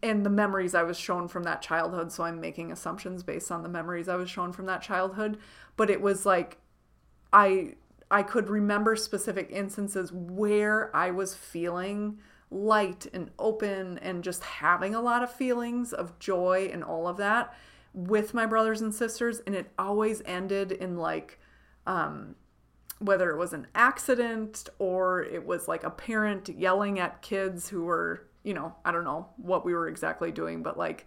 and 0.03 0.27
the 0.27 0.31
memories 0.31 0.75
I 0.75 0.83
was 0.83 0.99
shown 0.99 1.29
from 1.29 1.45
that 1.45 1.63
childhood, 1.63 2.11
so 2.11 2.25
I'm 2.25 2.41
making 2.41 2.73
assumptions 2.73 3.23
based 3.23 3.53
on 3.53 3.63
the 3.63 3.69
memories 3.69 4.09
I 4.09 4.17
was 4.17 4.31
shown 4.31 4.53
from 4.53 4.67
that 4.67 4.83
childhood, 4.83 5.39
but 5.77 5.91
it 5.91 6.01
was 6.01 6.25
like 6.25 6.59
I 7.33 7.75
I 8.11 8.23
could 8.23 8.49
remember 8.49 8.97
specific 8.97 9.51
instances 9.53 10.13
where 10.13 10.95
I 10.97 11.11
was 11.11 11.35
feeling 11.35 12.19
light 12.51 13.07
and 13.13 13.31
open 13.39 13.99
and 13.99 14.25
just 14.25 14.43
having 14.43 14.95
a 14.95 15.01
lot 15.01 15.23
of 15.23 15.33
feelings 15.33 15.93
of 15.93 16.19
joy 16.19 16.69
and 16.73 16.83
all 16.83 17.07
of 17.07 17.17
that 17.17 17.55
with 17.93 18.35
my 18.35 18.47
brothers 18.47 18.81
and 18.81 18.95
sisters 18.95 19.41
and 19.47 19.55
it 19.55 19.71
always 19.79 20.23
ended 20.25 20.73
in 20.73 20.97
like 20.97 21.39
um 21.87 22.35
whether 23.01 23.31
it 23.31 23.39
was 23.39 23.53
an 23.53 23.67
accident 23.75 24.69
or 24.79 25.23
it 25.23 25.45
was 25.45 25.67
like 25.67 25.85
a 25.85 25.91
parent 25.91 26.49
yelling 26.51 27.01
at 27.01 27.23
kids 27.23 27.69
who 27.69 27.85
were, 27.85 28.29
you 28.45 28.53
know, 28.53 28.75
I 28.85 28.93
don't 28.93 29.05
know 29.05 29.27
what 29.39 29.65
we 29.65 29.73
were 29.73 29.89
exactly 29.89 30.31
doing, 30.31 30.63
but 30.63 30.77
like 30.79 31.07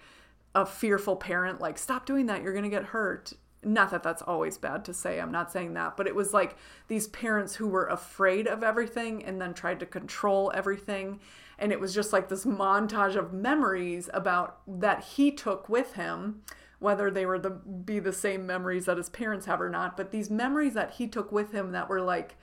a 0.55 0.65
fearful 0.65 1.15
parent, 1.15 1.61
like, 1.61 1.77
stop 1.77 2.07
doing 2.07 2.25
that, 2.25 2.41
you're 2.41 2.53
going 2.53 2.63
to 2.63 2.69
get 2.69 2.83
hurt. 2.83 3.33
Not 3.65 3.91
that 3.91 4.03
that's 4.03 4.21
always 4.21 4.57
bad 4.57 4.85
to 4.85 4.93
say, 4.93 5.19
I'm 5.19 5.31
not 5.31 5.51
saying 5.51 5.73
that, 5.73 5.97
but 5.97 6.07
it 6.07 6.15
was 6.15 6.33
like 6.33 6.57
these 6.87 7.07
parents 7.07 7.55
who 7.55 7.67
were 7.67 7.87
afraid 7.87 8.47
of 8.47 8.63
everything 8.63 9.23
and 9.23 9.41
then 9.41 9.53
tried 9.53 9.79
to 9.81 9.85
control 9.85 10.51
everything. 10.53 11.19
And 11.59 11.71
it 11.71 11.79
was 11.79 11.93
just 11.93 12.13
like 12.13 12.29
this 12.29 12.45
montage 12.45 13.15
of 13.15 13.33
memories 13.33 14.09
about 14.13 14.59
that 14.67 15.03
he 15.03 15.31
took 15.31 15.69
with 15.69 15.93
him 15.93 16.41
whether 16.83 17.09
they 17.09 17.25
were 17.25 17.39
the 17.39 17.49
be 17.49 17.97
the 17.97 18.11
same 18.11 18.45
memories 18.45 18.85
that 18.85 18.97
his 18.97 19.07
parents 19.07 19.45
have 19.45 19.61
or 19.61 19.69
not, 19.69 19.95
but 19.95 20.11
these 20.11 20.29
memories 20.29 20.73
that 20.73 20.91
he 20.91 21.07
took 21.07 21.31
with 21.31 21.53
him 21.53 21.71
that 21.71 21.87
were 21.87 22.01
like 22.01 22.35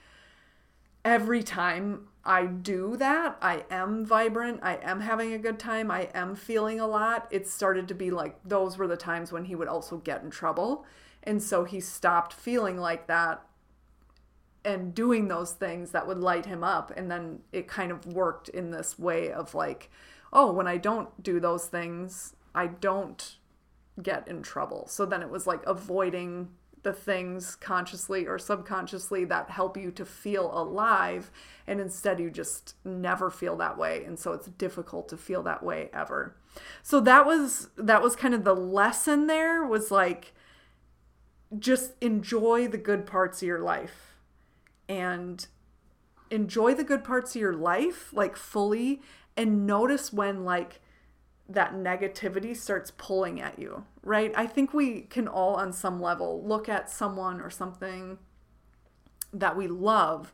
every 1.04 1.42
time 1.42 2.08
I 2.24 2.46
do 2.46 2.96
that, 2.96 3.36
I 3.42 3.64
am 3.70 4.04
vibrant, 4.04 4.60
I 4.62 4.76
am 4.82 5.00
having 5.00 5.34
a 5.34 5.38
good 5.38 5.58
time, 5.58 5.90
I 5.90 6.08
am 6.14 6.34
feeling 6.34 6.80
a 6.80 6.86
lot. 6.86 7.28
It 7.30 7.46
started 7.46 7.86
to 7.88 7.94
be 7.94 8.10
like 8.10 8.36
those 8.42 8.78
were 8.78 8.88
the 8.88 8.96
times 8.96 9.30
when 9.30 9.44
he 9.44 9.54
would 9.54 9.68
also 9.68 9.98
get 9.98 10.22
in 10.22 10.30
trouble. 10.30 10.86
And 11.22 11.42
so 11.42 11.64
he 11.64 11.80
stopped 11.80 12.32
feeling 12.32 12.78
like 12.78 13.06
that 13.06 13.42
and 14.64 14.94
doing 14.94 15.28
those 15.28 15.52
things 15.52 15.90
that 15.90 16.06
would 16.06 16.18
light 16.18 16.46
him 16.46 16.62
up. 16.62 16.92
And 16.96 17.10
then 17.10 17.40
it 17.52 17.68
kind 17.68 17.90
of 17.90 18.06
worked 18.06 18.48
in 18.48 18.70
this 18.70 18.98
way 18.98 19.30
of 19.30 19.54
like, 19.54 19.90
oh, 20.32 20.52
when 20.52 20.66
I 20.66 20.76
don't 20.76 21.22
do 21.22 21.40
those 21.40 21.66
things, 21.66 22.34
I 22.54 22.66
don't 22.66 23.36
get 24.02 24.28
in 24.28 24.42
trouble. 24.42 24.86
So 24.88 25.06
then 25.06 25.22
it 25.22 25.30
was 25.30 25.46
like 25.46 25.64
avoiding 25.66 26.50
the 26.82 26.92
things 26.92 27.56
consciously 27.56 28.26
or 28.26 28.38
subconsciously 28.38 29.24
that 29.26 29.50
help 29.50 29.76
you 29.76 29.90
to 29.90 30.04
feel 30.04 30.50
alive 30.58 31.30
and 31.66 31.80
instead 31.80 32.18
you 32.18 32.30
just 32.30 32.74
never 32.84 33.30
feel 33.30 33.54
that 33.56 33.76
way 33.76 34.02
and 34.04 34.18
so 34.18 34.32
it's 34.32 34.46
difficult 34.46 35.06
to 35.08 35.16
feel 35.16 35.42
that 35.42 35.62
way 35.62 35.90
ever 35.92 36.34
so 36.82 36.98
that 36.98 37.26
was 37.26 37.68
that 37.76 38.00
was 38.00 38.16
kind 38.16 38.32
of 38.32 38.44
the 38.44 38.56
lesson 38.56 39.26
there 39.26 39.62
was 39.62 39.90
like 39.90 40.32
just 41.58 41.92
enjoy 42.00 42.68
the 42.68 42.78
good 42.78 43.06
parts 43.06 43.42
of 43.42 43.48
your 43.48 43.60
life 43.60 44.14
and 44.88 45.46
enjoy 46.30 46.74
the 46.74 46.84
good 46.84 47.02
parts 47.02 47.34
of 47.34 47.40
your 47.40 47.52
life 47.52 48.12
like 48.12 48.36
fully 48.36 49.00
and 49.36 49.66
notice 49.66 50.12
when 50.12 50.44
like 50.44 50.80
that 51.48 51.74
negativity 51.74 52.56
starts 52.56 52.92
pulling 52.96 53.40
at 53.40 53.58
you, 53.58 53.84
right? 54.04 54.32
I 54.36 54.46
think 54.46 54.72
we 54.72 55.02
can 55.02 55.26
all, 55.26 55.56
on 55.56 55.72
some 55.72 56.00
level, 56.00 56.42
look 56.46 56.68
at 56.68 56.88
someone 56.88 57.40
or 57.40 57.50
something 57.50 58.18
that 59.32 59.56
we 59.56 59.66
love. 59.66 60.32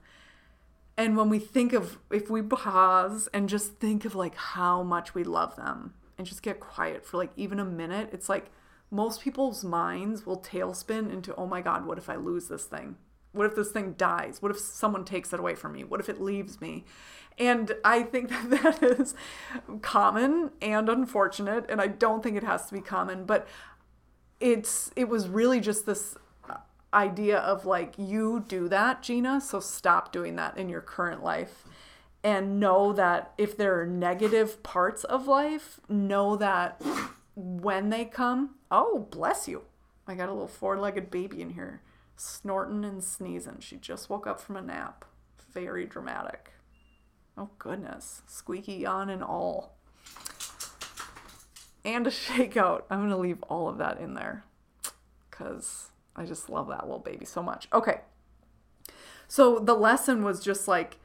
And 0.97 1.17
when 1.17 1.31
we 1.31 1.39
think 1.39 1.73
of, 1.73 1.99
if 2.11 2.29
we 2.29 2.43
pause 2.43 3.29
and 3.33 3.49
just 3.49 3.77
think 3.77 4.05
of 4.05 4.15
like 4.15 4.35
how 4.35 4.83
much 4.83 5.15
we 5.15 5.25
love 5.25 5.57
them 5.57 5.95
and 6.19 6.27
just 6.27 6.43
get 6.43 6.61
quiet 6.61 7.07
for 7.07 7.17
like 7.17 7.31
even 7.37 7.59
a 7.59 7.65
minute, 7.65 8.11
it's 8.13 8.29
like 8.29 8.51
most 8.91 9.21
people's 9.21 9.65
minds 9.65 10.27
will 10.27 10.39
tailspin 10.39 11.13
into, 11.13 11.35
oh 11.37 11.47
my 11.47 11.61
God, 11.61 11.87
what 11.87 11.99
if 11.99 12.09
I 12.09 12.17
lose 12.17 12.49
this 12.49 12.65
thing? 12.65 12.97
What 13.33 13.47
if 13.47 13.55
this 13.55 13.71
thing 13.71 13.95
dies? 13.99 14.41
What 14.41 14.51
if 14.51 14.59
someone 14.59 15.05
takes 15.05 15.33
it 15.33 15.41
away 15.41 15.55
from 15.55 15.73
me? 15.73 15.85
What 15.85 16.01
if 16.01 16.09
it 16.09 16.21
leaves 16.21 16.61
me? 16.61 16.85
And 17.39 17.73
I 17.85 18.03
think 18.03 18.29
that 18.51 18.81
that 18.81 18.83
is 18.83 19.15
common 19.83 20.53
and 20.63 20.89
unfortunate, 20.89 21.67
and 21.69 21.81
I 21.81 21.89
don't 21.89 22.23
think 22.23 22.37
it 22.37 22.45
has 22.45 22.67
to 22.67 22.75
be 22.75 22.81
common, 22.81 23.25
but 23.25 23.47
it's 24.41 24.91
it 24.97 25.09
was 25.09 25.29
really 25.29 25.61
just 25.61 25.87
this 25.87 26.17
uh, 26.49 26.57
idea 26.93 27.39
of 27.39 27.65
like 27.65 27.95
you 27.99 28.45
do 28.47 28.69
that, 28.69 29.03
Gina, 29.03 29.41
so 29.41 29.61
stop 29.61 30.13
doing 30.13 30.37
that 30.37 30.57
in 30.57 30.69
your 30.69 30.81
current 30.81 31.23
life. 31.23 31.65
And 32.25 32.59
know 32.59 32.93
that 32.93 33.33
if 33.39 33.57
there 33.57 33.81
are 33.81 33.87
negative 33.87 34.63
parts 34.65 35.05
of 35.05 35.29
life, 35.29 35.79
know 35.89 36.37
that 36.37 36.83
when 37.37 37.91
they 37.91 38.05
come, 38.05 38.56
oh, 38.71 39.07
bless 39.11 39.49
you. 39.49 39.63
I 40.07 40.15
got 40.15 40.29
a 40.29 40.33
little 40.33 40.49
four 40.49 40.79
legged 40.79 41.11
baby 41.11 41.41
in 41.41 41.51
here 41.51 41.83
snorting 42.17 42.85
and 42.85 43.03
sneezing. 43.03 43.59
She 43.61 43.77
just 43.77 44.09
woke 44.09 44.27
up 44.27 44.41
from 44.41 44.57
a 44.57 44.63
nap. 44.63 45.05
Very 45.53 45.87
dramatic. 45.87 46.53
Oh, 47.37 47.51
goodness. 47.59 48.23
Squeaky 48.27 48.75
yawn 48.75 49.11
and 49.11 49.23
all. 49.23 49.77
And 51.85 52.07
a 52.07 52.11
shakeout. 52.11 52.83
I'm 52.91 53.01
going 53.01 53.11
to 53.11 53.17
leave 53.17 53.43
all 53.45 53.69
of 53.69 53.79
that 53.79 54.01
in 54.01 54.15
there 54.15 54.45
because 55.31 55.91
I 56.15 56.25
just 56.25 56.49
love 56.49 56.69
that 56.69 56.85
little 56.85 56.99
baby 56.99 57.27
so 57.27 57.43
much. 57.43 57.69
Okay. 57.73 58.01
So 59.29 59.59
the 59.59 59.75
lesson 59.75 60.25
was 60.25 60.41
just 60.41 60.69
like 60.69 60.99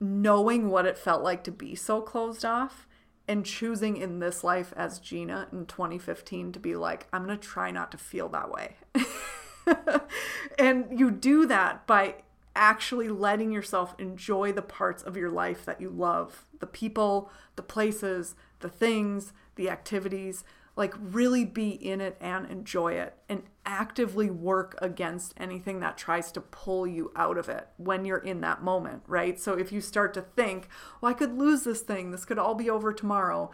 knowing 0.00 0.70
what 0.70 0.86
it 0.86 0.98
felt 0.98 1.22
like 1.22 1.44
to 1.44 1.50
be 1.50 1.74
so 1.74 2.00
closed 2.00 2.44
off 2.44 2.86
and 3.28 3.44
choosing 3.44 3.96
in 3.96 4.20
this 4.20 4.44
life 4.44 4.72
as 4.76 4.98
Gina 4.98 5.48
in 5.52 5.66
2015 5.66 6.52
to 6.52 6.60
be 6.60 6.76
like, 6.76 7.06
I'm 7.12 7.24
going 7.26 7.38
to 7.38 7.48
try 7.48 7.70
not 7.70 7.90
to 7.92 7.98
feel 7.98 8.28
that 8.30 8.50
way. 8.50 8.76
and 10.58 10.98
you 10.98 11.10
do 11.10 11.46
that 11.46 11.86
by 11.86 12.16
actually 12.54 13.08
letting 13.08 13.52
yourself 13.52 13.94
enjoy 13.98 14.52
the 14.52 14.62
parts 14.62 15.02
of 15.02 15.16
your 15.16 15.30
life 15.30 15.64
that 15.64 15.80
you 15.80 15.90
love 15.90 16.46
the 16.58 16.66
people, 16.66 17.30
the 17.56 17.62
places, 17.62 18.34
the 18.60 18.68
things, 18.68 19.32
the 19.56 19.68
activities. 19.68 20.44
Like, 20.76 20.94
really 21.00 21.44
be 21.44 21.70
in 21.70 22.00
it 22.00 22.16
and 22.20 22.46
enjoy 22.50 22.92
it 22.92 23.16
and 23.28 23.42
actively 23.64 24.30
work 24.30 24.76
against 24.80 25.34
anything 25.38 25.80
that 25.80 25.96
tries 25.96 26.30
to 26.32 26.40
pull 26.40 26.86
you 26.86 27.10
out 27.16 27.38
of 27.38 27.48
it 27.48 27.68
when 27.78 28.04
you're 28.04 28.18
in 28.18 28.42
that 28.42 28.62
moment, 28.62 29.02
right? 29.06 29.40
So, 29.40 29.54
if 29.54 29.72
you 29.72 29.80
start 29.80 30.12
to 30.14 30.22
think, 30.22 30.68
well, 31.00 31.10
I 31.10 31.14
could 31.14 31.38
lose 31.38 31.64
this 31.64 31.80
thing, 31.80 32.10
this 32.10 32.26
could 32.26 32.38
all 32.38 32.54
be 32.54 32.68
over 32.68 32.92
tomorrow, 32.92 33.50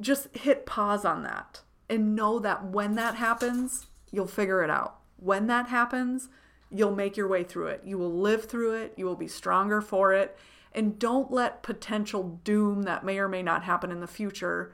just 0.00 0.34
hit 0.36 0.66
pause 0.66 1.04
on 1.04 1.22
that 1.22 1.60
and 1.88 2.16
know 2.16 2.38
that 2.38 2.64
when 2.64 2.94
that 2.94 3.16
happens, 3.16 3.86
you'll 4.10 4.26
figure 4.26 4.62
it 4.62 4.70
out. 4.70 4.98
When 5.16 5.46
that 5.48 5.68
happens, 5.68 6.28
you'll 6.70 6.94
make 6.94 7.16
your 7.16 7.28
way 7.28 7.44
through 7.44 7.68
it. 7.68 7.82
You 7.84 7.98
will 7.98 8.12
live 8.12 8.46
through 8.46 8.74
it. 8.74 8.94
You 8.96 9.06
will 9.06 9.16
be 9.16 9.28
stronger 9.28 9.80
for 9.80 10.12
it. 10.12 10.36
And 10.72 10.98
don't 10.98 11.30
let 11.30 11.62
potential 11.62 12.40
doom 12.42 12.82
that 12.82 13.04
may 13.04 13.18
or 13.18 13.28
may 13.28 13.42
not 13.42 13.64
happen 13.64 13.92
in 13.92 14.00
the 14.00 14.06
future 14.06 14.72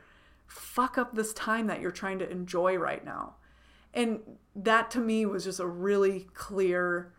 fuck 0.51 0.99
up 0.99 1.15
this 1.15 1.33
time 1.33 1.69
that 1.69 1.81
you're 1.81 1.91
trying 1.91 2.19
to 2.19 2.31
enjoy 2.31 2.77
right 2.77 3.05
now. 3.05 3.37
And 3.95 4.21
that 4.55 4.91
to 4.93 5.01
me 5.01 5.25
was 5.27 5.45
just 5.45 5.61
a 5.61 5.67
really 5.67 6.29
clear, 6.35 7.13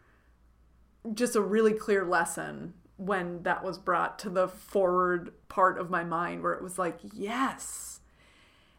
just 1.14 1.36
a 1.36 1.41
really 1.41 1.74
clear 1.74 2.06
lesson 2.06 2.74
when 2.98 3.44
that 3.44 3.64
was 3.64 3.80
brought 3.80 4.20
to 4.20 4.30
the 4.30 4.48
forward 4.48 5.32
part 5.49 5.80
of 5.80 5.90
my 5.90 6.03
mind 6.03 6.44
where 6.44 6.53
it 6.53 6.62
was 6.62 6.78
like, 6.78 6.99
yes, 7.14 8.02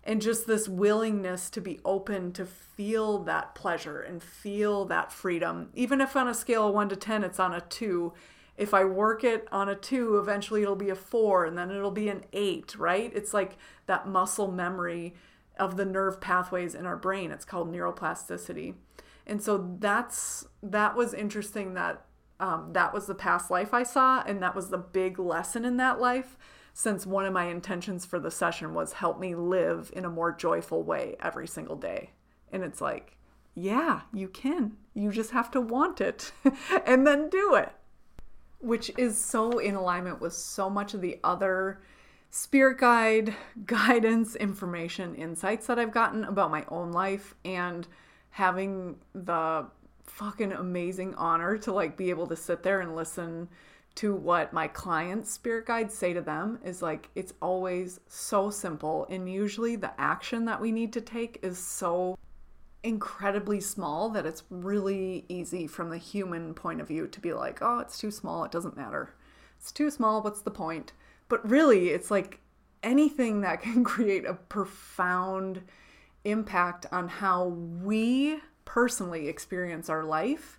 and 0.05 0.21
just 0.21 0.47
this 0.47 0.69
willingness 0.69 1.49
to 1.51 1.61
be 1.61 1.81
open 1.85 2.33
to 2.33 2.45
feel 2.45 3.19
that 3.25 3.55
pleasure 3.55 4.01
and 4.01 4.23
feel 4.23 4.85
that 4.87 5.13
freedom. 5.13 5.71
Even 5.75 6.01
if 6.01 6.17
on 6.17 6.29
a 6.29 6.35
scale 6.35 6.69
of 6.69 6.75
one 6.75 6.89
to 6.89 6.97
10, 6.97 7.25
it's 7.25 7.41
on 7.41 7.53
a 7.53 7.61
two. 7.61 8.13
If 8.57 8.75
I 8.75 8.85
work 8.85 9.25
it 9.25 9.49
on 9.51 9.69
a 9.69 9.75
two, 9.75 10.19
eventually 10.19 10.63
it'll 10.63 10.77
be 10.77 10.91
a 10.91 10.95
four 10.95 11.45
and 11.45 11.57
then 11.57 11.71
it'll 11.71 11.91
be 11.91 12.09
an 12.09 12.25
eight, 12.33 12.77
right? 12.77 13.11
It's 13.15 13.33
like 13.33 13.57
that 13.87 14.07
muscle 14.07 14.51
memory 14.51 15.15
of 15.59 15.77
the 15.77 15.85
nerve 15.85 16.21
pathways 16.21 16.75
in 16.75 16.87
our 16.87 16.97
brain. 16.97 17.31
It's 17.31 17.45
called 17.45 17.73
neuroplasticity. 17.73 18.75
And 19.27 19.43
so 19.43 19.77
that's 19.79 20.47
that 20.63 20.97
was 20.97 21.15
interesting 21.15 21.75
that 21.75 22.05
um, 22.41 22.71
that 22.73 22.93
was 22.93 23.07
the 23.07 23.15
past 23.15 23.51
life 23.51 23.73
I 23.73 23.85
saw, 23.85 24.23
and 24.27 24.43
that 24.43 24.57
was 24.57 24.69
the 24.69 24.79
big 24.79 25.19
lesson 25.19 25.65
in 25.65 25.77
that 25.77 26.01
life 26.01 26.37
since 26.75 27.07
one 27.07 27.25
of 27.25 27.33
my 27.33 27.47
intentions 27.47 28.05
for 28.05 28.19
the 28.19 28.31
session 28.31 28.75
was 28.75 28.95
help 28.95 29.21
me 29.21 29.35
live 29.35 29.93
in 29.95 30.05
a 30.05 30.11
more 30.11 30.33
joyful 30.33 30.83
way 30.83 31.17
every 31.21 31.47
single 31.47 31.77
day. 31.77 32.11
And 32.51 32.65
it's 32.65 32.81
like, 32.81 33.17
yeah, 33.55 34.03
you 34.13 34.29
can. 34.29 34.77
You 34.95 35.13
just 35.13 35.31
have 35.33 35.51
to 35.53 35.61
want 35.61 36.01
it 36.01 36.33
and 36.87 37.07
then 37.07 37.29
do 37.29 37.55
it. 37.55 37.73
Which 38.63 38.91
is 38.97 39.23
so 39.23 39.59
in 39.59 39.75
alignment 39.75 40.21
with 40.21 40.33
so 40.33 40.71
much 40.71 40.95
of 40.95 41.03
the 41.03 41.21
other 41.23 41.83
spirit 42.31 42.79
guide, 42.79 43.35
guidance, 43.67 44.35
information, 44.37 45.15
insights 45.15 45.67
that 45.67 45.79
I've 45.79 45.93
gotten 45.93 46.25
about 46.25 46.51
my 46.51 46.65
own 46.69 46.93
life 46.93 47.35
and 47.45 47.87
having 48.31 48.97
the 49.15 49.67
fucking 50.05 50.53
amazing 50.53 51.15
honor 51.15 51.57
to 51.59 51.73
like 51.73 51.97
be 51.97 52.11
able 52.11 52.27
to 52.27 52.37
sit 52.37 52.63
there 52.63 52.81
and 52.81 52.97
listen 52.97 53.49
to 53.95 54.15
what 54.15 54.53
my 54.53 54.67
clients 54.69 55.31
spirit 55.31 55.67
guides 55.67 55.95
say 55.95 56.13
to 56.13 56.21
them 56.23 56.59
is 56.65 56.81
like 56.81 57.11
it's 57.15 57.35
always 57.43 58.01
so 58.09 58.51
simple. 58.51 59.07
And 59.11 59.31
usually 59.31 59.77
the 59.77 59.93
action 60.01 60.47
that 60.47 60.61
we 60.61 60.73
need 60.73 60.93
to 60.95 61.01
take 61.01 61.39
is 61.43 61.59
so 61.59 62.17
incredibly 62.85 63.61
small 63.61 64.09
that 64.11 64.27
it's 64.27 64.43
really 64.51 65.25
easy 65.29 65.67
from 65.67 65.91
the 65.91 65.99
human 65.99 66.53
point 66.53 66.81
of 66.81 66.89
view 66.89 67.07
to 67.07 67.21
be 67.21 67.33
like 67.33 67.59
oh 67.63 67.79
it's 67.79 67.99
too 67.99 68.11
small 68.11 68.45
it 68.45 68.51
doesn't 68.51 68.77
matter 68.77 69.15
it's 69.57 69.71
too 69.71 69.91
small 69.91 70.21
what's 70.21 70.43
the 70.43 70.51
point 70.51 70.93
but 71.29 71.49
really 71.49 71.91
it's 71.91 72.11
like 72.11 72.41
anything 72.83 73.41
that 73.41 73.63
can 73.63 73.85
create 73.85 74.25
a 74.25 74.35
profound 74.35 75.63
impact 76.25 76.87
on 76.93 77.09
how 77.09 77.45
we 77.45 78.41
personally 78.65 79.29
experience 79.29 79.89
our 79.89 80.05
life 80.05 80.59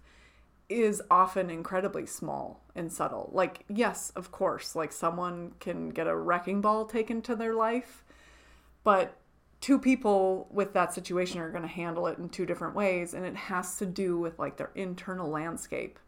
is 0.70 1.02
often 1.12 1.50
incredibly 1.50 2.06
small 2.06 2.62
and 2.76 2.92
subtle. 2.92 3.30
Like, 3.34 3.66
yes, 3.70 4.12
of 4.16 4.32
course, 4.32 4.76
like 4.76 4.92
someone 4.92 5.54
can 5.60 5.90
get 5.90 6.08
a 6.08 6.16
wrecking 6.16 6.62
ball 6.62 6.86
taken 6.86 7.22
to 7.24 7.36
their 7.36 7.54
life, 7.54 8.04
but 8.84 9.16
two 9.64 9.80
people 9.80 10.50
with 10.52 10.74
that 10.74 10.94
situation 10.94 11.40
are 11.40 11.50
going 11.50 11.62
to 11.62 11.70
handle 11.70 12.08
it 12.08 12.18
in 12.18 12.28
two 12.28 12.46
different 12.46 12.76
ways. 12.76 13.14
And 13.14 13.26
it 13.26 13.36
has 13.36 13.78
to 13.78 13.86
do 13.86 14.20
with 14.20 14.38
like 14.38 14.58
their 14.58 14.72
internal 14.76 15.30
landscape 15.30 16.00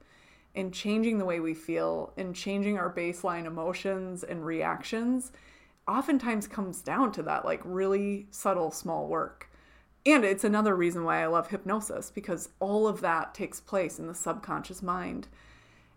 and 0.54 0.74
changing 0.74 1.20
the 1.20 1.26
way 1.26 1.40
we 1.40 1.54
feel 1.54 2.12
and 2.18 2.36
changing 2.36 2.78
our 2.78 2.94
baseline 2.94 3.46
emotions 3.46 4.26
and 4.26 4.46
reactions 4.46 5.32
oftentimes 5.88 6.48
comes 6.48 6.82
down 6.82 7.14
to 7.14 7.24
that 7.24 7.46
like 7.46 7.62
really 7.64 8.28
subtle 8.30 8.72
small 8.72 9.08
work 9.08 9.50
and 10.06 10.24
it's 10.24 10.44
another 10.44 10.76
reason 10.76 11.04
why 11.04 11.24
I 11.24 11.28
love 11.28 11.50
hypnosis 11.50 12.12
because 12.12 12.50
all 12.60 12.88
of 12.88 13.02
that 13.02 13.34
takes 13.34 13.60
place 13.60 13.98
in 13.98 14.08
the 14.08 14.14
subconscious 14.14 14.84
mind. 14.84 15.28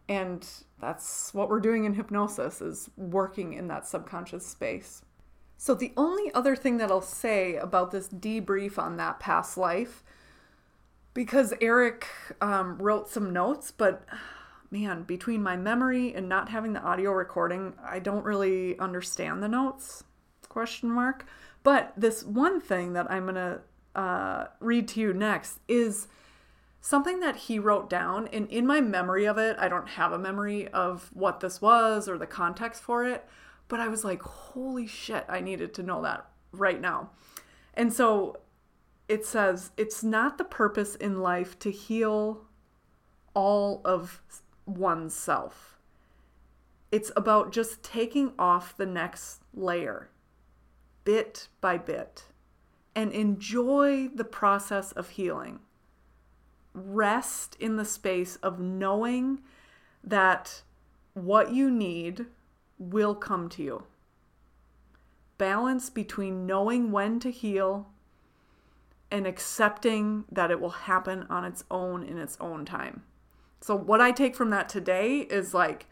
And 0.08 0.48
that's 0.80 1.34
what 1.34 1.50
we're 1.50 1.60
doing 1.60 1.84
in 1.84 1.92
hypnosis 1.92 2.62
is 2.62 2.88
working 2.96 3.52
in 3.52 3.68
that 3.68 3.86
subconscious 3.86 4.46
space. 4.46 5.02
So 5.60 5.74
the 5.74 5.92
only 5.96 6.32
other 6.32 6.54
thing 6.54 6.78
that 6.78 6.90
I'll 6.90 7.00
say 7.02 7.56
about 7.56 7.90
this 7.90 8.08
debrief 8.08 8.78
on 8.78 8.96
that 8.96 9.18
past 9.18 9.58
life 9.58 10.04
because 11.14 11.52
Eric 11.60 12.06
um, 12.40 12.78
wrote 12.78 13.10
some 13.10 13.32
notes, 13.32 13.72
but 13.72 14.04
man, 14.70 15.02
between 15.02 15.42
my 15.42 15.56
memory 15.56 16.14
and 16.14 16.28
not 16.28 16.48
having 16.48 16.74
the 16.74 16.82
audio 16.82 17.10
recording, 17.10 17.74
I 17.84 17.98
don't 17.98 18.24
really 18.24 18.78
understand 18.78 19.42
the 19.42 19.48
notes. 19.48 20.04
Question 20.48 20.90
mark. 20.92 21.26
But 21.64 21.92
this 21.96 22.22
one 22.22 22.60
thing 22.60 22.92
that 22.92 23.10
I'm 23.10 23.26
to 23.34 23.60
uh, 23.96 24.46
read 24.60 24.86
to 24.88 25.00
you 25.00 25.12
next 25.12 25.58
is 25.66 26.06
something 26.80 27.18
that 27.18 27.34
he 27.34 27.58
wrote 27.58 27.90
down. 27.90 28.28
And 28.28 28.48
in 28.48 28.64
my 28.64 28.80
memory 28.80 29.26
of 29.26 29.38
it, 29.38 29.56
I 29.58 29.68
don't 29.68 29.88
have 29.88 30.12
a 30.12 30.18
memory 30.18 30.68
of 30.68 31.10
what 31.12 31.40
this 31.40 31.60
was 31.60 32.08
or 32.08 32.16
the 32.16 32.28
context 32.28 32.80
for 32.80 33.04
it, 33.04 33.26
but 33.68 33.80
I 33.80 33.88
was 33.88 34.04
like, 34.04 34.22
holy 34.22 34.86
shit, 34.86 35.24
I 35.28 35.40
needed 35.40 35.74
to 35.74 35.82
know 35.82 36.02
that 36.02 36.26
right 36.52 36.80
now. 36.80 37.10
And 37.74 37.92
so 37.92 38.38
it 39.08 39.24
says, 39.24 39.70
it's 39.76 40.02
not 40.02 40.38
the 40.38 40.44
purpose 40.44 40.94
in 40.94 41.20
life 41.20 41.58
to 41.60 41.70
heal 41.70 42.46
all 43.34 43.80
of 43.84 44.22
oneself. 44.66 45.78
It's 46.90 47.12
about 47.16 47.52
just 47.52 47.82
taking 47.82 48.32
off 48.38 48.76
the 48.76 48.86
next 48.86 49.42
layer, 49.54 50.08
bit 51.04 51.48
by 51.60 51.76
bit, 51.78 52.24
and 52.94 53.12
enjoy 53.12 54.08
the 54.14 54.24
process 54.24 54.92
of 54.92 55.10
healing. 55.10 55.60
Rest 56.72 57.56
in 57.60 57.76
the 57.76 57.84
space 57.84 58.36
of 58.36 58.58
knowing 58.58 59.40
that 60.02 60.62
what 61.12 61.52
you 61.52 61.70
need 61.70 62.26
will 62.78 63.14
come 63.14 63.48
to 63.50 63.62
you. 63.62 63.84
Balance 65.36 65.90
between 65.90 66.46
knowing 66.46 66.90
when 66.90 67.20
to 67.20 67.30
heal 67.30 67.88
and 69.10 69.26
accepting 69.26 70.24
that 70.30 70.50
it 70.50 70.60
will 70.60 70.70
happen 70.70 71.26
on 71.30 71.44
its 71.44 71.64
own 71.70 72.02
in 72.02 72.18
its 72.18 72.36
own 72.40 72.64
time. 72.64 73.02
So, 73.60 73.74
what 73.74 74.00
I 74.00 74.12
take 74.12 74.36
from 74.36 74.50
that 74.50 74.68
today 74.68 75.18
is 75.18 75.54
like, 75.54 75.86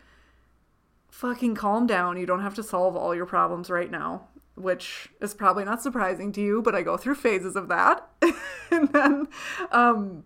fucking 1.11 1.55
calm 1.55 1.87
down. 1.87 2.19
You 2.19 2.27
don't 2.27 2.43
have 2.43 2.55
to 2.57 2.63
solve 2.63 2.95
all 2.95 3.15
your 3.15 3.27
problems 3.27 3.71
right 3.71 3.91
now, 3.91 4.29
which 4.55 5.09
is 5.21 5.35
probably 5.35 5.65
not 5.65 5.83
surprising 5.83 6.31
to 6.33 6.41
you, 6.43 6.63
but 6.63 6.75
I 6.75 6.83
go 6.83 6.97
through 6.97 7.15
phases 7.15 7.57
of 7.57 7.69
that. 7.69 8.07
and 8.71 8.89
then, 8.93 9.29
um, 9.73 10.25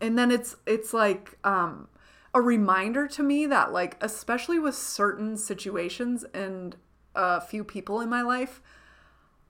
and 0.00 0.16
then 0.16 0.30
it's, 0.30 0.56
it's 0.66 0.94
like, 0.94 1.36
um, 1.44 1.88
a 2.34 2.40
reminder 2.40 3.06
to 3.08 3.22
me 3.22 3.46
that 3.46 3.72
like 3.72 3.96
especially 4.00 4.58
with 4.58 4.74
certain 4.74 5.36
situations 5.36 6.24
and 6.34 6.76
a 7.14 7.40
few 7.40 7.64
people 7.64 8.00
in 8.00 8.08
my 8.08 8.22
life 8.22 8.60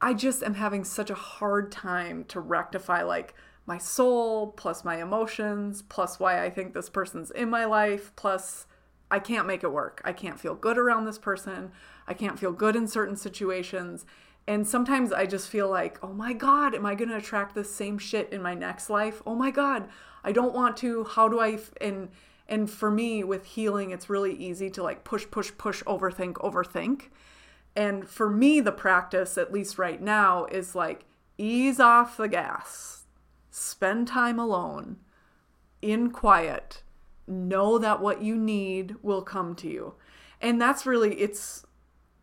i 0.01 0.15
just 0.15 0.43
am 0.43 0.55
having 0.55 0.85
such 0.85 1.11
a 1.11 1.15
hard 1.15 1.73
time 1.73 2.25
to 2.25 2.41
rectify 2.41 3.03
like 3.03 3.35
my 3.67 3.79
soul 3.79 4.49
plus 4.53 4.85
my 4.85 5.03
emotions 5.03 5.83
plus 5.83 6.19
why 6.19 6.43
i 6.43 6.49
think 6.49 6.73
this 6.73 6.89
person's 6.89 7.31
in 7.33 7.51
my 7.51 7.65
life 7.65 8.13
plus 8.17 8.67
i 9.11 9.19
can't 9.19 9.47
make 9.47 9.65
it 9.65 9.73
work. 9.73 10.01
I 10.05 10.13
can't 10.13 10.39
feel 10.39 10.55
good 10.55 10.79
around 10.79 11.05
this 11.05 11.19
person. 11.19 11.73
I 12.07 12.15
can't 12.15 12.39
feel 12.39 12.53
good 12.53 12.77
in 12.77 12.87
certain 12.87 13.17
situations. 13.17 14.05
And 14.47 14.67
sometimes 14.67 15.13
i 15.13 15.27
just 15.27 15.49
feel 15.49 15.69
like 15.69 15.99
oh 16.03 16.13
my 16.13 16.33
god 16.33 16.75
am 16.75 16.87
i 16.87 16.95
going 16.95 17.11
to 17.11 17.17
attract 17.17 17.55
the 17.55 17.65
same 17.65 17.99
shit 17.99 18.33
in 18.33 18.41
my 18.41 18.55
next 18.55 18.89
life? 18.89 19.23
Oh 19.27 19.35
my 19.35 19.51
god 19.51 19.89
i 20.25 20.33
don't 20.33 20.55
want 20.55 20.77
to 20.79 21.05
how 21.05 21.29
do 21.29 21.39
i 21.39 21.53
f-? 21.53 21.73
and 21.81 22.09
and 22.49 22.71
for 22.71 22.91
me, 22.91 23.23
with 23.23 23.45
healing, 23.45 23.91
it's 23.91 24.09
really 24.09 24.35
easy 24.35 24.71
to 24.71 24.83
like 24.83 25.05
push, 25.05 25.27
push, 25.31 25.51
push, 25.59 25.83
overthink, 25.83 26.35
overthink. 26.35 27.11
And 27.77 28.09
for 28.09 28.31
me, 28.31 28.61
the 28.61 28.73
practice, 28.73 29.37
at 29.37 29.53
least 29.53 29.79
right 29.79 30.01
now, 30.01 30.47
is 30.47 30.75
like 30.75 31.05
ease 31.37 31.79
off 31.79 32.17
the 32.17 32.29
gas, 32.29 33.05
spend 33.51 34.09
time 34.09 34.39
alone, 34.39 34.97
in 35.83 36.11
quiet, 36.11 36.83
know 37.27 37.79
that 37.79 38.01
what 38.01 38.23
you 38.23 38.35
need 38.35 38.97
will 39.03 39.23
come 39.23 39.55
to 39.57 39.69
you. 39.69 39.95
And 40.41 40.61
that's 40.61 40.87
really, 40.87 41.21
it's, 41.21 41.67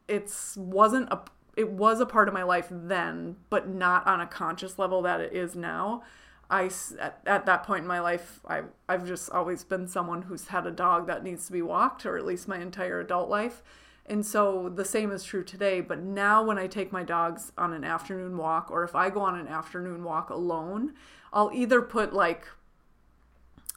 it's 0.07 0.57
wasn't 0.57 1.11
a, 1.11 1.21
it 1.55 1.69
was 1.71 1.99
a 1.99 2.05
part 2.05 2.27
of 2.27 2.33
my 2.33 2.43
life 2.43 2.67
then, 2.69 3.37
but 3.49 3.69
not 3.69 4.05
on 4.07 4.19
a 4.19 4.27
conscious 4.27 4.79
level 4.79 5.03
that 5.03 5.21
it 5.21 5.33
is 5.33 5.55
now. 5.55 6.03
I 6.49 6.69
at, 6.99 7.21
at 7.25 7.45
that 7.45 7.63
point 7.63 7.81
in 7.81 7.87
my 7.87 7.99
life, 7.99 8.39
I 8.47 8.63
I've 8.87 9.05
just 9.05 9.29
always 9.31 9.63
been 9.63 9.87
someone 9.87 10.23
who's 10.23 10.47
had 10.47 10.67
a 10.67 10.71
dog 10.71 11.07
that 11.07 11.23
needs 11.23 11.45
to 11.47 11.53
be 11.53 11.61
walked, 11.61 12.05
or 12.05 12.17
at 12.17 12.25
least 12.25 12.47
my 12.47 12.59
entire 12.59 12.99
adult 12.99 13.29
life. 13.29 13.63
And 14.07 14.23
so 14.23 14.69
the 14.69 14.85
same 14.85 15.11
is 15.11 15.23
true 15.23 15.43
today. 15.43 15.81
But 15.81 15.99
now, 15.99 16.43
when 16.43 16.59
I 16.59 16.67
take 16.67 16.91
my 16.91 17.03
dogs 17.03 17.51
on 17.57 17.73
an 17.73 17.83
afternoon 17.83 18.37
walk, 18.37 18.69
or 18.69 18.83
if 18.83 18.95
I 18.95 19.09
go 19.09 19.21
on 19.21 19.37
an 19.39 19.47
afternoon 19.47 20.03
walk 20.03 20.29
alone, 20.29 20.93
I'll 21.33 21.51
either 21.53 21.81
put 21.81 22.13
like 22.13 22.47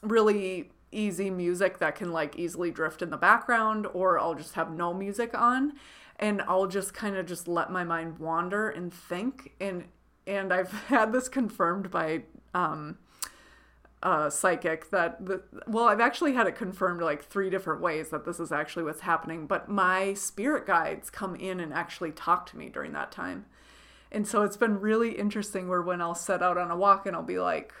really 0.03 0.71
easy 0.91 1.29
music 1.29 1.79
that 1.79 1.95
can 1.95 2.11
like 2.11 2.37
easily 2.37 2.71
drift 2.71 3.01
in 3.01 3.09
the 3.09 3.17
background, 3.17 3.87
or 3.93 4.19
I'll 4.19 4.35
just 4.35 4.53
have 4.53 4.71
no 4.71 4.93
music 4.93 5.37
on 5.37 5.73
and 6.19 6.41
I'll 6.43 6.67
just 6.67 6.93
kind 6.93 7.15
of 7.15 7.25
just 7.25 7.47
let 7.47 7.71
my 7.71 7.83
mind 7.83 8.19
wander 8.19 8.69
and 8.69 8.93
think. 8.93 9.53
And 9.59 9.85
and 10.27 10.53
I've 10.53 10.71
had 10.87 11.11
this 11.13 11.29
confirmed 11.29 11.89
by 11.89 12.23
um, 12.53 12.97
uh, 14.01 14.29
psychic 14.29 14.89
that 14.91 15.25
the 15.25 15.41
well 15.67 15.83
i've 15.83 15.99
actually 15.99 16.33
had 16.33 16.47
it 16.47 16.55
confirmed 16.55 17.01
like 17.01 17.21
three 17.21 17.49
different 17.49 17.81
ways 17.81 18.09
that 18.09 18.23
this 18.23 18.39
is 18.39 18.49
actually 18.49 18.83
what's 18.83 19.01
happening 19.01 19.45
but 19.45 19.67
my 19.67 20.13
spirit 20.13 20.65
guides 20.65 21.09
come 21.09 21.35
in 21.35 21.59
and 21.59 21.73
actually 21.73 22.11
talk 22.11 22.45
to 22.45 22.57
me 22.57 22.69
during 22.69 22.93
that 22.93 23.11
time. 23.11 23.45
And 24.11 24.27
so 24.27 24.41
it's 24.41 24.57
been 24.57 24.79
really 24.79 25.11
interesting 25.19 25.67
where 25.67 25.81
when 25.81 26.01
i'll 26.01 26.15
set 26.15 26.41
out 26.41 26.57
on 26.57 26.71
a 26.71 26.77
walk 26.77 27.05
and 27.05 27.15
i'll 27.15 27.21
be 27.21 27.39
like 27.39 27.73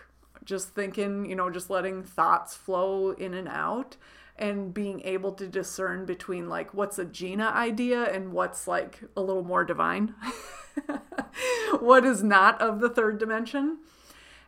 just 0.43 0.69
thinking 0.69 1.25
you 1.25 1.35
know 1.35 1.49
just 1.49 1.69
letting 1.69 2.03
thoughts 2.03 2.55
flow 2.55 3.11
in 3.11 3.33
and 3.33 3.47
out 3.47 3.95
and 4.37 4.73
being 4.73 5.01
able 5.01 5.31
to 5.33 5.47
discern 5.47 6.05
between 6.05 6.47
like 6.47 6.73
what's 6.73 6.99
a 6.99 7.05
gina 7.05 7.47
idea 7.47 8.03
and 8.03 8.31
what's 8.31 8.67
like 8.67 9.01
a 9.17 9.21
little 9.21 9.43
more 9.43 9.63
divine. 9.65 10.13
What 11.79 12.03
is 12.05 12.23
not 12.23 12.59
of 12.61 12.79
the 12.79 12.89
third 12.89 13.19
dimension 13.19 13.79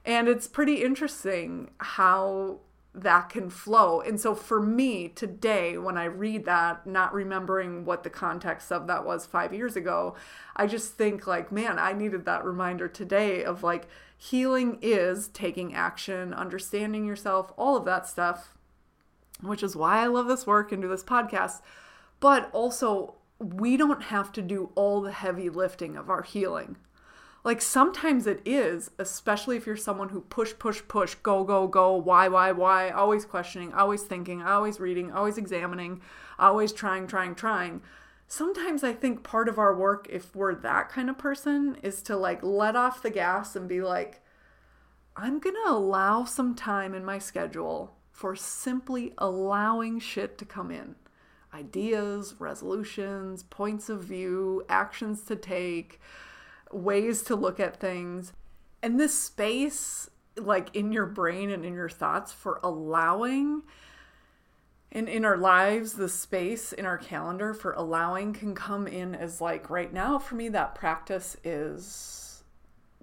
and 0.05 0.27
it's 0.27 0.47
pretty 0.47 0.83
interesting 0.83 1.71
how 1.77 2.59
that 2.93 3.29
can 3.29 3.49
flow. 3.49 4.01
And 4.01 4.19
so 4.19 4.35
for 4.35 4.61
me 4.61 5.07
today, 5.07 5.77
when 5.77 5.97
I 5.97 6.05
read 6.05 6.45
that, 6.45 6.85
not 6.85 7.13
remembering 7.13 7.85
what 7.85 8.03
the 8.03 8.09
context 8.09 8.71
of 8.71 8.87
that 8.87 9.05
was 9.05 9.25
five 9.25 9.53
years 9.53 9.75
ago, 9.75 10.15
I 10.55 10.67
just 10.67 10.95
think, 10.95 11.25
like, 11.25 11.51
man, 11.51 11.79
I 11.79 11.93
needed 11.93 12.25
that 12.25 12.43
reminder 12.43 12.89
today 12.89 13.45
of 13.45 13.63
like 13.63 13.87
healing 14.17 14.77
is 14.81 15.29
taking 15.29 15.73
action, 15.73 16.33
understanding 16.33 17.05
yourself, 17.05 17.53
all 17.57 17.77
of 17.77 17.85
that 17.85 18.07
stuff, 18.07 18.57
which 19.41 19.63
is 19.63 19.75
why 19.75 19.99
I 19.99 20.07
love 20.07 20.27
this 20.27 20.45
work 20.45 20.71
and 20.71 20.81
do 20.81 20.89
this 20.89 21.03
podcast. 21.03 21.61
But 22.19 22.49
also, 22.51 23.15
we 23.39 23.77
don't 23.77 24.03
have 24.03 24.31
to 24.33 24.41
do 24.41 24.71
all 24.75 25.01
the 25.01 25.11
heavy 25.11 25.49
lifting 25.49 25.95
of 25.95 26.09
our 26.09 26.23
healing. 26.23 26.75
Like 27.43 27.61
sometimes 27.61 28.27
it 28.27 28.41
is, 28.45 28.91
especially 28.99 29.57
if 29.57 29.65
you're 29.65 29.75
someone 29.75 30.09
who 30.09 30.21
push, 30.21 30.53
push, 30.59 30.81
push, 30.87 31.15
go, 31.15 31.43
go, 31.43 31.67
go, 31.67 31.95
why, 31.95 32.27
why, 32.27 32.51
why, 32.51 32.91
always 32.91 33.25
questioning, 33.25 33.73
always 33.73 34.03
thinking, 34.03 34.43
always 34.43 34.79
reading, 34.79 35.11
always 35.11 35.39
examining, 35.39 36.01
always 36.37 36.71
trying, 36.71 37.07
trying, 37.07 37.33
trying. 37.33 37.81
Sometimes 38.27 38.83
I 38.83 38.93
think 38.93 39.23
part 39.23 39.49
of 39.49 39.57
our 39.57 39.75
work, 39.75 40.07
if 40.09 40.35
we're 40.35 40.53
that 40.55 40.89
kind 40.89 41.09
of 41.09 41.17
person, 41.17 41.77
is 41.81 42.03
to 42.03 42.15
like 42.15 42.43
let 42.43 42.75
off 42.75 43.01
the 43.01 43.09
gas 43.09 43.55
and 43.55 43.67
be 43.67 43.81
like, 43.81 44.21
I'm 45.17 45.39
going 45.39 45.55
to 45.65 45.71
allow 45.71 46.23
some 46.25 46.55
time 46.55 46.93
in 46.93 47.03
my 47.03 47.17
schedule 47.17 47.95
for 48.11 48.35
simply 48.35 49.13
allowing 49.17 49.99
shit 49.99 50.37
to 50.37 50.45
come 50.45 50.69
in 50.69 50.95
ideas, 51.53 52.35
resolutions, 52.39 53.43
points 53.43 53.89
of 53.89 54.03
view, 54.03 54.63
actions 54.69 55.23
to 55.23 55.35
take 55.35 55.99
ways 56.73 57.21
to 57.23 57.35
look 57.35 57.59
at 57.59 57.79
things. 57.79 58.33
And 58.83 58.99
this 58.99 59.17
space, 59.17 60.09
like 60.37 60.75
in 60.75 60.91
your 60.91 61.05
brain 61.05 61.49
and 61.49 61.65
in 61.65 61.73
your 61.73 61.89
thoughts, 61.89 62.31
for 62.31 62.59
allowing 62.63 63.63
and 64.91 65.07
in 65.07 65.23
our 65.23 65.37
lives, 65.37 65.93
the 65.93 66.09
space 66.09 66.73
in 66.73 66.85
our 66.85 66.97
calendar 66.97 67.53
for 67.53 67.71
allowing 67.73 68.33
can 68.33 68.53
come 68.53 68.87
in 68.87 69.15
as 69.15 69.39
like 69.39 69.69
right 69.69 69.91
now 69.91 70.19
for 70.19 70.35
me, 70.35 70.49
that 70.49 70.75
practice 70.75 71.37
is 71.45 72.43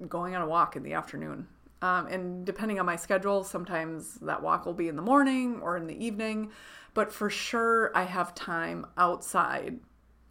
going 0.06 0.34
on 0.34 0.42
a 0.42 0.46
walk 0.46 0.76
in 0.76 0.82
the 0.82 0.92
afternoon. 0.92 1.48
Um, 1.80 2.06
and 2.08 2.44
depending 2.44 2.78
on 2.78 2.84
my 2.84 2.96
schedule, 2.96 3.42
sometimes 3.42 4.14
that 4.16 4.42
walk 4.42 4.66
will 4.66 4.74
be 4.74 4.88
in 4.88 4.96
the 4.96 5.02
morning 5.02 5.60
or 5.62 5.76
in 5.76 5.86
the 5.86 6.04
evening. 6.04 6.50
But 6.92 7.12
for 7.12 7.30
sure, 7.30 7.90
I 7.94 8.02
have 8.02 8.34
time 8.34 8.86
outside 8.98 9.78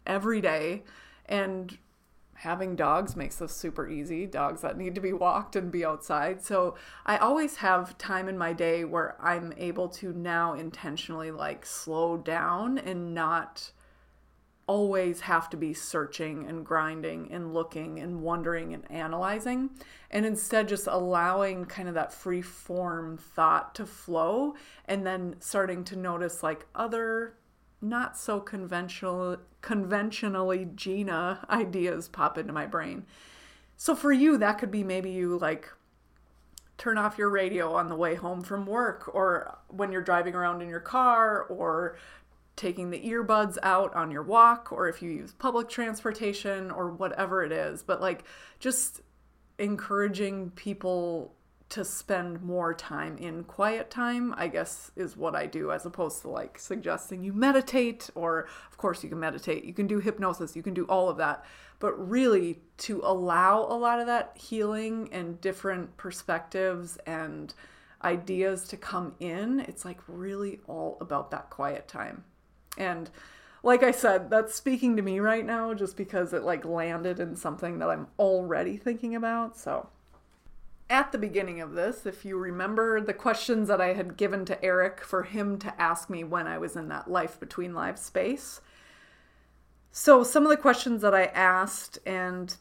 every 0.06 0.40
day. 0.40 0.84
And 1.26 1.76
having 2.38 2.76
dogs 2.76 3.16
makes 3.16 3.36
this 3.36 3.54
super 3.54 3.88
easy 3.88 4.26
dogs 4.26 4.60
that 4.62 4.76
need 4.76 4.94
to 4.94 5.00
be 5.00 5.12
walked 5.12 5.56
and 5.56 5.72
be 5.72 5.84
outside. 5.84 6.42
So 6.42 6.76
i 7.04 7.16
always 7.16 7.56
have 7.56 7.98
time 7.98 8.28
in 8.28 8.38
my 8.38 8.52
day 8.52 8.84
where 8.84 9.16
i'm 9.20 9.52
able 9.56 9.88
to 9.88 10.12
now 10.12 10.54
intentionally 10.54 11.30
like 11.30 11.66
slow 11.66 12.16
down 12.16 12.78
and 12.78 13.14
not 13.14 13.72
always 14.68 15.22
have 15.22 15.48
to 15.50 15.56
be 15.56 15.72
searching 15.72 16.46
and 16.46 16.64
grinding 16.64 17.32
and 17.32 17.54
looking 17.54 17.98
and 17.98 18.20
wondering 18.20 18.74
and 18.74 18.88
analyzing. 18.90 19.70
And 20.10 20.26
instead 20.26 20.68
just 20.68 20.86
allowing 20.86 21.64
kind 21.64 21.88
of 21.88 21.94
that 21.94 22.12
free 22.12 22.42
form 22.42 23.16
thought 23.16 23.74
to 23.76 23.86
flow 23.86 24.54
and 24.84 25.06
then 25.06 25.36
starting 25.40 25.84
to 25.84 25.96
notice 25.96 26.42
like 26.42 26.66
other 26.74 27.34
not 27.80 28.16
so 28.16 28.40
conventional 28.40 29.36
conventionally 29.60 30.68
Gina 30.74 31.46
ideas 31.50 32.08
pop 32.08 32.38
into 32.38 32.52
my 32.52 32.66
brain. 32.66 33.06
So 33.76 33.94
for 33.94 34.12
you, 34.12 34.38
that 34.38 34.58
could 34.58 34.70
be 34.70 34.82
maybe 34.82 35.10
you 35.10 35.38
like 35.38 35.68
turn 36.76 36.96
off 36.96 37.18
your 37.18 37.28
radio 37.28 37.74
on 37.74 37.88
the 37.88 37.96
way 37.96 38.14
home 38.14 38.40
from 38.40 38.66
work 38.66 39.12
or 39.14 39.58
when 39.68 39.90
you're 39.92 40.02
driving 40.02 40.34
around 40.34 40.62
in 40.62 40.68
your 40.68 40.80
car 40.80 41.42
or 41.44 41.96
taking 42.56 42.90
the 42.90 43.00
earbuds 43.00 43.56
out 43.62 43.94
on 43.94 44.10
your 44.10 44.22
walk 44.22 44.72
or 44.72 44.88
if 44.88 45.00
you 45.00 45.10
use 45.10 45.32
public 45.32 45.68
transportation 45.68 46.70
or 46.70 46.90
whatever 46.90 47.44
it 47.44 47.52
is. 47.52 47.82
But 47.82 48.00
like 48.00 48.24
just 48.58 49.00
encouraging 49.58 50.50
people 50.50 51.34
to 51.70 51.84
spend 51.84 52.42
more 52.42 52.72
time 52.72 53.18
in 53.18 53.44
quiet 53.44 53.90
time, 53.90 54.34
I 54.38 54.48
guess, 54.48 54.90
is 54.96 55.16
what 55.16 55.34
I 55.34 55.46
do, 55.46 55.70
as 55.70 55.84
opposed 55.84 56.22
to 56.22 56.28
like 56.28 56.58
suggesting 56.58 57.22
you 57.22 57.32
meditate, 57.32 58.08
or 58.14 58.48
of 58.70 58.78
course, 58.78 59.02
you 59.02 59.10
can 59.10 59.20
meditate, 59.20 59.64
you 59.64 59.74
can 59.74 59.86
do 59.86 59.98
hypnosis, 59.98 60.56
you 60.56 60.62
can 60.62 60.74
do 60.74 60.84
all 60.86 61.08
of 61.08 61.18
that. 61.18 61.44
But 61.78 61.92
really, 62.08 62.60
to 62.78 63.02
allow 63.04 63.60
a 63.60 63.76
lot 63.76 64.00
of 64.00 64.06
that 64.06 64.32
healing 64.34 65.10
and 65.12 65.40
different 65.40 65.96
perspectives 65.96 66.96
and 67.06 67.52
ideas 68.02 68.66
to 68.68 68.76
come 68.76 69.14
in, 69.20 69.60
it's 69.60 69.84
like 69.84 69.98
really 70.08 70.60
all 70.66 70.96
about 71.00 71.30
that 71.32 71.50
quiet 71.50 71.86
time. 71.86 72.24
And 72.78 73.10
like 73.62 73.82
I 73.82 73.90
said, 73.90 74.30
that's 74.30 74.54
speaking 74.54 74.96
to 74.96 75.02
me 75.02 75.18
right 75.20 75.44
now 75.44 75.74
just 75.74 75.96
because 75.96 76.32
it 76.32 76.44
like 76.44 76.64
landed 76.64 77.20
in 77.20 77.36
something 77.36 77.78
that 77.80 77.90
I'm 77.90 78.06
already 78.18 78.76
thinking 78.76 79.14
about. 79.14 79.56
So 79.56 79.88
at 80.90 81.12
the 81.12 81.18
beginning 81.18 81.60
of 81.60 81.72
this, 81.72 82.06
if 82.06 82.24
you 82.24 82.38
remember 82.38 83.00
the 83.00 83.12
questions 83.12 83.68
that 83.68 83.80
I 83.80 83.92
had 83.92 84.16
given 84.16 84.44
to 84.46 84.64
Eric 84.64 85.02
for 85.02 85.24
him 85.24 85.58
to 85.58 85.80
ask 85.80 86.08
me 86.08 86.24
when 86.24 86.46
I 86.46 86.58
was 86.58 86.76
in 86.76 86.88
that 86.88 87.10
life 87.10 87.38
between 87.38 87.74
lives 87.74 88.00
space. 88.00 88.60
So, 89.90 90.22
some 90.22 90.44
of 90.44 90.50
the 90.50 90.56
questions 90.56 91.02
that 91.02 91.14
I 91.14 91.24
asked 91.26 91.98
and 92.06 92.56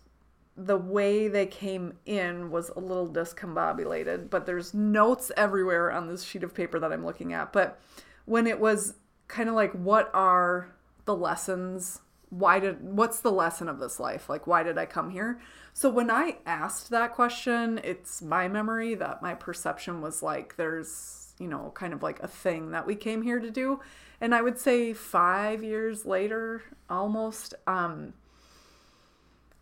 the 0.56 0.78
way 0.78 1.28
they 1.28 1.46
came 1.46 1.94
in 2.06 2.50
was 2.50 2.70
a 2.70 2.80
little 2.80 3.08
discombobulated, 3.08 4.30
but 4.30 4.46
there's 4.46 4.74
notes 4.74 5.32
everywhere 5.38 5.92
on 5.92 6.08
this 6.08 6.24
sheet 6.24 6.44
of 6.44 6.54
paper 6.54 6.80
that 6.80 6.92
I'm 6.92 7.06
looking 7.06 7.32
at. 7.32 7.54
But 7.54 7.80
when 8.26 8.48
it 8.48 8.60
was 8.60 8.96
kind 9.28 9.50
of 9.50 9.56
like, 9.56 9.72
what 9.74 10.10
are 10.14 10.74
the 11.06 11.16
lessons 11.16 12.02
why 12.30 12.60
did 12.60 12.84
what's 12.84 13.20
the 13.20 13.32
lesson 13.32 13.70
of 13.70 13.80
this 13.80 14.00
life? 14.00 14.30
Like 14.30 14.48
why 14.48 14.64
did 14.64 14.78
i 14.78 14.86
come 14.86 15.10
here? 15.10 15.40
So 15.74 15.90
when 15.90 16.10
i 16.12 16.38
asked 16.46 16.90
that 16.90 17.14
question 17.14 17.80
it's 17.84 18.22
my 18.22 18.48
memory 18.48 18.96
that 18.96 19.22
my 19.22 19.34
perception 19.34 20.02
was 20.02 20.22
like 20.24 20.56
there's 20.56 21.34
you 21.40 21.48
know 21.48 21.72
kind 21.76 21.94
of 21.94 22.04
like 22.04 22.22
a 22.22 22.28
thing 22.28 22.72
that 22.72 22.88
we 22.88 22.96
came 22.96 23.22
here 23.22 23.40
to 23.40 23.52
do. 23.52 23.80
And 24.20 24.34
i 24.34 24.42
would 24.42 24.60
say 24.60 24.94
5 24.94 25.64
years 25.64 26.06
later 26.06 26.64
almost 26.90 27.54
um 27.66 28.14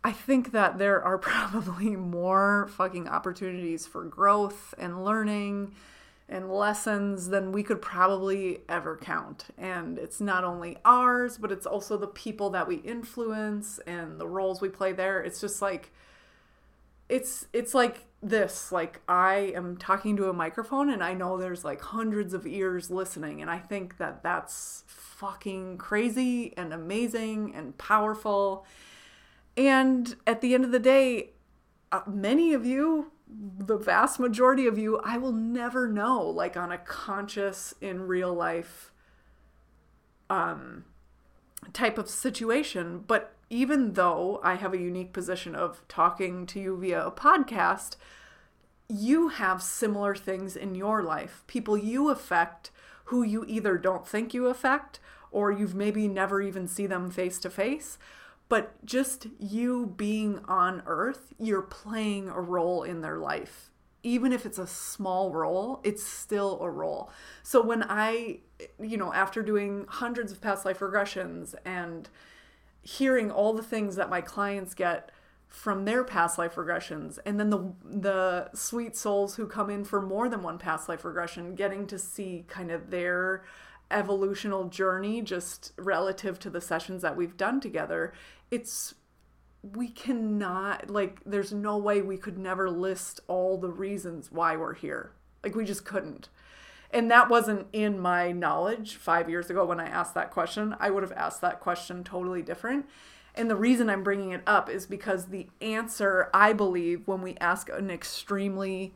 I 0.06 0.12
think 0.12 0.52
that 0.52 0.78
there 0.78 1.02
are 1.02 1.18
probably 1.32 1.96
more 1.96 2.68
fucking 2.76 3.08
opportunities 3.08 3.86
for 3.86 4.04
growth 4.04 4.72
and 4.78 5.04
learning 5.04 5.74
and 6.28 6.50
lessons 6.50 7.28
than 7.28 7.52
we 7.52 7.62
could 7.62 7.80
probably 7.80 8.60
ever 8.68 8.96
count. 8.96 9.46
And 9.56 9.98
it's 9.98 10.20
not 10.20 10.42
only 10.42 10.76
ours, 10.84 11.38
but 11.38 11.52
it's 11.52 11.66
also 11.66 11.96
the 11.96 12.08
people 12.08 12.50
that 12.50 12.66
we 12.66 12.76
influence 12.76 13.78
and 13.86 14.18
the 14.18 14.26
roles 14.26 14.60
we 14.60 14.68
play 14.68 14.92
there. 14.92 15.22
It's 15.22 15.40
just 15.40 15.62
like 15.62 15.92
it's 17.08 17.46
it's 17.52 17.72
like 17.72 18.06
this 18.20 18.72
like 18.72 19.00
I 19.08 19.52
am 19.54 19.76
talking 19.76 20.16
to 20.16 20.28
a 20.28 20.32
microphone 20.32 20.90
and 20.90 21.04
I 21.04 21.14
know 21.14 21.36
there's 21.36 21.64
like 21.64 21.80
hundreds 21.80 22.34
of 22.34 22.44
ears 22.46 22.90
listening 22.90 23.40
and 23.40 23.48
I 23.48 23.58
think 23.58 23.98
that 23.98 24.24
that's 24.24 24.82
fucking 24.88 25.78
crazy 25.78 26.52
and 26.56 26.72
amazing 26.72 27.54
and 27.54 27.78
powerful. 27.78 28.66
And 29.56 30.16
at 30.26 30.40
the 30.40 30.54
end 30.54 30.64
of 30.64 30.72
the 30.72 30.80
day, 30.80 31.30
uh, 31.92 32.00
many 32.06 32.52
of 32.52 32.66
you 32.66 33.12
the 33.28 33.76
vast 33.76 34.20
majority 34.20 34.66
of 34.66 34.78
you 34.78 35.00
I 35.04 35.18
will 35.18 35.32
never 35.32 35.88
know 35.88 36.22
like 36.22 36.56
on 36.56 36.70
a 36.70 36.78
conscious 36.78 37.74
in 37.80 38.06
real 38.06 38.32
life 38.32 38.92
um 40.30 40.84
type 41.72 41.98
of 41.98 42.08
situation. 42.08 43.04
But 43.06 43.34
even 43.50 43.94
though 43.94 44.40
I 44.42 44.54
have 44.54 44.72
a 44.72 44.78
unique 44.78 45.12
position 45.12 45.54
of 45.54 45.82
talking 45.88 46.46
to 46.46 46.60
you 46.60 46.76
via 46.76 47.06
a 47.06 47.12
podcast 47.12 47.96
you 48.88 49.28
have 49.28 49.62
similar 49.62 50.14
things 50.14 50.54
in 50.56 50.74
your 50.74 51.02
life. 51.02 51.42
People 51.46 51.76
you 51.76 52.08
affect 52.10 52.70
who 53.06 53.22
you 53.22 53.44
either 53.48 53.78
don't 53.78 54.06
think 54.06 54.32
you 54.32 54.46
affect 54.46 55.00
or 55.30 55.50
you've 55.50 55.74
maybe 55.74 56.08
never 56.08 56.40
even 56.40 56.68
see 56.68 56.86
them 56.86 57.10
face 57.10 57.38
to 57.40 57.50
face 57.50 57.98
but 58.48 58.84
just 58.84 59.26
you 59.38 59.94
being 59.96 60.40
on 60.46 60.82
earth, 60.86 61.32
you're 61.38 61.62
playing 61.62 62.28
a 62.28 62.40
role 62.40 62.82
in 62.82 63.00
their 63.00 63.18
life. 63.18 63.70
Even 64.02 64.32
if 64.32 64.46
it's 64.46 64.58
a 64.58 64.68
small 64.68 65.32
role, 65.32 65.80
it's 65.82 66.06
still 66.06 66.60
a 66.60 66.70
role. 66.70 67.10
So 67.42 67.60
when 67.60 67.82
I, 67.88 68.40
you 68.80 68.96
know, 68.96 69.12
after 69.12 69.42
doing 69.42 69.86
hundreds 69.88 70.30
of 70.30 70.40
past 70.40 70.64
life 70.64 70.78
regressions 70.78 71.54
and 71.64 72.08
hearing 72.82 73.32
all 73.32 73.52
the 73.52 73.64
things 73.64 73.96
that 73.96 74.08
my 74.08 74.20
clients 74.20 74.74
get 74.74 75.10
from 75.48 75.84
their 75.84 76.04
past 76.04 76.38
life 76.38 76.56
regressions 76.56 77.18
and 77.24 77.38
then 77.38 77.50
the 77.50 77.72
the 77.84 78.50
sweet 78.52 78.96
souls 78.96 79.36
who 79.36 79.46
come 79.46 79.70
in 79.70 79.84
for 79.84 80.02
more 80.02 80.28
than 80.28 80.42
one 80.42 80.58
past 80.58 80.88
life 80.88 81.04
regression 81.04 81.54
getting 81.54 81.86
to 81.86 81.98
see 81.98 82.44
kind 82.48 82.70
of 82.70 82.90
their 82.90 83.44
evolutional 83.90 84.68
journey 84.68 85.22
just 85.22 85.72
relative 85.78 86.38
to 86.40 86.50
the 86.50 86.60
sessions 86.60 87.02
that 87.02 87.16
we've 87.16 87.36
done 87.36 87.60
together 87.60 88.12
it's 88.50 88.94
we 89.74 89.88
cannot 89.88 90.90
like 90.90 91.20
there's 91.24 91.52
no 91.52 91.76
way 91.76 92.00
we 92.00 92.16
could 92.16 92.38
never 92.38 92.70
list 92.70 93.20
all 93.26 93.58
the 93.58 93.70
reasons 93.70 94.30
why 94.30 94.56
we're 94.56 94.74
here. 94.74 95.12
Like 95.42 95.54
we 95.54 95.64
just 95.64 95.84
couldn't. 95.84 96.28
And 96.90 97.10
that 97.10 97.28
wasn't 97.28 97.66
in 97.72 97.98
my 97.98 98.30
knowledge 98.30 98.94
5 98.96 99.28
years 99.28 99.50
ago 99.50 99.64
when 99.64 99.80
I 99.80 99.86
asked 99.86 100.14
that 100.14 100.30
question. 100.30 100.76
I 100.78 100.90
would 100.90 101.02
have 101.02 101.12
asked 101.12 101.40
that 101.40 101.60
question 101.60 102.04
totally 102.04 102.42
different. 102.42 102.86
And 103.34 103.50
the 103.50 103.56
reason 103.56 103.90
I'm 103.90 104.04
bringing 104.04 104.30
it 104.30 104.42
up 104.46 104.70
is 104.70 104.86
because 104.86 105.26
the 105.26 105.48
answer 105.60 106.30
I 106.32 106.52
believe 106.52 107.06
when 107.06 107.20
we 107.20 107.36
ask 107.38 107.68
an 107.68 107.90
extremely 107.90 108.94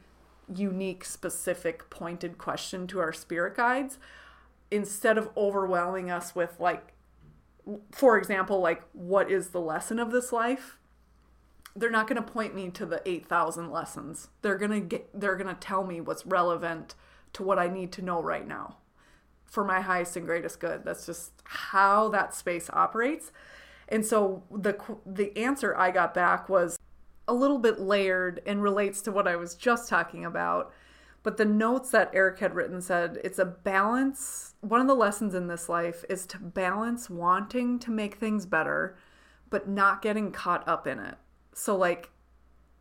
unique 0.54 1.04
specific 1.04 1.90
pointed 1.90 2.38
question 2.38 2.86
to 2.88 3.00
our 3.00 3.12
spirit 3.12 3.56
guides 3.56 3.98
instead 4.70 5.18
of 5.18 5.28
overwhelming 5.36 6.10
us 6.10 6.34
with 6.34 6.58
like 6.58 6.92
for 7.92 8.18
example, 8.18 8.60
like 8.60 8.82
what 8.92 9.30
is 9.30 9.48
the 9.48 9.60
lesson 9.60 9.98
of 9.98 10.10
this 10.10 10.32
life? 10.32 10.78
They're 11.76 11.90
not 11.90 12.08
going 12.08 12.22
to 12.22 12.32
point 12.32 12.54
me 12.54 12.70
to 12.70 12.84
the 12.84 13.00
8,000 13.08 13.70
lessons. 13.70 14.28
They're 14.42 14.58
going 14.58 14.72
to 14.72 14.80
get 14.80 15.08
they're 15.18 15.36
going 15.36 15.54
to 15.54 15.60
tell 15.60 15.84
me 15.84 16.00
what's 16.00 16.26
relevant 16.26 16.94
to 17.34 17.42
what 17.42 17.58
I 17.58 17.68
need 17.68 17.92
to 17.92 18.02
know 18.02 18.20
right 18.22 18.46
now 18.46 18.78
for 19.44 19.64
my 19.64 19.80
highest 19.80 20.16
and 20.16 20.26
greatest 20.26 20.60
good. 20.60 20.84
That's 20.84 21.06
just 21.06 21.32
how 21.44 22.08
that 22.10 22.34
space 22.34 22.70
operates. 22.72 23.32
And 23.88 24.04
so 24.04 24.44
the 24.50 24.78
the 25.04 25.36
answer 25.36 25.76
I 25.76 25.90
got 25.90 26.14
back 26.14 26.48
was 26.48 26.78
a 27.26 27.34
little 27.34 27.58
bit 27.58 27.78
layered 27.78 28.40
and 28.46 28.62
relates 28.62 29.00
to 29.02 29.12
what 29.12 29.28
I 29.28 29.36
was 29.36 29.54
just 29.54 29.88
talking 29.88 30.24
about 30.24 30.72
but 31.22 31.36
the 31.36 31.44
notes 31.44 31.90
that 31.90 32.10
Eric 32.14 32.38
had 32.38 32.54
written 32.54 32.80
said 32.80 33.18
it's 33.22 33.38
a 33.38 33.44
balance. 33.44 34.54
One 34.60 34.80
of 34.80 34.86
the 34.86 34.94
lessons 34.94 35.34
in 35.34 35.48
this 35.48 35.68
life 35.68 36.04
is 36.08 36.26
to 36.26 36.38
balance 36.38 37.10
wanting 37.10 37.78
to 37.80 37.90
make 37.90 38.14
things 38.14 38.46
better, 38.46 38.96
but 39.50 39.68
not 39.68 40.02
getting 40.02 40.32
caught 40.32 40.66
up 40.66 40.86
in 40.86 40.98
it. 40.98 41.16
So, 41.52 41.76
like, 41.76 42.10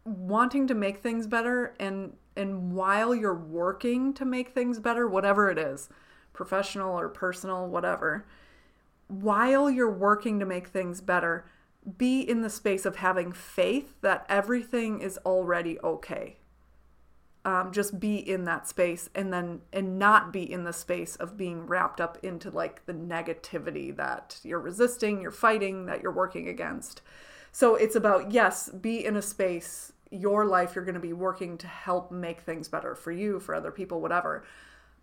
wanting 0.06 0.68
to 0.68 0.74
make 0.74 0.98
things 1.00 1.28
better 1.28 1.76
and 1.80 2.14
and 2.36 2.72
while 2.72 3.14
you're 3.14 3.36
working 3.36 4.14
to 4.14 4.26
make 4.26 4.54
things 4.54 4.80
better 4.80 5.08
whatever 5.08 5.50
it 5.52 5.60
is 5.60 5.90
professional 6.34 6.98
or 6.98 7.10
personal 7.10 7.68
whatever 7.68 8.26
while 9.08 9.70
you're 9.70 9.92
working 9.92 10.40
to 10.40 10.46
make 10.46 10.68
things 10.68 11.02
better 11.02 11.46
be 11.98 12.22
in 12.22 12.42
the 12.42 12.50
space 12.50 12.86
of 12.86 12.98
having 12.98 13.32
faith 13.32 13.96
that 14.02 14.26
everything 14.30 15.02
is 15.02 15.18
already 15.26 15.78
okay 15.84 16.38
um, 17.50 17.72
just 17.72 18.00
be 18.00 18.18
in 18.18 18.44
that 18.44 18.68
space 18.68 19.10
and 19.16 19.34
then 19.34 19.62
and 19.74 19.98
not 19.98 20.32
be 20.32 20.50
in 20.50 20.66
the 20.66 20.74
space 20.74 21.16
of 21.16 21.36
being 21.36 21.66
wrapped 21.66 22.00
up 22.00 22.18
into 22.22 22.52
like 22.52 22.86
the 22.86 22.94
negativity 22.94 23.96
that 23.96 24.40
you're 24.44 24.60
resisting 24.60 25.20
you're 25.20 25.32
fighting 25.32 25.88
that 25.88 26.04
you're 26.04 26.12
working 26.12 26.48
against 26.48 27.02
so 27.52 27.74
it's 27.74 27.96
about 27.96 28.32
yes 28.32 28.70
be 28.70 29.04
in 29.04 29.16
a 29.16 29.22
space 29.22 29.94
your 30.12 30.46
life 30.46 30.76
you're 30.76 30.86
going 30.86 30.94
to 30.94 31.00
be 31.00 31.14
working 31.14 31.58
to 31.58 31.66
help 31.66 32.12
make 32.12 32.42
things 32.42 32.68
better 32.68 32.94
for 32.94 33.12
you 33.12 33.40
for 33.40 33.56
other 33.56 33.72
people 33.72 34.00
whatever 34.00 34.46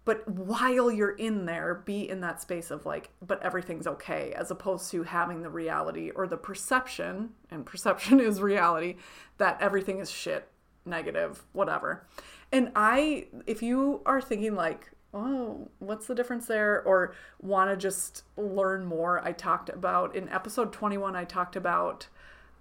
but 0.05 0.29
while 0.29 0.89
you're 0.89 1.17
in 1.17 1.47
there 1.47 1.83
be 1.85 2.09
in 2.09 2.21
that 2.21 2.41
space 2.41 2.71
of 2.71 2.87
like 2.87 3.11
but 3.27 3.43
everything's 3.43 3.89
okay 3.89 4.33
as 4.37 4.53
opposed 4.53 4.89
to 4.93 5.03
having 5.03 5.43
the 5.43 5.51
reality 5.51 6.11
or 6.11 6.29
the 6.29 6.37
perception 6.37 7.31
and 7.51 7.67
perception 7.67 8.21
is 8.29 8.41
reality 8.41 8.95
that 9.39 9.61
everything 9.61 9.99
is 9.99 10.09
shit 10.09 10.49
negative, 10.87 11.45
whatever. 11.53 12.07
And 12.53 12.71
I, 12.75 13.27
if 13.47 13.63
you 13.63 14.03
are 14.07 14.21
thinking 14.21 14.55
like, 14.55 14.91
oh, 15.13 15.69
what's 15.79 16.07
the 16.07 16.15
difference 16.15 16.47
there? 16.47 16.83
Or 16.83 17.15
want 17.41 17.71
to 17.71 17.77
just 17.77 18.23
learn 18.37 18.85
more, 18.85 19.25
I 19.25 19.33
talked 19.33 19.69
about 19.69 20.15
in 20.15 20.29
episode 20.29 20.73
21, 20.73 21.17
I 21.17 21.25
talked 21.25 21.57
about 21.57 22.09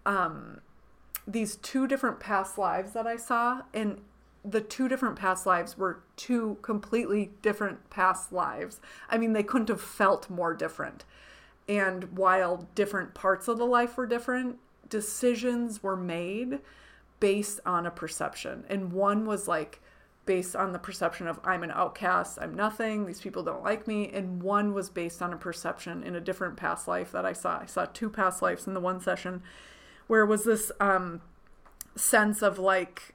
um, 0.05 0.61
these 1.27 1.55
two 1.57 1.87
different 1.87 2.19
past 2.19 2.57
lives 2.57 2.93
that 2.93 3.07
I 3.07 3.17
saw, 3.17 3.61
and 3.73 4.01
the 4.43 4.61
two 4.61 4.87
different 4.87 5.15
past 5.15 5.45
lives 5.45 5.77
were 5.77 6.03
two 6.15 6.57
completely 6.61 7.31
different 7.41 7.89
past 7.89 8.31
lives. 8.31 8.79
I 9.09 9.17
mean, 9.17 9.33
they 9.33 9.43
couldn't 9.43 9.69
have 9.69 9.81
felt 9.81 10.29
more 10.29 10.53
different. 10.53 11.03
And 11.67 12.15
while 12.15 12.67
different 12.75 13.15
parts 13.15 13.47
of 13.47 13.57
the 13.57 13.65
life 13.65 13.97
were 13.97 14.05
different, 14.05 14.59
decisions 14.87 15.81
were 15.81 15.97
made 15.97 16.59
based 17.19 17.59
on 17.65 17.85
a 17.85 17.91
perception. 17.91 18.65
And 18.69 18.91
one 18.91 19.25
was 19.25 19.47
like 19.47 19.81
based 20.25 20.55
on 20.55 20.73
the 20.73 20.79
perception 20.79 21.27
of 21.27 21.39
I'm 21.43 21.63
an 21.63 21.71
outcast, 21.71 22.39
I'm 22.41 22.55
nothing, 22.55 23.05
these 23.05 23.21
people 23.21 23.43
don't 23.43 23.63
like 23.63 23.87
me. 23.87 24.09
And 24.09 24.41
one 24.41 24.73
was 24.73 24.89
based 24.89 25.21
on 25.21 25.33
a 25.33 25.37
perception 25.37 26.03
in 26.03 26.15
a 26.15 26.21
different 26.21 26.57
past 26.57 26.87
life 26.87 27.11
that 27.11 27.25
I 27.25 27.33
saw. 27.33 27.59
I 27.59 27.67
saw 27.67 27.85
two 27.85 28.09
past 28.09 28.41
lives 28.41 28.67
in 28.67 28.73
the 28.73 28.79
one 28.79 28.99
session 28.99 29.43
where 30.07 30.25
was 30.25 30.43
this 30.43 30.71
um, 30.79 31.21
sense 31.95 32.41
of 32.41 32.59
like, 32.59 33.13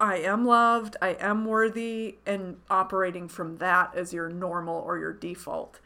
I 0.00 0.16
am 0.16 0.44
loved, 0.44 0.96
I 1.00 1.10
am 1.20 1.44
worthy, 1.44 2.16
and 2.26 2.56
operating 2.68 3.28
from 3.28 3.58
that 3.58 3.94
as 3.94 4.12
your 4.12 4.28
normal 4.28 4.76
or 4.76 4.98
your 4.98 5.12
default. 5.12 5.78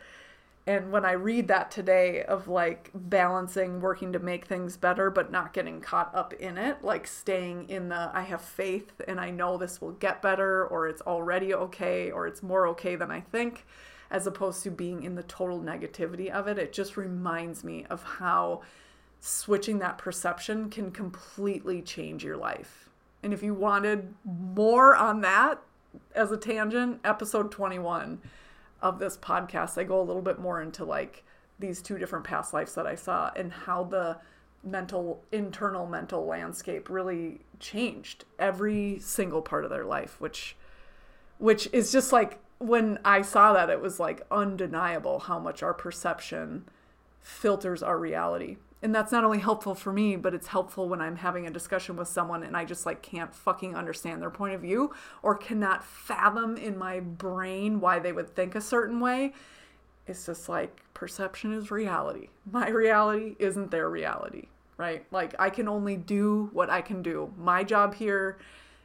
And 0.69 0.91
when 0.91 1.05
I 1.05 1.13
read 1.13 1.47
that 1.47 1.71
today 1.71 2.25
of 2.25 2.49
like 2.49 2.91
balancing 2.93 3.81
working 3.81 4.13
to 4.13 4.19
make 4.19 4.47
things 4.47 4.77
better, 4.77 5.11
but 5.11 5.31
not 5.31 5.53
getting 5.53 5.81
caught 5.81 6.13
up 6.13 6.33
in 6.35 6.59
it, 6.59 6.83
like 6.83 7.07
staying 7.07 7.69
in 7.69 7.89
the 7.89 8.11
I 8.13 8.23
have 8.23 8.43
faith 8.43 8.91
and 9.07 9.21
I 9.21 9.31
know 9.31 9.57
this 9.57 9.81
will 9.81 9.93
get 9.93 10.21
better, 10.21 10.67
or 10.67 10.89
it's 10.89 11.03
already 11.03 11.55
okay, 11.55 12.11
or 12.11 12.27
it's 12.27 12.43
more 12.43 12.67
okay 12.69 12.97
than 12.97 13.13
I 13.13 13.21
think, 13.21 13.65
as 14.11 14.27
opposed 14.27 14.65
to 14.65 14.73
being 14.73 15.05
in 15.05 15.15
the 15.15 15.23
total 15.23 15.61
negativity 15.61 16.31
of 16.31 16.49
it, 16.49 16.59
it 16.59 16.73
just 16.73 16.97
reminds 16.97 17.63
me 17.63 17.87
of 17.89 18.03
how 18.03 18.63
switching 19.21 19.79
that 19.79 19.99
perception 19.99 20.69
can 20.69 20.91
completely 20.91 21.81
change 21.81 22.25
your 22.25 22.37
life. 22.37 22.89
And 23.23 23.33
if 23.33 23.41
you 23.41 23.55
wanted 23.55 24.15
more 24.25 24.97
on 24.97 25.21
that 25.21 25.61
as 26.15 26.33
a 26.33 26.37
tangent, 26.37 27.01
episode 27.05 27.53
21 27.53 28.21
of 28.89 28.99
this 28.99 29.17
podcast, 29.17 29.79
I 29.79 29.85
go 29.85 30.01
a 30.01 30.03
little 30.03 30.23
bit 30.23 30.39
more 30.39 30.61
into 30.61 30.85
like 30.85 31.25
these 31.59 31.81
two 31.81 31.99
different 31.99 32.25
past 32.25 32.53
lives 32.53 32.75
that 32.75 32.87
I 32.87 32.95
saw 32.95 33.31
and 33.35 33.53
how 33.53 33.85
the 33.85 34.19
mental 34.63 35.23
internal 35.31 35.87
mental 35.87 36.27
landscape 36.27 36.91
really 36.91 37.41
changed 37.61 38.25
every 38.39 38.99
single 38.99 39.41
part 39.41 39.65
of 39.65 39.71
their 39.71 39.85
life 39.85 40.21
which 40.21 40.57
which 41.39 41.69
is 41.73 41.93
just 41.93 42.13
like 42.13 42.41
when 42.59 42.99
I 43.05 43.23
saw 43.23 43.53
that 43.53 43.71
it 43.71 43.81
was 43.81 44.01
like 44.01 44.27
undeniable 44.31 45.21
how 45.21 45.39
much 45.39 45.63
our 45.63 45.73
perception 45.73 46.65
filters 47.21 47.83
our 47.83 47.99
reality 47.99 48.57
and 48.87 48.95
that's 48.95 49.11
not 49.11 49.25
only 49.25 49.41
helpful 49.41 49.75
for 49.75 49.93
me 49.93 50.15
but 50.15 50.33
it's 50.33 50.47
helpful 50.47 50.89
when 50.89 51.01
i'm 51.01 51.17
having 51.17 51.45
a 51.45 51.51
discussion 51.51 51.97
with 51.97 52.07
someone 52.07 52.45
and 52.45 52.57
i 52.57 52.65
just 52.65 52.87
like 52.87 53.03
can't 53.03 53.35
fucking 53.35 53.75
understand 53.75 54.23
their 54.23 54.31
point 54.31 54.55
of 54.55 54.61
view 54.61 54.95
or 55.25 55.35
cannot 55.35 55.85
fathom 55.85 56.57
in 56.57 56.79
my 56.79 57.01
brain 57.01 57.81
why 57.81 57.99
they 57.99 58.13
would 58.13 58.33
think 58.37 58.55
a 58.55 58.61
certain 58.61 59.01
way. 59.01 59.33
It's 60.07 60.25
just 60.27 60.49
like 60.49 60.83
perception 60.95 61.53
is 61.53 61.73
reality. 61.73 62.29
My 62.49 62.69
reality 62.69 63.35
isn't 63.41 63.73
their 63.73 63.91
reality 63.91 64.47
right? 64.77 65.05
Like 65.11 65.35
i 65.41 65.51
can 65.51 65.67
only 65.67 65.97
do 65.97 66.49
what 66.53 66.71
i 66.71 66.81
can 66.81 67.03
do. 67.03 67.33
My 67.37 67.65
job 67.65 67.97
here 67.97 68.39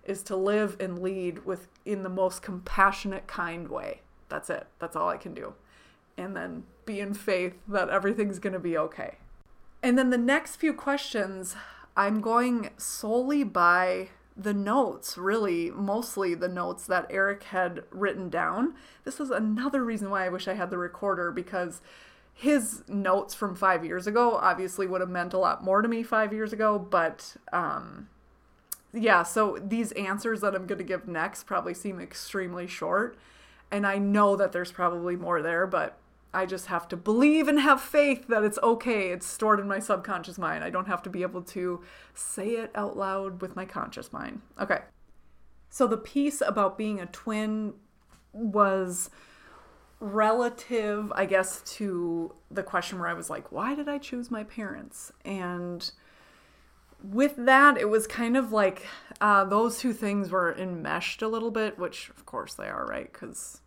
is 0.04 0.24
to 0.24 0.36
live 0.36 0.78
and 0.80 0.98
lead 0.98 1.46
with 1.46 1.68
in 1.86 2.02
the 2.02 2.10
most 2.10 2.42
compassionate 2.42 3.28
kind 3.28 3.68
way. 3.68 4.02
That's 4.30 4.50
it. 4.50 4.66
That's 4.80 4.96
all 4.96 5.10
i 5.10 5.18
can 5.18 5.36
do. 5.36 5.54
And 6.18 6.36
then 6.36 6.64
be 6.88 7.00
in 7.00 7.14
faith 7.14 7.54
that 7.68 7.90
everything's 7.90 8.40
going 8.40 8.54
to 8.54 8.60
be 8.60 8.76
okay 8.80 9.18
and 9.84 9.98
then 9.98 10.10
the 10.10 10.18
next 10.18 10.58
few 10.58 10.74
questions, 10.74 11.56
I'm 11.96 12.22
going 12.22 12.70
solely 12.78 13.44
by 13.44 14.10
the 14.38 14.54
notes, 14.54 15.18
really, 15.18 15.72
mostly 15.72 16.34
the 16.36 16.48
notes 16.48 16.86
that 16.88 17.08
Eric 17.10 17.44
had 17.44 17.84
written 17.92 18.30
down. 18.30 18.76
This 19.04 19.20
is 19.20 19.30
another 19.30 19.84
reason 19.84 20.10
why 20.10 20.26
I 20.26 20.30
wish 20.30 20.48
I 20.48 20.54
had 20.54 20.70
the 20.70 20.78
recorder 20.78 21.32
because 21.32 21.82
his 22.34 22.84
notes 22.88 23.34
from 23.34 23.56
five 23.56 23.86
years 23.86 24.08
ago 24.08 24.38
obviously 24.38 24.88
would 24.88 25.02
have 25.02 25.10
meant 25.10 25.34
a 25.34 25.38
lot 25.38 25.64
more 25.64 25.82
to 25.82 25.88
me 25.88 26.02
five 26.02 26.34
years 26.34 26.54
ago. 26.54 26.80
But 26.80 27.36
um, 27.52 28.08
yeah, 28.94 29.24
so 29.24 29.60
these 29.62 29.92
answers 29.94 30.42
that 30.42 30.56
I'm 30.56 30.66
going 30.66 30.80
to 30.80 30.84
give 30.84 31.08
next 31.08 31.44
probably 31.44 31.74
seem 31.74 32.00
extremely 32.00 32.68
short. 32.68 33.18
And 33.70 33.86
I 33.86 33.98
know 33.98 34.36
that 34.36 34.52
there's 34.52 34.72
probably 34.72 35.16
more 35.16 35.42
there, 35.42 35.68
but 35.68 35.98
I 36.34 36.46
just 36.46 36.68
have 36.68 36.88
to 36.90 36.98
believe 36.98 37.48
and 37.48 37.60
have 37.60 37.82
faith 37.82 38.28
that 38.28 38.44
it's 38.44 38.60
okay. 38.64 39.10
It's 39.10 39.26
stored 39.26 39.60
in 39.60 39.68
my 39.68 39.80
subconscious 39.80 40.38
mind. 40.38 40.64
I 40.64 40.70
don't 40.70 40.88
have 40.88 41.04
to 41.04 41.10
be 41.10 41.24
able 41.24 41.42
to 41.44 41.82
say 42.14 42.52
it 42.52 42.72
out 42.74 42.96
loud 42.98 43.42
with 43.42 43.56
my 43.56 43.66
conscious 43.66 44.14
mind. 44.14 44.42
Okay. 44.60 44.80
So 45.70 45.88
the 45.88 45.98
piece 45.98 46.42
about 46.42 46.78
being 46.78 47.00
a 47.00 47.06
twin 47.06 47.74
was 48.34 49.10
relative, 50.00 51.12
I 51.16 51.26
guess, 51.26 51.62
to 51.78 52.34
the 52.50 52.64
question 52.64 53.00
where 53.00 53.10
I 53.10 53.14
was 53.14 53.30
like, 53.30 53.52
why 53.52 53.76
did 53.76 53.88
I 53.88 53.98
choose 53.98 54.32
my 54.32 54.44
parents? 54.44 55.12
And 55.24 55.90
with 57.04 57.36
that, 57.38 57.78
it 57.78 57.90
was 57.90 58.08
kind 58.08 58.38
of 58.38 58.52
like 58.52 58.86
uh, 59.20 59.46
those 59.46 59.80
two 59.80 59.94
things 59.94 60.32
were 60.32 60.54
enmeshed 60.58 61.22
a 61.22 61.28
little 61.28 61.52
bit, 61.52 61.78
which 61.78 62.10
of 62.10 62.26
course 62.26 62.54
they 62.54 62.68
are, 62.68 62.86
right? 62.86 63.12
Because 63.12 63.62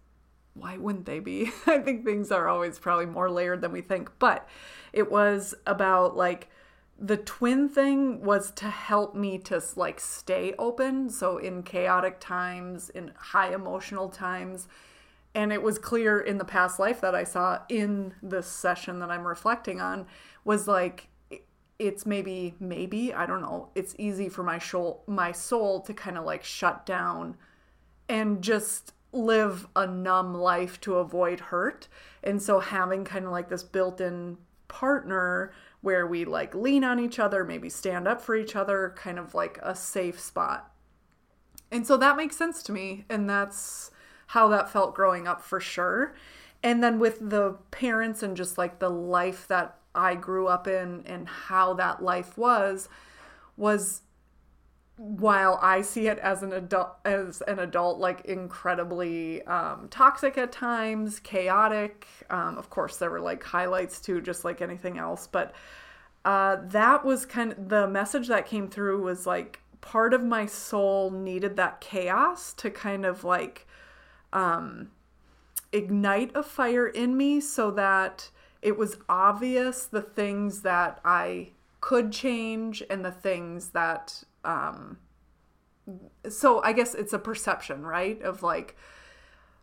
why 0.55 0.77
wouldn't 0.77 1.07
they 1.07 1.21
be? 1.21 1.53
I 1.67 1.79
think 1.79 2.05
things 2.05 2.31
are 2.31 2.49
always 2.49 2.79
probably 2.79 3.07
more 3.07 3.31
layered 3.31 3.61
than 3.61 3.73
we 3.73 3.81
think. 3.81 4.11
But 4.19 4.49
it 4.93 5.11
was 5.11 5.55
about 5.67 6.17
like 6.17 6.49
the 6.99 7.17
twin 7.17 7.69
thing 7.69 8.23
was 8.23 8.53
to 8.53 8.67
help 8.67 9.15
me 9.15 9.39
to 9.39 9.61
like 9.77 10.01
stay 10.01 10.55
open. 10.59 11.11
So 11.11 11.39
in 11.39 11.63
chaotic 11.63 12.21
times, 12.21 12.89
in 12.91 13.13
high 13.17 13.53
emotional 13.53 14.09
times, 14.09 14.69
and 15.35 15.53
it 15.53 15.63
was 15.63 15.79
clear 15.79 16.21
in 16.21 16.39
the 16.39 16.45
past 16.45 16.79
life 16.79 17.01
that 17.01 17.15
I 17.15 17.25
saw 17.25 17.61
in 17.69 18.15
this 18.23 18.47
session 18.47 19.01
that 19.01 19.11
I'm 19.11 19.27
reflecting 19.27 19.81
on 19.81 20.07
was 20.45 20.69
like 20.69 21.09
it's 21.81 22.07
maybe 22.07 22.55
maybe 22.61 23.13
I 23.13 23.27
don't 23.27 23.43
know. 23.43 23.71
It's 23.75 23.97
easy 23.99 24.29
for 24.29 24.45
my 24.45 24.59
soul 24.59 25.03
my 25.09 25.33
soul 25.33 25.81
to 25.81 25.93
kind 25.93 26.17
of 26.17 26.25
like 26.25 26.45
shut 26.45 26.87
down 26.87 27.37
and 28.09 28.43
just 28.43 28.93
live 29.15 29.67
a 29.77 29.87
numb 29.87 30.35
life 30.35 30.81
to 30.83 30.97
avoid 30.97 31.41
hurt. 31.41 31.89
And 32.23 32.43
so 32.43 32.61
having 32.61 33.05
kind 33.05 33.25
of 33.25 33.31
like 33.31 33.49
this 33.49 33.63
built 33.63 34.01
in 34.01 34.39
partner 34.69 35.53
where 35.81 36.07
we 36.07 36.25
like 36.25 36.55
lean 36.55 36.83
on 36.83 36.99
each 36.99 37.19
other, 37.19 37.45
maybe 37.45 37.69
stand 37.69 38.09
up 38.09 38.21
for 38.21 38.35
each 38.35 38.57
other, 38.57 38.95
kind 38.97 39.19
of 39.19 39.35
like 39.35 39.59
a 39.63 39.75
safe 39.75 40.19
spot. 40.19 40.71
And 41.71 41.87
so 41.87 41.97
that 41.97 42.17
makes 42.17 42.37
sense 42.37 42.63
to 42.65 42.73
me. 42.73 43.05
And 43.09 43.29
that's 43.29 43.91
how 44.29 44.49
that 44.49 44.71
felt 44.71 44.95
growing 44.95 45.29
up 45.29 45.43
for 45.43 45.61
sure. 45.61 46.15
And 46.63 46.83
then 46.83 46.99
with 46.99 47.19
the 47.31 47.59
parents 47.71 48.23
and 48.23 48.37
just 48.37 48.57
like 48.57 48.79
the 48.79 48.89
life 48.89 49.47
that 49.49 49.77
I 49.95 50.15
grew 50.15 50.47
up 50.47 50.67
in 50.67 51.03
and 51.05 51.29
how 51.29 51.75
that 51.75 52.03
life 52.03 52.39
was, 52.39 52.89
was 53.57 54.03
while 54.97 55.59
I 55.61 55.83
see 55.83 56.07
it 56.07 56.19
as 56.19 56.43
an 56.43 56.53
adult 56.53 56.97
as 57.05 57.43
an 57.49 57.59
adult 57.59 57.99
like 57.99 58.25
incredibly 58.27 59.43
um, 59.43 59.89
toxic 59.91 60.39
at 60.39 60.53
times, 60.53 61.19
chaotic. 61.19 62.07
Um, 62.31 62.57
of 62.59 62.71
course, 62.71 62.97
there 62.99 63.11
were 63.11 63.21
like 63.21 63.43
highlights 63.43 64.01
too, 64.01 64.21
just 64.21 64.45
like 64.45 64.63
anything 64.63 64.99
else. 64.99 65.27
But 65.27 65.53
uh, 66.25 66.59
that 66.67 67.05
was 67.05 67.27
kind 67.27 67.53
of 67.53 67.69
the 67.69 67.89
message 67.89 68.29
that 68.29 68.47
came 68.47 68.69
through 68.69 69.03
was 69.03 69.27
like 69.27 69.61
part 69.81 70.15
of 70.15 70.23
my 70.23 70.47
soul 70.47 71.11
needed 71.11 71.57
that 71.57 71.81
chaos 71.81 72.55
to 72.55 72.71
kind 72.71 73.05
of 73.05 73.25
like 73.25 73.67
um, 74.33 74.91
ignite 75.73 76.31
a 76.35 76.43
fire 76.43 76.87
in 76.87 77.17
me, 77.17 77.41
so 77.41 77.71
that 77.73 78.31
it 78.63 78.79
was 78.79 78.97
obvious 79.09 79.85
the 79.85 80.01
things 80.03 80.63
that 80.63 81.01
I 81.05 81.49
could 81.81 82.13
change 82.13 82.83
and 82.89 83.05
the 83.05 83.11
things 83.11 83.71
that 83.71 84.23
um 84.45 84.99
so 86.29 86.63
I 86.63 86.73
guess 86.73 86.95
it's 86.95 87.13
a 87.13 87.19
perception, 87.19 87.85
right? 87.85 88.21
Of 88.23 88.43
like 88.43 88.77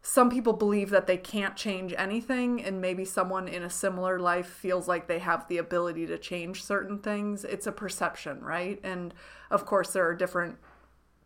some 0.04 0.30
people 0.30 0.54
believe 0.54 0.90
that 0.90 1.08
they 1.08 1.18
can't 1.18 1.56
change 1.56 1.94
anything 1.98 2.64
and 2.64 2.82
maybe 2.82 3.06
someone 3.06 3.48
in 3.48 3.64
a 3.64 3.70
similar 3.70 4.20
life 4.20 4.48
feels 4.48 4.88
like 4.88 5.08
they 5.08 5.20
have 5.20 5.48
the 5.48 5.58
ability 5.58 6.08
to 6.08 6.18
change 6.18 6.64
certain 6.64 6.98
things. 6.98 7.44
It's 7.44 7.68
a 7.68 7.72
perception, 7.72 8.42
right? 8.42 8.80
And 8.84 9.14
of 9.52 9.66
course 9.66 9.94
there 9.94 10.08
are 10.08 10.16
different 10.16 10.58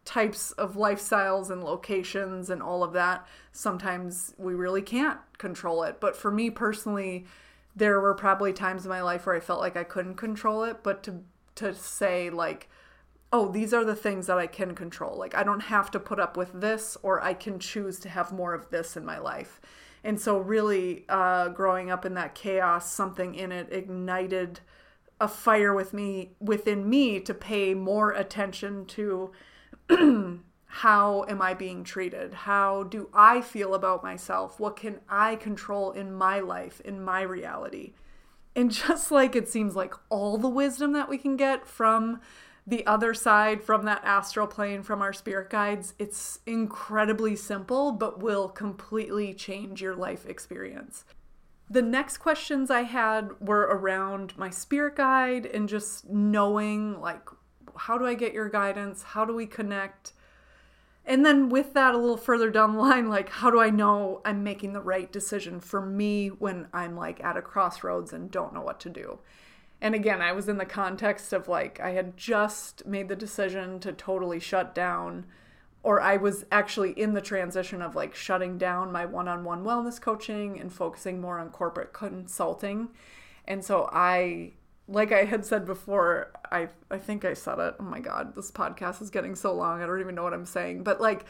types 0.04 0.52
of 0.52 0.76
lifestyles 0.76 1.50
and 1.50 1.64
locations 1.64 2.50
and 2.50 2.62
all 2.62 2.84
of 2.84 2.94
that. 2.94 3.26
Sometimes 3.52 4.34
we 4.38 4.54
really 4.54 4.82
can't 4.82 5.20
control 5.38 5.84
it. 5.84 6.00
But 6.00 6.16
for 6.16 6.30
me 6.30 6.50
personally, 6.50 7.26
there 7.76 8.00
were 8.00 8.14
probably 8.14 8.54
times 8.54 8.86
in 8.86 8.90
my 8.90 9.02
life 9.02 9.26
where 9.26 9.36
I 9.36 9.40
felt 9.40 9.60
like 9.60 9.76
I 9.76 9.84
couldn't 9.84 10.16
control 10.16 10.64
it, 10.64 10.84
but 10.84 11.04
to 11.04 11.24
to 11.56 11.74
say 11.74 12.30
like 12.30 12.70
oh, 13.32 13.52
these 13.52 13.74
are 13.74 13.84
the 13.84 13.96
things 13.96 14.28
that 14.28 14.38
I 14.38 14.48
can 14.48 14.76
control. 14.76 15.18
Like, 15.18 15.36
I 15.36 15.44
don't 15.44 15.62
have 15.62 15.92
to 15.92 16.00
put 16.00 16.20
up 16.20 16.38
with 16.38 16.62
this, 16.62 16.98
or 17.04 17.22
I 17.22 17.34
can 17.34 17.60
choose 17.60 18.00
to 18.00 18.10
have 18.10 18.32
more 18.32 18.54
of 18.54 18.70
this 18.70 18.96
in 18.96 19.06
my 19.06 19.18
life. 19.18 19.60
And 20.04 20.20
so, 20.20 20.38
really, 20.38 21.06
uh, 21.10 21.50
growing 21.50 21.90
up 21.90 22.06
in 22.06 22.14
that 22.14 22.36
chaos, 22.36 22.92
something 22.92 23.36
in 23.36 23.52
it 23.52 23.68
ignited 23.72 24.62
a 25.20 25.28
fire 25.28 25.74
with 25.74 25.94
me 25.94 26.32
within 26.40 26.90
me 26.90 27.20
to 27.22 27.34
pay 27.34 27.74
more 27.74 28.12
attention 28.12 28.86
to 28.86 29.32
how 30.68 31.24
am 31.30 31.42
I 31.42 31.54
being 31.54 31.86
treated? 31.86 32.34
How 32.34 32.84
do 32.84 33.10
I 33.14 33.40
feel 33.40 33.74
about 33.74 34.04
myself? 34.04 34.60
What 34.60 34.76
can 34.76 35.00
I 35.08 35.38
control 35.38 35.92
in 35.92 36.14
my 36.14 36.42
life, 36.42 36.82
in 36.82 37.02
my 37.02 37.22
reality? 37.22 37.94
And 38.56 38.72
just 38.88 39.10
like 39.10 39.36
it 39.36 39.48
seems 39.48 39.76
like 39.76 39.94
all 40.10 40.38
the 40.38 40.50
wisdom 40.50 40.94
that 40.94 41.10
we 41.10 41.18
can 41.18 41.38
get 41.38 41.66
from 41.66 42.20
the 42.68 42.86
other 42.88 43.14
side, 43.14 43.64
from 43.64 43.86
that 43.86 44.04
astral 44.04 44.48
plane, 44.48 44.82
from 44.82 45.02
our 45.02 45.14
spirit 45.14 45.52
guides, 45.52 45.94
it's 46.00 46.40
incredibly 46.48 47.36
simple, 47.36 47.92
but 47.92 48.22
will 48.22 48.50
completely 48.50 49.36
change 49.36 49.82
your 49.82 49.96
life 49.96 50.26
experience. 50.26 51.06
The 51.70 51.84
next 51.84 52.18
questions 52.18 52.72
I 52.72 52.84
had 52.84 53.32
were 53.40 53.62
around 53.62 54.36
my 54.38 54.50
spirit 54.50 54.96
guide 54.96 55.46
and 55.46 55.70
just 55.70 56.10
knowing, 56.10 57.00
like, 57.00 57.22
how 57.76 57.98
do 58.00 58.06
I 58.06 58.16
get 58.16 58.34
your 58.34 58.50
guidance? 58.50 59.04
How 59.04 59.26
do 59.26 59.36
we 59.36 59.46
connect? 59.46 60.14
And 61.06 61.24
then 61.24 61.50
with 61.50 61.74
that, 61.74 61.94
a 61.94 62.00
little 62.00 62.18
further 62.18 62.50
down 62.50 62.74
the 62.74 62.80
line, 62.82 63.10
like, 63.10 63.30
how 63.30 63.52
do 63.52 63.60
I 63.60 63.70
know 63.70 64.22
I'm 64.26 64.44
making 64.44 64.74
the 64.74 64.82
right 64.82 65.12
decision 65.12 65.60
for 65.60 65.86
me 65.86 66.30
when 66.30 66.68
I'm 66.74 66.96
like 66.96 67.24
at 67.24 67.38
a 67.38 67.44
crossroads 67.44 68.12
and 68.12 68.32
don't 68.32 68.54
know 68.54 68.62
what 68.62 68.80
to 68.82 68.90
do? 68.90 69.20
And 69.86 69.94
again, 69.94 70.20
I 70.20 70.32
was 70.32 70.50
in 70.50 70.58
the 70.58 70.66
context 70.66 71.32
of 71.32 71.48
like, 71.48 71.80
I 71.80 71.92
had 71.92 72.18
just 72.18 72.88
made 72.88 73.08
the 73.08 73.16
decision 73.16 73.80
to 73.82 73.94
totally 73.94 74.40
shut 74.40 74.74
down 74.74 75.28
or 75.84 76.02
I 76.02 76.18
was 76.18 76.44
actually 76.52 77.00
in 77.00 77.14
the 77.14 77.22
transition 77.22 77.84
of 77.84 77.96
like 77.96 78.16
shutting 78.16 78.58
down 78.58 78.92
my 78.92 79.06
one 79.06 79.28
on 79.28 79.44
one 79.44 79.64
wellness 79.64 80.02
coaching 80.02 80.60
and 80.60 80.74
focusing 80.74 81.22
more 81.22 81.38
on 81.38 81.52
corporate 81.52 81.94
consulting. 81.94 82.90
And 83.48 83.64
so 83.64 83.88
I, 83.94 84.54
like 84.88 85.12
I 85.12 85.26
had 85.26 85.46
said 85.46 85.68
before, 85.68 86.32
I, 86.52 86.70
I 86.90 86.98
think 86.98 87.24
I 87.24 87.36
said 87.36 87.60
it. 87.60 87.76
Oh 87.80 87.84
my 87.84 88.00
God, 88.00 88.34
this 88.34 88.50
podcast 88.50 89.04
is 89.04 89.12
getting 89.12 89.36
so 89.36 89.54
long. 89.54 89.84
I 89.84 89.86
don't 89.86 90.00
even 90.00 90.16
know 90.16 90.24
what 90.24 90.34
I'm 90.34 90.48
saying. 90.48 90.82
But 90.82 91.00
like, 91.00 91.26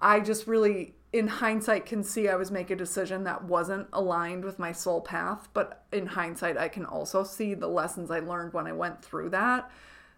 I 0.00 0.20
just 0.20 0.46
really, 0.46 0.94
in 1.16 1.28
hindsight, 1.28 1.86
can 1.86 2.02
see 2.02 2.28
I 2.28 2.36
was 2.36 2.50
making 2.50 2.74
a 2.74 2.78
decision 2.78 3.24
that 3.24 3.44
wasn't 3.44 3.88
aligned 3.92 4.44
with 4.44 4.58
my 4.58 4.72
soul 4.72 5.00
path. 5.00 5.48
But 5.54 5.84
in 5.92 6.06
hindsight, 6.06 6.56
I 6.56 6.68
can 6.68 6.84
also 6.84 7.24
see 7.24 7.54
the 7.54 7.68
lessons 7.68 8.10
I 8.10 8.20
learned 8.20 8.52
when 8.52 8.66
I 8.66 8.72
went 8.72 9.02
through 9.02 9.30
that 9.30 9.70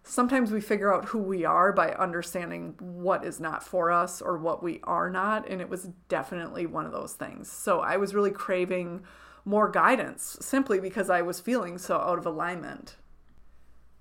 sometimes 0.03 0.51
we 0.51 0.61
figure 0.61 0.93
out 0.93 1.05
who 1.05 1.19
we 1.19 1.45
are 1.45 1.71
by 1.71 1.91
understanding 1.91 2.73
what 2.79 3.23
is 3.23 3.39
not 3.39 3.63
for 3.63 3.91
us 3.91 4.21
or 4.21 4.37
what 4.37 4.63
we 4.63 4.79
are 4.83 5.09
not. 5.09 5.47
And 5.47 5.61
it 5.61 5.69
was 5.69 5.89
definitely 6.07 6.65
one 6.65 6.85
of 6.85 6.91
those 6.91 7.13
things. 7.13 7.51
So 7.51 7.81
I 7.81 7.97
was 7.97 8.15
really 8.15 8.31
craving 8.31 9.03
more 9.45 9.69
guidance 9.69 10.37
simply 10.41 10.79
because 10.79 11.09
I 11.09 11.21
was 11.21 11.39
feeling 11.39 11.77
so 11.77 11.97
out 11.97 12.17
of 12.17 12.25
alignment. 12.25 12.97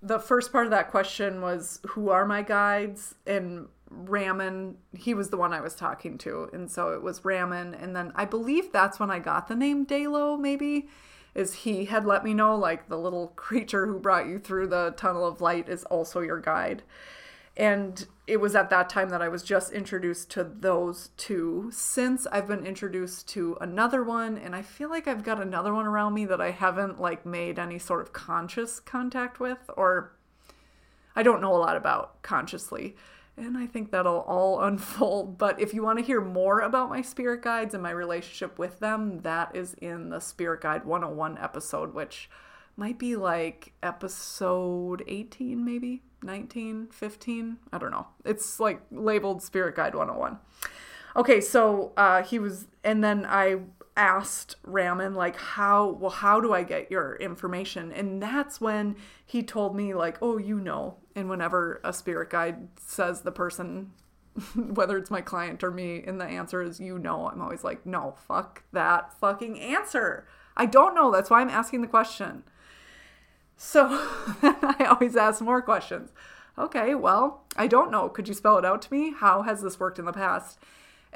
The 0.00 0.18
first 0.18 0.52
part 0.52 0.66
of 0.66 0.70
that 0.70 0.90
question 0.90 1.40
was 1.40 1.80
Who 1.88 2.10
are 2.10 2.24
my 2.24 2.42
guides? 2.42 3.16
And 3.26 3.68
Raman, 3.90 4.76
he 4.96 5.14
was 5.14 5.30
the 5.30 5.36
one 5.36 5.52
I 5.52 5.60
was 5.60 5.74
talking 5.74 6.18
to. 6.18 6.48
And 6.52 6.70
so 6.70 6.94
it 6.94 7.02
was 7.02 7.24
Raman. 7.24 7.74
And 7.74 7.94
then 7.94 8.12
I 8.14 8.24
believe 8.24 8.72
that's 8.72 9.00
when 9.00 9.10
I 9.10 9.18
got 9.18 9.48
the 9.48 9.56
name 9.56 9.86
Dalo, 9.86 10.38
maybe 10.38 10.88
is 11.34 11.54
he 11.54 11.84
had 11.84 12.04
let 12.04 12.24
me 12.24 12.34
know 12.34 12.56
like 12.56 12.88
the 12.88 12.98
little 12.98 13.28
creature 13.36 13.86
who 13.86 13.98
brought 13.98 14.26
you 14.26 14.38
through 14.38 14.66
the 14.66 14.92
tunnel 14.96 15.26
of 15.26 15.40
light 15.40 15.68
is 15.68 15.84
also 15.84 16.20
your 16.20 16.40
guide. 16.40 16.82
And 17.56 18.06
it 18.26 18.36
was 18.38 18.54
at 18.54 18.70
that 18.70 18.88
time 18.88 19.08
that 19.10 19.22
I 19.22 19.28
was 19.28 19.42
just 19.42 19.72
introduced 19.72 20.30
to 20.32 20.44
those 20.44 21.10
two. 21.16 21.70
Since 21.72 22.26
I've 22.28 22.46
been 22.46 22.64
introduced 22.64 23.28
to 23.30 23.56
another 23.60 24.04
one, 24.04 24.38
and 24.38 24.54
I 24.54 24.62
feel 24.62 24.88
like 24.88 25.08
I've 25.08 25.24
got 25.24 25.40
another 25.40 25.74
one 25.74 25.86
around 25.86 26.14
me 26.14 26.24
that 26.26 26.40
I 26.40 26.52
haven't 26.52 27.00
like 27.00 27.26
made 27.26 27.58
any 27.58 27.78
sort 27.78 28.00
of 28.00 28.12
conscious 28.12 28.78
contact 28.78 29.40
with, 29.40 29.58
or 29.76 30.12
I 31.16 31.24
don't 31.24 31.40
know 31.40 31.54
a 31.54 31.58
lot 31.58 31.76
about 31.76 32.22
consciously 32.22 32.94
and 33.38 33.56
I 33.56 33.66
think 33.66 33.90
that'll 33.90 34.20
all 34.20 34.60
unfold. 34.64 35.38
But 35.38 35.60
if 35.60 35.72
you 35.72 35.82
want 35.82 35.98
to 35.98 36.04
hear 36.04 36.20
more 36.20 36.60
about 36.60 36.90
my 36.90 37.02
spirit 37.02 37.42
guides 37.42 37.74
and 37.74 37.82
my 37.82 37.90
relationship 37.90 38.58
with 38.58 38.78
them, 38.80 39.20
that 39.20 39.54
is 39.54 39.74
in 39.74 40.10
the 40.10 40.20
Spirit 40.20 40.60
Guide 40.60 40.84
101 40.84 41.38
episode, 41.38 41.94
which 41.94 42.28
might 42.76 42.98
be 42.98 43.16
like 43.16 43.72
episode 43.82 45.02
18, 45.06 45.64
maybe 45.64 46.02
19, 46.22 46.88
15. 46.92 47.58
I 47.72 47.78
don't 47.78 47.90
know. 47.90 48.08
It's 48.24 48.60
like 48.60 48.80
labeled 48.90 49.42
Spirit 49.42 49.76
Guide 49.76 49.94
101. 49.94 50.38
Okay, 51.16 51.40
so 51.40 51.92
uh, 51.96 52.22
he 52.22 52.38
was, 52.38 52.66
and 52.84 53.02
then 53.02 53.26
I 53.26 53.56
asked 53.98 54.54
Raman 54.62 55.14
like 55.14 55.36
how 55.36 55.90
well 55.90 56.10
how 56.10 56.40
do 56.40 56.54
I 56.54 56.62
get 56.62 56.90
your 56.90 57.16
information? 57.16 57.92
And 57.92 58.22
that's 58.22 58.60
when 58.60 58.96
he 59.26 59.42
told 59.42 59.76
me 59.76 59.92
like 59.92 60.16
oh 60.22 60.38
you 60.38 60.60
know. 60.60 60.96
And 61.14 61.28
whenever 61.28 61.80
a 61.82 61.92
spirit 61.92 62.30
guide 62.30 62.68
says 62.78 63.22
the 63.22 63.32
person 63.32 63.90
whether 64.54 64.96
it's 64.96 65.10
my 65.10 65.20
client 65.20 65.64
or 65.64 65.72
me 65.72 66.02
and 66.06 66.20
the 66.20 66.24
answer 66.24 66.62
is 66.62 66.78
you 66.78 66.96
know 66.98 67.28
I'm 67.28 67.42
always 67.42 67.64
like 67.64 67.84
no 67.84 68.14
fuck 68.26 68.62
that 68.72 69.12
fucking 69.18 69.58
answer. 69.60 70.26
I 70.56 70.66
don't 70.66 70.94
know. 70.94 71.10
That's 71.10 71.28
why 71.28 71.40
I'm 71.40 71.50
asking 71.50 71.82
the 71.82 71.88
question. 71.88 72.44
So 73.56 73.88
I 74.42 74.86
always 74.88 75.16
ask 75.16 75.42
more 75.42 75.60
questions. 75.60 76.10
Okay 76.56 76.94
well 76.94 77.44
I 77.56 77.66
don't 77.66 77.90
know. 77.90 78.08
Could 78.08 78.28
you 78.28 78.34
spell 78.34 78.58
it 78.58 78.64
out 78.64 78.82
to 78.82 78.92
me? 78.94 79.12
How 79.12 79.42
has 79.42 79.60
this 79.60 79.80
worked 79.80 79.98
in 79.98 80.04
the 80.04 80.12
past 80.12 80.60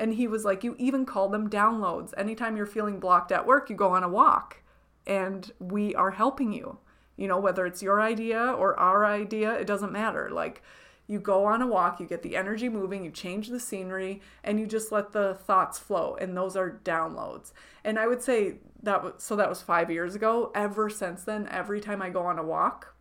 and 0.02 0.14
he 0.14 0.26
was 0.26 0.44
like, 0.44 0.64
You 0.64 0.74
even 0.80 1.06
call 1.06 1.28
them 1.28 1.48
downloads. 1.48 2.12
Anytime 2.16 2.56
you're 2.56 2.66
feeling 2.66 2.98
blocked 2.98 3.30
at 3.30 3.46
work, 3.46 3.70
you 3.70 3.76
go 3.76 3.90
on 3.90 4.02
a 4.02 4.08
walk 4.08 4.60
and 5.06 5.52
we 5.60 5.94
are 5.94 6.10
helping 6.10 6.52
you. 6.52 6.78
You 7.16 7.28
know, 7.28 7.38
whether 7.38 7.64
it's 7.66 7.82
your 7.82 8.02
idea 8.02 8.40
or 8.40 8.78
our 8.80 9.06
idea, 9.06 9.54
it 9.54 9.66
doesn't 9.66 9.92
matter. 9.92 10.28
Like, 10.28 10.60
you 11.06 11.20
go 11.20 11.44
on 11.44 11.62
a 11.62 11.68
walk, 11.68 12.00
you 12.00 12.06
get 12.06 12.22
the 12.22 12.34
energy 12.34 12.68
moving, 12.68 13.04
you 13.04 13.12
change 13.12 13.48
the 13.48 13.60
scenery, 13.60 14.20
and 14.42 14.58
you 14.58 14.66
just 14.66 14.90
let 14.90 15.12
the 15.12 15.34
thoughts 15.34 15.78
flow. 15.78 16.16
And 16.20 16.36
those 16.36 16.56
are 16.56 16.80
downloads. 16.84 17.52
And 17.84 17.96
I 17.96 18.08
would 18.08 18.22
say 18.22 18.56
that 18.82 19.04
was 19.04 19.12
so 19.18 19.36
that 19.36 19.48
was 19.48 19.62
five 19.62 19.88
years 19.88 20.16
ago. 20.16 20.50
Ever 20.52 20.90
since 20.90 21.22
then, 21.22 21.46
every 21.48 21.80
time 21.80 22.02
I 22.02 22.10
go 22.10 22.26
on 22.26 22.40
a 22.40 22.42
walk, 22.42 22.96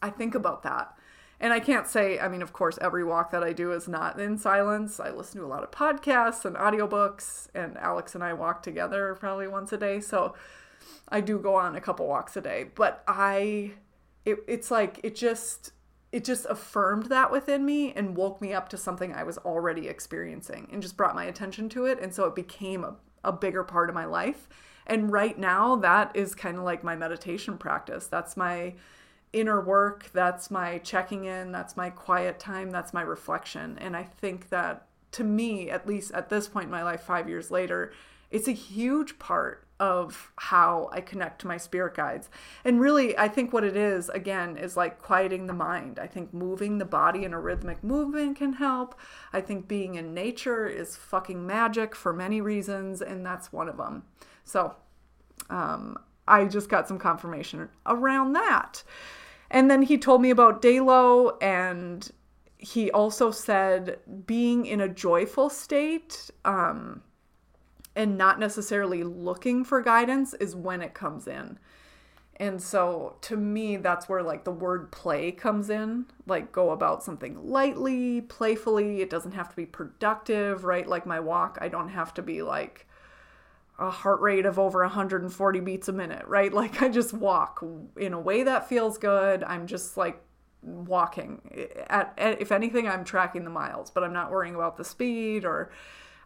I 0.00 0.10
think 0.10 0.36
about 0.36 0.62
that. 0.62 0.95
And 1.38 1.52
I 1.52 1.60
can't 1.60 1.86
say, 1.86 2.18
I 2.18 2.28
mean, 2.28 2.40
of 2.40 2.52
course, 2.54 2.78
every 2.80 3.04
walk 3.04 3.30
that 3.30 3.44
I 3.44 3.52
do 3.52 3.72
is 3.72 3.86
not 3.86 4.18
in 4.18 4.38
silence. 4.38 4.98
I 4.98 5.10
listen 5.10 5.40
to 5.40 5.46
a 5.46 5.48
lot 5.48 5.62
of 5.62 5.70
podcasts 5.70 6.46
and 6.46 6.56
audiobooks, 6.56 7.48
and 7.54 7.76
Alex 7.76 8.14
and 8.14 8.24
I 8.24 8.32
walk 8.32 8.62
together 8.62 9.14
probably 9.20 9.46
once 9.46 9.70
a 9.72 9.76
day. 9.76 10.00
So 10.00 10.34
I 11.08 11.20
do 11.20 11.38
go 11.38 11.54
on 11.56 11.76
a 11.76 11.80
couple 11.80 12.06
walks 12.06 12.36
a 12.36 12.40
day. 12.40 12.70
But 12.74 13.02
I, 13.06 13.72
it, 14.24 14.38
it's 14.48 14.70
like, 14.70 15.00
it 15.02 15.14
just, 15.14 15.72
it 16.10 16.24
just 16.24 16.46
affirmed 16.46 17.06
that 17.06 17.30
within 17.30 17.66
me 17.66 17.92
and 17.92 18.16
woke 18.16 18.40
me 18.40 18.54
up 18.54 18.70
to 18.70 18.78
something 18.78 19.12
I 19.12 19.24
was 19.24 19.36
already 19.38 19.88
experiencing 19.88 20.68
and 20.72 20.80
just 20.80 20.96
brought 20.96 21.14
my 21.14 21.24
attention 21.24 21.68
to 21.70 21.84
it. 21.84 22.00
And 22.00 22.14
so 22.14 22.24
it 22.24 22.34
became 22.34 22.82
a, 22.82 22.96
a 23.22 23.32
bigger 23.32 23.62
part 23.62 23.90
of 23.90 23.94
my 23.94 24.06
life. 24.06 24.48
And 24.86 25.12
right 25.12 25.38
now, 25.38 25.76
that 25.76 26.12
is 26.14 26.34
kind 26.34 26.56
of 26.56 26.64
like 26.64 26.82
my 26.82 26.96
meditation 26.96 27.58
practice. 27.58 28.06
That's 28.06 28.36
my, 28.38 28.74
inner 29.36 29.60
work, 29.60 30.10
that's 30.12 30.50
my 30.50 30.78
checking 30.78 31.26
in, 31.26 31.52
that's 31.52 31.76
my 31.76 31.90
quiet 31.90 32.38
time, 32.38 32.70
that's 32.70 32.94
my 32.94 33.02
reflection. 33.02 33.78
And 33.78 33.94
I 33.94 34.04
think 34.04 34.48
that 34.48 34.86
to 35.12 35.24
me, 35.24 35.70
at 35.70 35.86
least 35.86 36.10
at 36.12 36.30
this 36.30 36.48
point 36.48 36.64
in 36.64 36.70
my 36.70 36.82
life, 36.82 37.02
five 37.02 37.28
years 37.28 37.50
later, 37.50 37.92
it's 38.30 38.48
a 38.48 38.52
huge 38.52 39.18
part 39.18 39.66
of 39.78 40.32
how 40.36 40.88
I 40.90 41.02
connect 41.02 41.42
to 41.42 41.46
my 41.46 41.58
spirit 41.58 41.94
guides. 41.94 42.30
And 42.64 42.80
really, 42.80 43.16
I 43.16 43.28
think 43.28 43.52
what 43.52 43.62
it 43.62 43.76
is, 43.76 44.08
again, 44.08 44.56
is 44.56 44.74
like 44.74 45.02
quieting 45.02 45.46
the 45.46 45.52
mind. 45.52 45.98
I 45.98 46.06
think 46.06 46.32
moving 46.32 46.78
the 46.78 46.86
body 46.86 47.24
in 47.24 47.34
a 47.34 47.40
rhythmic 47.40 47.84
movement 47.84 48.38
can 48.38 48.54
help. 48.54 48.98
I 49.34 49.42
think 49.42 49.68
being 49.68 49.96
in 49.96 50.14
nature 50.14 50.66
is 50.66 50.96
fucking 50.96 51.46
magic 51.46 51.94
for 51.94 52.14
many 52.14 52.40
reasons, 52.40 53.02
and 53.02 53.24
that's 53.24 53.52
one 53.52 53.68
of 53.68 53.76
them. 53.76 54.04
So, 54.44 54.74
um, 55.50 55.98
I 56.26 56.46
just 56.46 56.68
got 56.68 56.88
some 56.88 56.98
confirmation 56.98 57.68
around 57.86 58.32
that. 58.32 58.82
And 59.50 59.70
then 59.70 59.82
he 59.82 59.98
told 59.98 60.22
me 60.22 60.30
about 60.30 60.60
Dalo, 60.60 61.40
and 61.42 62.10
he 62.58 62.90
also 62.90 63.30
said 63.30 63.98
being 64.26 64.66
in 64.66 64.80
a 64.80 64.88
joyful 64.88 65.50
state 65.50 66.30
um, 66.44 67.02
and 67.94 68.18
not 68.18 68.40
necessarily 68.40 69.04
looking 69.04 69.64
for 69.64 69.80
guidance 69.80 70.34
is 70.34 70.56
when 70.56 70.82
it 70.82 70.94
comes 70.94 71.28
in. 71.28 71.58
And 72.38 72.60
so 72.60 73.16
to 73.22 73.36
me, 73.36 73.76
that's 73.76 74.08
where 74.08 74.22
like 74.22 74.44
the 74.44 74.52
word 74.52 74.92
play 74.92 75.32
comes 75.32 75.70
in. 75.70 76.06
Like 76.26 76.52
go 76.52 76.70
about 76.70 77.02
something 77.02 77.50
lightly, 77.50 78.20
playfully. 78.22 79.00
It 79.00 79.10
doesn't 79.10 79.32
have 79.32 79.48
to 79.48 79.56
be 79.56 79.66
productive, 79.66 80.64
right? 80.64 80.86
Like 80.86 81.06
my 81.06 81.20
walk, 81.20 81.58
I 81.60 81.68
don't 81.68 81.88
have 81.88 82.12
to 82.14 82.22
be 82.22 82.42
like, 82.42 82.86
a 83.78 83.90
heart 83.90 84.20
rate 84.20 84.46
of 84.46 84.58
over 84.58 84.80
140 84.80 85.60
beats 85.60 85.88
a 85.88 85.92
minute, 85.92 86.26
right? 86.26 86.52
Like 86.56 86.82
I 86.82 86.88
just 86.88 87.12
walk 87.12 87.62
in 87.96 88.12
a 88.12 88.20
way 88.20 88.42
that 88.42 88.68
feels 88.68 88.98
good. 88.98 89.44
I'm 89.44 89.66
just 89.66 89.96
like 89.96 90.22
walking. 90.62 91.40
At, 91.88 92.14
at, 92.16 92.40
if 92.40 92.50
anything, 92.50 92.88
I'm 92.88 93.04
tracking 93.04 93.44
the 93.44 93.50
miles, 93.50 93.90
but 93.90 94.02
I'm 94.02 94.12
not 94.12 94.30
worrying 94.30 94.54
about 94.54 94.76
the 94.76 94.84
speed 94.84 95.44
or 95.44 95.70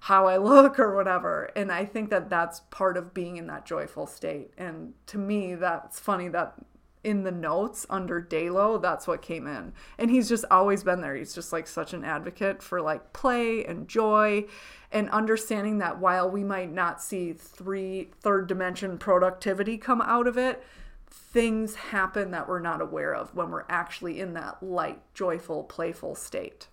how 0.00 0.26
I 0.26 0.36
look 0.38 0.78
or 0.78 0.94
whatever. 0.94 1.50
And 1.56 1.72
I 1.72 1.84
think 1.84 2.10
that 2.10 2.30
that's 2.30 2.60
part 2.70 2.96
of 2.96 3.12
being 3.12 3.36
in 3.36 3.46
that 3.48 3.66
joyful 3.66 4.06
state. 4.06 4.52
And 4.56 4.94
to 5.06 5.18
me, 5.18 5.54
that's 5.54 5.98
funny 5.98 6.28
that 6.28 6.54
in 7.02 7.22
the 7.24 7.32
notes 7.32 7.86
under 7.88 8.20
Dalo, 8.20 8.80
that's 8.80 9.06
what 9.06 9.22
came 9.22 9.46
in. 9.46 9.72
And 9.98 10.10
he's 10.10 10.28
just 10.28 10.44
always 10.50 10.84
been 10.84 11.00
there. 11.00 11.14
He's 11.14 11.34
just 11.34 11.52
like 11.52 11.66
such 11.66 11.92
an 11.94 12.04
advocate 12.04 12.62
for 12.62 12.80
like 12.80 13.12
play 13.12 13.64
and 13.64 13.88
joy 13.88 14.46
and 14.92 15.08
understanding 15.10 15.78
that 15.78 15.98
while 15.98 16.28
we 16.28 16.44
might 16.44 16.72
not 16.72 17.02
see 17.02 17.32
three 17.32 18.10
third 18.20 18.46
dimension 18.46 18.98
productivity 18.98 19.78
come 19.78 20.02
out 20.02 20.26
of 20.26 20.36
it, 20.36 20.62
things 21.08 21.74
happen 21.74 22.30
that 22.32 22.48
we're 22.48 22.60
not 22.60 22.80
aware 22.80 23.14
of 23.14 23.34
when 23.34 23.50
we're 23.50 23.64
actually 23.68 24.20
in 24.20 24.34
that 24.34 24.62
light, 24.62 25.00
joyful, 25.14 25.64
playful 25.64 26.14
state. 26.14 26.68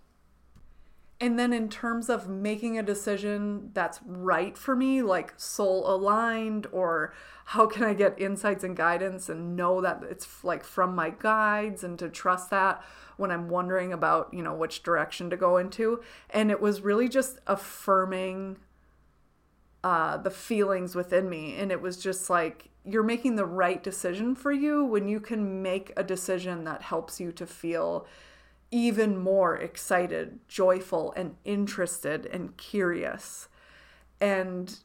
And 1.19 1.39
then, 1.39 1.51
in 1.51 1.67
terms 1.67 2.09
of 2.09 2.29
making 2.29 2.77
a 2.77 2.83
decision 2.83 3.71
that's 3.73 3.99
right 4.05 4.55
for 4.55 4.75
me, 4.75 5.01
like 5.01 5.33
soul 5.35 5.89
aligned, 5.89 6.67
or 6.71 7.11
how 7.45 7.65
can 7.65 7.83
I 7.83 7.95
get 7.95 8.21
insights 8.21 8.63
and 8.63 8.77
guidance 8.77 9.27
and 9.27 9.55
know 9.55 9.81
that 9.81 10.03
it's 10.09 10.43
like 10.43 10.63
from 10.63 10.93
my 10.93 11.09
guides 11.09 11.83
and 11.83 11.97
to 11.97 12.09
trust 12.09 12.51
that 12.51 12.83
when 13.15 13.31
I'm 13.31 13.49
wondering 13.49 13.93
about, 13.93 14.31
you 14.31 14.43
know, 14.43 14.53
which 14.53 14.83
direction 14.83 15.31
to 15.31 15.37
go 15.37 15.57
into. 15.57 16.01
And 16.29 16.51
it 16.51 16.61
was 16.61 16.81
really 16.81 17.09
just 17.09 17.39
affirming 17.47 18.57
uh, 19.83 20.17
the 20.17 20.29
feelings 20.29 20.93
within 20.93 21.29
me. 21.29 21.55
And 21.55 21.71
it 21.71 21.81
was 21.81 21.97
just 21.97 22.29
like, 22.29 22.69
you're 22.85 23.03
making 23.03 23.37
the 23.37 23.45
right 23.45 23.83
decision 23.83 24.35
for 24.35 24.51
you 24.51 24.85
when 24.85 25.07
you 25.07 25.19
can 25.19 25.61
make 25.61 25.91
a 25.97 26.03
decision 26.03 26.63
that 26.65 26.83
helps 26.83 27.19
you 27.19 27.31
to 27.33 27.45
feel 27.47 28.05
even 28.71 29.17
more 29.17 29.55
excited, 29.55 30.39
joyful, 30.47 31.13
and 31.15 31.35
interested 31.45 32.25
and 32.25 32.57
curious. 32.57 33.47
And 34.19 34.77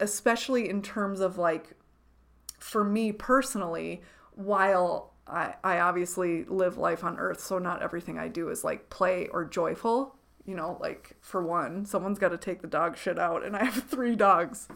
especially 0.00 0.68
in 0.68 0.82
terms 0.82 1.20
of 1.20 1.38
like, 1.38 1.74
for 2.58 2.84
me 2.84 3.12
personally, 3.12 4.02
while 4.32 5.12
I, 5.26 5.54
I 5.64 5.80
obviously 5.80 6.44
live 6.44 6.76
life 6.76 7.04
on 7.04 7.18
earth, 7.18 7.40
so 7.40 7.58
not 7.58 7.82
everything 7.82 8.18
I 8.18 8.28
do 8.28 8.48
is 8.48 8.64
like 8.64 8.90
play 8.90 9.28
or 9.28 9.44
joyful. 9.44 10.16
You 10.44 10.54
know, 10.54 10.78
like 10.80 11.16
for 11.20 11.42
one, 11.42 11.84
someone's 11.84 12.18
got 12.18 12.30
to 12.30 12.38
take 12.38 12.62
the 12.62 12.68
dog 12.68 12.96
shit 12.96 13.18
out, 13.18 13.44
and 13.44 13.56
I 13.56 13.64
have 13.64 13.84
three 13.88 14.16
dogs. 14.16 14.68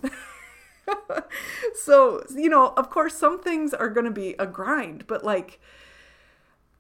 so, 1.75 2.25
you 2.35 2.49
know, 2.49 2.75
of 2.77 2.91
course, 2.91 3.15
some 3.15 3.41
things 3.41 3.73
are 3.73 3.89
going 3.89 4.05
to 4.05 4.11
be 4.11 4.35
a 4.39 4.47
grind, 4.47 5.07
but 5.07 5.25
like, 5.25 5.61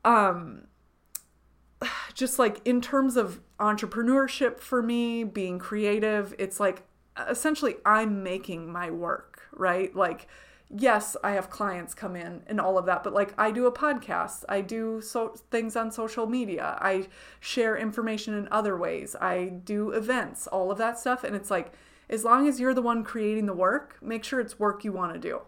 um, 0.04 0.66
just 2.14 2.38
like 2.38 2.60
in 2.64 2.80
terms 2.80 3.16
of 3.16 3.40
entrepreneurship 3.58 4.60
for 4.60 4.82
me, 4.82 5.24
being 5.24 5.58
creative, 5.58 6.34
it's 6.38 6.60
like 6.60 6.82
essentially 7.28 7.76
I'm 7.84 8.22
making 8.22 8.70
my 8.70 8.90
work, 8.90 9.42
right? 9.52 9.94
Like, 9.94 10.26
yes, 10.74 11.16
I 11.22 11.32
have 11.32 11.50
clients 11.50 11.94
come 11.94 12.16
in 12.16 12.42
and 12.46 12.60
all 12.60 12.78
of 12.78 12.86
that, 12.86 13.04
but 13.04 13.12
like 13.12 13.34
I 13.38 13.50
do 13.50 13.66
a 13.66 13.72
podcast, 13.72 14.44
I 14.48 14.62
do 14.62 15.00
so 15.00 15.34
things 15.50 15.76
on 15.76 15.90
social 15.90 16.26
media, 16.26 16.78
I 16.80 17.08
share 17.40 17.76
information 17.76 18.34
in 18.34 18.48
other 18.50 18.76
ways, 18.76 19.14
I 19.20 19.44
do 19.64 19.90
events, 19.90 20.46
all 20.46 20.70
of 20.70 20.78
that 20.78 20.98
stuff, 20.98 21.24
and 21.24 21.36
it's 21.36 21.50
like 21.50 21.72
as 22.08 22.24
long 22.24 22.48
as 22.48 22.58
you're 22.58 22.74
the 22.74 22.82
one 22.82 23.04
creating 23.04 23.46
the 23.46 23.54
work, 23.54 23.98
make 24.02 24.24
sure 24.24 24.40
it's 24.40 24.58
work 24.58 24.84
you 24.84 24.92
want 24.92 25.12
to 25.12 25.18
do. 25.18 25.42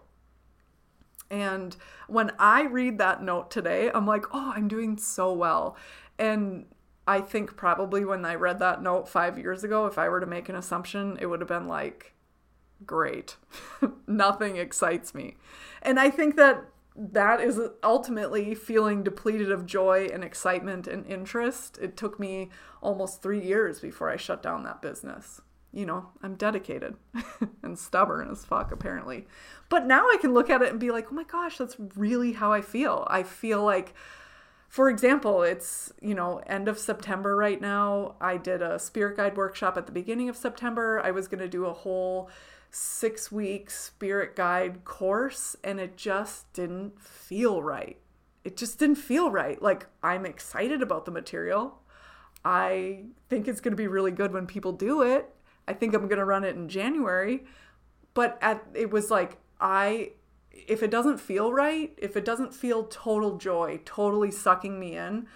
And 1.29 1.75
when 2.07 2.31
I 2.37 2.63
read 2.63 2.97
that 2.99 3.23
note 3.23 3.49
today, 3.49 3.89
I'm 3.93 4.05
like, 4.05 4.25
oh, 4.31 4.53
I'm 4.55 4.67
doing 4.67 4.97
so 4.97 5.33
well. 5.33 5.75
And 6.17 6.65
I 7.07 7.21
think 7.21 7.55
probably 7.55 8.05
when 8.05 8.25
I 8.25 8.35
read 8.35 8.59
that 8.59 8.81
note 8.81 9.07
five 9.07 9.37
years 9.37 9.63
ago, 9.63 9.85
if 9.85 9.97
I 9.97 10.09
were 10.09 10.19
to 10.19 10.25
make 10.25 10.49
an 10.49 10.55
assumption, 10.55 11.17
it 11.19 11.27
would 11.27 11.41
have 11.41 11.49
been 11.49 11.67
like, 11.67 12.13
great. 12.85 13.37
Nothing 14.07 14.57
excites 14.57 15.13
me. 15.13 15.37
And 15.81 15.99
I 15.99 16.09
think 16.09 16.35
that 16.35 16.65
that 16.95 17.41
is 17.41 17.59
ultimately 17.83 18.55
feeling 18.55 19.03
depleted 19.03 19.51
of 19.51 19.65
joy 19.65 20.07
and 20.11 20.23
excitement 20.23 20.87
and 20.87 21.05
interest. 21.05 21.77
It 21.81 21.97
took 21.97 22.19
me 22.19 22.49
almost 22.81 23.21
three 23.21 23.43
years 23.43 23.79
before 23.79 24.09
I 24.09 24.15
shut 24.15 24.41
down 24.41 24.63
that 24.63 24.81
business. 24.81 25.41
You 25.73 25.85
know, 25.85 26.09
I'm 26.23 26.35
dedicated 26.35 26.95
and 27.63 27.77
stubborn 27.77 28.31
as 28.31 28.45
fuck, 28.45 28.71
apparently. 28.71 29.27
But 29.67 29.85
now 29.85 30.07
I 30.07 30.17
can 30.21 30.33
look 30.33 30.49
at 30.49 30.61
it 30.61 30.69
and 30.69 30.79
be 30.79 30.91
like, 30.91 31.07
oh 31.11 31.15
my 31.15 31.25
gosh, 31.25 31.57
that's 31.57 31.75
really 31.95 32.31
how 32.31 32.53
I 32.53 32.61
feel. 32.61 33.05
I 33.09 33.23
feel 33.23 33.61
like 33.61 33.93
for 34.75 34.89
example, 34.89 35.41
it's, 35.41 35.93
you 36.01 36.13
know, 36.13 36.41
end 36.47 36.67
of 36.67 36.77
September 36.77 37.37
right 37.37 37.61
now. 37.61 38.15
I 38.19 38.35
did 38.35 38.61
a 38.61 38.77
spirit 38.77 39.15
guide 39.15 39.37
workshop 39.37 39.77
at 39.77 39.85
the 39.85 39.93
beginning 39.93 40.27
of 40.27 40.35
September. 40.35 40.99
I 41.01 41.11
was 41.11 41.29
going 41.29 41.39
to 41.39 41.47
do 41.47 41.63
a 41.63 41.71
whole 41.71 42.29
six 42.71 43.31
week 43.31 43.69
spirit 43.69 44.35
guide 44.35 44.83
course, 44.83 45.55
and 45.63 45.79
it 45.79 45.95
just 45.95 46.51
didn't 46.51 46.99
feel 46.99 47.63
right. 47.63 47.95
It 48.43 48.57
just 48.57 48.77
didn't 48.77 48.97
feel 48.97 49.31
right. 49.31 49.61
Like, 49.61 49.87
I'm 50.03 50.25
excited 50.25 50.81
about 50.81 51.05
the 51.05 51.11
material. 51.11 51.81
I 52.43 53.05
think 53.29 53.47
it's 53.47 53.61
going 53.61 53.71
to 53.71 53.77
be 53.77 53.87
really 53.87 54.11
good 54.11 54.33
when 54.33 54.45
people 54.45 54.73
do 54.73 55.03
it. 55.03 55.33
I 55.69 55.73
think 55.73 55.93
I'm 55.93 56.09
going 56.09 56.19
to 56.19 56.25
run 56.25 56.43
it 56.43 56.57
in 56.57 56.67
January. 56.67 57.45
But 58.13 58.37
at, 58.41 58.61
it 58.73 58.91
was 58.91 59.09
like, 59.09 59.37
I 59.61 60.11
if 60.67 60.81
it 60.81 60.89
doesn't 60.89 61.19
feel 61.19 61.51
right, 61.51 61.93
if 61.97 62.15
it 62.15 62.25
doesn't 62.25 62.53
feel 62.53 62.85
total 62.85 63.37
joy, 63.37 63.79
totally 63.85 64.31
sucking 64.31 64.79
me 64.79 64.95
in, 64.95 65.27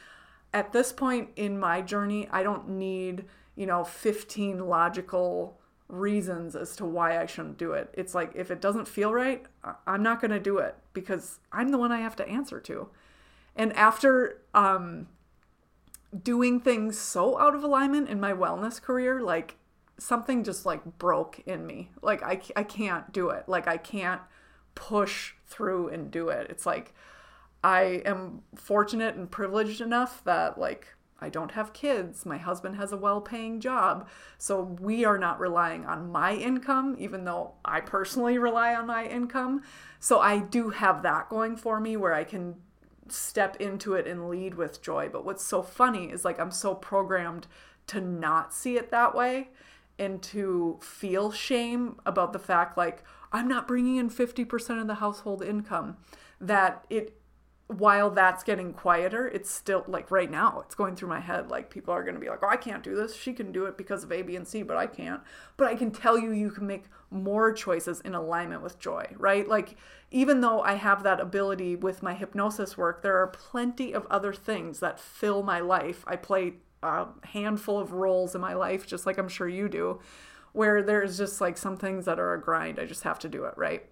at 0.53 0.71
this 0.71 0.91
point 0.91 1.29
in 1.35 1.59
my 1.59 1.81
journey, 1.81 2.27
I 2.31 2.43
don't 2.43 2.69
need, 2.69 3.25
you 3.55 3.65
know, 3.65 3.83
15 3.83 4.67
logical 4.67 5.59
reasons 5.87 6.55
as 6.55 6.75
to 6.77 6.85
why 6.85 7.19
I 7.19 7.25
shouldn't 7.25 7.57
do 7.57 7.73
it. 7.73 7.93
It's 7.93 8.15
like 8.15 8.31
if 8.35 8.51
it 8.51 8.61
doesn't 8.61 8.87
feel 8.87 9.13
right, 9.13 9.45
I'm 9.85 10.03
not 10.03 10.21
going 10.21 10.31
to 10.31 10.39
do 10.39 10.59
it 10.59 10.75
because 10.93 11.39
I'm 11.51 11.69
the 11.69 11.77
one 11.77 11.91
I 11.91 11.99
have 11.99 12.15
to 12.17 12.27
answer 12.27 12.59
to. 12.61 12.89
And 13.55 13.73
after 13.73 14.41
um 14.53 15.07
doing 16.23 16.59
things 16.59 16.97
so 16.97 17.37
out 17.39 17.53
of 17.53 17.63
alignment 17.63 18.09
in 18.09 18.19
my 18.19 18.33
wellness 18.33 18.81
career, 18.81 19.21
like 19.21 19.57
something 19.97 20.43
just 20.43 20.65
like 20.65 20.97
broke 20.97 21.39
in 21.45 21.65
me. 21.65 21.91
Like 22.01 22.23
I 22.23 22.41
I 22.55 22.63
can't 22.63 23.11
do 23.11 23.29
it. 23.29 23.47
Like 23.47 23.67
I 23.67 23.77
can't 23.77 24.21
push 24.75 25.33
through 25.45 25.89
and 25.89 26.11
do 26.11 26.29
it. 26.29 26.47
It's 26.49 26.65
like 26.65 26.93
I 27.63 28.01
am 28.05 28.43
fortunate 28.55 29.15
and 29.15 29.29
privileged 29.29 29.81
enough 29.81 30.23
that 30.23 30.57
like 30.57 30.87
I 31.21 31.29
don't 31.29 31.51
have 31.51 31.73
kids. 31.73 32.25
My 32.25 32.37
husband 32.37 32.77
has 32.77 32.93
a 32.93 32.97
well-paying 32.97 33.59
job. 33.59 34.07
So 34.37 34.61
we 34.79 35.03
are 35.03 35.17
not 35.17 35.39
relying 35.39 35.85
on 35.85 36.11
my 36.11 36.33
income 36.33 36.95
even 36.97 37.25
though 37.25 37.53
I 37.65 37.81
personally 37.81 38.37
rely 38.37 38.73
on 38.73 38.87
my 38.87 39.05
income. 39.05 39.63
So 39.99 40.19
I 40.19 40.39
do 40.39 40.69
have 40.69 41.03
that 41.03 41.29
going 41.29 41.57
for 41.57 41.79
me 41.79 41.97
where 41.97 42.13
I 42.13 42.23
can 42.23 42.55
step 43.09 43.57
into 43.57 43.95
it 43.95 44.07
and 44.07 44.29
lead 44.29 44.55
with 44.55 44.81
joy. 44.81 45.09
But 45.11 45.25
what's 45.25 45.43
so 45.43 45.61
funny 45.61 46.05
is 46.11 46.23
like 46.23 46.39
I'm 46.39 46.51
so 46.51 46.73
programmed 46.75 47.47
to 47.87 47.99
not 47.99 48.53
see 48.53 48.77
it 48.77 48.91
that 48.91 49.15
way 49.15 49.49
and 49.97 50.21
to 50.21 50.79
feel 50.81 51.31
shame 51.31 51.99
about 52.05 52.31
the 52.31 52.39
fact 52.39 52.77
like 52.77 53.03
I'm 53.31 53.47
not 53.47 53.67
bringing 53.67 53.97
in 53.97 54.09
50% 54.09 54.81
of 54.81 54.87
the 54.87 54.95
household 54.95 55.43
income. 55.43 55.97
That 56.41 56.85
it, 56.89 57.19
while 57.67 58.09
that's 58.09 58.43
getting 58.43 58.73
quieter, 58.73 59.27
it's 59.27 59.51
still 59.51 59.83
like 59.87 60.09
right 60.09 60.31
now, 60.31 60.61
it's 60.65 60.73
going 60.73 60.95
through 60.95 61.09
my 61.09 61.19
head. 61.19 61.51
Like 61.51 61.69
people 61.69 61.93
are 61.93 62.01
going 62.01 62.15
to 62.15 62.19
be 62.19 62.29
like, 62.29 62.39
oh, 62.41 62.47
I 62.47 62.57
can't 62.57 62.81
do 62.81 62.95
this. 62.95 63.15
She 63.15 63.33
can 63.33 63.51
do 63.51 63.65
it 63.65 63.77
because 63.77 64.03
of 64.03 64.11
A, 64.11 64.23
B, 64.23 64.35
and 64.35 64.47
C, 64.47 64.63
but 64.63 64.77
I 64.77 64.87
can't. 64.87 65.21
But 65.55 65.67
I 65.67 65.75
can 65.75 65.91
tell 65.91 66.17
you, 66.17 66.31
you 66.31 66.49
can 66.49 66.65
make 66.65 66.85
more 67.11 67.53
choices 67.53 68.01
in 68.01 68.15
alignment 68.15 68.63
with 68.63 68.79
joy, 68.79 69.05
right? 69.17 69.47
Like 69.47 69.75
even 70.09 70.41
though 70.41 70.61
I 70.61 70.73
have 70.73 71.03
that 71.03 71.19
ability 71.19 71.75
with 71.75 72.01
my 72.01 72.15
hypnosis 72.15 72.75
work, 72.75 73.03
there 73.03 73.17
are 73.17 73.27
plenty 73.27 73.93
of 73.93 74.07
other 74.09 74.33
things 74.33 74.79
that 74.79 74.99
fill 74.99 75.43
my 75.43 75.59
life. 75.59 76.03
I 76.07 76.15
play 76.15 76.53
a 76.81 77.07
handful 77.23 77.77
of 77.77 77.91
roles 77.91 78.33
in 78.33 78.41
my 78.41 78.53
life, 78.53 78.87
just 78.87 79.05
like 79.05 79.17
I'm 79.17 79.29
sure 79.29 79.47
you 79.47 79.69
do 79.69 79.99
where 80.53 80.81
there's 80.81 81.17
just 81.17 81.41
like 81.41 81.57
some 81.57 81.77
things 81.77 82.05
that 82.05 82.19
are 82.19 82.33
a 82.33 82.41
grind. 82.41 82.79
I 82.79 82.85
just 82.85 83.03
have 83.03 83.19
to 83.19 83.29
do 83.29 83.45
it, 83.45 83.53
right? 83.57 83.85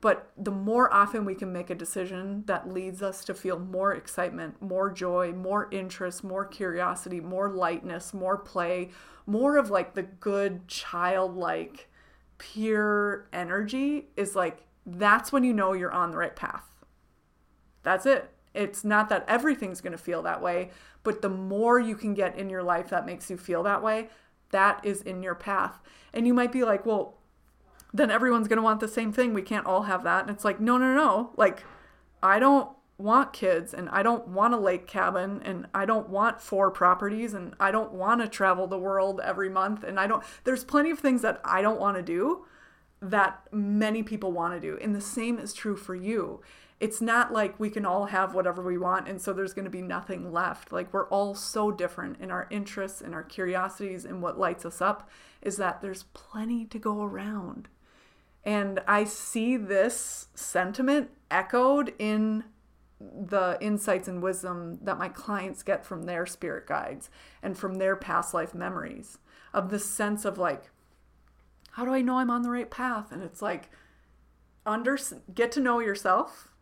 But 0.00 0.30
the 0.36 0.50
more 0.50 0.92
often 0.92 1.24
we 1.24 1.34
can 1.34 1.50
make 1.50 1.70
a 1.70 1.74
decision 1.74 2.44
that 2.44 2.70
leads 2.70 3.02
us 3.02 3.24
to 3.24 3.32
feel 3.32 3.58
more 3.58 3.94
excitement, 3.94 4.60
more 4.60 4.90
joy, 4.90 5.32
more 5.32 5.68
interest, 5.70 6.22
more 6.22 6.44
curiosity, 6.44 7.20
more 7.20 7.48
lightness, 7.48 8.12
more 8.12 8.36
play, 8.36 8.90
more 9.26 9.56
of 9.56 9.70
like 9.70 9.94
the 9.94 10.02
good 10.02 10.68
childlike 10.68 11.88
pure 12.36 13.26
energy 13.32 14.08
is 14.16 14.36
like 14.36 14.64
that's 14.84 15.32
when 15.32 15.44
you 15.44 15.54
know 15.54 15.72
you're 15.72 15.90
on 15.90 16.10
the 16.10 16.18
right 16.18 16.36
path. 16.36 16.64
That's 17.82 18.04
it. 18.04 18.30
It's 18.52 18.84
not 18.84 19.08
that 19.08 19.24
everything's 19.26 19.80
going 19.80 19.92
to 19.92 19.98
feel 19.98 20.22
that 20.22 20.42
way, 20.42 20.70
but 21.02 21.22
the 21.22 21.28
more 21.28 21.78
you 21.80 21.96
can 21.96 22.14
get 22.14 22.38
in 22.38 22.50
your 22.50 22.62
life 22.62 22.90
that 22.90 23.06
makes 23.06 23.30
you 23.30 23.36
feel 23.36 23.62
that 23.62 23.82
way, 23.82 24.10
that 24.54 24.80
is 24.84 25.02
in 25.02 25.22
your 25.22 25.34
path. 25.34 25.80
And 26.12 26.28
you 26.28 26.32
might 26.32 26.52
be 26.52 26.62
like, 26.62 26.86
well, 26.86 27.18
then 27.92 28.08
everyone's 28.08 28.46
going 28.46 28.58
to 28.58 28.62
want 28.62 28.78
the 28.78 28.88
same 28.88 29.12
thing. 29.12 29.34
We 29.34 29.42
can't 29.42 29.66
all 29.66 29.82
have 29.82 30.04
that. 30.04 30.22
And 30.22 30.30
it's 30.30 30.44
like, 30.44 30.60
no, 30.60 30.78
no, 30.78 30.94
no. 30.94 31.32
Like, 31.36 31.64
I 32.22 32.38
don't 32.38 32.70
want 32.96 33.32
kids 33.32 33.74
and 33.74 33.88
I 33.88 34.04
don't 34.04 34.28
want 34.28 34.54
a 34.54 34.56
lake 34.56 34.86
cabin 34.86 35.42
and 35.44 35.66
I 35.74 35.84
don't 35.84 36.08
want 36.08 36.40
four 36.40 36.70
properties 36.70 37.34
and 37.34 37.54
I 37.58 37.72
don't 37.72 37.92
want 37.92 38.20
to 38.20 38.28
travel 38.28 38.68
the 38.68 38.78
world 38.78 39.20
every 39.24 39.50
month. 39.50 39.82
And 39.82 39.98
I 39.98 40.06
don't, 40.06 40.22
there's 40.44 40.62
plenty 40.62 40.90
of 40.90 41.00
things 41.00 41.22
that 41.22 41.40
I 41.44 41.60
don't 41.60 41.80
want 41.80 41.96
to 41.96 42.02
do 42.02 42.46
that 43.02 43.42
many 43.52 44.04
people 44.04 44.30
want 44.30 44.54
to 44.54 44.60
do. 44.60 44.78
And 44.80 44.94
the 44.94 45.00
same 45.00 45.38
is 45.40 45.52
true 45.52 45.76
for 45.76 45.96
you. 45.96 46.40
It's 46.80 47.00
not 47.00 47.32
like 47.32 47.58
we 47.58 47.70
can 47.70 47.86
all 47.86 48.06
have 48.06 48.34
whatever 48.34 48.62
we 48.62 48.76
want 48.76 49.08
and 49.08 49.20
so 49.20 49.32
there's 49.32 49.54
going 49.54 49.64
to 49.64 49.70
be 49.70 49.82
nothing 49.82 50.32
left. 50.32 50.72
Like 50.72 50.92
we're 50.92 51.08
all 51.08 51.34
so 51.34 51.70
different 51.70 52.20
in 52.20 52.30
our 52.30 52.46
interests 52.50 53.00
and 53.00 53.14
our 53.14 53.22
curiosities 53.22 54.04
and 54.04 54.20
what 54.20 54.38
lights 54.38 54.64
us 54.64 54.80
up 54.80 55.08
is 55.40 55.56
that 55.56 55.80
there's 55.80 56.04
plenty 56.14 56.64
to 56.66 56.78
go 56.78 57.02
around. 57.02 57.68
And 58.44 58.80
I 58.86 59.04
see 59.04 59.56
this 59.56 60.28
sentiment 60.34 61.10
echoed 61.30 61.94
in 61.98 62.44
the 63.00 63.58
insights 63.60 64.08
and 64.08 64.22
wisdom 64.22 64.78
that 64.82 64.98
my 64.98 65.08
clients 65.08 65.62
get 65.62 65.84
from 65.84 66.04
their 66.04 66.26
spirit 66.26 66.66
guides 66.66 67.10
and 67.42 67.56
from 67.56 67.74
their 67.74 67.96
past 67.96 68.34
life 68.34 68.54
memories 68.54 69.18
of 69.52 69.70
this 69.70 69.88
sense 69.88 70.24
of 70.24 70.38
like 70.38 70.70
how 71.72 71.84
do 71.84 71.92
I 71.92 72.02
know 72.02 72.18
I'm 72.18 72.30
on 72.30 72.42
the 72.42 72.50
right 72.50 72.70
path? 72.70 73.10
And 73.10 73.20
it's 73.22 73.42
like 73.42 73.68
under 74.64 74.96
get 75.34 75.50
to 75.52 75.60
know 75.60 75.80
yourself 75.80 76.53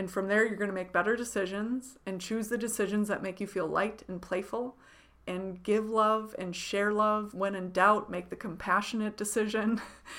and 0.00 0.10
from 0.10 0.28
there, 0.28 0.46
you're 0.46 0.56
going 0.56 0.70
to 0.70 0.74
make 0.74 0.94
better 0.94 1.14
decisions 1.14 1.98
and 2.06 2.22
choose 2.22 2.48
the 2.48 2.56
decisions 2.56 3.06
that 3.08 3.22
make 3.22 3.38
you 3.38 3.46
feel 3.46 3.66
light 3.66 4.02
and 4.08 4.22
playful 4.22 4.78
and 5.26 5.62
give 5.62 5.90
love 5.90 6.34
and 6.38 6.56
share 6.56 6.90
love. 6.90 7.34
When 7.34 7.54
in 7.54 7.70
doubt, 7.70 8.10
make 8.10 8.30
the 8.30 8.34
compassionate 8.34 9.18
decision. 9.18 9.78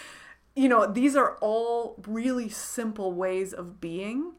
you 0.56 0.70
know, 0.70 0.86
these 0.86 1.16
are 1.16 1.36
all 1.42 1.96
really 2.06 2.48
simple 2.48 3.14
ways 3.14 3.54
of 3.54 3.82
being, 3.82 4.34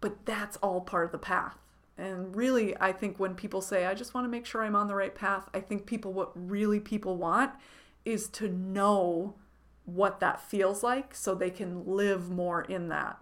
but 0.00 0.24
that's 0.24 0.56
all 0.58 0.82
part 0.82 1.06
of 1.06 1.10
the 1.10 1.18
path. 1.18 1.58
And 1.98 2.36
really, 2.36 2.76
I 2.80 2.92
think 2.92 3.18
when 3.18 3.34
people 3.34 3.62
say, 3.62 3.86
I 3.86 3.94
just 3.94 4.14
want 4.14 4.24
to 4.24 4.30
make 4.30 4.46
sure 4.46 4.62
I'm 4.62 4.76
on 4.76 4.86
the 4.86 4.94
right 4.94 5.16
path, 5.16 5.48
I 5.52 5.58
think 5.58 5.84
people, 5.84 6.12
what 6.12 6.30
really 6.36 6.78
people 6.78 7.16
want 7.16 7.50
is 8.04 8.28
to 8.28 8.48
know 8.48 9.34
what 9.84 10.20
that 10.20 10.40
feels 10.40 10.84
like 10.84 11.12
so 11.12 11.34
they 11.34 11.50
can 11.50 11.84
live 11.84 12.30
more 12.30 12.62
in 12.62 12.88
that 12.90 13.20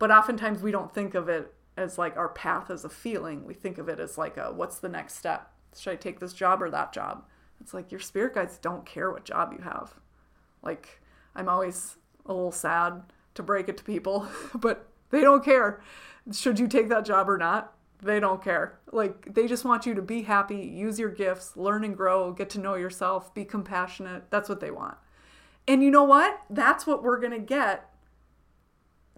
but 0.00 0.10
oftentimes 0.10 0.62
we 0.62 0.72
don't 0.72 0.92
think 0.92 1.14
of 1.14 1.28
it 1.28 1.54
as 1.76 1.98
like 1.98 2.16
our 2.16 2.30
path 2.30 2.70
as 2.70 2.84
a 2.84 2.88
feeling. 2.88 3.44
We 3.44 3.54
think 3.54 3.78
of 3.78 3.88
it 3.88 4.00
as 4.00 4.18
like 4.18 4.36
a 4.36 4.50
what's 4.50 4.78
the 4.78 4.88
next 4.88 5.14
step? 5.16 5.52
Should 5.78 5.92
I 5.92 5.96
take 5.96 6.18
this 6.18 6.32
job 6.32 6.60
or 6.62 6.70
that 6.70 6.92
job? 6.92 7.24
It's 7.60 7.74
like 7.74 7.92
your 7.92 8.00
spirit 8.00 8.34
guides 8.34 8.58
don't 8.58 8.86
care 8.86 9.10
what 9.10 9.24
job 9.24 9.52
you 9.52 9.62
have. 9.62 9.94
Like 10.62 11.00
I'm 11.36 11.48
always 11.48 11.98
a 12.24 12.32
little 12.32 12.50
sad 12.50 13.02
to 13.34 13.42
break 13.42 13.68
it 13.68 13.76
to 13.76 13.84
people, 13.84 14.26
but 14.54 14.88
they 15.10 15.20
don't 15.20 15.44
care. 15.44 15.82
Should 16.32 16.58
you 16.58 16.66
take 16.66 16.88
that 16.88 17.04
job 17.04 17.28
or 17.28 17.36
not? 17.36 17.74
They 18.02 18.20
don't 18.20 18.42
care. 18.42 18.78
Like 18.90 19.34
they 19.34 19.46
just 19.46 19.66
want 19.66 19.84
you 19.84 19.92
to 19.94 20.02
be 20.02 20.22
happy, 20.22 20.56
use 20.56 20.98
your 20.98 21.10
gifts, 21.10 21.58
learn 21.58 21.84
and 21.84 21.94
grow, 21.94 22.32
get 22.32 22.48
to 22.50 22.58
know 22.58 22.74
yourself, 22.74 23.34
be 23.34 23.44
compassionate. 23.44 24.30
That's 24.30 24.48
what 24.48 24.60
they 24.60 24.70
want. 24.70 24.96
And 25.68 25.82
you 25.82 25.90
know 25.90 26.04
what? 26.04 26.40
That's 26.48 26.86
what 26.86 27.02
we're 27.02 27.20
going 27.20 27.32
to 27.32 27.38
get 27.38 27.89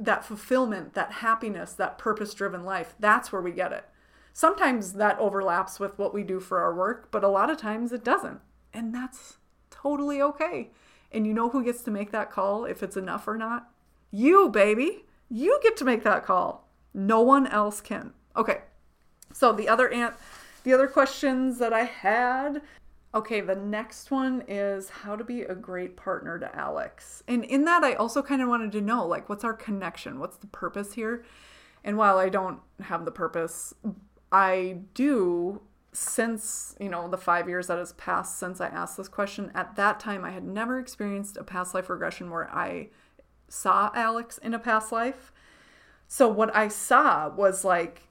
that 0.04 0.24
fulfillment, 0.24 0.94
that 0.94 1.12
happiness, 1.12 1.72
that 1.74 1.98
purpose 1.98 2.34
driven 2.34 2.64
life, 2.64 2.94
that's 2.98 3.32
where 3.32 3.42
we 3.42 3.52
get 3.52 3.72
it. 3.72 3.84
Sometimes 4.32 4.94
that 4.94 5.18
overlaps 5.18 5.78
with 5.78 5.98
what 5.98 6.14
we 6.14 6.22
do 6.22 6.40
for 6.40 6.60
our 6.60 6.74
work, 6.74 7.10
but 7.10 7.24
a 7.24 7.28
lot 7.28 7.50
of 7.50 7.58
times 7.58 7.92
it 7.92 8.04
doesn't. 8.04 8.40
And 8.72 8.94
that's 8.94 9.36
totally 9.70 10.22
okay. 10.22 10.70
And 11.10 11.26
you 11.26 11.34
know 11.34 11.50
who 11.50 11.64
gets 11.64 11.82
to 11.82 11.90
make 11.90 12.10
that 12.12 12.30
call 12.30 12.64
if 12.64 12.82
it's 12.82 12.96
enough 12.96 13.28
or 13.28 13.36
not? 13.36 13.70
You, 14.10 14.48
baby. 14.48 15.04
You 15.28 15.58
get 15.62 15.76
to 15.78 15.84
make 15.84 16.02
that 16.04 16.24
call. 16.24 16.68
No 16.94 17.20
one 17.20 17.46
else 17.46 17.80
can. 17.80 18.12
Okay. 18.36 18.62
So 19.32 19.52
the 19.52 19.68
other 19.68 19.88
ant 19.90 20.14
the 20.64 20.72
other 20.72 20.86
questions 20.86 21.58
that 21.58 21.72
I 21.72 21.84
had 21.84 22.62
Okay, 23.14 23.42
the 23.42 23.54
next 23.54 24.10
one 24.10 24.42
is 24.48 24.88
how 24.88 25.16
to 25.16 25.24
be 25.24 25.42
a 25.42 25.54
great 25.54 25.96
partner 25.96 26.38
to 26.38 26.56
Alex. 26.56 27.22
And 27.28 27.44
in 27.44 27.66
that, 27.66 27.84
I 27.84 27.92
also 27.92 28.22
kind 28.22 28.40
of 28.40 28.48
wanted 28.48 28.72
to 28.72 28.80
know 28.80 29.06
like, 29.06 29.28
what's 29.28 29.44
our 29.44 29.52
connection? 29.52 30.18
What's 30.18 30.38
the 30.38 30.46
purpose 30.46 30.94
here? 30.94 31.22
And 31.84 31.98
while 31.98 32.16
I 32.16 32.30
don't 32.30 32.60
have 32.80 33.04
the 33.04 33.10
purpose, 33.10 33.74
I 34.30 34.78
do, 34.94 35.60
since, 35.92 36.74
you 36.80 36.88
know, 36.88 37.06
the 37.06 37.18
five 37.18 37.50
years 37.50 37.66
that 37.66 37.76
has 37.76 37.92
passed 37.94 38.38
since 38.38 38.62
I 38.62 38.68
asked 38.68 38.96
this 38.96 39.08
question, 39.08 39.52
at 39.54 39.76
that 39.76 40.00
time, 40.00 40.24
I 40.24 40.30
had 40.30 40.44
never 40.44 40.78
experienced 40.78 41.36
a 41.36 41.44
past 41.44 41.74
life 41.74 41.90
regression 41.90 42.30
where 42.30 42.50
I 42.50 42.88
saw 43.46 43.90
Alex 43.94 44.38
in 44.38 44.54
a 44.54 44.58
past 44.58 44.90
life. 44.90 45.32
So 46.08 46.28
what 46.28 46.54
I 46.56 46.68
saw 46.68 47.28
was 47.28 47.62
like, 47.62 48.08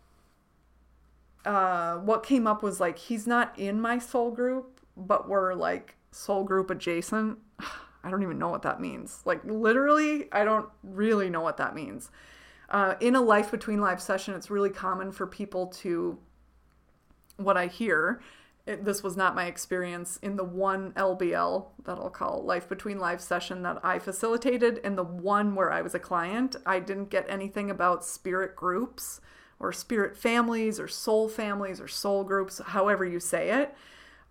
uh, 1.43 1.95
what 1.97 2.21
came 2.21 2.45
up 2.45 2.61
was 2.61 2.79
like, 2.79 2.99
he's 2.99 3.25
not 3.25 3.57
in 3.57 3.81
my 3.81 3.97
soul 3.97 4.29
group 4.29 4.80
but 4.95 5.27
we're 5.29 5.53
like 5.53 5.95
soul 6.11 6.43
group 6.43 6.69
adjacent. 6.69 7.39
I 8.03 8.09
don't 8.09 8.23
even 8.23 8.39
know 8.39 8.49
what 8.49 8.63
that 8.63 8.81
means. 8.81 9.21
Like, 9.25 9.45
literally, 9.45 10.27
I 10.31 10.43
don't 10.43 10.67
really 10.81 11.29
know 11.29 11.41
what 11.41 11.57
that 11.57 11.75
means. 11.75 12.09
Uh, 12.69 12.95
in 12.99 13.15
a 13.15 13.21
life 13.21 13.51
between 13.51 13.79
life 13.79 13.99
session, 13.99 14.33
it's 14.33 14.49
really 14.49 14.71
common 14.71 15.11
for 15.11 15.27
people 15.27 15.67
to, 15.67 16.17
what 17.37 17.57
I 17.57 17.67
hear, 17.67 18.19
it, 18.65 18.85
this 18.85 19.03
was 19.03 19.15
not 19.15 19.35
my 19.35 19.45
experience 19.45 20.17
in 20.23 20.35
the 20.35 20.43
one 20.43 20.93
LBL 20.93 21.67
that 21.83 21.97
I'll 21.97 22.09
call 22.09 22.43
life 22.43 22.67
between 22.67 22.97
life 22.97 23.19
session 23.19 23.61
that 23.63 23.79
I 23.83 23.99
facilitated, 23.99 24.79
and 24.83 24.97
the 24.97 25.03
one 25.03 25.53
where 25.53 25.71
I 25.71 25.81
was 25.81 25.93
a 25.93 25.99
client. 25.99 26.55
I 26.65 26.79
didn't 26.79 27.09
get 27.11 27.29
anything 27.29 27.69
about 27.69 28.05
spirit 28.05 28.55
groups 28.55 29.21
or 29.59 29.71
spirit 29.71 30.17
families 30.17 30.79
or 30.79 30.87
soul 30.87 31.27
families 31.27 31.79
or 31.79 31.87
soul 31.87 32.23
groups, 32.23 32.61
however 32.65 33.05
you 33.05 33.19
say 33.19 33.51
it 33.51 33.75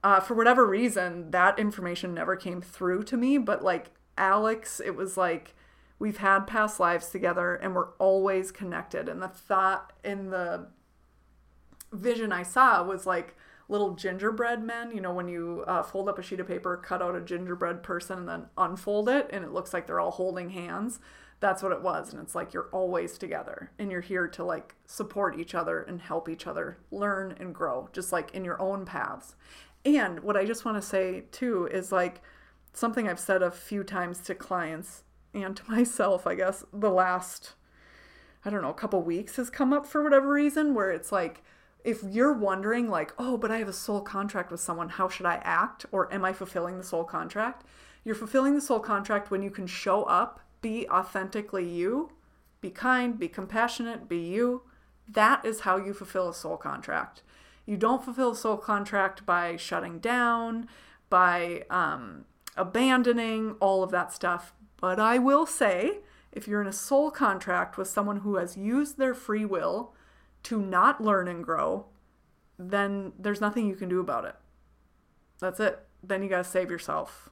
uh, 0.03 0.21
for 0.21 0.35
whatever 0.35 0.67
reason, 0.67 1.31
that 1.31 1.59
information 1.59 2.15
never 2.15 2.37
came 2.37 2.61
through 2.61 3.05
to 3.05 3.17
me. 3.17 3.39
But 3.39 3.63
like 3.63 3.91
Alex, 4.17 4.81
it 4.85 4.97
was 4.97 5.17
like 5.17 5.55
we've 5.99 6.19
had 6.19 6.47
past 6.47 6.81
lives 6.81 7.11
together 7.11 7.55
and 7.55 7.75
we're 7.75 7.93
always 7.99 8.51
connected. 8.51 9.09
And 9.09 9.21
the 9.21 9.29
thought 9.29 9.93
in 10.03 10.31
the 10.31 10.69
vision 11.93 12.33
I 12.33 12.43
saw 12.43 12.83
was 12.83 13.07
like 13.07 13.37
little 13.69 13.95
gingerbread 13.95 14.63
men. 14.63 14.91
You 14.91 15.01
know, 15.01 15.13
when 15.13 15.29
you 15.29 15.65
uh, 15.67 15.83
fold 15.83 16.09
up 16.09 16.19
a 16.19 16.23
sheet 16.23 16.41
of 16.41 16.49
paper, 16.49 16.77
cut 16.77 17.03
out 17.03 17.15
a 17.15 17.21
gingerbread 17.21 17.83
person, 17.83 18.21
and 18.21 18.29
then 18.29 18.47
unfold 18.59 19.09
it, 19.09 19.29
and 19.31 19.45
it 19.45 19.53
looks 19.53 19.73
like 19.73 19.87
they're 19.87 20.01
all 20.01 20.11
holding 20.11 20.51
hands. 20.51 20.99
That's 21.41 21.63
what 21.63 21.73
it 21.73 21.81
was. 21.81 22.13
And 22.13 22.23
it's 22.23 22.35
like 22.35 22.53
you're 22.53 22.69
always 22.71 23.17
together 23.17 23.71
and 23.79 23.91
you're 23.91 24.03
here 24.03 24.29
to 24.29 24.45
like 24.45 24.75
support 24.87 25.39
each 25.39 25.55
other 25.55 25.81
and 25.81 25.99
help 25.99 26.29
each 26.29 26.47
other 26.47 26.77
learn 26.91 27.35
and 27.41 27.55
grow, 27.55 27.89
just 27.95 28.13
like 28.13 28.31
in 28.33 28.45
your 28.45 28.61
own 28.61 28.85
paths. 28.85 29.37
And 29.85 30.21
what 30.21 30.37
I 30.37 30.45
just 30.45 30.65
want 30.65 30.77
to 30.77 30.87
say 30.87 31.25
too 31.33 31.67
is 31.67 31.91
like 31.91 32.23
something 32.73 33.09
I've 33.09 33.21
said 33.21 33.43
a 33.43 33.51
few 33.51 33.83
times 33.83 34.21
to 34.21 34.35
clients 34.35 35.05
and 35.35 35.57
to 35.57 35.63
myself, 35.71 36.27
I 36.27 36.35
guess, 36.35 36.65
the 36.73 36.91
last, 36.91 37.55
I 38.45 38.51
don't 38.51 38.63
know, 38.63 38.71
a 38.71 38.75
couple 38.75 39.03
weeks 39.03 39.37
has 39.37 39.51
come 39.51 39.73
up 39.73 39.87
for 39.87 40.03
whatever 40.03 40.33
reason, 40.33 40.75
where 40.75 40.91
it's 40.91 41.13
like, 41.13 41.43
if 41.83 42.03
you're 42.03 42.35
wondering, 42.35 42.91
like, 42.91 43.15
oh, 43.19 43.39
but 43.39 43.51
I 43.51 43.57
have 43.57 43.69
a 43.69 43.73
soul 43.73 44.03
contract 44.03 44.51
with 44.51 44.61
someone, 44.61 44.91
how 44.91 45.09
should 45.09 45.25
I 45.25 45.37
act? 45.37 45.87
Or 45.91 46.13
am 46.13 46.27
I 46.27 46.33
fulfilling 46.35 46.77
the 46.77 46.85
soul 46.85 47.05
contract? 47.05 47.65
You're 48.05 48.15
fulfilling 48.15 48.55
the 48.55 48.61
soul 48.61 48.81
contract 48.81 49.31
when 49.31 49.43
you 49.43 49.51
can 49.51 49.67
show 49.67 50.03
up, 50.05 50.41
be 50.61 50.87
authentically 50.91 51.67
you, 51.67 52.11
be 52.61 52.71
kind, 52.71 53.19
be 53.19 53.29
compassionate, 53.29 54.09
be 54.09 54.19
you. 54.19 54.63
That 55.09 55.45
is 55.45 55.61
how 55.61 55.77
you 55.77 55.95
fulfill 55.95 56.29
a 56.29 56.35
soul 56.35 56.59
contract. 56.59 57.23
You 57.71 57.77
don't 57.77 58.05
fulfill 58.05 58.33
a 58.33 58.37
soul 58.37 58.57
contract 58.57 59.25
by 59.25 59.55
shutting 59.55 60.01
down, 60.01 60.67
by 61.09 61.63
um, 61.71 62.25
abandoning, 62.57 63.53
all 63.61 63.85
of 63.85 63.93
that 63.93 64.13
stuff. 64.13 64.53
But 64.81 64.99
I 64.99 65.19
will 65.19 65.47
say, 65.47 65.99
if 66.33 66.49
you're 66.49 66.61
in 66.61 66.67
a 66.67 66.73
soul 66.73 67.13
contract 67.13 67.79
with 67.79 67.87
someone 67.87 68.23
who 68.23 68.39
has 68.39 68.57
used 68.57 68.99
their 68.99 69.15
free 69.15 69.45
will 69.45 69.95
to 70.43 70.61
not 70.61 71.01
learn 71.01 71.29
and 71.29 71.45
grow, 71.45 71.87
then 72.59 73.13
there's 73.17 73.41
nothing 73.41 73.69
you 73.69 73.77
can 73.77 73.89
do 73.89 74.01
about 74.01 74.25
it. 74.25 74.35
That's 75.39 75.61
it. 75.61 75.79
Then 76.03 76.25
you 76.25 76.29
got 76.29 76.39
to 76.39 76.51
save 76.51 76.73
yourself. 76.73 77.31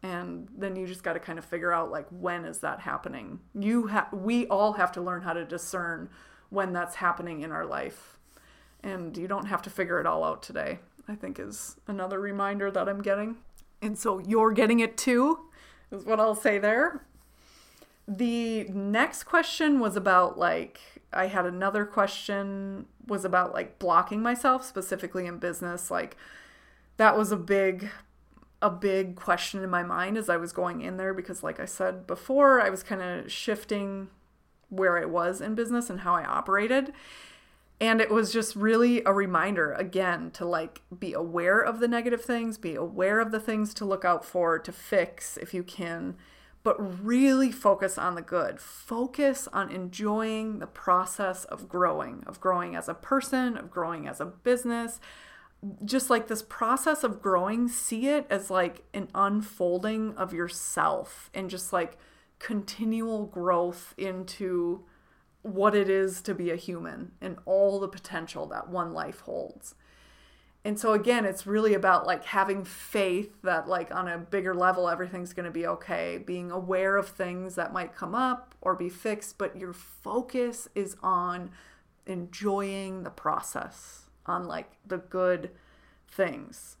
And 0.00 0.48
then 0.56 0.76
you 0.76 0.86
just 0.86 1.02
got 1.02 1.14
to 1.14 1.18
kind 1.18 1.40
of 1.40 1.44
figure 1.44 1.72
out 1.72 1.90
like 1.90 2.06
when 2.10 2.44
is 2.44 2.60
that 2.60 2.78
happening? 2.78 3.40
You 3.58 3.88
have 3.88 4.12
we 4.12 4.46
all 4.46 4.74
have 4.74 4.92
to 4.92 5.00
learn 5.00 5.22
how 5.22 5.32
to 5.32 5.44
discern 5.44 6.08
when 6.50 6.72
that's 6.72 6.94
happening 6.94 7.40
in 7.40 7.50
our 7.50 7.66
life 7.66 8.19
and 8.82 9.16
you 9.16 9.28
don't 9.28 9.46
have 9.46 9.62
to 9.62 9.70
figure 9.70 10.00
it 10.00 10.06
all 10.06 10.24
out 10.24 10.42
today, 10.42 10.78
I 11.08 11.14
think 11.14 11.38
is 11.38 11.76
another 11.86 12.20
reminder 12.20 12.70
that 12.70 12.88
I'm 12.88 13.02
getting. 13.02 13.36
And 13.82 13.98
so 13.98 14.18
you're 14.18 14.52
getting 14.52 14.80
it 14.80 14.96
too, 14.96 15.38
is 15.90 16.04
what 16.04 16.20
I'll 16.20 16.34
say 16.34 16.58
there. 16.58 17.04
The 18.06 18.64
next 18.64 19.24
question 19.24 19.80
was 19.80 19.96
about 19.96 20.38
like, 20.38 20.80
I 21.12 21.26
had 21.26 21.46
another 21.46 21.84
question 21.84 22.86
was 23.06 23.24
about 23.24 23.52
like 23.52 23.78
blocking 23.78 24.22
myself 24.22 24.64
specifically 24.64 25.26
in 25.26 25.38
business. 25.38 25.90
Like, 25.90 26.16
that 26.96 27.16
was 27.16 27.32
a 27.32 27.36
big 27.36 27.90
a 28.62 28.70
big 28.70 29.16
question 29.16 29.62
in 29.62 29.70
my 29.70 29.82
mind 29.82 30.18
as 30.18 30.28
I 30.28 30.36
was 30.36 30.52
going 30.52 30.82
in 30.82 30.98
there 30.98 31.14
because 31.14 31.42
like 31.42 31.58
I 31.58 31.64
said 31.64 32.06
before, 32.06 32.60
I 32.60 32.68
was 32.68 32.82
kind 32.82 33.00
of 33.00 33.32
shifting 33.32 34.08
where 34.68 34.98
I 34.98 35.06
was 35.06 35.40
in 35.40 35.54
business 35.54 35.88
and 35.88 36.00
how 36.00 36.14
I 36.14 36.24
operated. 36.24 36.92
And 37.80 38.00
it 38.02 38.10
was 38.10 38.30
just 38.30 38.54
really 38.54 39.02
a 39.04 39.12
reminder 39.12 39.72
again 39.72 40.30
to 40.32 40.44
like 40.44 40.82
be 40.98 41.14
aware 41.14 41.60
of 41.60 41.80
the 41.80 41.88
negative 41.88 42.22
things, 42.22 42.58
be 42.58 42.74
aware 42.74 43.20
of 43.20 43.32
the 43.32 43.40
things 43.40 43.72
to 43.74 43.86
look 43.86 44.04
out 44.04 44.24
for, 44.24 44.58
to 44.58 44.70
fix 44.70 45.38
if 45.38 45.54
you 45.54 45.62
can, 45.62 46.16
but 46.62 47.02
really 47.02 47.50
focus 47.50 47.96
on 47.96 48.16
the 48.16 48.22
good. 48.22 48.60
Focus 48.60 49.48
on 49.50 49.70
enjoying 49.70 50.58
the 50.58 50.66
process 50.66 51.46
of 51.46 51.70
growing, 51.70 52.22
of 52.26 52.38
growing 52.38 52.76
as 52.76 52.86
a 52.86 52.94
person, 52.94 53.56
of 53.56 53.70
growing 53.70 54.06
as 54.06 54.20
a 54.20 54.26
business. 54.26 55.00
Just 55.82 56.10
like 56.10 56.28
this 56.28 56.42
process 56.42 57.02
of 57.02 57.22
growing, 57.22 57.66
see 57.66 58.08
it 58.08 58.26
as 58.28 58.50
like 58.50 58.82
an 58.92 59.08
unfolding 59.14 60.14
of 60.16 60.34
yourself 60.34 61.30
and 61.32 61.48
just 61.48 61.72
like 61.72 61.96
continual 62.38 63.24
growth 63.24 63.94
into 63.96 64.84
what 65.42 65.74
it 65.74 65.88
is 65.88 66.20
to 66.22 66.34
be 66.34 66.50
a 66.50 66.56
human 66.56 67.12
and 67.20 67.36
all 67.46 67.80
the 67.80 67.88
potential 67.88 68.46
that 68.46 68.68
one 68.68 68.92
life 68.92 69.20
holds. 69.20 69.74
And 70.64 70.78
so 70.78 70.92
again 70.92 71.24
it's 71.24 71.46
really 71.46 71.72
about 71.72 72.06
like 72.06 72.24
having 72.24 72.64
faith 72.64 73.40
that 73.42 73.66
like 73.66 73.94
on 73.94 74.08
a 74.08 74.18
bigger 74.18 74.54
level 74.54 74.88
everything's 74.88 75.32
going 75.32 75.46
to 75.46 75.50
be 75.50 75.66
okay 75.66 76.18
being 76.18 76.50
aware 76.50 76.96
of 76.96 77.08
things 77.08 77.54
that 77.54 77.72
might 77.72 77.94
come 77.94 78.14
up 78.14 78.54
or 78.60 78.74
be 78.74 78.90
fixed 78.90 79.38
but 79.38 79.56
your 79.56 79.72
focus 79.72 80.68
is 80.74 80.96
on 81.02 81.50
enjoying 82.06 83.04
the 83.04 83.10
process 83.10 84.06
on 84.26 84.44
like 84.44 84.72
the 84.86 84.98
good 84.98 85.50
things. 86.06 86.76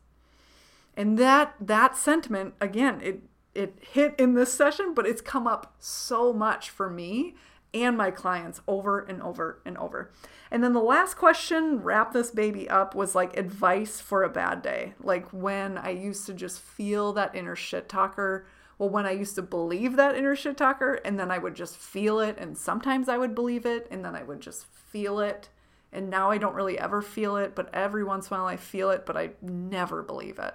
And 0.94 1.18
that 1.18 1.54
that 1.58 1.96
sentiment 1.96 2.54
again 2.60 3.00
it 3.02 3.22
it 3.54 3.78
hit 3.80 4.14
in 4.18 4.34
this 4.34 4.52
session 4.52 4.92
but 4.92 5.06
it's 5.06 5.22
come 5.22 5.46
up 5.46 5.74
so 5.78 6.34
much 6.34 6.68
for 6.68 6.90
me 6.90 7.34
and 7.72 7.96
my 7.96 8.10
clients 8.10 8.60
over 8.66 9.00
and 9.00 9.22
over 9.22 9.60
and 9.64 9.78
over. 9.78 10.10
And 10.50 10.64
then 10.64 10.72
the 10.72 10.80
last 10.80 11.14
question, 11.14 11.82
wrap 11.82 12.12
this 12.12 12.30
baby 12.30 12.68
up, 12.68 12.94
was 12.94 13.14
like 13.14 13.36
advice 13.36 14.00
for 14.00 14.22
a 14.22 14.28
bad 14.28 14.62
day. 14.62 14.94
Like 15.00 15.28
when 15.30 15.78
I 15.78 15.90
used 15.90 16.26
to 16.26 16.34
just 16.34 16.60
feel 16.60 17.12
that 17.12 17.34
inner 17.34 17.56
shit 17.56 17.88
talker. 17.88 18.46
Well, 18.78 18.88
when 18.88 19.06
I 19.06 19.12
used 19.12 19.34
to 19.34 19.42
believe 19.42 19.96
that 19.96 20.16
inner 20.16 20.34
shit 20.34 20.56
talker, 20.56 20.94
and 21.04 21.20
then 21.20 21.30
I 21.30 21.38
would 21.38 21.54
just 21.54 21.76
feel 21.76 22.18
it, 22.18 22.36
and 22.38 22.56
sometimes 22.56 23.10
I 23.10 23.18
would 23.18 23.34
believe 23.34 23.66
it, 23.66 23.86
and 23.90 24.02
then 24.02 24.16
I 24.16 24.22
would 24.22 24.40
just 24.40 24.64
feel 24.64 25.20
it. 25.20 25.50
And 25.92 26.08
now 26.08 26.30
I 26.30 26.38
don't 26.38 26.54
really 26.54 26.78
ever 26.78 27.02
feel 27.02 27.36
it, 27.36 27.54
but 27.54 27.68
every 27.74 28.02
once 28.02 28.30
in 28.30 28.36
a 28.36 28.38
while 28.38 28.46
I 28.46 28.56
feel 28.56 28.90
it, 28.90 29.04
but 29.04 29.16
I 29.18 29.30
never 29.42 30.02
believe 30.02 30.38
it. 30.38 30.54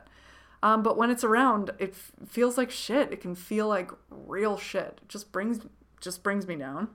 Um, 0.64 0.82
but 0.82 0.98
when 0.98 1.12
it's 1.12 1.24
around, 1.24 1.72
it 1.78 1.92
f- 1.92 2.12
feels 2.28 2.58
like 2.58 2.72
shit. 2.72 3.14
It 3.14 3.22
can 3.22 3.36
feel 3.36 3.68
like 3.68 3.92
real 4.10 4.58
shit. 4.58 5.00
It 5.04 5.10
just 5.10 5.32
brings 5.32 5.60
just 6.06 6.24
brings 6.24 6.48
me 6.48 6.56
down. 6.56 6.88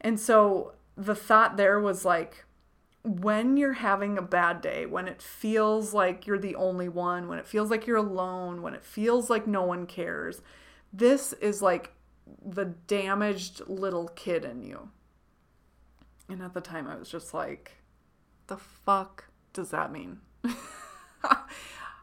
And 0.00 0.18
so 0.18 0.72
the 0.96 1.14
thought 1.14 1.58
there 1.58 1.78
was 1.78 2.06
like, 2.06 2.46
when 3.02 3.56
you're 3.56 3.74
having 3.74 4.16
a 4.16 4.22
bad 4.22 4.60
day, 4.60 4.86
when 4.86 5.08
it 5.08 5.20
feels 5.20 5.92
like 5.92 6.26
you're 6.26 6.38
the 6.38 6.54
only 6.54 6.88
one, 6.88 7.28
when 7.28 7.38
it 7.38 7.46
feels 7.46 7.70
like 7.70 7.86
you're 7.86 7.96
alone, 7.96 8.62
when 8.62 8.74
it 8.74 8.84
feels 8.84 9.28
like 9.28 9.46
no 9.46 9.62
one 9.62 9.86
cares, 9.86 10.42
this 10.92 11.32
is 11.34 11.60
like 11.60 11.92
the 12.44 12.66
damaged 12.86 13.62
little 13.66 14.08
kid 14.08 14.44
in 14.44 14.62
you. 14.62 14.90
And 16.28 16.42
at 16.42 16.54
the 16.54 16.60
time, 16.60 16.86
I 16.86 16.96
was 16.96 17.10
just 17.10 17.34
like, 17.34 17.72
the 18.46 18.58
fuck 18.58 19.24
does 19.52 19.70
that 19.70 19.90
mean? 19.90 20.18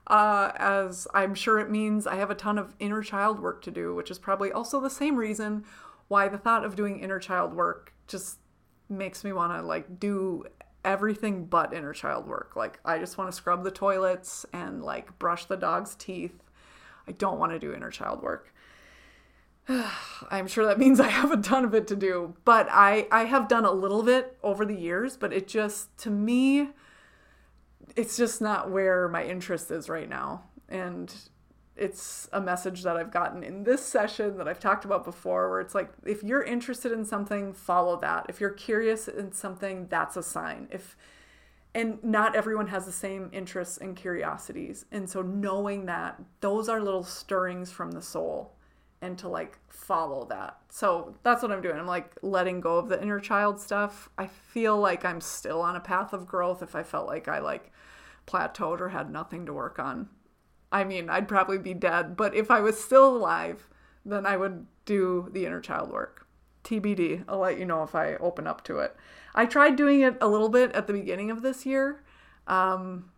uh, 0.08 0.52
as 0.56 1.08
I'm 1.14 1.36
sure 1.36 1.60
it 1.60 1.70
means 1.70 2.08
I 2.08 2.16
have 2.16 2.32
a 2.32 2.36
ton 2.36 2.58
of 2.58 2.76
inner 2.80 3.04
child 3.04 3.40
work 3.40 3.62
to 3.64 3.72
do, 3.72 3.94
which 3.94 4.12
is 4.12 4.20
probably 4.20 4.52
also 4.52 4.80
the 4.80 4.90
same 4.90 5.16
reason 5.16 5.64
why 6.08 6.28
the 6.28 6.38
thought 6.38 6.64
of 6.64 6.76
doing 6.76 7.00
inner 7.00 7.20
child 7.20 7.54
work 7.54 7.94
just 8.08 8.40
makes 8.90 9.24
me 9.24 9.34
want 9.34 9.54
to 9.54 9.62
like 9.62 10.00
do 10.00 10.46
everything 10.86 11.46
but 11.46 11.74
inner 11.74 11.94
child 11.94 12.28
work. 12.28 12.56
Like 12.56 12.80
I 12.86 12.98
just 12.98 13.18
want 13.18 13.30
to 13.30 13.36
scrub 13.36 13.64
the 13.64 13.72
toilets 13.72 14.46
and 14.54 14.84
like 14.84 15.18
brush 15.20 15.46
the 15.46 15.58
dog's 15.58 15.96
teeth. 15.96 16.44
I 17.08 17.12
don't 17.12 17.40
want 17.40 17.52
to 17.52 17.60
do 17.60 17.74
inner 17.74 17.92
child 17.92 18.22
work. 18.22 18.54
I'm 20.32 20.48
sure 20.48 20.66
that 20.66 20.80
means 20.80 21.00
I 21.00 21.10
have 21.10 21.32
a 21.32 21.38
ton 21.38 21.66
of 21.66 21.74
it 21.74 21.88
to 21.88 21.96
do, 21.96 22.36
but 22.46 22.68
I 22.72 23.08
I 23.12 23.26
have 23.26 23.48
done 23.48 23.66
a 23.66 23.72
little 23.72 24.04
bit 24.04 24.38
over 24.44 24.66
the 24.66 24.76
years, 24.76 25.18
but 25.18 25.34
it 25.34 25.48
just 25.48 25.96
to 26.00 26.10
me 26.10 26.70
it's 27.96 28.16
just 28.16 28.42
not 28.42 28.70
where 28.70 29.08
my 29.08 29.26
interest 29.26 29.72
is 29.72 29.90
right 29.90 30.08
now. 30.08 30.44
And 30.70 31.14
it's 31.78 32.28
a 32.34 32.42
message 32.42 32.84
that 32.84 32.98
I've 32.98 33.12
gotten 33.12 33.44
in 33.44 33.64
this 33.64 33.86
session 33.86 34.38
that 34.38 34.48
I've 34.48 34.60
talked 34.60 34.86
about 34.86 35.04
before, 35.04 35.50
where 35.50 35.62
it's 35.62 35.76
like, 35.76 35.92
if 36.06 36.24
you're 36.24 36.44
interested 36.44 36.92
in 36.92 37.06
something, 37.06 37.54
follow 37.54 38.00
that. 38.02 38.26
If 38.30 38.42
you're 38.42 38.50
curious 38.50 39.08
in 39.08 39.32
something, 39.32 39.88
that's 39.88 40.18
a 40.18 40.24
sign. 40.24 40.68
If 40.72 40.98
and 41.76 42.04
not 42.04 42.36
everyone 42.36 42.68
has 42.68 42.86
the 42.86 42.92
same 42.92 43.30
interests 43.32 43.78
and 43.78 43.96
curiosities. 43.96 44.86
And 44.92 45.08
so 45.08 45.22
knowing 45.22 45.86
that 45.86 46.20
those 46.40 46.70
are 46.70 46.82
little 46.82 47.04
stirrings 47.04 47.72
from 47.72 47.92
the 47.92 48.02
soul 48.02 48.56
and 49.00 49.16
to 49.20 49.28
like 49.28 49.60
follow 49.70 50.26
that. 50.26 50.58
So 50.70 51.16
that's 51.22 51.44
what 51.44 51.52
I'm 51.52 51.62
doing. 51.62 51.78
I'm 51.78 51.86
like 51.86 52.16
letting 52.24 52.62
go 52.62 52.80
of 52.80 52.90
the 52.90 53.00
inner 53.00 53.20
child 53.20 53.60
stuff. 53.60 54.10
I 54.18 54.26
feel 54.26 54.76
like 54.80 55.06
I'm 55.06 55.22
still 55.22 55.62
on 55.62 55.76
a 55.76 55.80
path 55.80 56.14
of 56.14 56.26
growth 56.26 56.64
if 56.64 56.76
I 56.76 56.82
felt 56.82 57.06
like 57.06 57.28
I 57.28 57.40
like 57.40 57.72
plateaued 58.26 58.82
or 58.82 58.90
had 58.90 59.12
nothing 59.12 59.46
to 59.46 59.54
work 59.54 59.78
on 59.78 60.10
I 60.72 60.84
mean, 60.84 61.10
I'd 61.10 61.28
probably 61.28 61.58
be 61.58 61.74
dead, 61.74 62.18
but 62.18 62.36
if 62.36 62.52
I 62.52 62.60
was 62.60 62.82
still 62.82 63.16
alive, 63.16 63.70
then 64.06 64.26
I 64.26 64.38
would 64.38 64.66
do 64.86 65.30
the 65.32 65.46
inner 65.46 65.62
child 65.62 65.92
work. 65.92 66.28
TBD. 66.64 67.24
I'll 67.28 67.40
let 67.40 67.58
you 67.58 67.66
know 67.66 67.84
if 67.84 67.96
I 67.96 68.16
open 68.16 68.46
up 68.46 68.64
to 68.66 68.80
it. 68.80 68.96
I 69.34 69.46
tried 69.46 69.76
doing 69.76 70.02
it 70.02 70.18
a 70.20 70.28
little 70.28 70.50
bit 70.50 70.72
at 70.74 70.88
the 70.88 70.94
beginning 70.94 71.32
of 71.32 71.42
this 71.42 71.66
year, 71.66 72.04
um, 72.48 73.12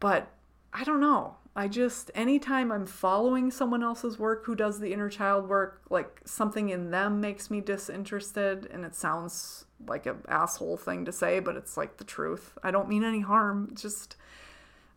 but 0.00 0.30
I 0.72 0.84
don't 0.84 1.00
know. 1.00 1.36
I 1.54 1.68
just, 1.68 2.10
anytime 2.14 2.72
I'm 2.72 2.86
following 2.86 3.50
someone 3.50 3.82
else's 3.82 4.18
work 4.18 4.46
who 4.46 4.54
does 4.54 4.80
the 4.80 4.92
inner 4.92 5.10
child 5.10 5.48
work, 5.48 5.82
like 5.90 6.22
something 6.24 6.70
in 6.70 6.90
them 6.90 7.20
makes 7.20 7.50
me 7.50 7.60
disinterested, 7.60 8.66
and 8.72 8.86
it 8.86 8.94
sounds 8.94 9.66
like 9.86 10.06
an 10.06 10.22
asshole 10.28 10.78
thing 10.78 11.04
to 11.04 11.12
say, 11.12 11.40
but 11.40 11.56
it's 11.56 11.76
like 11.76 11.98
the 11.98 12.04
truth. 12.04 12.56
I 12.62 12.70
don't 12.70 12.88
mean 12.88 13.04
any 13.04 13.20
harm. 13.20 13.70
Just, 13.74 14.16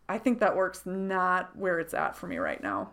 I 0.08 0.18
think 0.18 0.38
that 0.38 0.56
work's 0.56 0.86
not 0.86 1.56
where 1.56 1.78
it's 1.78 1.94
at 1.94 2.16
for 2.16 2.26
me 2.26 2.38
right 2.38 2.62
now. 2.62 2.90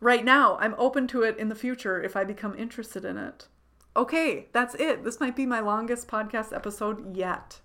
Right 0.00 0.24
now, 0.24 0.56
I'm 0.60 0.74
open 0.78 1.06
to 1.08 1.22
it 1.22 1.36
in 1.38 1.48
the 1.48 1.54
future 1.54 2.02
if 2.02 2.16
I 2.16 2.24
become 2.24 2.56
interested 2.56 3.04
in 3.04 3.18
it. 3.18 3.48
Okay, 3.96 4.46
that's 4.52 4.74
it. 4.76 5.04
This 5.04 5.20
might 5.20 5.36
be 5.36 5.46
my 5.46 5.60
longest 5.60 6.08
podcast 6.08 6.54
episode 6.54 7.16
yet. 7.16 7.60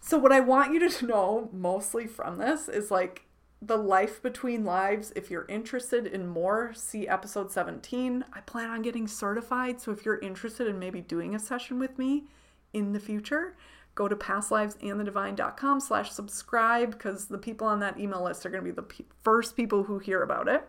So, 0.00 0.18
what 0.18 0.32
I 0.32 0.40
want 0.40 0.72
you 0.72 0.88
to 0.88 1.06
know 1.06 1.48
mostly 1.52 2.06
from 2.06 2.38
this 2.38 2.68
is 2.68 2.90
like 2.90 3.24
the 3.62 3.76
life 3.76 4.22
between 4.22 4.64
lives. 4.64 5.12
If 5.16 5.30
you're 5.30 5.46
interested 5.48 6.06
in 6.06 6.26
more, 6.26 6.72
see 6.74 7.08
episode 7.08 7.50
17. 7.50 8.24
I 8.32 8.40
plan 8.40 8.70
on 8.70 8.82
getting 8.82 9.08
certified. 9.08 9.80
So, 9.80 9.92
if 9.92 10.04
you're 10.04 10.18
interested 10.18 10.66
in 10.66 10.78
maybe 10.78 11.00
doing 11.00 11.34
a 11.34 11.38
session 11.38 11.78
with 11.78 11.98
me 11.98 12.24
in 12.72 12.92
the 12.92 13.00
future, 13.00 13.56
go 13.98 14.06
to 14.06 14.14
pastlivesandthedivine.com 14.14 15.80
slash 15.80 16.12
subscribe 16.12 16.92
because 16.92 17.26
the 17.26 17.36
people 17.36 17.66
on 17.66 17.80
that 17.80 17.98
email 17.98 18.22
list 18.22 18.46
are 18.46 18.48
going 18.48 18.64
to 18.64 18.70
be 18.70 18.74
the 18.74 19.04
first 19.24 19.56
people 19.56 19.82
who 19.82 19.98
hear 19.98 20.22
about 20.22 20.46
it. 20.46 20.68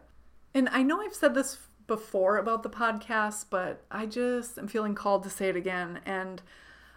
And 0.56 0.68
I 0.70 0.82
know 0.82 1.00
I've 1.00 1.14
said 1.14 1.36
this 1.36 1.60
before 1.86 2.38
about 2.38 2.64
the 2.64 2.72
podcast, 2.72 3.46
but 3.52 3.86
I 3.92 4.08
just 4.08 4.58
am 4.58 4.68
feeling 4.68 4.96
called 4.96 5.22
to 5.24 5.30
say 5.30 5.48
it 5.48 5.56
again. 5.56 6.00
And 6.08 6.42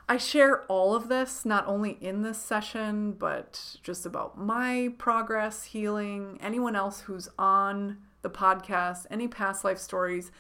I 0.09 0.17
share 0.17 0.63
all 0.69 0.95
of 0.95 1.09
this, 1.09 1.45
not 1.45 1.67
only 1.69 1.99
in 2.01 2.23
this 2.23 2.39
session, 2.39 3.13
but 3.13 3.77
just 3.83 4.07
about 4.07 4.39
my 4.39 4.95
progress, 4.97 5.65
healing, 5.65 6.39
anyone 6.41 6.75
else 6.75 7.03
who's 7.03 7.29
on 7.39 7.99
the 8.23 8.31
podcast, 8.31 9.05
any 9.11 9.29
past 9.29 9.65
life 9.65 9.79
stories. 9.79 10.33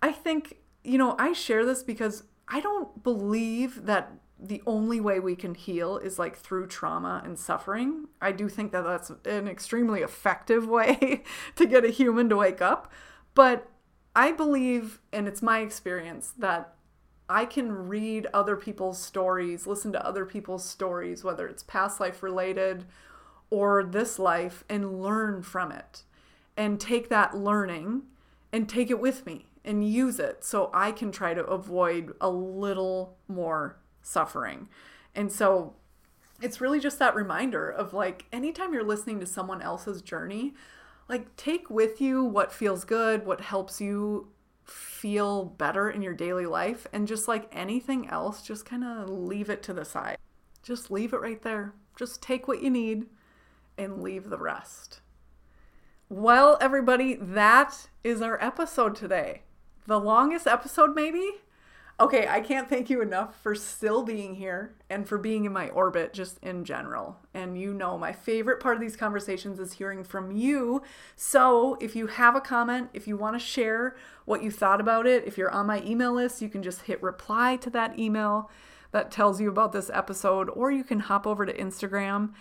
I 0.00 0.12
think, 0.12 0.58
you 0.84 0.96
know, 0.96 1.16
I 1.18 1.32
share 1.32 1.66
this 1.66 1.82
because 1.82 2.22
I 2.46 2.60
don't 2.60 3.02
believe 3.02 3.86
that 3.86 4.12
the 4.44 4.62
only 4.66 5.00
way 5.00 5.18
we 5.18 5.34
can 5.34 5.54
heal 5.54 5.96
is 5.96 6.18
like 6.18 6.36
through 6.36 6.66
trauma 6.66 7.22
and 7.24 7.38
suffering. 7.38 8.08
I 8.20 8.30
do 8.30 8.48
think 8.48 8.72
that 8.72 8.82
that's 8.82 9.10
an 9.24 9.48
extremely 9.48 10.02
effective 10.02 10.68
way 10.68 11.24
to 11.56 11.66
get 11.66 11.84
a 11.84 11.90
human 11.90 12.28
to 12.28 12.36
wake 12.36 12.60
up. 12.60 12.92
But 13.34 13.68
I 14.14 14.32
believe, 14.32 15.00
and 15.12 15.26
it's 15.26 15.42
my 15.42 15.60
experience, 15.60 16.32
that 16.38 16.74
I 17.28 17.46
can 17.46 17.88
read 17.88 18.26
other 18.34 18.54
people's 18.54 19.02
stories, 19.02 19.66
listen 19.66 19.92
to 19.92 20.06
other 20.06 20.26
people's 20.26 20.64
stories, 20.68 21.24
whether 21.24 21.48
it's 21.48 21.62
past 21.62 21.98
life 21.98 22.22
related 22.22 22.84
or 23.48 23.82
this 23.82 24.18
life, 24.18 24.62
and 24.68 25.00
learn 25.02 25.42
from 25.42 25.72
it 25.72 26.02
and 26.54 26.78
take 26.78 27.08
that 27.08 27.34
learning 27.34 28.02
and 28.52 28.68
take 28.68 28.90
it 28.90 29.00
with 29.00 29.24
me 29.24 29.46
and 29.64 29.88
use 29.88 30.18
it 30.20 30.44
so 30.44 30.70
I 30.74 30.92
can 30.92 31.10
try 31.10 31.32
to 31.32 31.44
avoid 31.44 32.14
a 32.20 32.28
little 32.28 33.16
more 33.26 33.78
suffering. 34.04 34.68
And 35.14 35.32
so 35.32 35.74
it's 36.40 36.60
really 36.60 36.78
just 36.78 36.98
that 37.00 37.14
reminder 37.14 37.68
of 37.68 37.92
like 37.92 38.26
anytime 38.32 38.72
you're 38.72 38.84
listening 38.84 39.18
to 39.20 39.26
someone 39.26 39.62
else's 39.62 40.02
journey, 40.02 40.54
like 41.08 41.34
take 41.36 41.70
with 41.70 42.00
you 42.00 42.22
what 42.22 42.52
feels 42.52 42.84
good, 42.84 43.26
what 43.26 43.40
helps 43.40 43.80
you 43.80 44.28
feel 44.64 45.44
better 45.44 45.90
in 45.90 46.02
your 46.02 46.14
daily 46.14 46.46
life, 46.46 46.86
and 46.92 47.06
just 47.06 47.28
like 47.28 47.48
anything 47.52 48.08
else, 48.08 48.42
just 48.42 48.64
kind 48.64 48.84
of 48.84 49.08
leave 49.08 49.50
it 49.50 49.62
to 49.62 49.72
the 49.72 49.84
side. 49.84 50.16
Just 50.62 50.90
leave 50.90 51.12
it 51.12 51.20
right 51.20 51.42
there. 51.42 51.74
Just 51.96 52.22
take 52.22 52.48
what 52.48 52.62
you 52.62 52.70
need 52.70 53.06
and 53.76 54.02
leave 54.02 54.30
the 54.30 54.38
rest. 54.38 55.00
Well, 56.08 56.56
everybody, 56.60 57.14
that 57.14 57.88
is 58.02 58.22
our 58.22 58.42
episode 58.42 58.96
today. 58.96 59.42
The 59.86 60.00
longest 60.00 60.46
episode, 60.46 60.94
maybe? 60.94 61.42
Okay, 62.00 62.26
I 62.28 62.40
can't 62.40 62.68
thank 62.68 62.90
you 62.90 63.00
enough 63.00 63.40
for 63.40 63.54
still 63.54 64.02
being 64.02 64.34
here 64.34 64.74
and 64.90 65.06
for 65.06 65.16
being 65.16 65.44
in 65.44 65.52
my 65.52 65.68
orbit 65.68 66.12
just 66.12 66.42
in 66.42 66.64
general. 66.64 67.20
And 67.32 67.56
you 67.56 67.72
know, 67.72 67.96
my 67.96 68.12
favorite 68.12 68.58
part 68.58 68.74
of 68.74 68.80
these 68.80 68.96
conversations 68.96 69.60
is 69.60 69.74
hearing 69.74 70.02
from 70.02 70.32
you. 70.32 70.82
So 71.14 71.78
if 71.80 71.94
you 71.94 72.08
have 72.08 72.34
a 72.34 72.40
comment, 72.40 72.88
if 72.94 73.06
you 73.06 73.16
want 73.16 73.36
to 73.36 73.46
share 73.46 73.94
what 74.24 74.42
you 74.42 74.50
thought 74.50 74.80
about 74.80 75.06
it, 75.06 75.22
if 75.24 75.38
you're 75.38 75.52
on 75.52 75.66
my 75.66 75.84
email 75.84 76.12
list, 76.12 76.42
you 76.42 76.48
can 76.48 76.64
just 76.64 76.82
hit 76.82 77.00
reply 77.00 77.54
to 77.58 77.70
that 77.70 77.96
email 77.96 78.50
that 78.90 79.12
tells 79.12 79.40
you 79.40 79.48
about 79.48 79.72
this 79.72 79.88
episode, 79.94 80.50
or 80.50 80.72
you 80.72 80.82
can 80.82 80.98
hop 80.98 81.28
over 81.28 81.46
to 81.46 81.56
Instagram 81.56 82.32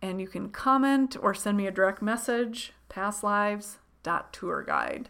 and 0.00 0.22
you 0.22 0.26
can 0.26 0.48
comment 0.48 1.18
or 1.20 1.34
send 1.34 1.58
me 1.58 1.66
a 1.66 1.70
direct 1.70 2.00
message, 2.00 2.72
pastlives.tourguide. 2.88 5.06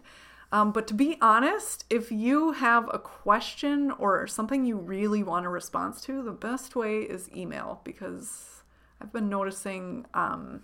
Um, 0.53 0.71
but 0.71 0.85
to 0.87 0.93
be 0.93 1.17
honest, 1.19 1.83
if 1.89 2.11
you 2.11 2.51
have 2.51 2.87
a 2.93 2.99
question 2.99 3.89
or 3.89 4.27
something 4.27 4.65
you 4.65 4.77
really 4.77 5.23
want 5.23 5.47
a 5.47 5.49
response 5.49 5.99
to, 6.01 6.21
the 6.21 6.31
best 6.31 6.75
way 6.75 6.99
is 6.99 7.27
email 7.35 7.81
because 7.83 8.61
I've 9.01 9.11
been 9.11 9.29
noticing 9.29 10.05
um, 10.13 10.61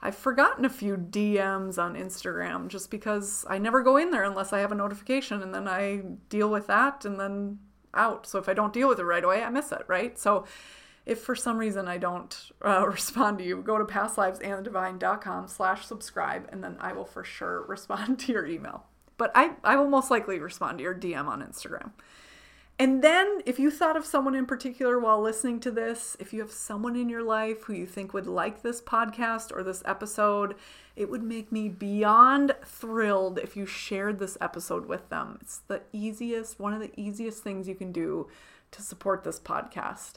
I've 0.00 0.16
forgotten 0.16 0.64
a 0.64 0.70
few 0.70 0.96
DMs 0.96 1.76
on 1.76 1.96
Instagram 1.96 2.68
just 2.68 2.90
because 2.90 3.44
I 3.46 3.58
never 3.58 3.82
go 3.82 3.98
in 3.98 4.10
there 4.10 4.24
unless 4.24 4.54
I 4.54 4.60
have 4.60 4.72
a 4.72 4.74
notification 4.74 5.42
and 5.42 5.54
then 5.54 5.68
I 5.68 5.98
deal 6.30 6.48
with 6.48 6.66
that 6.68 7.04
and 7.04 7.20
then 7.20 7.58
out. 7.92 8.26
So 8.26 8.38
if 8.38 8.48
I 8.48 8.54
don't 8.54 8.72
deal 8.72 8.88
with 8.88 9.00
it 9.00 9.04
right 9.04 9.22
away, 9.22 9.42
I 9.42 9.50
miss 9.50 9.70
it, 9.70 9.82
right? 9.86 10.18
So 10.18 10.46
if 11.04 11.20
for 11.20 11.34
some 11.34 11.58
reason 11.58 11.88
I 11.88 11.98
don't 11.98 12.52
uh, 12.64 12.86
respond 12.88 13.36
to 13.36 13.44
you, 13.44 13.60
go 13.60 13.76
to 13.76 13.84
pastlivesandthedivine.com 13.84 15.48
slash 15.48 15.84
subscribe 15.84 16.48
and 16.50 16.64
then 16.64 16.78
I 16.80 16.94
will 16.94 17.04
for 17.04 17.22
sure 17.22 17.62
respond 17.68 18.18
to 18.20 18.32
your 18.32 18.46
email 18.46 18.86
but 19.20 19.30
I, 19.34 19.50
I 19.62 19.76
will 19.76 19.86
most 19.86 20.10
likely 20.10 20.38
respond 20.38 20.78
to 20.78 20.82
your 20.82 20.94
DM 20.94 21.26
on 21.26 21.42
Instagram. 21.42 21.90
And 22.78 23.04
then, 23.04 23.42
if 23.44 23.58
you 23.58 23.70
thought 23.70 23.98
of 23.98 24.06
someone 24.06 24.34
in 24.34 24.46
particular 24.46 24.98
while 24.98 25.20
listening 25.20 25.60
to 25.60 25.70
this, 25.70 26.16
if 26.18 26.32
you 26.32 26.40
have 26.40 26.50
someone 26.50 26.96
in 26.96 27.10
your 27.10 27.22
life 27.22 27.64
who 27.64 27.74
you 27.74 27.84
think 27.84 28.14
would 28.14 28.26
like 28.26 28.62
this 28.62 28.80
podcast 28.80 29.54
or 29.54 29.62
this 29.62 29.82
episode, 29.84 30.54
it 30.96 31.10
would 31.10 31.22
make 31.22 31.52
me 31.52 31.68
beyond 31.68 32.56
thrilled 32.64 33.38
if 33.38 33.58
you 33.58 33.66
shared 33.66 34.18
this 34.18 34.38
episode 34.40 34.86
with 34.86 35.10
them. 35.10 35.36
It's 35.42 35.58
the 35.58 35.82
easiest, 35.92 36.58
one 36.58 36.72
of 36.72 36.80
the 36.80 36.98
easiest 36.98 37.42
things 37.42 37.68
you 37.68 37.74
can 37.74 37.92
do 37.92 38.26
to 38.70 38.80
support 38.80 39.22
this 39.22 39.38
podcast. 39.38 40.12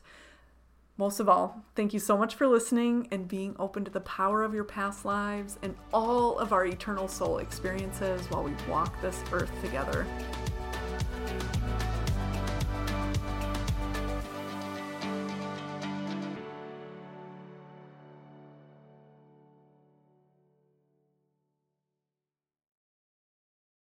Most 0.95 1.19
of 1.19 1.27
all, 1.27 1.65
thank 1.75 1.91
you 1.91 1.99
so 1.99 2.15
much 2.15 2.35
for 2.35 2.45
listening 2.45 3.07
and 3.09 3.27
being 3.27 3.55
open 3.57 3.83
to 3.83 3.89
the 3.89 3.99
power 4.01 4.43
of 4.43 4.53
your 4.53 4.63
past 4.63 5.05
lives 5.05 5.57
and 5.63 5.75
all 5.91 6.37
of 6.37 6.53
our 6.53 6.67
eternal 6.67 7.07
soul 7.07 7.39
experiences 7.39 8.29
while 8.29 8.43
we 8.43 8.53
walk 8.69 9.01
this 9.01 9.19
earth 9.31 9.51
together. 9.63 10.05